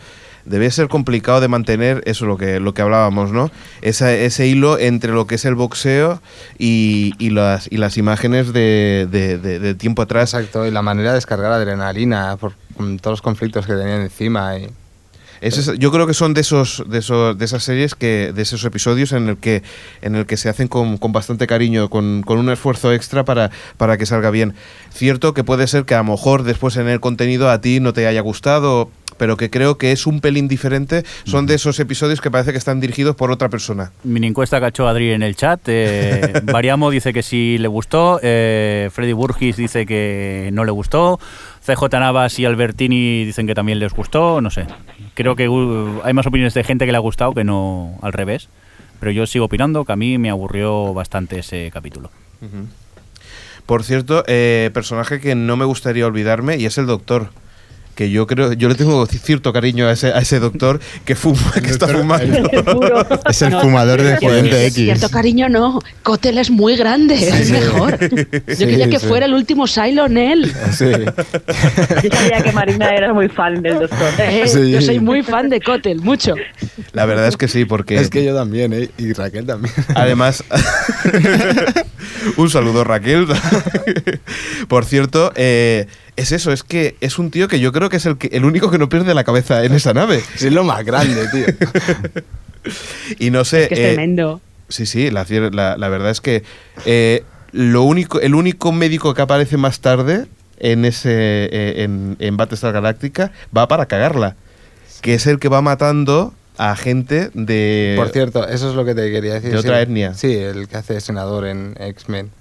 debe 0.47 0.71
ser 0.71 0.87
complicado 0.87 1.41
de 1.41 1.47
mantener, 1.47 2.01
eso 2.05 2.25
lo 2.25 2.37
que, 2.37 2.59
lo 2.59 2.73
que 2.73 2.81
hablábamos, 2.81 3.31
¿no? 3.31 3.51
Esa- 3.81 4.13
ese 4.13 4.47
hilo 4.47 4.79
entre 4.79 5.11
lo 5.11 5.27
que 5.27 5.35
es 5.35 5.45
el 5.45 5.55
boxeo 5.55 6.21
y, 6.57 7.13
y 7.19 7.29
las, 7.29 7.67
y 7.71 7.77
las 7.77 7.97
imágenes 7.97 8.53
de, 8.53 9.07
de- 9.11 9.37
de- 9.37 9.59
de 9.59 9.75
tiempo 9.75 10.01
atrás. 10.01 10.33
Exacto, 10.33 10.65
y 10.65 10.71
la 10.71 10.81
manera 10.81 11.09
de 11.09 11.15
descargar 11.15 11.51
adrenalina 11.51 12.37
por 12.37 12.53
todos 13.01 13.13
los 13.13 13.21
conflictos 13.21 13.65
que 13.67 13.73
tenían 13.73 14.01
encima. 14.01 14.57
Y... 14.57 14.67
Es 15.39 15.71
yo 15.77 15.91
creo 15.91 16.07
que 16.07 16.15
son 16.15 16.33
de 16.33 16.41
esos, 16.41 16.83
de 16.87 16.97
esos, 16.97 17.37
de 17.37 17.45
esas 17.45 17.63
series 17.63 17.93
que, 17.93 18.31
de 18.33 18.41
esos 18.41 18.63
episodios 18.65 19.11
en 19.11 19.29
el 19.29 19.37
que, 19.37 19.61
en 20.01 20.15
el 20.15 20.25
que 20.25 20.35
se 20.35 20.49
hacen 20.49 20.67
con, 20.67 20.97
con 20.97 21.11
bastante 21.11 21.45
cariño, 21.45 21.89
con, 21.91 22.23
con 22.23 22.39
un 22.39 22.49
esfuerzo 22.49 22.91
extra 22.91 23.23
para, 23.23 23.51
para 23.77 23.97
que 23.97 24.07
salga 24.07 24.31
bien. 24.31 24.55
Cierto 24.91 25.35
que 25.35 25.43
puede 25.43 25.67
ser 25.67 25.85
que 25.85 25.93
a 25.93 25.99
lo 25.99 26.05
mejor 26.05 26.41
después 26.41 26.75
en 26.77 26.87
el 26.87 26.99
contenido 26.99 27.51
a 27.51 27.61
ti 27.61 27.79
no 27.79 27.93
te 27.93 28.07
haya 28.07 28.21
gustado, 28.21 28.89
pero 29.17 29.37
que 29.37 29.49
creo 29.49 29.77
que 29.77 29.91
es 29.91 30.07
un 30.07 30.21
pelín 30.21 30.47
diferente. 30.47 31.03
Son 31.25 31.45
de 31.45 31.55
esos 31.55 31.79
episodios 31.79 32.21
que 32.21 32.31
parece 32.31 32.51
que 32.51 32.57
están 32.57 32.79
dirigidos 32.79 33.15
por 33.15 33.31
otra 33.31 33.49
persona. 33.49 33.91
Mini 34.03 34.27
encuesta 34.27 34.59
que 34.59 34.65
ha 34.65 34.69
hecho 34.69 34.87
Adri 34.87 35.11
en 35.11 35.23
el 35.23 35.35
chat. 35.35 35.59
Eh, 35.67 36.41
Variamo 36.43 36.89
dice 36.89 37.13
que 37.13 37.23
sí 37.23 37.57
le 37.57 37.67
gustó. 37.67 38.19
eh, 38.23 38.89
Freddy 38.91 39.13
Burgis 39.13 39.57
dice 39.57 39.85
que 39.85 40.49
no 40.53 40.65
le 40.65 40.71
gustó. 40.71 41.19
CJ 41.65 41.99
Navas 41.99 42.39
y 42.39 42.45
Albertini 42.45 43.25
dicen 43.25 43.47
que 43.47 43.55
también 43.55 43.79
les 43.79 43.93
gustó. 43.93 44.39
No 44.41 44.49
sé. 44.49 44.65
Creo 45.15 45.35
que 45.35 45.49
uh, 45.49 46.01
hay 46.03 46.13
más 46.13 46.25
opiniones 46.27 46.53
de 46.53 46.63
gente 46.63 46.85
que 46.85 46.91
le 46.91 46.97
ha 46.97 47.01
gustado 47.01 47.33
que 47.33 47.43
no 47.43 47.97
al 48.01 48.13
revés. 48.13 48.49
Pero 48.99 49.11
yo 49.11 49.27
sigo 49.27 49.45
opinando 49.45 49.85
que 49.85 49.91
a 49.91 49.95
mí 49.95 50.17
me 50.17 50.29
aburrió 50.29 50.93
bastante 50.93 51.39
ese 51.39 51.69
capítulo. 51.71 52.09
Por 53.65 53.83
cierto, 53.83 54.23
eh, 54.27 54.71
personaje 54.73 55.19
que 55.19 55.35
no 55.35 55.57
me 55.57 55.65
gustaría 55.65 56.07
olvidarme 56.07 56.57
y 56.57 56.65
es 56.65 56.77
el 56.77 56.85
doctor. 56.85 57.29
Que 57.97 58.11
yo 58.11 58.27
creo, 58.27 58.53
yo 58.53 58.69
le 58.69 58.75
tengo 58.75 59.05
cierto 59.07 59.51
cariño 59.51 59.87
a 59.87 59.91
ese, 59.93 60.09
a 60.13 60.19
ese 60.19 60.39
doctor 60.39 60.79
que 61.03 61.15
fuma, 61.15 61.51
que 61.53 61.71
está 61.71 61.87
fumando. 61.87 62.47
Es 63.29 63.41
el 63.41 63.53
fumador 63.59 64.01
de 64.03 64.11
Expediente 64.11 64.67
X. 64.67 64.75
Cierto 64.83 65.09
cariño, 65.09 65.49
no. 65.49 65.79
Cotel 66.03 66.37
es 66.37 66.51
muy 66.51 66.75
grande, 66.77 67.15
es 67.15 67.47
Sí. 67.47 67.53
mejor. 67.53 67.97
Yo 68.47 68.55
Sí, 68.55 68.65
quería 68.65 68.87
que 68.87 68.99
sí. 68.99 69.07
fuera 69.07 69.25
el 69.25 69.33
último 69.33 69.65
Cylon 69.67 70.15
él. 70.17 70.53
Sí. 70.71 70.85
Yo 72.03 72.09
sabía 72.11 72.43
que 72.43 72.51
Marina 72.53 72.93
era 72.95 73.13
muy 73.13 73.29
fan 73.29 73.61
del 73.63 73.79
doctor. 73.79 74.13
Eh, 74.19 74.43
Sí. 74.47 74.71
Yo 74.71 74.81
soy 74.81 74.99
muy 74.99 75.23
fan 75.23 75.49
de 75.49 75.59
Cotel, 75.59 75.99
mucho. 76.01 76.35
La 76.93 77.05
verdad 77.05 77.27
es 77.27 77.35
que 77.35 77.47
sí, 77.47 77.65
porque... 77.65 77.95
Es 77.97 78.09
que 78.11 78.23
yo 78.23 78.35
también, 78.35 78.73
¿eh? 78.73 78.89
Y 78.99 79.13
Raquel 79.13 79.47
también. 79.47 79.73
Además, 79.95 80.43
un 82.37 82.49
saludo 82.49 82.83
Raquel. 82.83 83.27
Por 84.67 84.85
cierto, 84.85 85.31
eh, 85.35 85.87
es 86.17 86.31
eso, 86.31 86.51
es 86.51 86.63
que 86.63 86.97
es 86.99 87.19
un 87.19 87.31
tío 87.31 87.47
que 87.47 87.59
yo 87.59 87.71
creo 87.71 87.89
que 87.89 87.97
es 87.97 88.05
el, 88.05 88.17
que, 88.17 88.27
el 88.33 88.43
único 88.43 88.69
que 88.69 88.77
no 88.77 88.89
pierde 88.89 89.13
la 89.13 89.23
cabeza 89.23 89.63
en 89.63 89.73
esa 89.73 89.93
nave. 89.93 90.21
Sí, 90.35 90.47
es 90.47 90.53
lo 90.53 90.63
más 90.63 90.83
grande, 90.83 91.27
tío. 91.29 91.45
Y 93.17 93.29
no 93.29 93.45
sé... 93.45 93.63
Es 93.63 93.67
que 93.69 93.73
es 93.75 93.79
eh, 93.79 93.93
tremendo. 93.93 94.41
Sí, 94.67 94.85
sí, 94.85 95.09
la, 95.09 95.25
la, 95.53 95.77
la 95.77 95.87
verdad 95.87 96.11
es 96.11 96.19
que 96.19 96.43
eh, 96.85 97.23
lo 97.53 97.83
único, 97.83 98.19
el 98.19 98.35
único 98.35 98.73
médico 98.73 99.13
que 99.13 99.21
aparece 99.21 99.55
más 99.55 99.79
tarde 99.79 100.25
en 100.59 100.83
ese 100.83 101.11
eh, 101.11 101.83
en, 101.83 102.17
en 102.19 102.35
Battlestar 102.35 102.73
Galactica 102.73 103.31
va 103.55 103.69
para 103.69 103.85
cagarla. 103.85 104.35
Que 105.01 105.13
es 105.13 105.27
el 105.27 105.39
que 105.39 105.47
va 105.47 105.61
matando 105.61 106.33
a 106.57 106.75
gente 106.75 107.29
de. 107.33 107.93
Por 107.95 108.09
cierto, 108.09 108.47
eso 108.47 108.69
es 108.69 108.75
lo 108.75 108.83
que 108.83 108.95
te 108.95 109.09
quería 109.11 109.35
decir. 109.35 109.51
de 109.51 109.61
sí. 109.61 109.67
otra 109.67 109.81
etnia. 109.81 110.13
Sí, 110.13 110.35
el 110.35 110.67
que 110.67 110.77
hace 110.77 110.99
senador 110.99 111.45
en 111.45 111.75
X-Men. 111.79 112.31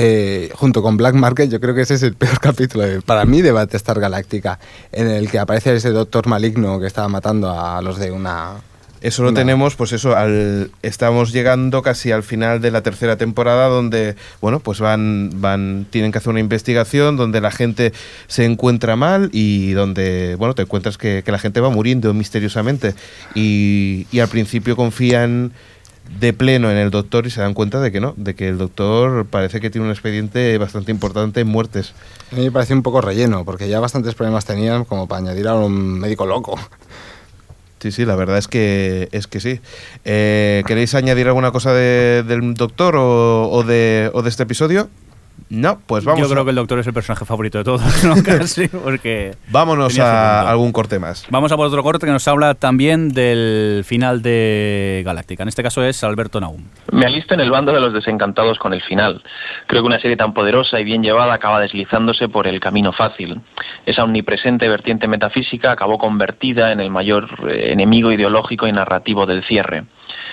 Eh, 0.00 0.50
junto 0.54 0.80
con 0.80 0.96
Black 0.96 1.16
Market, 1.16 1.50
yo 1.50 1.58
creo 1.58 1.74
que 1.74 1.80
ese 1.80 1.94
es 1.94 2.04
el 2.04 2.14
peor 2.14 2.38
capítulo 2.40 2.84
de- 2.84 3.00
para 3.02 3.24
mí 3.24 3.42
de 3.42 3.50
Battlestar 3.50 3.98
Galáctica, 3.98 4.60
en 4.92 5.08
el 5.08 5.28
que 5.28 5.40
aparece 5.40 5.74
ese 5.74 5.90
doctor 5.90 6.28
maligno 6.28 6.78
que 6.78 6.86
estaba 6.86 7.08
matando 7.08 7.50
a 7.50 7.82
los 7.82 7.98
de 7.98 8.12
una 8.12 8.52
Eso 9.00 9.24
lo 9.24 9.30
No. 9.32 9.36
tenemos, 9.38 9.74
pues 9.74 9.90
eso, 9.92 10.14
al, 10.16 10.70
estamos 10.82 11.32
llegando 11.32 11.82
casi 11.82 12.12
al 12.12 12.22
final 12.22 12.60
de 12.60 12.70
la 12.70 12.82
tercera 12.82 13.16
temporada 13.16 13.66
donde, 13.66 14.14
bueno, 14.40 14.60
pues 14.60 14.78
van, 14.78 15.30
van, 15.34 15.86
tienen 15.90 16.12
que 16.12 16.18
hacer 16.18 16.30
una 16.30 16.40
investigación 16.40 17.16
donde 17.16 17.40
la 17.40 17.50
gente 17.50 17.92
se 18.28 18.44
encuentra 18.44 18.94
mal 18.94 19.30
y 19.32 19.72
donde, 19.72 20.36
bueno, 20.36 20.54
te 20.54 20.62
encuentras 20.62 20.96
que, 20.96 21.22
que 21.24 21.32
la 21.32 21.38
gente 21.40 21.60
va 21.60 21.70
muriendo 21.70 22.14
misteriosamente 22.14 22.94
y, 23.34 24.06
y 24.12 24.20
al 24.20 24.28
principio 24.28 24.76
confían 24.76 25.52
de 26.20 26.32
pleno 26.32 26.70
en 26.70 26.76
el 26.76 26.90
doctor 26.90 27.26
y 27.26 27.30
se 27.30 27.40
dan 27.40 27.54
cuenta 27.54 27.80
de 27.80 27.92
que 27.92 28.00
no, 28.00 28.14
de 28.16 28.34
que 28.34 28.48
el 28.48 28.58
doctor 28.58 29.26
parece 29.26 29.60
que 29.60 29.70
tiene 29.70 29.86
un 29.86 29.92
expediente 29.92 30.56
bastante 30.58 30.90
importante 30.90 31.40
en 31.40 31.46
muertes. 31.48 31.92
A 32.32 32.36
mí 32.36 32.42
me 32.44 32.50
parece 32.50 32.74
un 32.74 32.82
poco 32.82 33.00
relleno, 33.00 33.44
porque 33.44 33.68
ya 33.68 33.78
bastantes 33.80 34.14
problemas 34.14 34.44
tenían 34.44 34.84
como 34.84 35.06
para 35.06 35.20
añadir 35.20 35.46
a 35.48 35.54
un 35.54 35.98
médico 36.00 36.26
loco. 36.26 36.58
Sí, 37.80 37.92
sí, 37.92 38.04
la 38.04 38.16
verdad 38.16 38.38
es 38.38 38.48
que 38.48 39.08
es 39.12 39.28
que 39.28 39.38
sí. 39.38 39.60
Eh, 40.04 40.64
¿Queréis 40.66 40.94
añadir 40.96 41.28
alguna 41.28 41.52
cosa 41.52 41.72
de- 41.72 42.24
del 42.26 42.54
doctor 42.54 42.96
o, 42.96 43.48
o 43.52 43.62
de, 43.62 44.10
o 44.14 44.22
de 44.22 44.28
este 44.30 44.42
episodio? 44.42 44.88
No, 45.50 45.78
pues 45.86 46.04
vamos. 46.04 46.20
Yo 46.20 46.26
a- 46.26 46.30
creo 46.30 46.44
que 46.44 46.50
el 46.50 46.56
doctor 46.56 46.78
es 46.78 46.86
el 46.86 46.92
personaje 46.92 47.24
favorito 47.24 47.58
de 47.58 47.64
todos, 47.64 47.82
¿no? 48.04 48.22
Casi, 48.22 48.68
porque... 48.68 49.34
Vámonos 49.50 49.98
a 49.98 50.48
algún 50.50 50.72
corte 50.72 50.98
más. 50.98 51.26
Vamos 51.30 51.50
a 51.52 51.56
por 51.56 51.66
otro 51.66 51.82
corte 51.82 52.06
que 52.06 52.12
nos 52.12 52.26
habla 52.28 52.54
también 52.54 53.08
del 53.10 53.82
final 53.86 54.20
de 54.22 55.02
Galáctica. 55.04 55.42
En 55.42 55.48
este 55.48 55.62
caso 55.62 55.82
es 55.82 56.04
Alberto 56.04 56.40
Naum. 56.40 56.64
Me 56.92 57.06
alisto 57.06 57.34
en 57.34 57.40
el 57.40 57.50
bando 57.50 57.72
de 57.72 57.80
los 57.80 57.92
desencantados 57.94 58.58
con 58.58 58.74
el 58.74 58.82
final. 58.82 59.22
Creo 59.66 59.82
que 59.82 59.86
una 59.86 60.00
serie 60.00 60.16
tan 60.16 60.34
poderosa 60.34 60.78
y 60.80 60.84
bien 60.84 61.02
llevada 61.02 61.32
acaba 61.34 61.60
deslizándose 61.60 62.28
por 62.28 62.46
el 62.46 62.60
camino 62.60 62.92
fácil. 62.92 63.40
Esa 63.86 64.04
omnipresente 64.04 64.68
vertiente 64.68 65.08
metafísica 65.08 65.72
acabó 65.72 65.98
convertida 65.98 66.72
en 66.72 66.80
el 66.80 66.90
mayor 66.90 67.26
eh, 67.48 67.72
enemigo 67.72 68.12
ideológico 68.12 68.66
y 68.66 68.72
narrativo 68.72 69.24
del 69.26 69.44
cierre. 69.44 69.84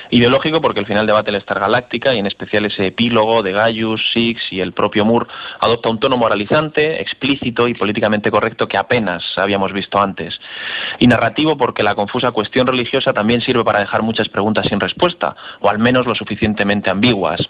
Ideológico 0.09 0.61
porque 0.61 0.79
el 0.79 0.85
final 0.85 1.05
de 1.05 1.13
Battlestar 1.13 1.59
Galáctica 1.59 2.13
y 2.13 2.19
en 2.19 2.27
especial 2.27 2.65
ese 2.65 2.87
epílogo 2.87 3.43
de 3.43 3.51
Gaius, 3.51 4.01
Six 4.13 4.51
y 4.51 4.61
el 4.61 4.73
propio 4.73 5.05
Moore 5.05 5.27
adopta 5.59 5.89
un 5.89 5.99
tono 5.99 6.17
moralizante, 6.17 7.01
explícito 7.01 7.67
y 7.67 7.73
políticamente 7.73 8.31
correcto 8.31 8.67
que 8.67 8.77
apenas 8.77 9.23
habíamos 9.37 9.73
visto 9.73 9.99
antes. 9.99 10.39
Y 10.99 11.07
narrativo 11.07 11.57
porque 11.57 11.83
la 11.83 11.95
confusa 11.95 12.31
cuestión 12.31 12.67
religiosa 12.67 13.13
también 13.13 13.41
sirve 13.41 13.63
para 13.63 13.79
dejar 13.79 14.01
muchas 14.03 14.29
preguntas 14.29 14.67
sin 14.67 14.79
respuesta, 14.79 15.35
o 15.59 15.69
al 15.69 15.79
menos 15.79 16.05
lo 16.05 16.15
suficientemente 16.15 16.89
ambiguas. 16.89 17.41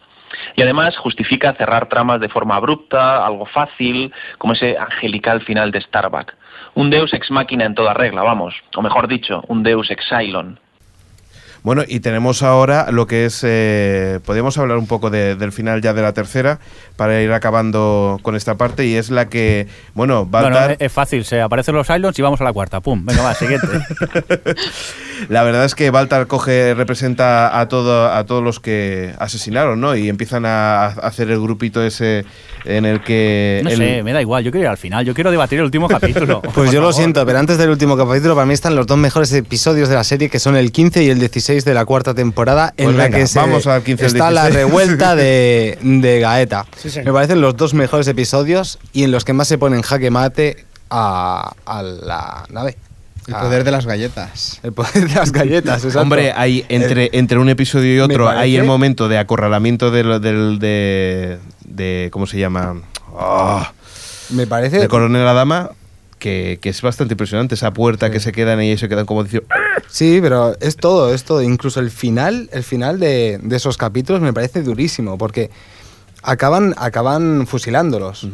Y 0.55 0.61
además 0.61 0.97
justifica 0.97 1.53
cerrar 1.53 1.88
tramas 1.88 2.19
de 2.19 2.30
forma 2.30 2.55
abrupta, 2.55 3.26
algo 3.26 3.45
fácil, 3.45 4.13
como 4.38 4.53
ese 4.53 4.78
angelical 4.78 5.41
final 5.41 5.71
de 5.71 5.82
Starbuck. 5.82 6.34
Un 6.73 6.89
deus 6.89 7.13
ex 7.13 7.32
máquina 7.32 7.65
en 7.65 7.76
toda 7.76 7.93
regla, 7.93 8.23
vamos. 8.23 8.55
O 8.76 8.82
mejor 8.82 9.07
dicho, 9.07 9.43
un 9.47 9.63
deus 9.63 9.89
ex 9.91 10.05
Cylon. 10.09 10.59
Bueno, 11.66 11.82
y 11.88 11.99
tenemos 11.99 12.43
ahora 12.43 12.91
lo 12.91 13.07
que 13.07 13.26
es. 13.26 13.41
Eh, 13.43 14.20
podemos 14.24 14.55
hablar 14.59 14.78
un 14.78 14.86
poco 14.86 15.09
de- 15.09 15.36
del 15.36 15.51
final 15.51 15.82
ya 15.82 15.93
de 15.93 16.03
la 16.03 16.13
tercera 16.13 16.59
para 16.95 17.20
ir 17.22 17.32
acabando 17.34 18.20
con 18.22 18.36
esta 18.36 18.53
parte 18.55 18.86
y 18.86 18.93
es 18.93 19.09
la 19.09 19.30
que, 19.30 19.68
bueno, 19.95 20.26
Bueno, 20.26 20.49
Baltar. 20.51 20.72
es, 20.74 20.78
es 20.82 20.91
fácil, 20.93 21.26
se 21.26 21.41
aparecen 21.41 21.74
los 21.74 21.89
Islands 21.89 22.20
y 22.20 22.22
vamos 22.22 22.39
a 22.39 22.43
la 22.43 22.53
cuarta. 22.53 22.82
Pum, 22.82 23.03
venga, 23.03 23.24
va, 23.24 23.34
siguiente. 23.34 23.68
La 25.30 25.43
verdad 25.43 25.63
es 25.66 25.76
que 25.76 25.89
Baltar 25.91 26.28
coge, 26.28 26.74
representa 26.74 27.59
a 27.59 27.68
todo, 27.68 28.11
a 28.11 28.26
todos 28.26 28.43
los 28.43 28.59
que 28.59 29.13
asesinaron, 29.18 29.80
¿no? 29.80 29.95
Y 29.95 30.09
empiezan 30.09 30.45
a, 30.45 30.86
a 30.86 30.88
hacer 30.88 31.32
el 31.32 31.39
grupito 31.39 31.82
ese 31.84 32.26
en 32.66 32.86
el 32.86 33.01
que. 33.01 33.61
No 33.63 33.70
el- 33.70 33.78
sé, 33.78 34.03
me 34.03 34.11
da 34.13 34.22
igual, 34.22 34.43
yo 34.43 34.51
quiero 34.51 34.66
ir 34.66 34.70
al 34.70 34.78
final, 34.78 35.05
yo 35.05 35.13
quiero 35.13 35.32
debatir 35.32 35.59
el 35.59 35.66
último 35.66 35.88
capítulo. 35.88 36.41
Pues 36.53 36.72
yo 36.72 36.82
lo 36.82 36.91
siento, 36.93 37.26
pero 37.26 37.39
antes 37.39 37.57
del 37.57 37.70
último 37.70 37.95
capítulo, 37.97 38.36
para 38.36 38.45
mí 38.45 38.53
están 38.53 38.76
los 38.76 38.86
dos 38.88 38.97
mejores 38.97 39.32
episodios 39.34 39.88
de 39.89 39.95
la 39.95 40.03
serie, 40.03 40.30
que 40.30 40.38
son 40.39 40.55
el 40.57 40.72
15 40.72 41.03
y 41.03 41.09
el 41.09 41.20
16 41.20 41.55
de 41.64 41.74
la 41.74 41.86
cuarta 41.86 42.14
temporada, 42.14 42.74
en 42.76 42.86
Pues 42.88 42.97
la 42.97 43.10
que 43.10 43.28
se- 43.28 43.39
vamos 43.39 43.68
al 43.68 43.84
15 43.84 44.03
y 44.03 44.06
al 44.08 44.12
está 44.12 44.32
la 44.32 44.41
16. 44.47 44.66
revuelta 44.66 45.16
de, 45.16 45.78
de 45.84 46.20
Gaeta. 46.20 46.66
Sí. 46.76 46.89
Me 47.06 47.14
parecen 47.14 47.39
los 47.39 47.56
dos 47.56 47.74
mejores 47.74 48.08
episodios 48.10 48.80
y 48.91 49.03
en 49.03 49.12
los 49.12 49.24
que 49.24 49.32
más 49.34 49.47
se 49.47 49.58
pone 49.58 49.78
en 49.78 49.84
jaque 49.84 50.12
mate 50.12 50.66
a, 50.89 51.53
a 51.66 51.84
la 51.84 52.43
nave. 52.49 52.78
El 53.28 53.34
A- 53.36 53.41
poder 53.41 53.64
de 53.64 53.72
las 53.72 53.86
galletas. 53.88 54.60
El 54.62 54.74
poder 54.74 55.08
de 55.10 55.16
las 55.16 55.32
galletas, 55.32 55.78
exacto. 55.84 56.01
Hombre, 56.01 56.32
hay 56.36 56.66
entre, 56.70 57.10
entre 57.14 57.39
un 57.39 57.49
episodio 57.49 57.95
y 57.95 57.99
otro, 57.99 58.28
hay 58.30 58.56
el 58.56 58.66
momento 58.66 59.08
de 59.08 59.18
acorralamiento 59.18 59.89
del, 59.91 60.20
del- 60.22 60.60
de, 60.60 61.39
de- 61.64 62.10
¿Cómo 62.12 62.28
se 62.28 62.38
llama? 62.38 62.76
Ah, 63.18 63.72
Me 64.30 64.45
parece. 64.45 64.78
de 64.80 64.88
Coronel 64.88 65.28
Adama, 65.28 65.72
que, 66.20 66.59
que 66.61 66.70
es 66.70 66.82
bastante 66.82 67.13
impresionante. 67.13 67.55
Esa 67.55 67.72
puerta 67.74 68.09
que 68.11 68.20
se 68.20 68.32
quedan 68.32 68.59
ahí 68.59 68.72
y 68.72 68.78
se 68.78 68.88
quedan 68.89 69.05
como 69.05 69.24
diciendo. 69.24 69.47
Sí, 69.89 70.20
pero 70.22 70.55
es 70.59 70.76
todo, 70.78 71.13
es 71.13 71.24
todo. 71.24 71.41
Incluso 71.41 71.80
el 71.80 71.91
final, 71.91 72.49
el 72.51 72.63
final 72.63 72.99
de, 72.99 73.39
de 73.41 73.55
esos 73.55 73.78
capítulos 73.78 74.22
me 74.22 74.34
parece 74.34 74.61
durísimo, 74.63 75.18
porque 75.18 75.49
acaban, 76.24 76.74
acaban 76.78 77.45
fusilándolos. 77.47 78.28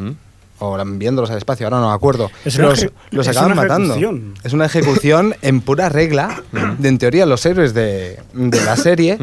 O 0.64 0.80
enviándolos 0.80 1.32
al 1.32 1.38
espacio, 1.40 1.66
ahora 1.66 1.80
no 1.80 1.90
me 1.90 1.96
acuerdo. 1.96 2.30
Es 2.46 2.56
una 2.58 2.68
los, 2.70 2.84
eje- 2.84 2.92
los 3.10 3.26
es 3.28 3.36
acaban 3.36 3.54
una 3.54 3.62
matando. 3.64 3.96
ejecución. 3.96 4.34
Es 4.44 4.54
una 4.54 4.66
ejecución 4.68 5.36
en 5.42 5.60
pura 5.62 5.90
regla 5.90 6.44
de, 6.78 6.88
en 6.88 6.98
teoría, 7.00 7.26
los 7.26 7.44
héroes 7.48 7.74
de, 7.74 8.20
de 8.36 8.62
la 8.64 8.78
serie, 8.78 9.18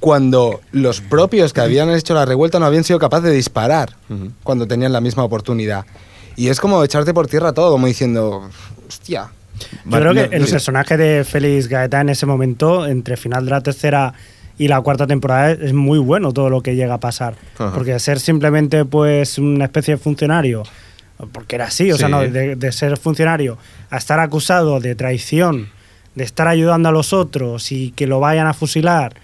cuando 0.00 0.60
los 0.72 1.00
propios 1.02 1.52
que 1.52 1.60
habían 1.60 1.90
hecho 1.90 2.14
la 2.14 2.24
revuelta 2.24 2.58
no 2.58 2.66
habían 2.66 2.84
sido 2.84 2.98
capaces 2.98 3.26
de 3.30 3.36
disparar 3.36 3.96
cuando 4.42 4.66
tenían 4.66 4.92
la 4.92 5.00
misma 5.00 5.22
oportunidad. 5.22 5.84
Y 6.36 6.48
es 6.48 6.60
como 6.60 6.82
echarte 6.84 7.12
por 7.14 7.26
tierra 7.26 7.52
todo, 7.52 7.72
como 7.72 7.86
diciendo, 7.86 8.48
hostia. 8.88 9.30
Yo 9.84 9.98
creo 9.98 10.14
que 10.14 10.34
el 10.34 10.46
personaje 10.46 10.96
de 10.96 11.24
Félix 11.24 11.68
Gaeta 11.68 12.00
en 12.00 12.08
ese 12.08 12.26
momento, 12.26 12.86
entre 12.86 13.16
final 13.16 13.44
de 13.44 13.50
la 13.50 13.60
tercera 13.60 14.14
y 14.56 14.68
la 14.68 14.80
cuarta 14.80 15.06
temporada, 15.06 15.52
es 15.52 15.72
muy 15.72 15.98
bueno 15.98 16.32
todo 16.32 16.50
lo 16.50 16.62
que 16.62 16.76
llega 16.76 16.94
a 16.94 17.00
pasar. 17.00 17.34
Ajá. 17.58 17.72
Porque 17.72 17.98
ser 17.98 18.20
simplemente 18.20 18.84
pues 18.84 19.38
una 19.38 19.66
especie 19.66 19.94
de 19.94 19.98
funcionario, 19.98 20.62
porque 21.32 21.56
era 21.56 21.66
así, 21.66 21.92
o 21.92 21.98
sea, 21.98 22.08
no, 22.08 22.20
de, 22.20 22.56
de 22.56 22.72
ser 22.72 22.96
funcionario 22.96 23.58
a 23.90 23.98
estar 23.98 24.18
acusado 24.20 24.80
de 24.80 24.94
traición, 24.94 25.68
de 26.14 26.24
estar 26.24 26.48
ayudando 26.48 26.88
a 26.88 26.92
los 26.92 27.12
otros 27.12 27.72
y 27.72 27.90
que 27.92 28.06
lo 28.06 28.20
vayan 28.20 28.46
a 28.46 28.54
fusilar, 28.54 29.14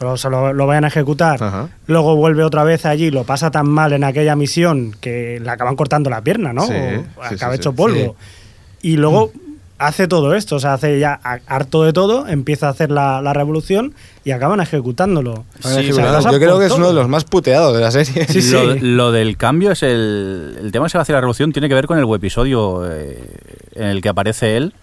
o 0.00 0.16
sea, 0.16 0.30
lo, 0.30 0.52
lo 0.52 0.66
vayan 0.66 0.84
a 0.84 0.88
ejecutar, 0.88 1.42
Ajá. 1.42 1.68
luego 1.86 2.16
vuelve 2.16 2.42
otra 2.44 2.64
vez 2.64 2.86
allí, 2.86 3.10
lo 3.10 3.24
pasa 3.24 3.50
tan 3.50 3.68
mal 3.68 3.92
en 3.92 4.04
aquella 4.04 4.34
misión 4.36 4.94
que 5.00 5.40
le 5.42 5.50
acaban 5.50 5.76
cortando 5.76 6.08
la 6.10 6.22
pierna, 6.22 6.52
¿no? 6.52 6.66
Sí, 6.66 6.72
O 6.72 7.28
sí, 7.28 7.34
acaba 7.34 7.52
sí, 7.54 7.60
hecho 7.60 7.70
sí. 7.70 7.76
polvo. 7.76 8.16
Y 8.82 8.96
luego 8.96 9.30
hace 9.78 10.08
todo 10.08 10.34
esto, 10.34 10.56
o 10.56 10.58
sea, 10.60 10.74
hace 10.74 10.98
ya 10.98 11.18
a- 11.24 11.38
harto 11.46 11.84
de 11.84 11.92
todo, 11.92 12.28
empieza 12.28 12.66
a 12.66 12.70
hacer 12.70 12.90
la, 12.90 13.22
la 13.22 13.32
revolución 13.32 13.94
y 14.24 14.30
acaban 14.32 14.60
ejecutándolo. 14.60 15.44
O 15.64 15.68
sea, 15.68 15.80
Yo 15.82 16.38
creo 16.38 16.58
que 16.58 16.66
es 16.66 16.72
uno 16.72 16.88
de 16.88 16.94
los 16.94 17.08
más 17.08 17.24
puteados 17.24 17.74
de 17.74 17.80
la 17.82 17.90
serie. 17.90 18.26
lo, 18.52 18.74
lo 19.06 19.12
del 19.12 19.36
cambio 19.36 19.72
es 19.72 19.82
el, 19.82 20.58
el 20.60 20.72
tema 20.72 20.86
de 20.86 20.98
hacia 20.98 21.14
la 21.14 21.20
revolución 21.20 21.52
tiene 21.52 21.68
que 21.68 21.74
ver 21.74 21.86
con 21.86 21.98
el 21.98 22.04
episodio 22.14 22.90
eh, 22.90 23.18
en 23.74 23.84
el 23.86 24.02
que 24.02 24.08
aparece 24.10 24.56
él, 24.58 24.74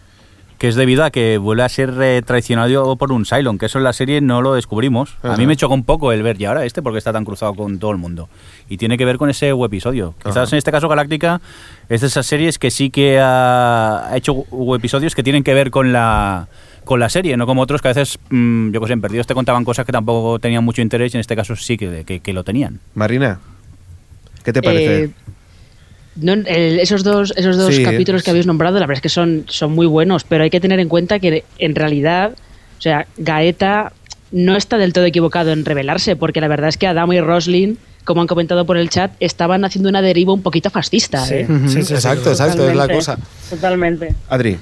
que 0.57 0.67
es 0.67 0.75
debido 0.75 1.03
a 1.03 1.11
que 1.11 1.37
vuelve 1.37 1.63
a 1.63 1.69
ser 1.69 1.93
eh, 2.01 2.21
traicionado 2.25 2.95
por 2.95 3.11
un 3.11 3.25
Cylon, 3.25 3.57
que 3.57 3.67
eso 3.67 3.77
en 3.77 3.83
la 3.83 3.93
serie 3.93 4.21
no 4.21 4.41
lo 4.41 4.53
descubrimos. 4.55 5.15
A 5.23 5.37
mí 5.37 5.45
me 5.45 5.55
chocó 5.55 5.73
un 5.75 5.83
poco 5.83 6.11
el 6.11 6.23
ver 6.23 6.37
ya 6.37 6.49
ahora 6.49 6.65
este 6.65 6.81
porque 6.81 6.97
está 6.97 7.13
tan 7.13 7.25
cruzado 7.25 7.53
con 7.53 7.77
todo 7.79 7.91
el 7.91 7.97
mundo. 7.97 8.27
Y 8.69 8.77
tiene 8.77 8.97
que 8.97 9.05
ver 9.05 9.17
con 9.17 9.29
ese 9.29 9.49
episodio. 9.49 10.15
Quizás 10.23 10.51
en 10.53 10.57
este 10.57 10.71
caso 10.71 10.87
Galáctica 10.89 11.41
es 11.89 12.01
de 12.01 12.07
esas 12.07 12.25
series 12.25 12.57
que 12.59 12.71
sí 12.71 12.89
que 12.89 13.19
ha 13.19 14.07
ha 14.09 14.17
hecho 14.17 14.45
episodios 14.75 15.13
que 15.15 15.23
tienen 15.23 15.43
que 15.43 15.53
ver 15.53 15.69
con 15.71 15.91
la 15.93 16.47
con 16.83 16.99
la 17.01 17.09
serie, 17.09 17.35
no 17.35 17.45
como 17.45 17.61
otros 17.61 17.81
que 17.81 17.89
a 17.89 17.93
veces, 17.93 18.17
mm, 18.29 18.71
yo 18.71 18.79
que 18.79 18.87
sé, 18.87 18.93
en 18.93 19.01
Perdidos 19.01 19.27
te 19.27 19.33
contaban 19.33 19.65
cosas 19.65 19.85
que 19.85 19.91
tampoco 19.91 20.39
tenían 20.39 20.63
mucho 20.63 20.81
interés 20.81 21.13
y 21.13 21.17
en 21.17 21.19
este 21.21 21.35
caso 21.35 21.53
sí 21.57 21.75
que, 21.77 22.05
que- 22.05 22.21
que 22.21 22.31
lo 22.33 22.45
tenían. 22.45 22.79
Marina, 22.95 23.39
¿qué 24.45 24.53
te 24.53 24.61
parece? 24.61 25.03
Eh, 25.03 25.09
no, 26.19 26.33
el- 26.33 26.79
esos 26.79 27.03
dos, 27.03 27.33
esos 27.35 27.57
dos 27.57 27.75
Sí, 27.75 27.83
capítulos 27.83 28.23
que 28.23 28.29
habéis 28.31 28.45
nombrado, 28.45 28.75
la 28.79 28.85
verdad 28.85 28.97
es 28.97 29.01
que 29.01 29.09
son, 29.09 29.45
son 29.47 29.71
muy 29.73 29.85
buenos, 29.87 30.23
pero 30.23 30.43
hay 30.43 30.49
que 30.49 30.59
tener 30.59 30.79
en 30.79 30.89
cuenta 30.89 31.19
que 31.19 31.43
en 31.59 31.75
realidad, 31.75 32.31
o 32.77 32.81
sea, 32.81 33.07
Gaeta 33.17 33.91
no 34.31 34.55
está 34.55 34.77
del 34.77 34.93
todo 34.93 35.05
equivocado 35.05 35.51
en 35.51 35.63
rebelarse, 35.65 36.15
porque 36.15 36.41
la 36.41 36.47
verdad 36.47 36.69
es 36.69 36.77
que 36.77 36.87
Adamo 36.87 37.13
y 37.13 37.21
Roslin, 37.21 37.77
como 38.03 38.21
han 38.21 38.27
comentado 38.27 38.65
por 38.65 38.77
el 38.77 38.89
chat, 38.89 39.11
estaban 39.19 39.63
haciendo 39.65 39.89
una 39.89 40.01
deriva 40.01 40.33
un 40.33 40.41
poquito 40.41 40.69
fascista. 40.69 41.25
Sí. 41.25 41.35
¿eh? 41.35 41.47
Sí, 41.67 41.69
sí, 41.73 41.83
sí, 41.83 41.93
exacto, 41.93 42.29
exacto, 42.29 42.69
es 42.69 42.75
la 42.75 42.87
cosa. 42.87 43.17
Totalmente. 43.49 44.15
Adri. 44.29 44.57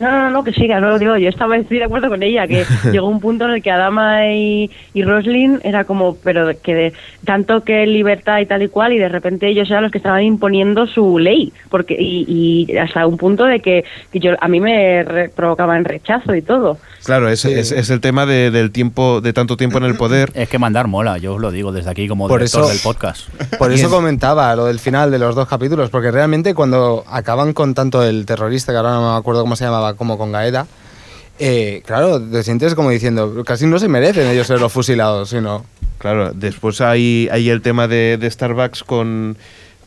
No, 0.00 0.10
no, 0.10 0.30
no, 0.30 0.42
que 0.44 0.52
siga, 0.52 0.80
no 0.80 0.88
lo 0.88 0.98
digo. 0.98 1.16
Yo 1.16 1.28
estaba 1.28 1.56
estoy 1.56 1.78
de 1.78 1.84
acuerdo 1.84 2.08
con 2.08 2.22
ella, 2.22 2.46
que 2.48 2.64
llegó 2.92 3.06
un 3.08 3.20
punto 3.20 3.44
en 3.44 3.52
el 3.52 3.62
que 3.62 3.70
Adama 3.70 4.26
y, 4.32 4.70
y 4.92 5.02
Roslin 5.04 5.60
era 5.62 5.84
como, 5.84 6.16
pero 6.16 6.48
que 6.60 6.74
de, 6.74 6.92
tanto 7.24 7.62
que 7.62 7.86
libertad 7.86 8.40
y 8.40 8.46
tal 8.46 8.62
y 8.62 8.68
cual, 8.68 8.92
y 8.92 8.98
de 8.98 9.08
repente 9.08 9.48
ellos 9.48 9.70
eran 9.70 9.84
los 9.84 9.92
que 9.92 9.98
estaban 9.98 10.22
imponiendo 10.24 10.86
su 10.88 11.18
ley, 11.18 11.52
porque 11.70 11.94
y, 11.98 12.66
y 12.68 12.76
hasta 12.76 13.06
un 13.06 13.16
punto 13.16 13.44
de 13.44 13.60
que, 13.60 13.84
que 14.12 14.18
yo 14.18 14.32
a 14.40 14.48
mí 14.48 14.60
me 14.60 15.04
re- 15.04 15.28
provocaban 15.28 15.84
rechazo 15.84 16.34
y 16.34 16.42
todo. 16.42 16.76
Claro, 17.04 17.28
es, 17.28 17.44
es, 17.44 17.70
es 17.70 17.90
el 17.90 18.00
tema 18.00 18.26
de- 18.26 18.50
del 18.50 18.72
tiempo, 18.72 19.20
de 19.20 19.32
tanto 19.32 19.56
tiempo 19.56 19.78
en 19.78 19.84
el 19.84 19.94
poder. 19.96 20.30
Es 20.34 20.48
que 20.48 20.58
mandar 20.58 20.88
mola, 20.88 21.18
yo 21.18 21.34
os 21.34 21.40
lo 21.40 21.50
digo 21.52 21.70
desde 21.70 21.90
aquí 21.90 22.08
como 22.08 22.26
Por 22.26 22.40
director 22.40 22.62
eso- 22.62 22.70
del 22.70 22.80
podcast. 22.82 23.28
Por 23.58 23.70
eso 23.72 23.86
es- 23.86 23.92
comentaba 23.92 24.54
lo 24.56 24.66
del 24.66 24.80
final 24.80 25.10
de 25.12 25.18
los 25.20 25.34
dos 25.36 25.46
capítulos, 25.46 25.88
porque 25.90 26.10
realmente 26.10 26.52
cuando 26.54 27.04
acaban 27.06 27.52
con 27.52 27.74
tanto 27.74 28.02
el 28.02 28.26
terrorista, 28.26 28.72
que 28.72 28.78
ahora 28.78 28.94
no 28.94 29.12
me 29.12 29.18
acuerdo 29.18 29.42
cómo 29.42 29.54
se 29.54 29.64
llamaba, 29.64 29.83
como 29.92 30.16
con 30.16 30.32
Gaeta, 30.32 30.66
eh, 31.38 31.82
claro, 31.84 32.18
te 32.18 32.42
sientes 32.42 32.74
como 32.74 32.88
diciendo, 32.88 33.44
casi 33.44 33.66
no 33.66 33.78
se 33.78 33.88
merecen 33.88 34.26
ellos 34.28 34.46
ser 34.46 34.58
los 34.60 34.72
fusilados, 34.72 35.28
sino... 35.28 35.66
Claro, 35.98 36.32
después 36.32 36.80
hay, 36.80 37.28
hay 37.30 37.50
el 37.50 37.60
tema 37.60 37.86
de, 37.88 38.16
de 38.18 38.30
Starbucks 38.30 38.82
con, 38.84 39.36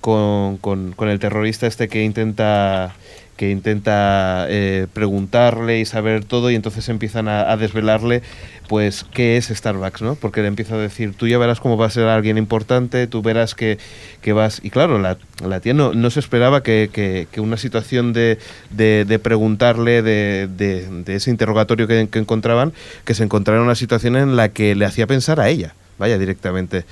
con, 0.01 0.57
con- 0.57 0.91
con 0.93 1.09
el 1.09 1.19
terrorista 1.19 1.67
este 1.67 1.87
que 1.87 2.03
intenta 2.03 2.95
que 3.37 3.51
intenta 3.51 4.47
eh, 4.49 4.87
preguntarle 4.91 5.79
y 5.79 5.85
saber 5.85 6.25
todo 6.25 6.51
y 6.51 6.55
entonces 6.55 6.89
empiezan 6.89 7.27
a, 7.27 7.55
desvelarle 7.55 8.21
pues 8.67 9.05
qué 9.13 9.37
es 9.37 9.47
Starbucks, 9.47 10.01
¿no? 10.01 10.15
Porque 10.15 10.41
le 10.41 10.47
empieza 10.47 10.75
a 10.75 10.77
decir, 10.77 11.13
tú 11.15 11.27
ya 11.27 11.37
verás 11.37 11.61
cómo 11.61 11.77
va 11.77 11.85
a 11.85 11.89
ser 11.89 12.05
alguien 12.05 12.37
importante, 12.37 13.07
tú 13.07 13.21
verás 13.21 13.55
que, 13.55 13.77
que 14.21 14.33
vas... 14.33 14.59
Y 14.61 14.71
claro, 14.71 14.99
la, 14.99 15.17
la 15.45 15.61
tía 15.61 15.73
no, 15.73 16.09
se 16.09 16.19
esperaba 16.19 16.63
que, 16.63 16.89
que- 16.91 17.39
una 17.39 17.55
situación 17.55 18.11
de, 18.11 18.39
de- 18.71 19.19
preguntarle, 19.19 20.01
de, 20.01 20.47
de- 20.47 21.15
ese 21.15 21.29
interrogatorio 21.29 21.87
que, 21.87 22.09
encontraban, 22.13 22.73
que 23.05 23.13
se 23.13 23.23
encontrara 23.23 23.59
en 23.59 23.65
una 23.65 23.75
situación 23.75 24.17
en 24.17 24.35
la 24.35 24.49
que 24.49 24.75
le 24.75 24.83
hacía 24.85 25.07
pensar 25.07 25.39
a 25.39 25.47
ella, 25.47 25.73
vaya, 25.97 26.17
directamente. 26.17 26.83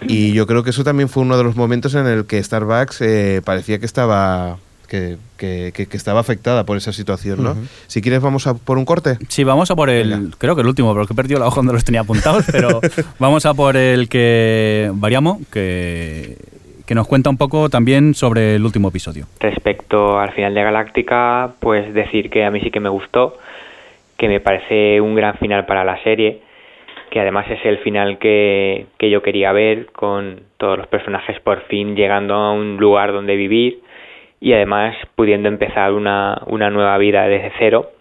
Y 0.00 0.32
yo 0.32 0.48
creo 0.48 0.64
que 0.64 0.70
eso 0.70 0.82
también 0.82 1.08
fue 1.08 1.22
uno 1.22 1.36
de 1.38 1.44
los 1.44 1.54
momentos 1.54 1.94
en 1.94 2.06
el 2.06 2.24
que 2.24 2.42
Starbucks 2.42 3.00
eh, 3.02 3.42
parecía 3.44 3.78
que 3.78 3.86
estaba 3.86 4.58
que, 4.92 5.16
que- 5.38 5.72
que- 5.74 5.86
que 5.86 5.96
estaba 5.96 6.20
afectada 6.20 6.64
por 6.66 6.76
esa 6.76 6.92
situación, 6.92 7.42
¿no? 7.42 7.56
Si 7.86 8.02
quieres 8.02 8.20
vamos 8.20 8.46
a 8.46 8.52
por 8.54 8.76
un 8.76 8.84
corte. 8.84 9.16
Sí, 9.28 9.42
vamos 9.42 9.70
a 9.70 9.74
por 9.74 9.88
el, 9.88 10.34
creo 10.36 10.54
que 10.54 10.60
el 10.60 10.66
último, 10.68 10.92
porque 10.94 11.14
he 11.14 11.16
perdido 11.16 11.40
la 11.40 11.46
hoja 11.46 11.56
donde 11.56 11.72
los 11.72 11.82
tenía 11.84 12.02
apuntados, 12.02 12.44
pero 12.52 12.80
vamos 13.18 13.46
a 13.46 13.54
por 13.54 13.78
el 13.78 14.10
que 14.10 14.90
variamos, 14.92 15.38
que, 15.50 16.36
que 16.86 16.94
nos 16.94 17.08
cuenta 17.08 17.30
un 17.30 17.38
poco 17.38 17.70
también 17.70 18.12
sobre 18.14 18.56
el 18.56 18.64
último 18.66 18.88
episodio. 18.90 19.24
Respecto 19.40 20.18
al 20.18 20.32
final 20.32 20.52
de 20.52 20.62
Galáctica, 20.62 21.52
pues 21.60 21.94
decir 21.94 22.28
que 22.28 22.44
a 22.44 22.50
mí 22.50 22.60
sí 22.60 22.70
que 22.70 22.80
me 22.80 22.90
gustó, 22.90 23.38
que 24.18 24.28
me 24.28 24.40
parece 24.40 25.00
un 25.00 25.14
gran 25.14 25.34
final 25.38 25.64
para 25.64 25.84
la 25.84 26.02
serie, 26.02 26.40
que 27.10 27.18
además 27.20 27.46
es 27.50 27.64
el 27.64 27.78
final 27.78 28.18
que, 28.18 28.86
que 28.98 29.08
yo 29.10 29.22
quería 29.22 29.52
ver, 29.52 29.86
con 29.92 30.40
todos 30.58 30.76
los 30.78 30.86
personajes 30.86 31.40
por 31.40 31.62
fin 31.62 31.96
llegando 31.96 32.34
a 32.34 32.52
un 32.52 32.76
lugar 32.78 33.12
donde 33.12 33.36
vivir 33.36 33.81
y 34.42 34.52
además 34.54 34.96
pudiendo 35.14 35.48
empezar 35.48 35.92
una, 35.92 36.42
una 36.46 36.68
nueva 36.68 36.98
vida 36.98 37.28
desde 37.28 37.52
cero. 37.60 37.92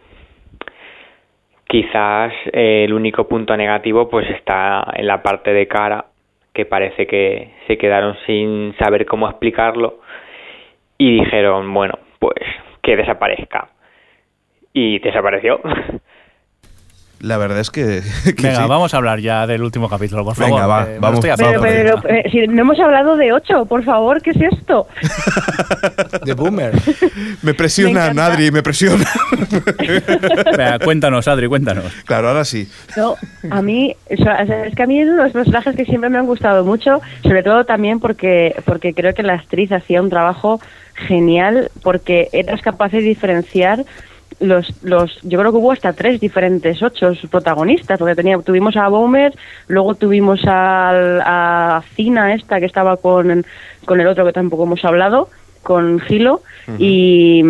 Quizás 1.68 2.34
eh, 2.52 2.86
el 2.86 2.94
único 2.94 3.28
punto 3.28 3.56
negativo 3.56 4.10
pues 4.10 4.28
está 4.32 4.84
en 4.96 5.06
la 5.06 5.22
parte 5.22 5.54
de 5.54 5.68
cara, 5.68 6.06
que 6.52 6.66
parece 6.66 7.06
que 7.06 7.52
se 7.68 7.78
quedaron 7.78 8.18
sin 8.26 8.76
saber 8.80 9.06
cómo 9.06 9.30
explicarlo 9.30 10.00
y 10.98 11.20
dijeron, 11.20 11.72
bueno, 11.72 11.94
pues 12.18 12.42
que 12.82 12.98
desaparezca. 12.98 13.70
Y 14.74 14.98
desapareció. 14.98 15.62
La 17.22 17.38
verdad 17.38 17.60
es 17.60 17.70
que, 17.70 18.02
que 18.26 18.48
Venga, 18.48 18.64
sí. 18.64 18.68
vamos 18.68 18.94
a 18.94 18.98
hablar 18.98 19.20
ya 19.20 19.46
del 19.46 19.62
último 19.62 19.88
capítulo, 19.88 20.26
por 20.26 20.36
favor. 20.36 20.54
Venga, 20.54 20.68
va, 20.68 20.86
lo 20.86 21.00
vamos. 21.00 21.20
estoy 21.20 21.30
haciendo. 21.30 21.62
Pero, 21.62 22.02
pero, 22.02 22.16
eh, 22.16 22.30
si 22.32 22.48
no 22.48 22.62
hemos 22.62 22.80
hablado 22.80 23.16
de 23.16 23.32
8, 23.32 23.66
por 23.66 23.84
favor, 23.84 24.22
¿qué 24.22 24.32
es 24.32 24.42
esto? 24.54 24.88
De 26.26 26.34
Boomer. 26.34 26.74
Me 27.44 27.54
presiona, 27.54 28.06
encanta. 28.06 28.30
Nadri, 28.30 28.52
me 28.52 28.64
presiona. 28.64 29.06
Venga, 30.58 30.80
cuéntanos, 30.80 31.28
Adri, 31.28 31.48
cuéntanos. 31.48 31.86
Claro, 32.06 32.30
ahora 32.30 32.44
sí. 32.44 32.68
No, 32.98 33.16
a 33.50 33.62
mí, 33.62 33.96
o 34.10 34.18
sea, 34.18 34.42
es 34.42 34.76
que 34.76 34.84
a 34.84 34.88
mí 34.88 35.00
es 35.00 35.08
uno 35.08 35.18
de 35.18 35.24
los 35.26 35.34
personajes 35.34 35.76
que 35.76 35.86
siempre 35.86 36.10
me 36.10 36.18
han 36.18 36.26
gustado 36.26 36.66
mucho, 36.66 37.02
sobre 37.22 37.44
todo 37.44 37.66
también 37.66 38.00
porque, 38.00 38.56
porque 38.66 38.94
creo 38.94 39.14
que 39.14 39.24
la 39.24 39.34
actriz 39.34 39.72
hacía 39.72 40.02
un 40.02 40.10
trabajo 40.10 40.60
genial, 40.96 41.70
porque 41.84 42.30
eras 42.34 42.62
capaz 42.62 42.92
de 42.92 43.02
diferenciar 43.02 43.86
los, 44.42 44.74
los, 44.84 45.20
yo 45.22 45.40
creo 45.40 45.52
que 45.52 45.58
hubo 45.58 45.72
hasta 45.72 45.94
tres 45.94 46.20
diferentes 46.20 46.82
ocho 46.84 47.14
protagonistas, 47.30 47.98
porque 47.98 48.16
tenía, 48.16 48.38
tuvimos 48.40 48.76
a 48.76 48.88
Boomer, 48.90 49.34
luego 49.68 49.96
tuvimos 49.96 50.44
al- 50.46 51.22
a 51.22 51.82
Cina 51.96 52.34
esta 52.34 52.60
que 52.60 52.66
estaba 52.66 52.98
con, 52.98 53.46
con 53.86 54.02
el 54.02 54.08
otro 54.08 54.26
que 54.26 54.34
tampoco 54.34 54.64
hemos 54.64 54.84
hablado, 54.84 55.30
con 55.64 56.00
Gilo, 56.00 56.42
y, 56.80 57.44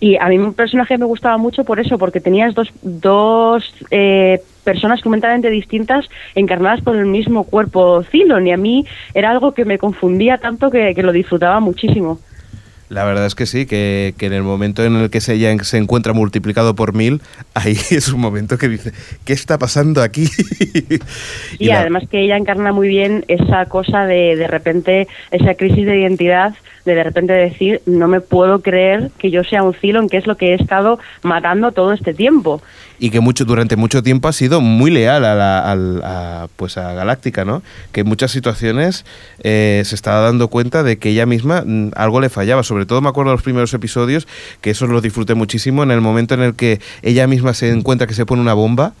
y 0.00 0.16
a 0.16 0.28
mí 0.28 0.38
un 0.38 0.54
personaje 0.54 0.96
me 0.96 1.04
gustaba 1.04 1.36
mucho 1.38 1.64
por 1.64 1.78
eso, 1.80 1.98
porque 1.98 2.20
tenías 2.20 2.54
dos, 2.54 2.68
dos 2.82 3.74
eh, 3.90 4.40
personas 4.64 5.00
completamente 5.02 5.50
distintas 5.50 6.08
encarnadas 6.34 6.80
por 6.82 6.96
el 6.96 7.06
mismo 7.06 7.44
cuerpo 7.44 8.02
Cylon 8.10 8.46
y 8.46 8.52
a 8.52 8.56
mí 8.56 8.86
era 9.14 9.30
algo 9.30 9.52
que 9.52 9.64
me 9.64 9.78
confundía 9.78 10.38
tanto 10.38 10.70
que, 10.70 10.94
que 10.94 11.02
lo 11.02 11.12
disfrutaba 11.12 11.58
muchísimo. 11.60 12.18
La 12.88 13.04
verdad 13.04 13.26
es 13.26 13.34
que 13.34 13.46
sí, 13.46 13.66
que, 13.66 14.14
que 14.16 14.26
en 14.26 14.32
el 14.32 14.42
momento 14.42 14.84
en 14.84 14.96
el 14.96 15.10
que 15.10 15.20
se, 15.20 15.38
ya 15.38 15.56
se 15.62 15.76
encuentra 15.76 16.12
multiplicado 16.14 16.74
por 16.74 16.94
mil, 16.94 17.20
ahí 17.54 17.76
es 17.90 18.12
un 18.12 18.20
momento 18.20 18.56
que 18.58 18.68
dice, 18.68 18.92
¿qué 19.24 19.32
está 19.32 19.58
pasando 19.58 20.02
aquí? 20.02 20.28
Y, 21.58 21.70
además 21.70 22.04
que 22.10 22.22
ella 22.22 22.36
encarna 22.36 22.72
muy 22.72 22.88
bien 22.88 23.24
esa 23.28 23.66
cosa 23.66 24.06
de 24.06 24.36
de 24.36 24.46
repente, 24.46 25.08
esa 25.30 25.54
crisis 25.54 25.86
de 25.86 25.98
identidad, 25.98 26.54
de 26.88 26.98
de 26.98 27.04
repente 27.04 27.32
decir, 27.32 27.80
no 27.86 28.08
me 28.08 28.20
puedo 28.20 28.60
creer 28.60 29.10
que 29.18 29.30
yo 29.30 29.44
sea 29.44 29.62
un 29.62 29.74
Cylon, 29.74 30.08
que 30.08 30.16
es 30.16 30.26
lo 30.26 30.36
que 30.36 30.52
he 30.52 30.54
estado 30.54 30.98
matando 31.22 31.72
todo 31.72 31.92
este 31.92 32.14
tiempo. 32.14 32.60
y 32.98 33.10
que 33.10 33.20
mucho 33.20 33.44
durante 33.44 33.76
mucho 33.76 34.02
tiempo 34.02 34.26
ha 34.26 34.32
sido 34.32 34.60
muy 34.60 34.90
leal 34.90 35.24
a, 35.24 35.34
la, 35.36 35.72
a, 35.72 36.48
pues 36.56 36.76
a 36.76 36.94
Galáctica, 36.94 37.44
¿no? 37.44 37.62
Que 37.92 38.00
en 38.00 38.08
muchas 38.08 38.32
situaciones 38.32 39.04
eh, 39.44 39.82
se 39.84 39.94
estaba 39.94 40.20
dando 40.20 40.48
cuenta 40.48 40.82
de 40.82 40.98
que 40.98 41.10
ella 41.10 41.24
misma 41.24 41.62
mm, 41.64 41.92
algo 41.94 42.20
le 42.20 42.28
fallaba. 42.28 42.64
Sobre 42.64 42.86
todo 42.86 43.00
me 43.00 43.08
acuerdo 43.08 43.30
de 43.30 43.36
los 43.36 43.44
primeros 43.44 43.72
episodios, 43.72 44.26
que 44.60 44.70
eso 44.70 44.88
lo 44.88 45.00
disfruté 45.00 45.34
muchísimo, 45.34 45.84
en 45.84 45.92
el 45.92 46.00
momento 46.00 46.34
en 46.34 46.42
el 46.42 46.54
que 46.54 46.80
ella 47.02 47.28
misma 47.28 47.54
se 47.54 47.70
encuentra 47.70 48.08
que 48.08 48.14
se 48.14 48.26
pone 48.26 48.42
una 48.42 48.54
bomba 48.54 48.94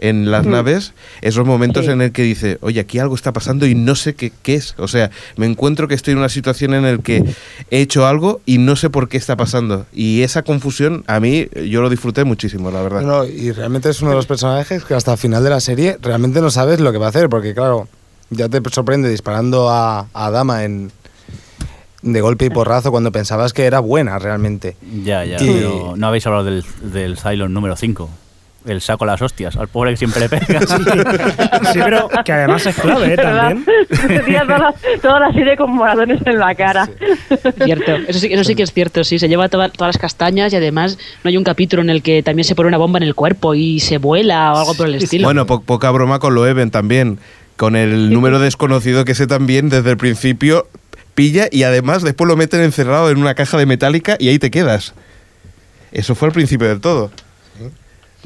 en 0.00 0.30
las 0.30 0.44
Mm. 0.46 0.50
naves, 0.50 0.92
esos 1.22 1.46
momentos 1.46 1.84
Sí. 1.84 1.92
en 1.92 2.00
el 2.02 2.10
que 2.10 2.22
dice, 2.22 2.58
oye, 2.62 2.80
aquí 2.80 2.98
algo 2.98 3.14
está 3.14 3.32
pasando 3.32 3.66
y 3.66 3.74
no 3.76 3.94
sé 3.94 4.14
qué, 4.14 4.32
qué 4.42 4.54
es. 4.56 4.74
O 4.78 4.88
sea, 4.88 5.10
me 5.36 5.46
encuentro 5.46 5.86
que 5.86 5.94
estoy 5.94 6.12
en 6.12 6.18
una 6.18 6.28
situación 6.28 6.74
en 6.74 6.82
la 6.82 6.98
que 6.98 7.22
he 7.70 7.80
hecho 7.80 8.06
algo 8.06 8.40
y 8.46 8.58
no 8.58 8.74
sé 8.76 8.90
por 8.90 9.08
qué 9.08 9.16
está 9.18 9.36
pasando. 9.36 9.86
Y 9.92 10.22
esa 10.22 10.42
confusión, 10.42 11.04
a 11.06 11.20
mí, 11.20 11.46
yo 11.68 11.82
lo 11.82 11.88
disfruté 11.90 12.24
muchísimo, 12.24 12.70
la 12.70 12.82
verdad. 12.82 13.02
No, 13.02 13.24
y 13.24 13.52
realmente 13.52 13.88
es 13.90 14.00
uno 14.02 14.10
de 14.10 14.16
los 14.16 14.26
personajes 14.26 14.84
que 14.84 14.94
hasta 14.94 15.12
el 15.12 15.18
final 15.18 15.44
de 15.44 15.50
la 15.50 15.60
serie 15.60 15.98
realmente 16.02 16.40
no 16.40 16.50
sabes 16.50 16.80
lo 16.80 16.90
que 16.92 16.98
va 16.98 17.06
a 17.06 17.10
hacer, 17.10 17.28
porque 17.28 17.54
claro, 17.54 17.86
ya 18.30 18.48
te 18.48 18.60
sorprende 18.70 19.08
disparando 19.10 19.68
a, 19.70 20.06
a 20.14 20.30
Dama 20.30 20.64
en 20.64 20.90
de 22.02 22.20
golpe 22.22 22.46
y 22.46 22.50
porrazo 22.50 22.90
cuando 22.90 23.12
pensabas 23.12 23.52
que 23.52 23.64
era 23.66 23.78
buena 23.80 24.18
realmente. 24.18 24.74
Ya, 25.04 25.22
ya, 25.26 25.36
Y- 25.42 25.46
pero 25.52 25.94
no 25.96 26.06
habéis 26.06 26.26
hablado 26.26 26.44
del, 26.44 26.64
del 26.82 27.18
Cylon 27.18 27.52
número 27.52 27.76
5. 27.76 28.08
El 28.66 28.82
saco 28.82 29.04
a 29.04 29.06
las 29.06 29.22
hostias, 29.22 29.56
al 29.56 29.68
pobre 29.68 29.92
que 29.92 29.96
siempre 29.96 30.20
le 30.20 30.28
pega. 30.28 30.60
Sí, 31.72 31.78
pero 31.82 32.08
que 32.24 32.32
además 32.32 32.66
es 32.66 32.76
clave, 32.76 33.14
¿eh? 33.14 33.16
También. 33.16 33.64
Tenía 34.06 34.42
toda 34.42 34.58
la, 34.58 34.74
toda 35.00 35.20
la 35.20 35.32
serie 35.32 35.56
con 35.56 35.70
moratones 35.72 36.20
en 36.26 36.38
la 36.38 36.54
cara. 36.54 36.88
Cierto, 37.64 37.92
eso 38.06 38.18
sí, 38.18 38.28
eso 38.32 38.44
sí 38.44 38.54
que 38.54 38.62
es 38.62 38.72
cierto, 38.72 39.02
sí, 39.04 39.18
se 39.18 39.28
lleva 39.28 39.48
toda- 39.48 39.70
todas 39.70 39.94
las 39.94 39.98
castañas 39.98 40.52
y 40.52 40.56
además 40.56 40.98
no 41.24 41.28
hay 41.28 41.36
un 41.38 41.44
capítulo 41.44 41.80
en 41.82 41.88
el 41.90 42.02
que 42.02 42.22
también 42.22 42.44
se 42.44 42.54
pone 42.54 42.68
una 42.68 42.76
bomba 42.78 42.98
en 42.98 43.04
el 43.04 43.14
cuerpo 43.14 43.54
y 43.54 43.80
se 43.80 43.96
vuela 43.98 44.52
o 44.52 44.58
algo 44.58 44.74
por 44.74 44.86
el 44.88 44.96
estilo. 44.96 45.24
Bueno, 45.26 45.46
po- 45.46 45.62
poca 45.62 45.90
broma 45.90 46.18
con 46.18 46.34
lo 46.34 46.46
Even 46.46 46.70
también. 46.70 47.18
Con 47.56 47.76
el 47.76 48.10
número 48.12 48.38
desconocido 48.40 49.04
que 49.04 49.14
sé 49.14 49.26
también 49.26 49.68
desde 49.70 49.90
el 49.90 49.96
principio 49.96 50.66
pilla 51.14 51.46
y 51.50 51.62
además 51.64 52.02
después 52.02 52.26
lo 52.28 52.36
meten 52.36 52.60
encerrado 52.62 53.10
en 53.10 53.18
una 53.18 53.34
caja 53.34 53.56
de 53.58 53.66
metálica 53.66 54.16
y 54.18 54.28
ahí 54.28 54.38
te 54.38 54.50
quedas. 54.50 54.94
Eso 55.92 56.14
fue 56.14 56.28
al 56.28 56.32
principio 56.32 56.68
del 56.68 56.80
todo. 56.80 57.10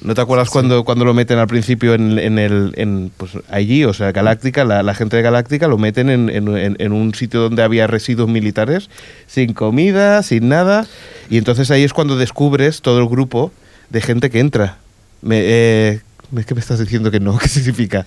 ¿No 0.03 0.15
te 0.15 0.21
acuerdas 0.21 0.51
cuando, 0.51 0.85
cuando 0.85 1.05
lo 1.05 1.15
meten 1.15 1.39
al 1.39 1.47
principio 1.47 1.95
en, 1.95 2.19
en 2.19 2.39
el 2.39 2.73
en, 2.77 3.11
pues 3.17 3.33
allí, 3.49 3.85
o 3.85 3.95
sea, 3.95 4.13
Galáctica, 4.13 4.65
la, 4.65 4.83
la 4.83 4.95
gente 4.95 5.17
de 5.17 5.23
Galáctica 5.23 5.67
lo 5.69 5.79
meten 5.79 6.11
en, 6.11 6.29
en- 6.31 6.93
un 6.93 7.15
sitio 7.15 7.41
donde 7.41 7.63
había 7.63 7.87
residuos 7.87 8.29
militares, 8.29 8.91
sin 9.27 9.55
comida, 9.55 10.23
sin 10.23 10.49
nada, 10.49 10.87
y 11.31 11.39
entonces 11.39 11.71
ahí 11.71 11.85
es 11.85 11.93
cuando 11.93 12.17
descubres 12.17 12.83
todo 12.83 12.99
el 12.99 13.09
grupo 13.09 13.53
de 13.91 14.01
gente 14.01 14.31
que 14.31 14.41
entra. 14.41 14.79
Me, 15.23 15.39
eh, 15.43 16.01
es 16.37 16.45
que 16.47 16.55
me 16.55 16.61
estás 16.61 16.81
diciendo 16.81 17.11
que 17.11 17.21
no, 17.21 17.39
¿qué 17.39 17.49
significa? 17.49 18.05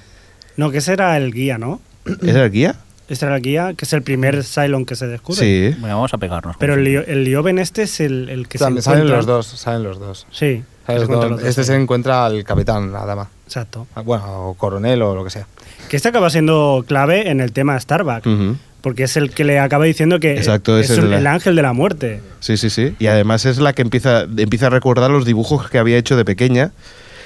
No, 0.58 0.70
que 0.72 0.80
ese 0.80 0.94
era 0.94 1.16
el 1.18 1.32
guía, 1.34 1.58
¿no? 1.58 1.80
¿Era 2.22 2.44
el 2.44 2.52
guía? 2.52 2.76
Este 3.10 3.26
era 3.26 3.38
el 3.38 3.42
guía, 3.42 3.74
que 3.76 3.86
es 3.86 3.94
el 3.94 4.02
primer 4.04 4.44
Cylon 4.44 4.86
que 4.86 4.96
se 4.96 5.08
descubre. 5.08 5.40
Sí. 5.40 5.76
Bueno, 5.80 5.96
vamos 5.96 6.14
a 6.14 6.18
pegarnos. 6.18 6.58
Pero 6.60 6.74
el, 6.74 6.86
el 6.88 7.24
Lioben 7.24 7.58
este 7.58 7.84
es 7.84 8.02
el, 8.02 8.28
el 8.30 8.48
que 8.50 8.58
se 8.58 8.64
salen 8.66 8.78
encuentra- 8.78 9.16
los 9.16 9.26
dos, 9.26 9.48
salen 9.48 9.84
los 9.84 9.98
dos. 10.00 10.28
Sí. 10.32 10.64
Dos 10.88 11.44
Este 11.44 11.64
se 11.64 11.76
encuentra 11.76 12.26
al 12.26 12.44
capitán, 12.44 12.92
la 12.94 13.06
dama. 13.06 13.30
Exacto. 13.46 13.88
Ah, 13.96 14.02
Bueno, 14.02 14.50
o 14.50 14.54
coronel 14.54 15.02
o 15.02 15.16
lo 15.16 15.24
que 15.24 15.30
sea. 15.30 15.48
Que 15.90 15.96
este 15.98 16.10
acaba 16.10 16.30
siendo 16.30 16.84
clave 16.88 17.30
en 17.30 17.42
el 17.42 17.52
tema 17.52 17.80
Starbucks. 17.80 18.26
Ujú. 18.28 18.56
Porque 18.82 19.04
es 19.04 19.18
el 19.18 19.32
que 19.32 19.44
le 19.44 19.60
acaba 19.60 19.86
diciendo 19.86 20.20
que 20.20 20.36
Exacto, 20.38 20.78
es 20.78 20.90
es 20.90 20.98
el- 21.00 21.12
el 21.12 21.28
ángel 21.28 21.56
de 21.56 21.62
la 21.62 21.74
muerte. 21.74 22.22
Sí, 22.40 22.58
sí, 22.58 22.70
sí. 22.70 22.96
Y 23.00 23.08
además 23.08 23.46
es 23.46 23.58
la 23.58 23.74
que 23.74 23.82
empieza, 23.82 24.22
empieza 24.22 24.68
a 24.68 24.70
recordar 24.70 25.10
los 25.12 25.26
dibujos 25.26 25.70
que 25.70 25.78
había 25.78 25.98
hecho 25.98 26.16
de 26.16 26.24
pequeña 26.24 26.72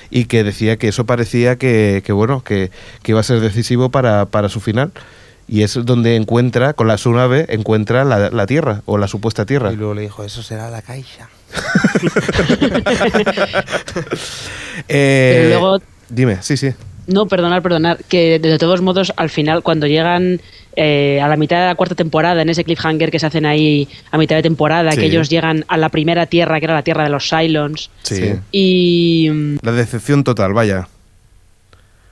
y 0.09 0.25
que 0.25 0.43
decía 0.43 0.77
que 0.77 0.88
eso 0.88 1.05
parecía 1.05 1.57
que, 1.57 2.01
que 2.05 2.13
bueno, 2.13 2.43
que, 2.43 2.71
que 3.03 3.11
iba 3.11 3.19
a 3.19 3.23
ser 3.23 3.41
decisivo 3.41 3.89
para, 3.89 4.25
para 4.25 4.49
su 4.49 4.59
final. 4.59 4.91
Y 5.47 5.63
es 5.63 5.73
donde 5.83 6.15
encuentra, 6.15 6.73
con 6.73 6.88
la 6.88 6.97
su 6.97 7.11
nave, 7.11 7.45
encuentra 7.49 8.05
la, 8.05 8.29
la 8.29 8.47
Tierra, 8.47 8.81
o 8.85 8.97
la 8.97 9.07
supuesta 9.07 9.45
Tierra. 9.45 9.71
Y 9.73 9.75
luego 9.75 9.93
le 9.93 10.01
dijo, 10.03 10.23
eso 10.23 10.41
será 10.43 10.69
la 10.69 10.81
caixa. 10.81 11.27
Eh, 14.88 15.32
Pero 15.36 15.49
luego- 15.49 15.78
Dime, 16.10 16.38
sí, 16.41 16.57
sí. 16.57 16.72
No, 17.07 17.26
perdonar, 17.28 17.61
perdonar. 17.61 17.98
Que 18.07 18.40
de 18.40 18.57
todos 18.57 18.82
modos, 18.82 19.11
al 19.15 19.30
final, 19.30 19.64
cuando 19.64 19.88
llegan 19.88 20.41
eh, 20.76 21.19
a 21.22 21.28
la 21.28 21.38
mitad 21.38 21.60
de 21.60 21.65
la 21.68 21.76
cuarta 21.76 21.95
temporada, 21.95 22.41
en 22.41 22.49
ese 22.49 22.64
cliffhanger 22.64 23.11
que 23.11 23.19
se 23.19 23.26
hacen 23.28 23.45
ahí 23.45 23.88
a 24.11 24.18
mitad 24.18 24.36
de 24.36 24.44
temporada, 24.44 24.91
Sí. 24.91 24.99
que 24.99 25.06
ellos 25.07 25.30
llegan 25.30 25.65
a 25.68 25.78
la 25.78 25.90
primera 25.90 26.26
tierra, 26.26 26.60
que 26.60 26.65
era 26.65 26.73
la 26.73 26.84
tierra 26.84 27.03
de 27.03 27.10
los 27.10 27.30
Cylons. 27.30 27.90
Sí. 28.03 28.34
Y. 28.52 29.30
mm, 29.32 29.57
La 29.61 29.72
decepción 29.73 30.23
total, 30.23 30.53
vaya. 30.53 30.88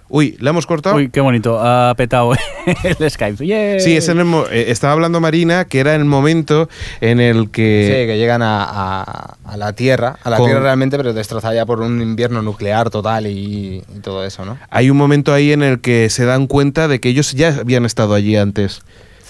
Uy, 0.10 0.36
¿la 0.40 0.50
hemos 0.50 0.66
cortado? 0.66 0.96
Uy, 0.96 1.10
qué 1.10 1.22
bonito. 1.22 1.60
Ha 1.62 1.94
petado 1.96 2.32
el 3.00 3.10
Skype. 3.12 3.46
¡Yay! 3.46 3.80
Sí, 3.80 3.96
es 3.96 4.10
en 4.10 4.18
el 4.20 4.26
mo- 4.26 4.46
eh, 4.52 4.66
estaba 4.70 4.94
hablando 4.94 5.20
Marina 5.20 5.66
que 5.66 5.80
era 5.80 5.94
el 5.96 6.04
momento 6.06 6.68
en 7.00 7.20
el 7.20 7.44
Sí, 7.44 7.50
que... 7.52 8.06
que 8.08 8.18
llegan 8.18 8.42
a, 8.42 8.64
a- 8.64 9.38
a 9.46 9.58
la 9.58 9.74
Tierra, 9.74 10.18
a 10.24 10.30
la 10.32 10.38
Con- 10.38 10.48
Tierra 10.48 10.62
realmente, 10.62 10.98
pero 10.98 11.14
destrozada 11.14 11.54
ya 11.54 11.66
por 11.66 11.82
un 11.82 12.02
invierno 12.02 12.42
nuclear 12.42 12.90
total 12.90 13.28
y, 13.28 13.84
y 13.96 14.00
todo 14.02 14.26
eso, 14.26 14.46
¿no? 14.46 14.58
Hay 14.72 14.90
un 14.90 14.98
momento 14.98 15.34
ahí 15.34 15.52
en 15.52 15.62
el 15.64 15.80
que 15.80 16.10
se 16.10 16.26
dan 16.26 16.48
cuenta 16.48 16.88
de 16.88 17.00
que 17.00 17.10
ellos 17.10 17.32
ya 17.34 17.50
habían 17.60 17.86
estado 17.86 18.14
allí 18.16 18.36
antes. 18.36 18.82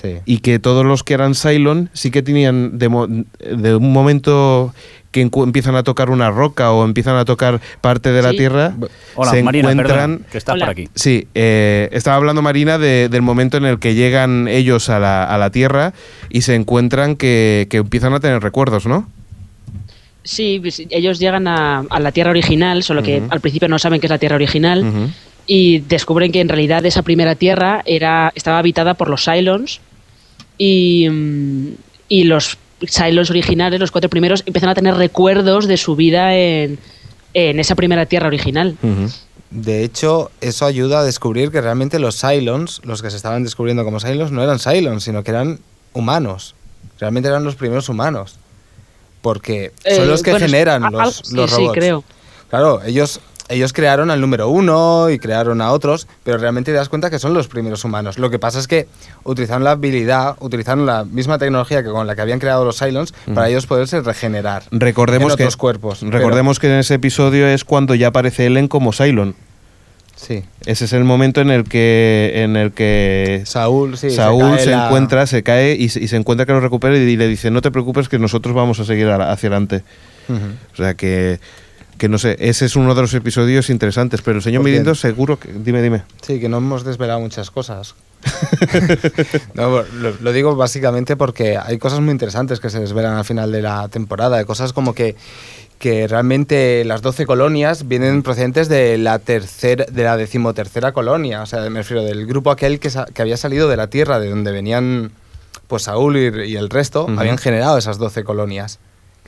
Sí. 0.01 0.15
Y 0.23 0.37
que 0.39 0.59
todos 0.59 0.85
los 0.85 1.03
que 1.03 1.13
eran 1.13 1.35
Cylon 1.35 1.89
sí 1.91 2.09
que 2.09 2.21
tenían 2.23 2.77
de, 2.79 2.87
mo- 2.87 3.07
de 3.07 3.75
un 3.75 3.91
momento 3.91 4.73
que 5.11 5.21
empiezan 5.21 5.75
a 5.75 5.83
tocar 5.83 6.09
una 6.09 6.29
roca 6.29 6.71
o 6.71 6.85
empiezan 6.85 7.15
a 7.15 7.25
tocar 7.25 7.59
parte 7.81 8.11
de 8.11 8.21
la. 8.21 8.31
Tierra, 8.31 8.73
Hola, 9.15 9.31
se 9.31 9.41
Marina, 9.43 9.71
encuentran... 9.71 10.25
que 10.31 10.37
estás 10.37 10.59
por 10.59 10.69
aquí. 10.69 10.87
Sí, 10.95 11.27
eh, 11.33 11.89
estaba 11.91 12.15
hablando 12.17 12.41
Marina 12.41 12.77
de- 12.77 13.09
del 13.09 13.21
momento 13.23 13.57
en 13.57 13.65
el 13.65 13.79
que 13.79 13.95
llegan 13.95 14.47
ellos 14.47 14.89
a 14.89 14.99
la, 14.99 15.23
a 15.23 15.37
la 15.37 15.49
Tierra 15.49 15.93
y 16.29 16.41
se 16.41 16.53
encuentran 16.55 17.15
que, 17.15 17.67
que 17.69 17.77
empiezan 17.77 18.13
a 18.13 18.19
tener 18.19 18.41
recuerdos, 18.43 18.85
¿no? 18.85 19.09
Sí, 20.23 20.59
pues, 20.61 20.83
ellos 20.89 21.17
llegan 21.19 21.47
a, 21.47 21.79
a 21.89 21.99
la 21.99 22.11
tierra 22.11 22.29
original, 22.29 22.83
solo 22.83 23.01
que 23.01 23.23
al 23.29 23.39
principio 23.39 23.67
no 23.67 23.79
saben 23.79 23.99
que 23.99 24.05
es 24.07 24.11
la 24.11 24.19
tierra 24.19 24.35
original. 24.35 24.85
y 25.47 25.79
descubren 25.79 26.31
que 26.31 26.41
en 26.41 26.49
realidad 26.49 26.85
esa 26.85 27.01
primera 27.01 27.33
tierra 27.33 27.81
era 27.85 28.31
estaba 28.35 28.59
habitada 28.59 28.93
por 28.93 29.09
los 29.09 29.23
Cylons 29.25 29.81
y, 30.59 31.07
mm, 31.09 31.67
y 32.09 32.23
los 32.25 32.57
Cylons 32.87 33.29
originales, 33.29 33.79
los 33.79 33.91
cuatro 33.91 34.09
primeros, 34.09 34.43
empiezan 34.45 34.69
a 34.69 34.75
tener 34.75 34.95
recuerdos 34.95 35.67
de 35.67 35.77
su 35.77 35.95
vida 35.95 36.35
en, 36.35 36.79
en 37.33 37.59
esa 37.59 37.75
primera 37.75 38.05
tierra 38.05 38.27
original. 38.27 38.77
De 39.51 39.83
hecho, 39.83 40.29
eso 40.41 40.65
ayuda 40.65 40.99
a 40.99 41.03
descubrir 41.03 41.51
que 41.51 41.59
realmente 41.61 41.97
los 41.99 42.19
Cylons, 42.21 42.81
los 42.83 43.01
que 43.01 43.09
se 43.09 43.17
estaban 43.17 43.43
descubriendo 43.43 43.83
como 43.83 43.99
Cylons, 43.99 44.31
no 44.31 44.43
eran 44.43 44.59
Cylons, 44.59 45.03
sino 45.03 45.23
que 45.23 45.31
eran 45.31 45.59
humanos. 45.93 46.55
Realmente 46.99 47.29
eran 47.29 47.43
los 47.43 47.55
primeros 47.55 47.89
humanos. 47.89 48.37
Porque 49.21 49.71
son 49.83 50.03
Eh, 50.03 50.05
los 50.05 50.23
que 50.23 50.31
bueno, 50.31 50.45
generan 50.45 50.81
los, 50.83 50.93
algo- 50.93 51.11
sí, 51.11 51.35
los 51.35 51.51
sí, 51.51 51.57
robots. 51.57 51.73
creo. 51.77 52.03
Claro, 52.49 52.81
ellos, 52.85 53.19
ellos 53.49 53.73
crearon 53.73 54.11
al 54.11 54.21
número 54.21 54.47
uno 54.49 55.09
y 55.09 55.19
crearon 55.19 55.59
a 55.61 55.71
otros, 55.71 56.07
pero 56.23 56.37
realmente 56.37 56.71
te 56.71 56.77
das 56.77 56.87
cuenta 56.89 57.09
que 57.09 57.19
son 57.19 57.33
los 57.33 57.47
primeros 57.47 57.83
humanos. 57.83 58.17
Lo 58.19 58.29
que 58.29 58.39
pasa 58.39 58.59
es 58.59 58.67
que 58.67 58.87
utilizaron 59.23 59.63
la 59.63 59.71
habilidad, 59.71 60.35
utilizaron 60.39 60.85
la 60.85 61.03
misma 61.03 61.37
tecnología 61.37 61.83
que 61.83 61.89
con 61.89 62.05
la 62.07 62.15
que 62.15 62.21
habían 62.21 62.39
creado 62.39 62.63
los 62.63 62.77
Cylons 62.79 63.11
para 63.25 63.41
Ujú. 63.41 63.49
ellos 63.49 63.65
poderse 63.65 64.01
regenerar. 64.01 64.63
Recordemos 64.71 65.31
en 65.33 65.37
que 65.37 65.43
otros 65.43 65.57
cuerpos. 65.57 66.01
Recordemos 66.01 66.59
que 66.59 66.67
en 66.67 66.73
ese 66.79 66.93
episodio 66.95 67.47
es 67.47 67.63
cuando 67.65 67.95
ya 67.95 68.07
aparece 68.07 68.45
Ellen 68.45 68.67
como 68.67 68.93
Cylon. 68.93 69.35
Sí. 70.15 70.43
Ese 70.65 70.83
es 70.85 70.91
el 70.93 71.05
momento 71.05 71.39
en 71.39 71.49
el 71.49 71.63
que 71.63 72.33
en 72.43 72.57
el 72.57 72.73
que 72.73 73.43
Saúl, 73.45 73.97
sí, 73.97 74.09
Saúl 74.09 74.59
se, 74.59 74.71
la- 74.71 74.87
encuentra, 74.87 75.25
se 75.27 75.43
cae 75.43 75.75
y, 75.79 75.87
se- 75.87 76.01
y 76.03 76.09
se 76.09 76.17
encuentra 76.17 76.45
que 76.45 76.51
lo 76.51 76.59
recupera 76.59 76.97
y, 76.97 77.15
le 77.15 77.27
dice 77.29 77.49
no 77.51 77.61
te 77.61 77.71
preocupes 77.71 78.09
que 78.09 78.19
nosotros 78.19 78.53
vamos 78.53 78.81
a 78.81 78.85
seguir 78.85 79.09
hacia 79.09 79.47
adelante. 79.49 79.83
O 80.73 80.75
sea 80.75 80.93
que 80.93 81.39
que 81.99 82.09
no 82.09 82.17
sé, 82.17 82.35
ese 82.39 82.65
es 82.65 82.75
uno 82.75 82.95
de 82.95 83.01
los 83.01 83.13
episodios 83.13 83.69
interesantes, 83.69 84.23
pero 84.23 84.37
el 84.37 84.43
señor 84.43 84.63
Mirindo 84.63 84.95
seguro 84.95 85.37
que 85.37 85.49
dime 85.53 85.81
dime. 85.83 86.01
Sí, 86.21 86.39
que 86.39 86.49
no 86.49 86.57
hemos 86.57 86.83
desvelado 86.83 87.19
muchas 87.19 87.51
cosas. 87.51 87.93
No, 89.53 89.81
lo, 89.83 90.11
lo 90.19 90.31
digo 90.31 90.55
básicamente 90.55 91.15
porque 91.15 91.57
hay 91.57 91.77
cosas 91.77 91.99
muy 91.99 92.11
interesantes 92.11 92.59
que 92.59 92.69
se 92.69 92.79
desvelan 92.79 93.15
al 93.17 93.25
final 93.25 93.51
de 93.51 93.61
la 93.61 93.87
temporada, 93.89 94.37
de 94.37 94.45
cosas 94.45 94.73
como 94.73 94.93
que, 94.93 95.15
que 95.77 96.07
realmente 96.07 96.83
las 96.85 97.01
12 97.01 97.25
colonias 97.25 97.87
vienen 97.87 98.23
procedentes 98.23 98.69
de 98.69 98.97
la 98.97 99.19
tercera, 99.19 99.85
de 99.89 100.03
la 100.03 100.17
decimotercera 100.17 100.91
colonia, 100.91 101.41
o 101.41 101.45
sea, 101.45 101.61
me 101.69 101.79
refiero 101.81 102.03
del 102.03 102.25
grupo 102.25 102.51
aquel 102.51 102.79
que, 102.79 102.89
sa- 102.89 103.05
que 103.13 103.21
había 103.21 103.37
salido 103.37 103.67
de 103.69 103.77
la 103.77 103.87
Tierra, 103.87 104.19
de 104.19 104.29
donde 104.29 104.51
venían 104.51 105.11
pues 105.67 105.83
Saúl 105.83 106.17
y, 106.17 106.51
y 106.51 106.55
el 106.55 106.69
resto, 106.69 107.07
habían 107.17 107.37
generado 107.37 107.77
esas 107.77 107.97
12 107.97 108.23
colonias 108.23 108.79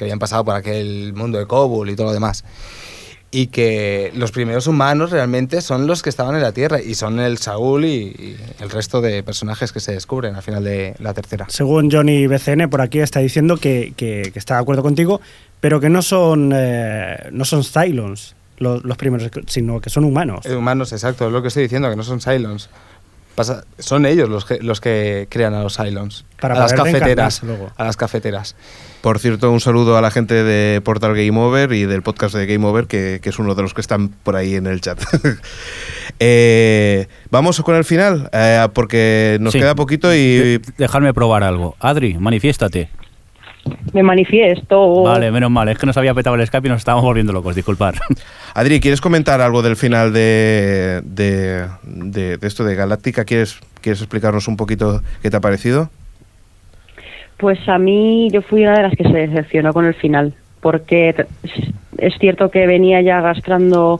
que 0.02 0.06
habían 0.06 0.18
pasado 0.18 0.44
por 0.44 0.56
aquel 0.56 1.14
mundo 1.14 1.38
de 1.38 1.46
Kobul 1.46 1.92
y 1.92 1.96
todo 1.96 2.08
lo 2.08 2.14
demás 2.14 2.44
y 3.30 3.48
que 3.48 4.12
los 4.16 4.32
primeros 4.32 4.66
humanos 4.68 5.12
realmente 5.12 5.62
son 5.62 5.86
los 5.88 6.02
que 6.02 6.10
estaban 6.10 6.36
en 6.36 6.42
la 6.42 6.52
Tierra 6.52 6.82
y 6.82 6.96
son 6.96 7.20
el 7.20 7.38
Saúl 7.38 7.86
y, 7.86 7.90
y 7.90 8.38
el 8.60 8.70
resto 8.72 9.00
de 9.00 9.22
personajes 9.24 9.72
que 9.72 9.80
se 9.80 9.94
descubren 9.94 10.36
al 10.36 10.42
final 10.42 10.64
de 10.66 10.96
la 11.00 11.14
tercera. 11.14 11.46
Según 11.50 11.90
Johnny 11.92 12.26
BCN, 12.28 12.68
por 12.70 12.82
aquí 12.82 13.00
está 13.00 13.20
diciendo 13.20 13.56
que, 13.58 13.94
que- 13.96 14.32
que 14.34 14.40
está 14.40 14.56
de 14.56 14.62
acuerdo 14.62 14.82
contigo, 14.84 15.22
pero 15.62 15.80
que 15.80 15.90
no 15.90 16.02
son, 16.02 16.52
eh, 16.54 17.30
no 17.32 17.46
son 17.46 17.64
Cylons 17.64 18.36
los, 18.58 18.84
los 18.84 18.98
primeros, 18.98 19.30
sino 19.48 19.80
que 19.80 19.90
son 19.90 20.04
humanos. 20.04 20.46
Eh, 20.46 20.56
humanos, 20.56 20.92
exacto, 20.92 21.28
es 21.28 21.32
lo 21.32 21.42
que 21.42 21.48
estoy 21.48 21.64
diciendo, 21.64 21.90
que 21.90 21.96
no 21.96 22.04
son 22.04 22.20
Cylons. 22.20 22.70
Pasa- 23.36 23.64
son 23.80 24.06
ellos 24.06 24.28
los 24.30 24.46
que, 24.46 24.60
los 24.62 24.82
que 24.82 25.28
crean 25.30 25.54
a 25.54 25.64
los 25.64 25.78
Cylons. 25.78 26.26
Para 26.40 26.56
a 26.56 26.60
las 26.60 26.74
cafeteras. 26.74 27.42
luego. 27.44 27.72
A 27.78 27.84
las 27.86 27.96
cafeteras. 27.98 28.56
Por 29.02 29.18
cierto, 29.20 29.50
un 29.52 29.60
saludo 29.62 29.98
a 29.98 30.02
la 30.02 30.12
gente 30.12 30.44
de 30.44 30.80
Portal 30.82 31.16
Game 31.16 31.38
Over 31.40 31.72
y 31.74 31.86
del 31.86 32.02
podcast 32.04 32.36
de 32.36 32.46
Game 32.46 32.66
Over, 32.68 32.86
que, 32.88 33.20
que 33.24 33.30
es 33.30 33.40
uno 33.40 33.56
de 33.56 33.62
los 33.64 33.74
que 33.74 33.82
están 33.82 34.10
por 34.10 34.36
ahí 34.36 34.56
en 34.56 34.68
el 34.68 34.82
chat. 34.82 35.00
Eh, 36.20 37.08
Vamos 37.32 37.60
con 37.62 37.76
el 37.76 37.84
final, 37.86 38.30
eh, 38.34 38.68
porque 38.74 39.38
nos 39.42 39.54
Sí. 39.54 39.60
queda 39.60 39.74
poquito 39.76 40.14
y... 40.14 40.60
Dejarme 40.78 41.14
probar 41.14 41.44
algo. 41.44 41.76
Adri, 41.80 42.16
manifiéstate. 42.20 42.90
Me 43.94 44.04
manifiesto. 44.04 45.04
Vale, 45.04 45.32
menos 45.32 45.52
mal. 45.52 45.68
Es 45.70 45.78
que 45.78 45.86
nos 45.86 45.98
había 45.98 46.14
petado 46.14 46.36
el 46.36 46.46
Skype 46.48 46.68
y 46.68 46.70
nos 46.72 46.80
estábamos 46.80 47.04
volviendo 47.06 47.34
locos. 47.34 47.56
Disculpar. 47.56 47.96
Adri, 48.56 48.80
¿quieres 48.80 49.02
comentar 49.02 49.42
algo 49.42 49.62
del 49.62 49.76
final 49.76 50.14
de, 50.14 51.02
de, 51.04 51.68
de- 51.84 52.38
de 52.38 52.48
esto 52.48 52.64
de 52.64 52.76
Galáctica? 52.76 53.26
¿Quieres, 53.26 53.60
¿Quieres 53.82 54.02
explicarnos 54.02 54.48
un 54.48 54.58
poquito 54.58 55.02
qué 55.22 55.30
te 55.30 55.38
ha 55.38 55.42
parecido? 55.42 55.90
Pues 57.38 57.60
a 57.68 57.78
mí 57.78 58.30
yo 58.32 58.42
fui 58.42 58.64
una 58.64 58.76
de 58.76 58.84
las 58.84 58.94
que 58.96 59.04
se 59.04 59.10
decepcionó 59.28 59.74
con 59.74 59.86
el 59.86 59.96
final, 59.96 60.34
porque 60.62 61.26
es 62.02 62.14
cierto 62.20 62.50
que 62.50 62.68
venía 62.68 63.02
ya 63.02 63.20
arrastrando 63.20 64.00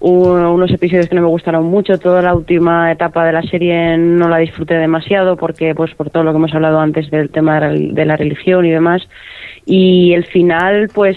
unos 0.00 0.70
episodios 0.72 1.08
que 1.08 1.14
no 1.14 1.22
me 1.22 1.28
gustaron 1.28 1.64
mucho, 1.64 1.98
toda 1.98 2.22
la 2.22 2.34
última 2.34 2.90
etapa 2.90 3.24
de 3.24 3.32
la 3.32 3.42
serie 3.42 3.96
no 3.96 4.28
la 4.28 4.38
disfruté 4.38 4.74
demasiado 4.74 5.36
porque 5.36 5.74
pues 5.74 5.94
por 5.94 6.10
todo 6.10 6.24
lo 6.24 6.32
que 6.32 6.38
hemos 6.38 6.54
hablado 6.54 6.80
antes 6.80 7.10
del 7.10 7.30
tema 7.30 7.60
de 7.60 8.04
la- 8.04 8.16
religión 8.16 8.64
y 8.66 8.70
demás, 8.70 9.08
y 9.64 10.12
el 10.12 10.24
final 10.26 10.90
pues 10.92 11.16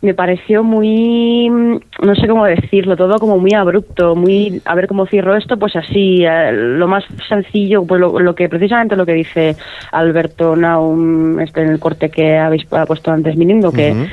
me 0.00 0.14
pareció 0.14 0.62
muy, 0.62 1.50
mm, 1.50 1.80
no 2.02 2.14
sé 2.14 2.28
cómo 2.28 2.44
decirlo, 2.44 2.96
todo 2.96 3.18
como 3.18 3.38
muy 3.38 3.52
abrupto, 3.54 4.14
muy, 4.14 4.62
a 4.64 4.74
ver 4.74 4.86
cómo 4.86 5.06
cierro 5.06 5.34
esto, 5.36 5.56
pues 5.56 5.74
así, 5.74 6.24
eh, 6.24 6.52
lo 6.52 6.86
más 6.86 7.04
sencillo, 7.28 7.84
pues 7.84 8.00
lo, 8.00 8.34
que 8.34 8.48
precisamente 8.48 8.94
lo 8.96 9.04
que 9.04 9.14
dice 9.14 9.56
Alberto 9.90 10.54
Naum 10.54 11.40
este, 11.40 11.62
en 11.62 11.70
el 11.70 11.80
corte 11.80 12.10
que 12.10 12.38
habéis 12.38 12.64
ha 12.72 12.86
puesto 12.86 13.10
antes, 13.10 13.36
Mirindo, 13.36 13.72
que, 13.72 13.92
Ujú. 13.92 14.06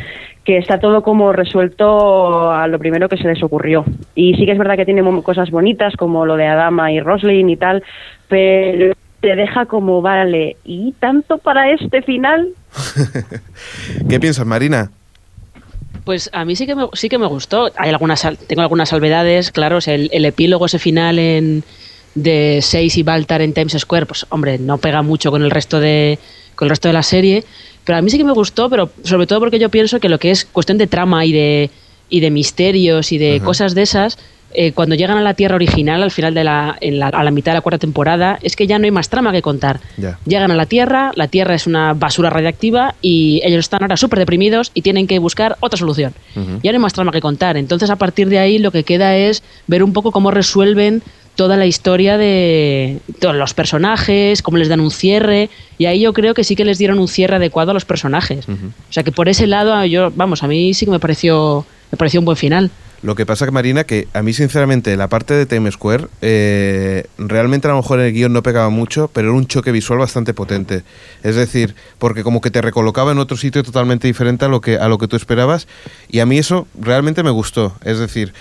Que 0.45 0.57
está 0.57 0.79
todo 0.79 1.01
como 1.01 1.33
resuelto 1.33 2.51
a 2.51 2.67
lo 2.67 2.77
primero 2.77 3.09
que 3.09 3.17
se 3.17 3.27
les 3.27 3.41
ocurrió. 3.41 3.83
Y 4.13 4.35
sí 4.35 4.45
que 4.45 4.51
es 4.51 4.57
verdad 4.57 4.75
que 4.75 4.85
tiene 4.85 5.03
cosas 5.23 5.49
bonitas, 5.49 5.95
como 5.97 6.25
lo 6.25 6.37
de 6.37 6.45
Adama 6.45 6.91
y 6.91 6.99
Roslin 6.99 7.49
y 7.49 7.57
tal, 7.57 7.83
pero 8.27 8.93
te 9.21 9.35
deja 9.35 9.65
como, 9.65 10.03
vale, 10.03 10.57
¿y 10.63 10.93
tanto 10.99 11.39
para 11.39 11.71
este 11.71 12.03
final? 12.03 12.49
¿Qué 14.09 14.19
piensas, 14.19 14.45
Marina? 14.45 14.91
Pues 16.03 16.29
a 16.31 16.45
mí 16.45 16.55
sí 16.55 16.67
que 16.67 16.75
me, 16.75 16.87
sí 16.93 17.09
que 17.09 17.17
me 17.17 17.25
gustó. 17.25 17.71
Hay 17.77 17.89
algunas, 17.89 18.21
tengo 18.47 18.61
algunas 18.61 18.89
salvedades, 18.89 19.51
claro, 19.51 19.77
o 19.77 19.81
sea, 19.81 19.95
el, 19.95 20.11
el 20.13 20.25
epílogo 20.25 20.67
ese 20.67 20.77
final 20.77 21.17
en, 21.17 21.63
de 22.13 22.59
Seis 22.61 22.97
y 22.97 23.03
Baltar 23.03 23.41
en 23.41 23.53
Times 23.53 23.75
Square, 23.79 24.05
pues 24.05 24.27
hombre, 24.29 24.59
no 24.59 24.77
pega 24.77 25.01
mucho 25.01 25.31
con 25.31 25.41
el 25.43 25.49
resto 25.49 25.79
de 25.79 26.19
con 26.55 26.67
el 26.67 26.69
resto 26.69 26.87
de 26.87 26.93
la 26.93 27.03
serie, 27.03 27.43
pero 27.85 27.99
a 27.99 28.01
mí 28.01 28.09
sí 28.09 28.17
que 28.17 28.23
me 28.23 28.33
gustó, 28.33 28.69
pero 28.69 28.89
sobre 29.03 29.27
todo 29.27 29.39
porque 29.39 29.59
yo 29.59 29.69
pienso 29.69 29.99
que 29.99 30.09
lo 30.09 30.19
que 30.19 30.31
es 30.31 30.45
cuestión 30.45 30.77
de 30.77 30.87
trama 30.87 31.23
y 31.25 31.31
de 31.31 31.69
y 32.09 32.19
de 32.19 32.31
misterios 32.31 33.11
y 33.11 33.17
de 33.17 33.37
Ajá. 33.37 33.45
cosas 33.45 33.73
de 33.73 33.83
esas 33.83 34.17
eh, 34.57 34.71
cuando 34.71 34.95
llegan 34.95 35.17
a 35.17 35.21
la 35.21 35.33
Tierra 35.33 35.55
original, 35.55 36.01
al 36.03 36.11
final 36.11 36.33
de 36.33 36.43
la, 36.43 36.77
en 36.81 36.99
la- 36.99 37.07
a 37.09 37.23
la 37.23 37.31
mitad 37.31 37.51
de 37.51 37.57
la 37.57 37.61
cuarta 37.61 37.77
temporada, 37.79 38.39
es 38.41 38.55
que 38.55 38.67
ya 38.67 38.79
no 38.79 38.85
hay 38.85 38.91
más 38.91 39.09
trama 39.09 39.31
que 39.31 39.41
contar. 39.41 39.79
Llegan 40.25 40.51
a 40.51 40.55
la 40.55 40.65
Tierra, 40.65 41.11
la 41.15 41.27
Tierra 41.27 41.55
es 41.55 41.67
una 41.67 41.93
basura 41.93 42.29
radiactiva 42.29 42.95
y 43.01 43.41
ellos 43.43 43.59
están 43.59 43.81
ahora 43.83 43.97
súper 43.97 44.19
deprimidos 44.19 44.71
y 44.73 44.81
tienen 44.81 45.07
que 45.07 45.19
buscar 45.19 45.57
otra 45.59 45.77
solución. 45.77 46.13
Ya 46.63 46.71
no 46.71 46.75
hay 46.77 46.79
más 46.79 46.93
trama 46.93 47.11
que 47.11 47.21
contar. 47.21 47.57
Entonces, 47.57 47.89
a 47.89 47.95
partir 47.97 48.29
de 48.29 48.39
ahí, 48.39 48.57
lo 48.59 48.71
que 48.71 48.83
queda 48.83 49.15
es 49.15 49.43
ver 49.67 49.83
un 49.83 49.93
poco 49.93 50.11
cómo 50.11 50.31
resuelven 50.31 51.01
toda 51.35 51.57
la 51.57 51.65
historia 51.65 52.17
de 52.17 52.99
todos 53.19 53.35
los 53.35 53.53
personajes, 53.53 54.41
cómo 54.41 54.57
les 54.57 54.69
dan 54.69 54.79
un 54.79 54.91
cierre. 54.91 55.49
Y 55.77 55.85
ahí 55.85 55.99
yo 55.99 56.13
creo 56.13 56.33
que 56.33 56.43
sí 56.45 56.55
que 56.55 56.63
les 56.65 56.77
dieron 56.77 56.97
un 56.99 57.07
cierre 57.09 57.35
adecuado 57.35 57.71
a 57.71 57.73
los 57.73 57.83
personajes. 57.85 58.47
O 58.47 58.93
sea 58.93 59.03
que 59.03 59.11
por 59.11 59.27
ese 59.27 59.45
lado, 59.47 59.83
yo, 59.85 60.11
vamos, 60.15 60.43
a 60.43 60.47
mí 60.47 60.73
sí 60.73 60.85
que 60.85 60.91
me 60.91 60.99
pareció, 60.99 61.65
me 61.91 61.97
pareció 61.97 62.21
un 62.21 62.25
buen 62.25 62.37
final. 62.37 62.71
Lo 63.05 63.13
que 63.13 63.27
pasa 63.27 63.45
que 63.45 63.51
Marina, 63.51 63.83
que 63.83 64.07
a 64.13 64.23
mí 64.23 64.33
sinceramente 64.33 64.97
la 64.97 65.07
parte 65.07 65.35
de 65.35 65.45
Times 65.45 65.75
Square, 65.75 66.07
eh, 66.23 67.05
realmente 67.19 67.67
a 67.67 67.71
lo 67.71 67.77
mejor 67.77 67.99
en 67.99 68.07
el 68.07 68.13
guion 68.13 68.33
no 68.33 68.41
pegaba 68.41 68.69
mucho, 68.69 69.11
pero 69.13 69.27
era 69.27 69.37
un 69.37 69.45
choque 69.45 69.71
visual 69.71 69.99
bastante 69.99 70.33
potente. 70.33 70.81
Es 71.21 71.35
decir, 71.35 71.75
porque 71.99 72.23
como 72.23 72.41
que 72.41 72.49
te 72.49 72.63
recolocaba 72.63 73.11
en 73.11 73.19
otro 73.19 73.37
sitio 73.37 73.61
totalmente 73.61 74.07
diferente 74.07 74.45
a 74.45 74.47
lo 74.47 74.59
que, 74.59 74.77
a 74.79 74.87
lo 74.87 74.97
que 74.97 75.07
tú 75.07 75.17
esperabas, 75.17 75.67
y 76.09 76.17
a 76.17 76.25
mí 76.25 76.39
eso 76.39 76.67
realmente 76.81 77.21
me 77.21 77.29
gustó. 77.29 77.75
Es 77.83 77.99
decir, 77.99 78.33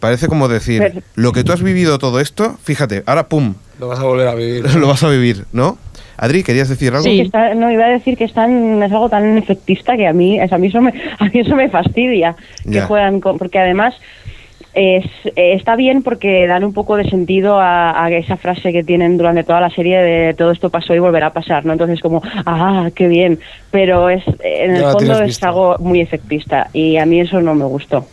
parece 0.00 0.28
como 0.28 0.48
decir, 0.48 0.80
Pero- 0.80 1.00
lo 1.14 1.32
que 1.32 1.42
tú 1.42 1.52
has 1.52 1.62
vivido 1.62 1.96
todo 1.96 2.20
esto, 2.20 2.58
fíjate, 2.62 3.02
ahora 3.06 3.26
pum, 3.26 3.54
Lo 3.78 3.88
vas 3.88 4.00
a 4.00 4.02
volver 4.02 4.28
a 4.28 4.34
vivir. 4.34 4.64
lo 4.76 4.86
vas 4.88 5.02
a 5.02 5.08
vivir, 5.08 5.46
¿no? 5.52 5.78
Adri, 6.22 6.42
¿querías 6.42 6.68
decir 6.68 6.88
algo? 6.92 7.02
Sí, 7.02 7.16
que 7.16 7.22
está- 7.22 7.54
no 7.54 7.70
iba 7.72 7.86
a 7.86 7.88
decir 7.88 8.16
que 8.18 8.24
es, 8.24 8.34
tan, 8.34 8.82
es 8.82 8.92
algo 8.92 9.08
tan 9.08 9.38
efectista 9.38 9.96
que 9.96 10.06
a 10.06 10.12
mí, 10.12 10.38
es- 10.38 10.52
a 10.52 10.58
mí 10.58 10.66
eso 10.66 10.82
me, 10.82 10.92
a 11.18 11.24
mí 11.24 11.30
eso 11.40 11.56
me 11.56 11.70
fastidia 11.70 12.36
que 12.64 12.72
Ya. 12.74 12.86
juegan 12.86 13.20
con, 13.20 13.38
porque 13.38 13.58
además 13.58 13.94
es, 14.74 15.04
está 15.34 15.76
bien 15.76 16.02
porque 16.02 16.46
dan 16.46 16.62
un 16.62 16.74
poco 16.74 16.96
de 16.96 17.08
sentido 17.08 17.58
a, 17.58 18.04
a 18.04 18.10
esa 18.12 18.36
frase 18.36 18.70
que 18.70 18.84
tienen 18.84 19.16
durante 19.16 19.44
toda 19.44 19.60
la 19.62 19.70
serie 19.70 19.98
de 19.98 20.34
todo 20.34 20.50
esto 20.52 20.68
pasó 20.70 20.94
y 20.94 20.98
volverá 20.98 21.28
a 21.28 21.32
pasar, 21.32 21.64
¿no? 21.64 21.72
Entonces 21.72 22.00
como, 22.00 22.20
ah, 22.46 22.90
qué 22.94 23.08
bien, 23.08 23.40
pero 23.70 24.10
es 24.10 24.22
en 24.44 24.74
Ya 24.74 24.80
el 24.88 24.92
fondo 24.92 25.22
es 25.22 25.42
algo 25.42 25.76
muy 25.80 26.00
efectista 26.02 26.68
y 26.74 26.98
a 26.98 27.06
mí 27.06 27.18
eso 27.20 27.40
no 27.40 27.54
me 27.54 27.64
gustó. 27.64 28.06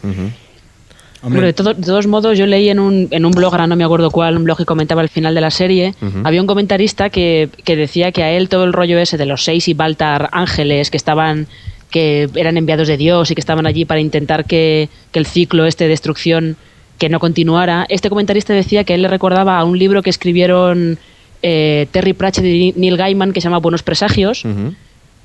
De, 1.29 1.53
todo- 1.53 1.73
de 1.73 1.83
todos 1.85 2.07
modos, 2.07 2.37
yo 2.37 2.45
leí 2.45 2.69
en 2.69 2.79
un, 2.79 3.07
en 3.11 3.25
un 3.25 3.31
blog, 3.31 3.53
ahora 3.53 3.67
no 3.67 3.75
me 3.75 3.83
acuerdo 3.83 4.09
cuál, 4.11 4.37
un 4.37 4.43
blog 4.43 4.57
que 4.57 4.65
comentaba 4.65 5.01
el 5.01 5.09
final 5.09 5.33
de 5.35 5.41
la 5.41 5.51
serie, 5.51 5.93
había 6.25 6.41
un 6.41 6.47
comentarista 6.47 7.09
que, 7.09 7.49
que 7.63 7.75
decía 7.75 8.11
que 8.11 8.23
a 8.23 8.31
él 8.31 8.49
todo 8.49 8.63
el 8.63 8.73
rollo 8.73 8.97
ese 8.99 9.17
de 9.17 9.25
los 9.25 9.43
seis 9.43 9.67
y 9.67 9.73
Baltar 9.73 10.29
ángeles 10.31 10.89
que 10.91 10.97
estaban 10.97 11.47
que 11.89 12.29
eran 12.35 12.57
enviados 12.57 12.87
de 12.89 12.97
Dios 12.97 13.31
y 13.31 13.35
que 13.35 13.39
estaban 13.39 13.65
allí 13.65 13.85
para 13.85 14.01
intentar 14.01 14.43
que, 14.45 14.89
que 15.11 15.19
el 15.19 15.25
ciclo 15.25 15.65
este 15.65 15.85
de 15.85 15.91
destrucción 15.91 16.57
que 16.97 17.07
no 17.07 17.19
continuara. 17.19 17.85
Este 17.87 18.09
comentarista 18.09 18.53
decía 18.53 18.83
que 18.83 18.93
él 18.93 19.03
le 19.03 19.07
recordaba 19.07 19.57
a 19.57 19.63
un 19.63 19.79
libro 19.79 20.01
que 20.01 20.09
escribieron 20.09 20.97
eh, 21.43 21.87
Terry 21.91 22.11
Pratchett 22.13 22.43
y 22.43 22.73
Neil 22.75 22.97
Gaiman 22.97 23.31
que 23.31 23.39
se 23.39 23.45
llama 23.45 23.59
Buenos 23.59 23.83
Presagios, 23.83 24.43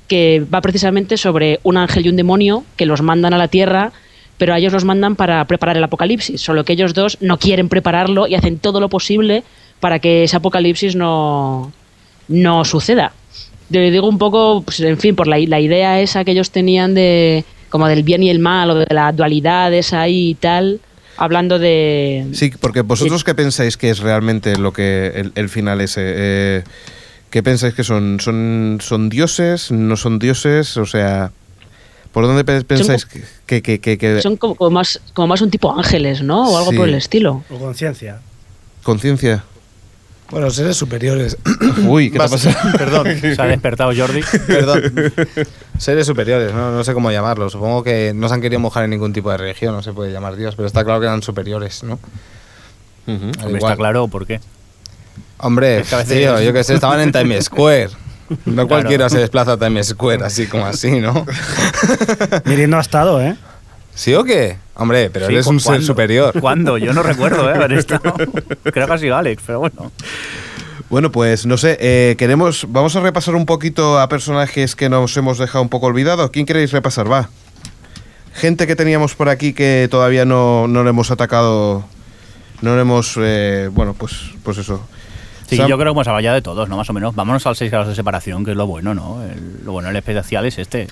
que 0.07 0.43
va 0.53 0.61
precisamente 0.61 1.17
sobre 1.17 1.59
un 1.63 1.77
ángel 1.77 2.05
y 2.05 2.09
un 2.09 2.15
demonio 2.15 2.63
que 2.75 2.85
los 2.85 3.01
mandan 3.01 3.33
a 3.33 3.37
la 3.37 3.47
Tierra, 3.47 3.91
pero 4.37 4.53
a 4.53 4.57
ellos 4.57 4.73
los 4.73 4.85
mandan 4.85 5.15
para 5.15 5.45
preparar 5.45 5.77
el 5.77 5.83
apocalipsis, 5.83 6.41
solo 6.41 6.65
que 6.65 6.73
ellos 6.73 6.93
dos 6.93 7.17
no 7.21 7.37
quieren 7.37 7.69
prepararlo 7.69 8.27
y 8.27 8.35
hacen 8.35 8.57
todo 8.57 8.79
lo 8.79 8.89
posible 8.89 9.43
para 9.79 9.99
que 9.99 10.23
ese 10.23 10.37
apocalipsis 10.37 10.95
no, 10.95 11.71
no 12.27 12.65
suceda. 12.65 13.13
Le 13.69 13.91
digo 13.91 14.07
un 14.07 14.17
poco, 14.17 14.61
pues, 14.63 14.79
en 14.81 14.97
fin, 14.97 15.15
por 15.15 15.27
la, 15.27 15.37
la 15.39 15.59
idea 15.59 15.99
esa 15.99 16.23
que 16.23 16.31
ellos 16.31 16.51
tenían 16.51 16.93
de 16.93 17.43
como 17.69 17.87
del 17.87 18.03
bien 18.03 18.21
y 18.21 18.29
el 18.29 18.37
mal 18.37 18.69
o 18.69 18.75
de 18.75 18.93
la 18.93 19.11
dualidad 19.11 19.73
esa 19.73 20.01
ahí 20.01 20.29
y 20.29 20.35
tal, 20.35 20.79
hablando 21.17 21.57
de... 21.57 22.27
Sí, 22.33 22.51
porque 22.59 22.81
vosotros 22.81 23.23
qué 23.23 23.33
pensáis 23.33 23.77
que 23.77 23.89
es 23.89 23.99
realmente 23.99 24.57
lo 24.57 24.73
que 24.73 25.11
el, 25.15 25.31
el 25.33 25.49
final 25.49 25.81
ese. 25.81 26.01
Eh, 26.03 26.63
¿Qué 27.31 27.41
pensáis 27.41 27.73
que 27.73 27.83
son? 27.83 28.19
¿Son 28.19 28.77
son 28.79 29.09
dioses? 29.09 29.71
¿No 29.71 29.97
son 29.97 30.19
dioses? 30.19 30.77
O 30.77 30.85
sea, 30.85 31.31
¿por 32.13 32.25
dónde 32.25 32.45
pe- 32.45 32.63
pensáis 32.63 33.05
que, 33.45 33.61
que, 33.61 33.79
que, 33.81 33.97
que- 33.97 34.21
Son 34.21 34.37
como, 34.37 34.55
como 34.55 34.69
más, 34.71 35.01
como 35.13 35.27
más 35.27 35.41
un 35.41 35.51
tipo 35.51 35.77
ángeles, 35.77 36.21
¿no? 36.21 36.49
O 36.49 36.57
algo 36.57 36.71
Sí. 36.71 36.77
por 36.77 36.87
el 36.87 36.95
estilo. 36.95 37.43
O 37.49 37.57
conciencia. 37.59 38.19
conciencia? 38.83 39.43
Bueno, 40.31 40.49
seres 40.49 40.77
superiores. 40.77 41.37
Uy, 41.87 42.09
¿qué 42.09 42.17
te 42.17 42.27
pasado? 42.29 42.55
Perdón. 42.77 43.07
Se 43.35 43.41
ha 43.41 43.45
despertado 43.45 43.91
Jordi. 43.95 44.21
Perdón. 44.47 45.11
Seres 45.77 46.07
superiores, 46.07 46.53
¿no? 46.53 46.71
no 46.71 46.83
sé 46.83 46.93
cómo 46.93 47.11
llamarlos. 47.11 47.51
Supongo 47.51 47.83
que 47.83 48.13
no 48.15 48.27
se 48.29 48.33
han 48.35 48.41
querido 48.41 48.59
mojar 48.59 48.83
en 48.85 48.91
ningún 48.91 49.11
tipo 49.13 49.29
de 49.31 49.37
religión, 49.37 49.73
no 49.75 49.83
se 49.83 49.91
puede 49.93 50.11
llamar 50.11 50.35
Dios, 50.35 50.55
pero 50.55 50.65
está 50.67 50.83
claro 50.83 50.99
que 51.01 51.07
eran 51.07 51.21
superiores, 51.21 51.83
¿no? 51.83 51.99
Hombre, 53.05 53.31
igual. 53.41 53.55
está 53.57 53.75
claro 53.75 54.07
por 54.07 54.25
qué. 54.25 54.39
Hombre, 55.39 55.79
Es 55.79 55.89
que 55.89 55.95
a 55.95 55.97
veces- 55.99 56.17
tío, 56.19 56.41
yo 56.41 56.53
que 56.53 56.63
sé, 56.63 56.73
estaban 56.75 56.99
en 57.01 57.11
Times 57.11 57.45
Square. 57.45 57.89
No 58.45 58.53
Claro. 58.53 58.67
cualquiera 58.67 59.09
se 59.09 59.19
desplaza 59.19 59.53
a 59.53 59.57
Times 59.57 59.87
Square 59.87 60.23
así 60.25 60.47
como 60.47 60.65
así, 60.65 60.99
¿no? 60.99 61.25
Mirindo 62.45 62.77
ha 62.77 62.81
estado, 62.81 63.21
¿eh? 63.21 63.35
¿Sí 63.95 64.13
o 64.15 64.23
qué? 64.23 64.57
Hombre, 64.75 65.09
pero 65.11 65.27
Sí, 65.27 65.33
eres 65.33 65.47
un 65.47 65.59
ser 65.59 65.83
superior. 65.83 66.33
¿Cuándo? 66.39 66.77
Yo 66.77 66.93
no 66.93 67.03
recuerdo, 67.03 67.49
¿eh? 67.49 67.53
Haber 67.55 67.73
estado. 67.79 68.13
Creo 68.63 68.87
que 68.87 68.93
ha 68.93 68.97
sido 68.97 69.15
Alex, 69.15 69.43
pero 69.45 69.59
bueno. 69.59 69.91
Bueno, 70.89 71.11
pues 71.11 71.45
no 71.45 71.57
sé, 71.57 71.77
eh, 71.79 72.15
queremos, 72.17 72.65
vamos 72.69 72.95
a 72.95 72.99
repasar 73.01 73.35
un 73.35 73.45
poquito 73.45 73.99
a 73.99 74.09
personajes 74.09 74.75
que 74.75 74.89
nos 74.89 75.15
hemos 75.17 75.37
dejado 75.39 75.61
un 75.63 75.69
poco 75.69 75.87
olvidados. 75.87 76.29
¿Quién 76.31 76.45
queréis 76.45 76.71
repasar? 76.71 77.11
Va. 77.11 77.29
Gente 78.33 78.65
que 78.67 78.75
teníamos 78.75 79.15
por 79.15 79.29
aquí 79.29 79.53
que 79.53 79.87
todavía 79.89 80.25
no, 80.25 80.67
no 80.67 80.83
le 80.83 80.89
hemos 80.89 81.11
atacado, 81.11 81.83
no 82.61 82.75
le 82.75 82.81
hemos, 82.81 83.13
eh, 83.21 83.69
bueno, 83.71 83.93
pues, 83.93 84.13
pues 84.43 84.57
eso. 84.57 84.81
Sí, 85.55 85.61
Sam- 85.61 85.67
yo 85.69 85.77
creo 85.77 85.93
que 85.93 85.97
hemos 85.97 86.07
hablado 86.07 86.23
ya 86.23 86.33
de 86.33 86.41
todos, 86.41 86.69
¿no? 86.69 86.77
Más 86.77 86.89
o 86.89 86.93
menos. 86.93 87.15
Vámonos 87.15 87.45
al 87.47 87.55
6 87.55 87.71
grados 87.71 87.89
de 87.89 87.95
separación, 87.95 88.45
que 88.45 88.51
es 88.51 88.57
lo 88.57 88.67
bueno, 88.67 88.93
¿no? 88.93 89.23
El- 89.23 89.65
lo 89.65 89.71
bueno 89.71 89.87
del 89.87 89.97
especial 89.97 90.45
es 90.45 90.57
este. 90.57 90.87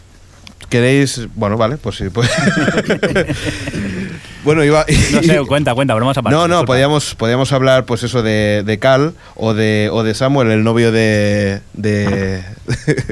¿Queréis? 0.70 1.28
Bueno, 1.36 1.58
vale, 1.58 1.78
pues 1.78 1.98
sí. 1.98 2.10
Pues. 2.10 2.30
bueno, 4.44 4.64
iba. 4.64 4.86
No 5.14 5.24
sé, 5.24 5.40
cuenta, 5.48 5.74
cuenta, 5.74 5.94
bromas 5.96 6.18
aparte. 6.18 6.36
No, 6.36 6.48
no, 6.48 6.56
disculpa. 6.56 6.66
podíamos, 6.74 7.16
podíamos 7.16 7.52
hablar, 7.52 7.86
pues 7.86 8.04
eso, 8.04 8.22
de, 8.24 8.64
de 8.66 8.80
Cal 8.80 9.14
o 9.36 9.54
de, 9.54 9.90
o 9.92 10.04
de 10.04 10.14
Samuel, 10.14 10.52
el 10.52 10.64
novio 10.64 10.92
de. 10.92 11.62
de. 11.74 12.44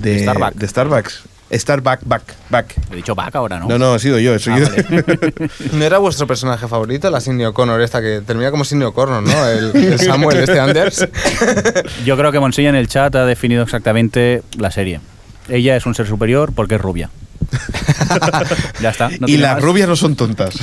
de 0.00 0.18
Starbuck. 0.20 0.54
De 0.54 0.68
Starbucks. 0.68 1.22
Starbuck, 1.54 2.00
back, 2.04 2.22
back. 2.50 2.74
He 2.90 2.96
dicho 2.96 3.14
back 3.14 3.34
ahora, 3.36 3.58
¿no? 3.60 3.68
No, 3.68 3.78
no, 3.78 3.94
he 3.94 3.98
sido 3.98 4.18
yo, 4.18 4.38
soy 4.38 4.54
Ah, 4.54 4.58
yo. 4.58 4.66
vale. 4.66 5.32
¿No 5.72 5.84
era 5.84 5.98
vuestro 5.98 6.26
personaje 6.26 6.66
favorito, 6.68 7.10
la 7.10 7.20
Cindy 7.20 7.44
O'Connor 7.44 7.80
esta 7.80 8.00
que 8.02 8.20
termina 8.26 8.50
como 8.50 8.64
Cindy 8.64 8.84
O'Connor, 8.84 9.22
¿no? 9.22 9.46
El, 9.48 9.74
el 9.76 9.98
Samuel, 9.98 10.38
este 10.38 10.58
Anders. 10.60 11.08
Yo 12.04 12.16
creo 12.16 12.32
que 12.32 12.40
Monsilla 12.40 12.68
en 12.70 12.76
el 12.76 12.88
chat 12.88 13.14
ha 13.14 13.24
definido 13.26 13.62
exactamente 13.62 14.42
la 14.58 14.70
serie. 14.70 15.00
Ella 15.48 15.76
es 15.76 15.86
un 15.86 15.94
ser 15.94 16.06
superior 16.06 16.52
porque 16.54 16.76
es 16.76 16.80
rubia. 16.80 17.10
ya 18.80 18.90
está. 18.90 19.10
no 19.20 19.26
y 19.28 19.36
las 19.36 19.54
más. 19.56 19.62
rubias 19.64 19.88
no 19.88 19.96
son 19.96 20.16
tontas. 20.16 20.54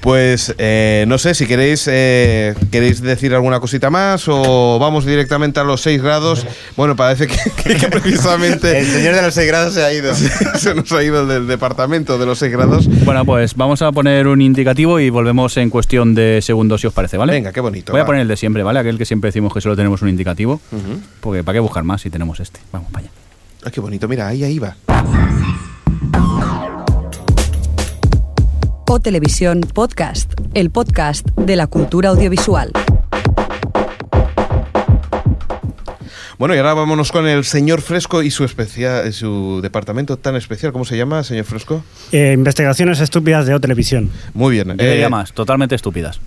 pues 0.00 0.54
eh, 0.58 1.04
no 1.08 1.18
sé 1.18 1.34
si 1.34 1.46
queréis 1.46 1.86
eh, 1.90 2.54
queréis 2.70 3.00
decir 3.00 3.34
alguna 3.34 3.60
cosita 3.60 3.90
más 3.90 4.24
o 4.28 4.78
vamos 4.78 5.04
directamente 5.06 5.60
a 5.60 5.64
los 5.64 5.80
6 5.82 6.02
grados. 6.02 6.46
Bueno, 6.76 6.96
parece 6.96 7.26
que, 7.26 7.36
que- 7.62 7.76
que 7.78 7.88
precisamente 7.88 8.78
El 8.78 8.86
señor 8.86 9.14
de 9.14 9.22
los 9.22 9.34
6 9.34 9.46
grados 9.48 9.74
se 9.74 9.84
ha 9.84 9.92
ido. 9.92 10.14
se 10.56 10.74
nos 10.74 10.90
ha 10.92 11.02
ido 11.02 11.26
del 11.26 11.46
departamento 11.46 12.18
de 12.18 12.26
los 12.26 12.38
6 12.38 12.52
grados. 12.52 12.88
Bueno, 13.04 13.24
pues 13.24 13.54
vamos 13.54 13.82
a 13.82 13.92
poner 13.92 14.26
un 14.26 14.42
indicativo 14.42 15.00
y 15.00 15.10
volvemos 15.10 15.56
en 15.56 15.70
cuestión 15.70 16.14
de 16.14 16.40
segundos, 16.42 16.80
si 16.80 16.86
os 16.86 16.92
parece, 16.92 17.16
¿vale? 17.16 17.32
Venga, 17.32 17.52
qué 17.52 17.60
bonito. 17.60 17.92
Voy 17.92 18.00
a 18.00 18.06
poner 18.06 18.22
el 18.22 18.28
de 18.28 18.36
siempre, 18.36 18.62
¿vale? 18.62 18.78
Aquel 18.80 18.98
que 18.98 19.04
siempre 19.04 19.28
decimos 19.28 19.52
que 19.52 19.60
solo 19.60 19.76
tenemos 19.76 20.02
un 20.02 20.08
indicativo. 20.08 20.60
Porque 21.20 21.42
¿para 21.44 21.54
qué 21.56 21.60
buscar 21.60 21.84
más 21.84 22.02
si 22.02 22.10
tenemos 22.10 22.40
este? 22.40 22.60
Vamos 22.72 22.90
para 22.92 23.06
allá. 23.06 23.12
Ah, 23.64 23.70
qué 23.70 23.80
bonito, 23.80 24.06
mira, 24.08 24.28
ahí, 24.28 24.44
ahí 24.44 24.58
va. 24.58 24.76
O 28.90 29.00
Televisión 29.00 29.60
Podcast, 29.60 30.32
el 30.54 30.70
podcast 30.70 31.28
de 31.32 31.56
la 31.56 31.66
cultura 31.66 32.08
audiovisual. 32.10 32.72
Bueno, 36.38 36.54
y 36.54 36.58
ahora 36.58 36.72
vámonos 36.74 37.10
con 37.10 37.26
el 37.26 37.44
señor 37.44 37.80
Fresco 37.82 38.22
y 38.22 38.30
su 38.30 38.44
especial, 38.44 39.12
su 39.12 39.58
departamento 39.60 40.16
tan 40.18 40.36
especial. 40.36 40.70
¿Cómo 40.70 40.84
se 40.84 40.96
llama, 40.96 41.24
señor 41.24 41.44
Fresco? 41.46 41.82
Eh, 42.12 42.30
investigaciones 42.32 43.00
estúpidas 43.00 43.44
de 43.46 43.54
O 43.54 43.60
Televisión. 43.60 44.08
Muy 44.34 44.52
bien. 44.54 44.68
Diría 44.76 45.06
eh, 45.06 45.08
más, 45.08 45.32
totalmente 45.32 45.74
estúpidas. 45.74 46.20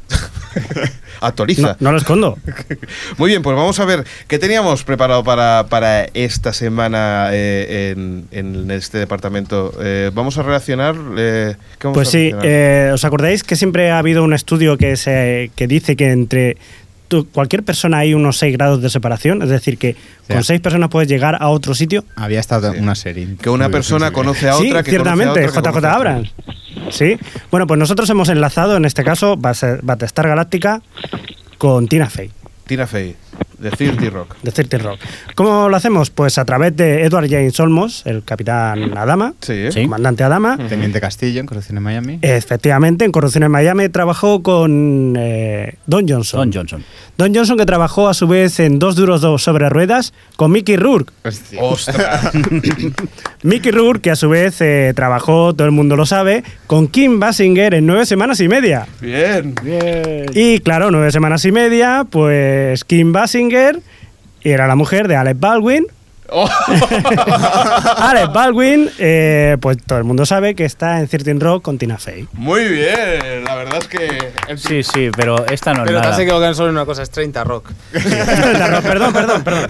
Actualiza. 1.21 1.61
No, 1.61 1.75
no 1.79 1.91
lo 1.93 1.97
escondo. 1.99 2.37
Muy 3.17 3.29
bien, 3.29 3.41
pues 3.41 3.55
vamos 3.55 3.79
a 3.79 3.85
ver 3.85 4.03
qué 4.27 4.37
teníamos 4.39 4.83
preparado 4.83 5.23
para, 5.23 5.67
para 5.69 6.05
esta 6.13 6.51
semana 6.51 7.29
eh, 7.31 7.93
en, 7.95 8.25
en 8.31 8.69
este 8.71 8.97
departamento. 8.97 9.71
Eh, 9.79 10.09
vamos 10.13 10.37
a 10.39 10.43
relacionar. 10.43 10.95
eh, 11.17 11.55
¿qué 11.79 11.87
vamos 11.87 11.95
Pues 11.95 12.07
a 12.09 12.11
sí, 12.11 12.31
relacionar? 12.31 12.45
eh, 12.49 12.91
¿os 12.93 13.05
acordáis 13.05 13.43
que 13.43 13.55
siempre 13.55 13.91
ha 13.91 13.99
habido 13.99 14.23
un 14.23 14.33
estudio 14.33 14.77
que, 14.77 14.97
se, 14.97 15.51
que 15.55 15.67
dice 15.67 15.95
que 15.95 16.11
entre 16.11 16.57
tú- 17.11 17.27
cualquier 17.29 17.61
persona 17.63 17.97
hay 17.99 18.13
unos 18.13 18.37
6 18.37 18.53
grados 18.53 18.81
de 18.81 18.89
separación, 18.89 19.41
es 19.41 19.49
decir, 19.49 19.77
que 19.77 19.95
con 20.27 20.37
Ya. 20.37 20.43
6 20.43 20.61
personas 20.61 20.89
puedes 20.89 21.09
llegar 21.09 21.37
a 21.41 21.49
otro 21.49 21.75
sitio. 21.75 22.05
Había 22.15 22.39
estado 22.39 22.71
una 22.71 22.95
serie. 22.95 23.27
Que 23.41 23.49
una 23.49 23.67
persona 23.69 24.11
conoce 24.11 24.47
a 24.49 24.53
Sí, 24.53 24.69
otra, 24.69 24.81
que 24.83 24.91
ciertamente, 24.91 25.33
conoce 25.41 25.57
a 25.57 25.59
otra, 25.59 25.71
que 25.73 25.77
JJ 25.77 25.81
conoce 25.81 25.87
a 25.87 25.97
otra. 25.97 26.11
Abrams. 26.13 26.33
Sí. 26.95 27.17
Bueno, 27.51 27.67
pues 27.67 27.77
nosotros 27.77 28.09
hemos 28.09 28.29
enlazado, 28.29 28.77
en 28.77 28.85
este 28.85 29.03
caso, 29.03 29.35
Battlestar 29.37 30.27
Galáctica 30.29 30.81
con 31.57 31.87
Tina 31.89 32.09
Fey. 32.09 32.31
Tina 32.65 32.87
Fey, 32.87 33.15
de 33.61 33.71
Thirty 33.71 34.09
Rock. 34.09 34.35
de 34.41 34.51
Thirty 34.51 34.77
Rock. 34.77 34.99
¿Cómo 35.35 35.69
lo 35.69 35.75
hacemos? 35.77 36.09
Pues 36.09 36.37
a 36.37 36.45
través 36.45 36.75
de 36.75 37.03
Edward 37.03 37.29
James 37.29 37.59
Olmos, 37.59 38.01
el 38.05 38.23
capitán 38.23 38.97
Adama, 38.97 39.33
el 39.47 39.73
comandante 39.83 40.23
Adama. 40.23 40.57
Teniente 40.69 40.99
Castillo 40.99 41.39
en 41.39 41.45
Corrupción 41.45 41.77
en 41.77 41.83
Miami. 41.83 42.19
Efectivamente, 42.21 43.05
en 43.05 43.11
Corrupción 43.11 43.43
en 43.43 43.51
Miami 43.51 43.89
trabajó 43.89 44.41
con 44.43 45.15
eh, 45.17 45.75
Don 45.85 46.07
Johnson. 46.07 46.39
Don 46.39 46.53
Johnson. 46.53 46.83
Don 47.17 47.35
Johnson 47.35 47.57
que 47.57 47.65
trabajó 47.65 48.09
a 48.09 48.13
su 48.13 48.27
vez 48.27 48.59
en 48.59 48.79
Dos 48.79 48.95
duros 48.95 49.21
dos 49.21 49.43
sobre 49.43 49.69
ruedas 49.69 50.13
con 50.37 50.51
Mickey 50.51 50.75
Rourke. 50.75 51.13
¡Ostras! 51.59 52.31
Mickey 53.43 53.71
Rourke 53.71 54.01
que 54.01 54.11
a 54.11 54.15
su 54.15 54.29
vez 54.29 54.59
eh, 54.61 54.93
trabajó, 54.95 55.53
todo 55.53 55.65
el 55.65 55.71
mundo 55.71 55.95
lo 55.95 56.05
sabe, 56.07 56.43
con 56.65 56.87
Kim 56.87 57.19
Basinger 57.19 57.75
en 57.75 57.85
Nueve 57.85 58.05
Semanas 58.07 58.39
y 58.39 58.47
Media. 58.47 58.87
Bien. 58.99 59.53
Y 60.33 60.59
claro, 60.59 60.89
Nueve 60.89 61.11
Semanas 61.11 61.45
y 61.45 61.51
Media, 61.51 62.05
pues 62.09 62.83
Kim 62.85 63.11
Basinger 63.11 63.50
era 64.43 64.67
la 64.67 64.75
mujer 64.75 65.07
de 65.07 65.15
Alec 65.15 65.37
Baldwin. 65.39 65.85
Alec 67.97 68.31
Baldwin, 68.31 68.89
eh, 68.99 69.57
pues 69.59 69.77
todo 69.85 69.97
el 69.99 70.05
mundo 70.05 70.25
sabe 70.25 70.55
que 70.55 70.65
está 70.65 70.99
en 70.99 71.07
Certain 71.07 71.39
Rock 71.39 71.61
con 71.63 71.77
Tina 71.77 71.97
Fey. 71.97 72.27
Muy 72.33 72.65
bien, 72.69 73.43
la 73.43 73.55
verdad 73.55 73.79
es 73.81 73.87
que... 73.87 74.31
Sí, 74.57 74.83
sí, 74.83 75.09
pero 75.15 75.45
esta 75.47 75.73
no 75.73 75.81
es 75.83 75.87
Pero 75.87 75.99
te 75.99 76.03
nada. 76.03 76.13
has 76.15 76.19
equivocado 76.21 76.53
solo 76.53 76.69
en 76.69 76.75
una 76.75 76.85
cosa, 76.85 77.03
es 77.03 77.09
30 77.11 77.43
Rock. 77.45 77.71
perdón, 78.83 79.13
perdón, 79.13 79.43
perdón. 79.43 79.67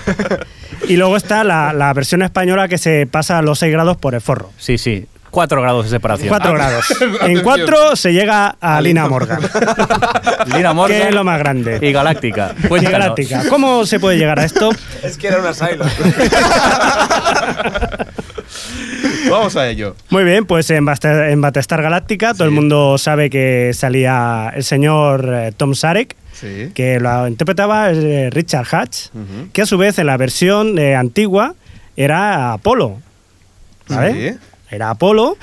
Y 0.88 0.98
luego 0.98 1.18
está 1.18 1.44
la, 1.44 1.74
la 1.74 1.94
versión 1.94 2.22
española 2.22 2.68
que 2.68 2.78
se 2.78 3.08
pasa 3.08 3.38
a 3.40 3.42
los 3.42 3.60
6 3.60 3.72
grados 3.72 3.98
por 3.98 4.14
el 4.16 4.22
forro. 4.22 4.52
Sí, 4.58 4.78
sí. 4.78 5.08
4 5.32 5.62
grados 5.62 5.86
de 5.86 5.90
separación. 5.90 6.30
4 6.30 6.54
grados. 6.54 6.86
En 7.22 7.42
4 7.42 7.96
se 7.96 8.14
llega 8.14 8.56
a 8.60 8.80
Lina 8.82 9.08
Morgan. 9.08 9.40
Lina 10.54 10.74
Morgan. 10.74 10.98
Que 11.02 11.08
es 11.08 11.14
lo 11.16 11.24
más 11.24 11.40
grande. 11.40 11.80
Y 11.82 11.92
Galáctica. 11.92 12.54
Y. 12.70 12.84
Galáctica. 12.86 13.44
¿Cómo 13.50 13.86
se 13.86 14.00
puede 14.00 14.18
llegar 14.18 14.40
a 14.40 14.44
esto? 14.46 14.70
Es 15.04 15.18
que 15.18 15.28
era 15.28 15.40
una 15.40 15.54
Silo. 15.54 15.86
Vamos 19.30 19.56
a 19.56 19.68
ello. 19.70 19.96
Muy 20.10 20.24
bien, 20.24 20.46
pues 20.46 20.70
en, 20.70 20.84
Basta- 20.86 21.30
en 21.30 21.40
Battlestar 21.42 21.82
Galáctica 21.82 22.34
todo 22.34 22.46
el 22.46 22.52
mundo 22.52 22.98
sabe 22.98 23.30
que 23.30 23.72
salía 23.74 24.52
el 24.56 24.64
señor 24.64 25.30
eh, 25.34 25.52
Tom 25.56 25.74
Sarek, 25.76 26.16
Sí. 26.34 26.72
que 26.74 27.00
lo 27.00 27.28
interpretaba 27.28 27.92
eh, 27.92 28.30
Richard 28.32 28.66
Hatch, 28.72 29.08
que 29.54 29.62
a 29.62 29.66
su 29.66 29.78
vez 29.78 30.00
en 30.00 30.08
la 30.08 30.18
versión 30.18 30.78
eh, 30.80 30.96
antigua 30.96 31.54
era 31.96 32.54
Apolo. 32.54 33.00
¿Vale? 33.88 34.32
Sí. 34.32 34.38
Era 34.72 34.90
Apolo. 34.92 35.38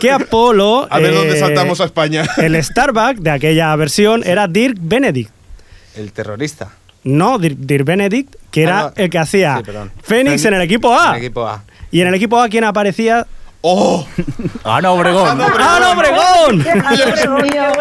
Que 0.00 0.10
Apolo. 0.10 0.88
A 0.90 0.98
ver 0.98 1.12
eh, 1.12 1.16
dónde 1.16 1.38
saltamos 1.38 1.80
a 1.80 1.84
España. 1.84 2.24
El 2.38 2.62
Starbuck 2.62 3.18
de 3.18 3.30
aquella 3.30 3.76
versión 3.76 4.22
era 4.24 4.48
Dirk 4.48 4.76
Benedict. 4.80 5.30
El 5.96 6.12
terrorista. 6.12 6.70
No, 7.04 7.38
Dirk, 7.38 7.56
Dirk 7.58 7.84
Benedict, 7.84 8.34
que 8.50 8.62
era 8.62 8.80
Ah, 8.80 8.82
no. 8.96 9.02
el 9.04 9.10
que 9.10 9.18
hacía 9.18 9.58
Sí, 9.58 9.62
perdón. 9.64 9.92
Fénix 10.02 10.44
en 10.46 10.54
el 10.54 10.62
equipo 10.62 10.98
A. 10.98 11.10
El 11.12 11.18
equipo 11.24 11.46
A. 11.46 11.62
Y 11.92 12.00
en 12.00 12.08
el 12.08 12.14
equipo 12.14 12.40
A, 12.40 12.48
¿quién 12.48 12.64
aparecía? 12.64 13.26
¡Oh! 13.60 14.06
Ana 14.64 14.90
Obregón. 14.90 15.40
¡Ana 15.40 15.90
Obregón! 15.92 16.66
Ana 16.66 17.72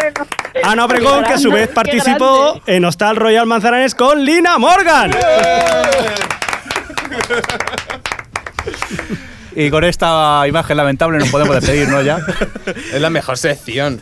Ana 0.64 0.86
Obregón, 0.86 1.24
que 1.24 1.34
a 1.34 1.38
su 1.38 1.50
vez 1.52 1.70
participó 1.70 2.62
en 2.68 2.86
Hostal 2.86 3.16
Royal 3.16 3.46
Manzanares 3.48 3.96
con 3.96 4.24
Lina 4.24 4.58
Morgan. 4.60 5.12
Y 9.56 9.70
con 9.70 9.84
esta 9.84 10.44
imagen 10.48 10.78
lamentable 10.78 11.18
nos 11.20 11.30
podemos 11.30 11.56
despedir, 11.56 11.88
¿no? 11.90 12.02
Ya. 12.02 12.20
Es 12.94 13.00
la 13.02 13.10
mejor 13.10 13.38
sección. 13.38 14.00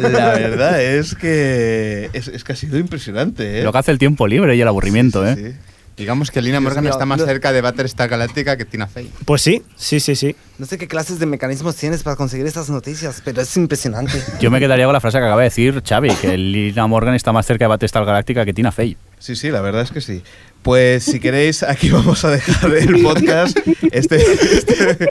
La 0.00 0.34
verdad 0.34 0.80
es 0.82 1.14
que 1.14 2.10
es, 2.12 2.28
es 2.28 2.44
que 2.44 2.52
ha 2.52 2.56
sido 2.56 2.78
impresionante, 2.78 3.60
¿eh? 3.60 3.62
Lo 3.64 3.72
que 3.72 3.78
hace 3.78 3.90
el 3.90 3.98
tiempo 3.98 4.26
libre 4.26 4.54
y 4.56 4.60
el 4.60 4.68
aburrimiento, 4.68 5.26
¿eh? 5.26 5.56
Digamos 5.96 6.30
que 6.30 6.40
Lina 6.40 6.58
Morgan 6.58 6.86
está 6.86 7.04
más 7.04 7.18
no- 7.18 7.26
cerca 7.26 7.52
de 7.52 7.60
Battlestar 7.60 8.08
Galáctica 8.08 8.56
que 8.56 8.64
Tina 8.64 8.86
Fey. 8.86 9.10
Pues 9.26 9.42
sí, 9.42 9.62
sí, 9.76 10.00
sí, 10.00 10.16
sí. 10.16 10.34
No 10.58 10.64
sé 10.64 10.78
qué 10.78 10.88
clases 10.88 11.18
de 11.18 11.26
mecanismos 11.26 11.76
tienes 11.76 12.02
para 12.02 12.16
conseguir 12.16 12.46
estas 12.46 12.70
noticias, 12.70 13.20
pero 13.24 13.42
es 13.42 13.56
impresionante. 13.58 14.22
Yo 14.40 14.50
me 14.50 14.58
quedaría 14.58 14.86
con 14.86 14.94
la 14.94 15.00
frase 15.00 15.18
que 15.18 15.24
acaba 15.24 15.42
de 15.42 15.48
decir 15.48 15.82
Xavi, 15.86 16.10
que 16.14 16.38
Lina 16.38 16.86
Morgan 16.86 17.14
está 17.14 17.32
más 17.32 17.44
cerca 17.44 17.64
de 17.64 17.68
Battlestar 17.68 18.04
Galáctica 18.06 18.44
que 18.46 18.54
Tina 18.54 18.72
Fey. 18.72 18.96
Sí, 19.22 19.36
sí, 19.36 19.50
la 19.50 19.60
verdad 19.60 19.82
es 19.82 19.92
que 19.92 20.00
sí. 20.00 20.20
Pues 20.62 21.04
si 21.04 21.20
queréis, 21.20 21.62
aquí 21.62 21.90
vamos 21.90 22.24
a 22.24 22.30
dejar 22.30 22.74
el 22.74 23.00
podcast. 23.02 23.56
Este, 23.92 24.16
este- 24.16 25.08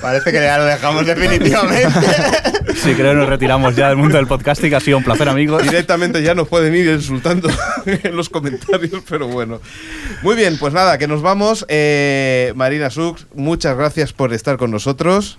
Parece 0.00 0.32
que 0.32 0.40
ya 0.40 0.56
lo 0.56 0.64
dejamos 0.64 1.04
definitivamente. 1.06 1.88
Sí, 2.76 2.94
creo 2.94 3.12
que 3.12 3.18
nos 3.18 3.28
retiramos 3.28 3.76
ya 3.76 3.88
del 3.88 3.98
mundo 3.98 4.16
del 4.16 4.26
podcasting. 4.26 4.72
Ha 4.74 4.80
sido 4.80 4.96
un 4.98 5.04
placer, 5.04 5.28
amigos. 5.28 5.62
directamente 5.62 6.22
ya 6.22 6.34
nos 6.34 6.48
pueden 6.48 6.74
ir 6.74 6.86
insultando 6.88 7.50
en 7.86 8.16
los 8.16 8.30
comentarios, 8.30 9.02
pero 9.08 9.28
bueno. 9.28 9.60
Muy 10.22 10.36
bien, 10.36 10.56
pues 10.58 10.72
nada, 10.72 10.96
que 10.96 11.06
nos 11.06 11.20
vamos. 11.20 11.66
Eh, 11.68 12.52
Marina 12.56 12.88
Sux, 12.88 13.26
muchas 13.34 13.76
gracias 13.76 14.12
por 14.14 14.32
estar 14.32 14.56
con 14.56 14.70
nosotros. 14.70 15.38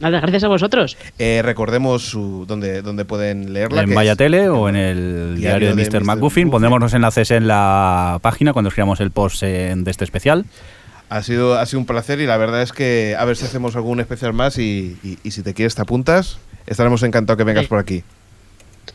Nada, 0.00 0.20
gracias 0.20 0.44
a 0.44 0.48
vosotros. 0.48 0.96
Eh, 1.18 1.42
recordemos 1.44 2.02
su, 2.08 2.44
dónde, 2.48 2.80
dónde 2.82 3.04
pueden 3.04 3.52
leerla. 3.52 3.82
En 3.82 3.94
Vaya 3.94 4.16
Tele 4.16 4.48
o 4.48 4.68
en 4.68 4.76
el 4.76 5.36
diario, 5.36 5.68
Diario 5.68 5.76
de 5.76 5.84
de 5.84 5.90
Mr. 6.00 6.04
McGuffin. 6.04 6.50
Pondremos 6.50 6.80
los 6.80 6.94
enlaces 6.94 7.30
en 7.30 7.46
la 7.46 8.18
página 8.22 8.52
cuando 8.52 8.68
escribamos 8.68 9.00
el 9.00 9.10
post 9.10 9.42
eh, 9.42 9.72
de 9.76 9.90
este 9.90 10.04
especial. 10.04 10.46
Ha 11.10 11.22
sido, 11.22 11.58
ha 11.58 11.66
sido 11.66 11.80
un 11.80 11.86
placer 11.86 12.20
y 12.20 12.26
la 12.26 12.36
verdad 12.38 12.62
es 12.62 12.72
que 12.72 13.14
a 13.18 13.24
ver 13.24 13.36
si 13.36 13.44
hacemos 13.44 13.76
algún 13.76 14.00
especial 14.00 14.32
más 14.32 14.58
y, 14.58 14.96
y- 15.02 15.18
y 15.22 15.30
si 15.32 15.42
te 15.42 15.54
quieres 15.54 15.74
te 15.74 15.82
apuntas. 15.82 16.38
Estaremos 16.66 17.02
encantados 17.02 17.36
que 17.36 17.44
vengas 17.44 17.66
por 17.66 17.78
aquí. 17.78 18.02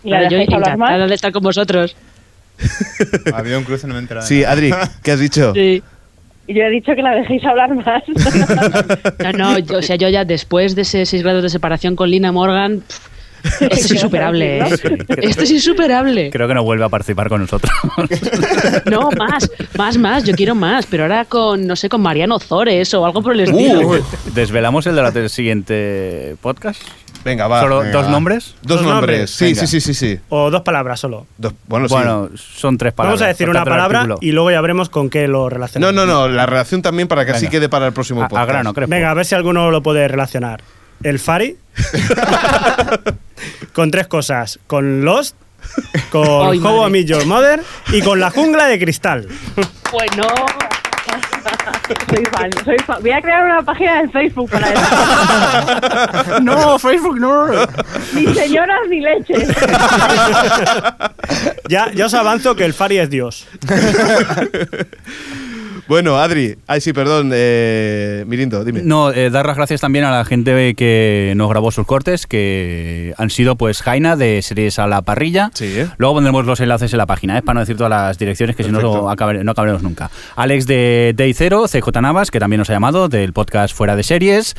¿Y 0.03 0.09
la 0.09 0.27
yo 0.29 0.37
encantada 0.37 1.07
de 1.07 1.13
estar 1.15 1.31
con 1.31 1.43
vosotros. 1.43 1.95
Ha 3.33 3.37
habido 3.37 3.57
un 3.59 3.65
cruce, 3.65 3.85
no 3.85 3.93
me 3.93 4.01
de 4.01 4.21
Sí, 4.21 4.41
nada. 4.41 4.53
Adri, 4.53 4.71
¿qué 5.03 5.11
has 5.11 5.19
dicho? 5.19 5.53
Sí. 5.53 5.83
Y 6.47 6.53
yo 6.53 6.63
he 6.63 6.69
dicho 6.69 6.93
que 6.95 7.01
la 7.01 7.15
dejéis 7.15 7.43
hablar 7.45 7.73
más. 7.75 8.03
No, 9.23 9.31
no, 9.31 9.59
yo, 9.59 9.77
o 9.77 9.81
sea, 9.81 9.95
yo 9.95 10.09
ya 10.09 10.25
después 10.25 10.75
de 10.75 10.83
ese 10.83 11.05
6 11.05 11.23
grados 11.23 11.43
de 11.43 11.49
separación 11.49 11.95
con 11.95 12.09
Lina 12.09 12.31
Morgan, 12.31 12.81
pff, 12.81 13.15
esto 13.61 13.75
es 13.75 13.91
insuperable, 13.91 14.59
¿eh? 14.59 14.63
Esto 15.21 15.43
es 15.43 15.51
insuperable. 15.51 16.29
Creo 16.31 16.47
que 16.47 16.53
no 16.53 16.63
vuelve 16.63 16.85
a 16.85 16.89
participar 16.89 17.29
con 17.29 17.41
nosotros. 17.41 17.71
No, 18.85 19.09
más, 19.11 19.49
más, 19.77 19.97
más, 19.97 20.23
yo 20.23 20.33
quiero 20.33 20.55
más, 20.55 20.85
pero 20.85 21.03
ahora 21.03 21.25
con, 21.25 21.65
no 21.65 21.75
sé, 21.75 21.89
con 21.89 22.01
Mariano 22.01 22.39
Zores 22.39 22.93
o 22.93 23.05
algo 23.05 23.21
por 23.21 23.33
el 23.33 23.41
estilo. 23.41 23.87
Uh, 23.87 24.03
¿Desvelamos 24.33 24.85
el 24.87 24.95
de 24.95 25.01
la 25.01 25.11
del 25.11 25.29
siguiente 25.29 26.35
podcast? 26.41 26.81
Venga, 27.25 27.47
va. 27.47 27.59
¿Solo 27.61 27.79
venga, 27.79 27.91
dos 27.91 28.05
va. 28.05 28.09
nombres? 28.11 28.55
Dos, 28.61 28.77
Dos 28.77 28.87
nombres. 28.87 29.31
Sí, 29.31 29.45
venga. 29.45 29.59
sí, 29.61 29.67
sí, 29.67 29.81
sí, 29.81 29.93
sí. 29.95 30.19
O 30.29 30.49
dos 30.51 30.61
palabras 30.61 30.99
solo. 30.99 31.25
Dos- 31.37 31.53
bueno, 31.67 31.89
sí. 31.89 31.95
Bueno, 31.95 32.29
son 32.35 32.77
tres 32.77 32.93
palabras. 32.93 33.19
Vamos 33.19 33.25
a 33.25 33.27
decir 33.29 33.49
una 33.49 33.65
palabra 33.65 33.99
artículo. 34.01 34.19
y 34.21 34.31
luego 34.31 34.51
ya 34.51 34.61
veremos 34.61 34.89
con 34.89 35.09
qué 35.09 35.27
lo 35.27 35.39
No, 35.45 35.49
relacionamos. 35.49 35.95
no, 35.95 36.05
no, 36.05 36.27
la 36.29 36.45
relación 36.45 36.81
también 36.83 37.07
para 37.07 37.25
que 37.25 37.31
así 37.31 37.47
quede 37.47 37.67
para 37.67 37.87
el 37.87 37.93
próximo 37.93 38.21
A, 38.21 38.25
a 38.25 38.29
podcast. 38.29 38.49
grano, 38.49 38.73
creo. 38.75 38.87
Venga, 38.87 39.09
a 39.09 39.13
ver 39.15 39.25
si 39.25 39.33
alguno 39.35 39.71
lo 39.71 39.81
puede 39.81 40.07
relacionar. 40.07 40.61
El 41.03 41.19
Fari. 41.19 41.57
con 43.73 43.91
tres 43.91 44.07
cosas. 44.07 44.59
Con 44.67 45.03
Lost. 45.03 45.35
Con 46.11 46.51
Ay, 46.51 46.59
How 46.59 46.87
I. 46.87 46.91
Met 46.91 47.05
Your 47.07 47.25
Mother. 47.25 47.61
Y 47.91 48.01
con 48.01 48.19
La 48.19 48.29
Jungla 48.29 48.67
de 48.67 48.79
Cristal. 48.79 49.27
Bueno, 49.91 50.27
soy 52.09 52.25
fan, 52.25 52.49
soy 52.63 52.77
fan. 52.79 53.01
Voy 53.01 53.11
a 53.11 53.21
crear 53.21 53.45
una 53.45 53.61
página 53.61 53.99
en 54.01 54.11
Facebook 54.11 54.49
para 54.49 54.71
eso. 54.71 56.39
no, 56.41 56.79
Facebook 56.79 57.19
no. 57.19 57.47
Ni 58.13 58.33
señoras 58.33 58.79
ni 58.89 59.01
leches. 59.01 59.49
Ya, 61.69 61.91
ya 61.93 62.05
os 62.05 62.13
avanzo 62.13 62.55
que 62.55 62.65
el 62.65 62.73
Fari 62.73 62.99
es 62.99 63.09
Dios. 63.09 63.47
Bueno, 65.87 66.17
Adri. 66.17 66.55
Ay, 66.65 66.81
sí, 66.81 66.93
perdón. 66.93 67.31
Eh, 67.33 68.23
Mirindo, 68.27 68.63
dime. 68.63 68.81
No, 68.83 69.11
eh, 69.11 69.29
dar 69.29 69.45
las 69.45 69.55
gracias 69.55 69.81
también 69.81 70.03
a 70.05 70.11
la 70.11 70.25
gente 70.25 70.73
que 70.73 71.33
nos 71.35 71.47
grabó 71.49 71.71
sus 71.71 71.85
cortes, 71.85 72.25
que 72.25 73.13
han 73.17 73.29
sido 73.29 73.55
pues 73.55 73.81
Jaina 73.83 74.15
de 74.15 74.41
Series 74.41 74.79
a 74.79 74.87
la 74.87 75.03
Parrilla. 75.03 75.51
Sí, 75.53 75.65
¿eh? 75.65 75.87
Luego 75.97 76.15
pondremos 76.15 76.45
los 76.45 76.59
enlaces 76.59 76.91
en 76.93 76.97
la 76.97 77.05
página, 77.05 77.37
¿eh? 77.37 77.41
para 77.43 77.55
no 77.55 77.59
decir 77.59 77.77
todas 77.77 77.91
las 77.91 78.17
direcciones, 78.17 78.55
que 78.55 78.63
si 78.63 78.71
no 78.71 78.81
no 78.81 79.09
acabaremos 79.09 79.83
nunca. 79.83 80.09
Alex 80.35 80.65
de 80.65 81.13
Day 81.15 81.33
Zero, 81.33 81.65
CJ 81.67 82.01
Navas, 82.01 82.31
que 82.31 82.39
también 82.39 82.59
nos 82.59 82.69
ha 82.69 82.73
llamado, 82.73 83.07
del 83.07 83.33
podcast 83.33 83.75
Fuera 83.75 83.95
de 83.95 84.03
Series. 84.03 84.55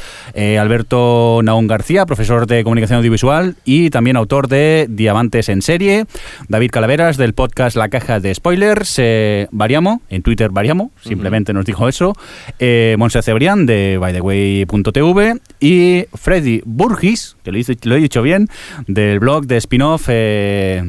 Alberto 0.61 1.41
Naón 1.43 1.67
García, 1.67 2.07
profesor 2.07 2.47
de 2.47 2.63
comunicación 2.63 2.99
audiovisual 2.99 3.57
y 3.65 3.91
también 3.91 4.17
autor 4.17 4.49
de 4.49 4.87
Diamantes 4.89 5.49
en 5.49 5.63
Serie. 5.63 6.07
David 6.49 6.71
Calaveras, 6.71 7.17
del 7.17 7.35
podcast 7.35 7.77
La 7.77 7.89
Caja 7.89 8.21
de 8.21 8.35
Spoilers. 8.35 8.95
eh, 8.99 9.49
Variamo, 9.51 10.03
en 10.09 10.23
Twitter 10.23 10.51
Variamo, 10.51 10.91
sin 11.03 11.16
simplemente 11.17 11.53
nos 11.53 11.65
dijo 11.65 11.89
eso. 11.89 12.13
Eh, 12.59 12.95
Monse 12.99 13.23
Cebrián 13.23 13.67
de 13.67 13.99
bytheway.tv 14.01 15.41
y 15.61 16.05
Freddy 16.15 16.63
Burgis, 16.65 17.37
que 17.43 17.53
lo, 17.53 17.59
hice- 17.59 17.77
lo 17.85 17.97
he 17.97 18.01
dicho 18.01 18.23
bien, 18.23 18.49
del 18.87 19.19
blog 19.19 19.47
de 19.47 19.57
spin-off 19.57 20.07
eh. 20.09 20.83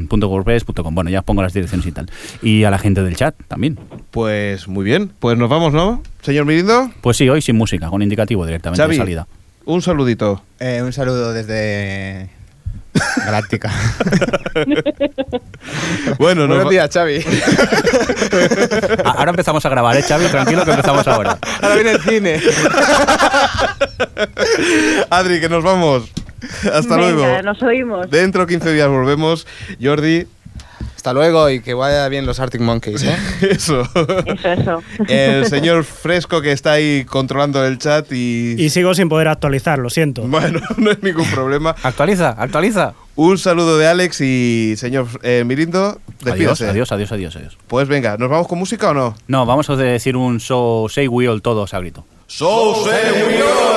Bueno, 0.92 1.10
ya 1.10 1.20
os 1.20 1.26
pongo 1.26 1.42
las 1.42 1.54
direcciones 1.54 1.86
y 1.88 1.92
tal. 1.92 2.10
Y 2.42 2.64
a 2.64 2.72
la 2.72 2.78
gente 2.80 3.04
del 3.04 3.16
chat 3.16 3.36
también. 3.48 3.80
Pues 4.12 4.68
muy 4.68 4.84
bien, 4.84 5.12
pues 5.20 5.38
nos 5.38 5.50
vamos, 5.50 5.74
¿no? 5.74 6.02
Señor 6.22 6.46
Mirindo. 6.46 6.90
Pues 7.02 7.18
sí, 7.18 7.30
hoy 7.30 7.42
sin 7.42 7.56
música, 7.56 7.90
con 7.90 8.02
indicativo 8.02 8.46
directamente 8.46 8.82
Xavi, 8.82 8.96
de 8.96 8.98
salida. 8.98 9.28
un 9.66 9.82
saludito. 9.82 10.42
Eh, 10.60 10.82
un 10.84 10.92
saludo 10.94 11.34
desde 11.34 12.30
Galáctica. 13.26 13.72
Bueno, 16.18 16.48
Buenos 16.48 16.50
nos 16.50 16.66
va- 16.66 16.70
días, 16.70 16.90
Xavi. 16.92 17.24
Ah, 19.06 19.14
Ahora 19.18 19.32
empezamos 19.32 19.66
a 19.66 19.70
grabar, 19.70 19.96
¿eh, 19.98 20.02
Xavi? 20.02 20.26
Tranquilo 20.28 20.66
que 20.66 20.72
empezamos 20.72 21.08
ahora. 21.08 21.38
Ahora 21.62 21.76
viene 21.76 21.92
el 21.92 22.02
cine. 22.02 22.42
Adri, 25.10 25.40
que 25.40 25.50
nos 25.50 25.64
vamos. 25.64 26.04
Hasta 26.74 26.96
Venga, 26.96 27.12
luego. 27.12 27.42
nos 27.44 27.62
oímos. 27.64 28.10
Dentro 28.10 28.46
de 28.46 28.54
15 28.54 28.74
días 28.74 28.88
volvemos. 28.88 29.48
Jordi. 29.82 30.28
Hasta 31.08 31.14
luego 31.18 31.50
y 31.50 31.62
que 31.62 31.74
vaya 31.74 32.06
bien 32.10 32.26
los 32.26 32.38
Arctic 32.42 32.60
Monkeys, 32.60 33.02
¿eh? 33.04 33.16
Eso. 33.50 33.84
Eso, 34.26 34.44
eso. 34.44 34.84
El 35.08 35.46
señor 35.46 35.86
Fresco 35.86 36.42
que 36.42 36.52
está 36.52 36.74
ahí 36.74 37.06
controlando 37.06 37.66
el 37.66 37.78
chat 37.78 38.12
y... 38.12 38.56
Y 38.58 38.70
sigo 38.72 38.94
sin 38.94 39.08
poder 39.08 39.30
actualizar, 39.30 39.80
lo 39.80 39.90
siento. 39.90 40.24
Bueno, 40.24 40.60
no 40.76 40.90
hay 40.90 40.98
ningún 41.02 41.24
problema. 41.32 41.74
Actualiza, 41.82 42.32
actualiza. 42.32 42.94
Un 43.16 43.38
saludo 43.38 43.78
de 43.78 43.88
Alex 43.88 44.20
y 44.20 44.74
señor 44.76 45.08
eh, 45.24 45.46
Mirindo. 45.46 45.80
Adiós, 45.88 46.26
Despídase. 46.26 46.70
adiós, 46.72 46.92
adiós, 46.92 47.12
adiós, 47.14 47.36
adiós. 47.38 47.58
Pues 47.70 47.88
venga, 47.88 48.18
¿nos 48.18 48.30
vamos 48.30 48.50
con 48.50 48.60
música 48.60 48.90
o 48.90 48.94
no? 48.94 49.16
No, 49.30 49.46
vamos 49.46 49.70
a 49.70 49.78
decir 49.78 50.18
un 50.18 50.42
so 50.42 50.88
say 50.90 51.08
we 51.08 51.30
all 51.30 51.42
todos 51.42 51.74
a 51.74 51.80
grito. 51.80 52.04
So 52.28 52.84
say 52.84 53.14
we 53.14 53.42
all. 53.42 53.77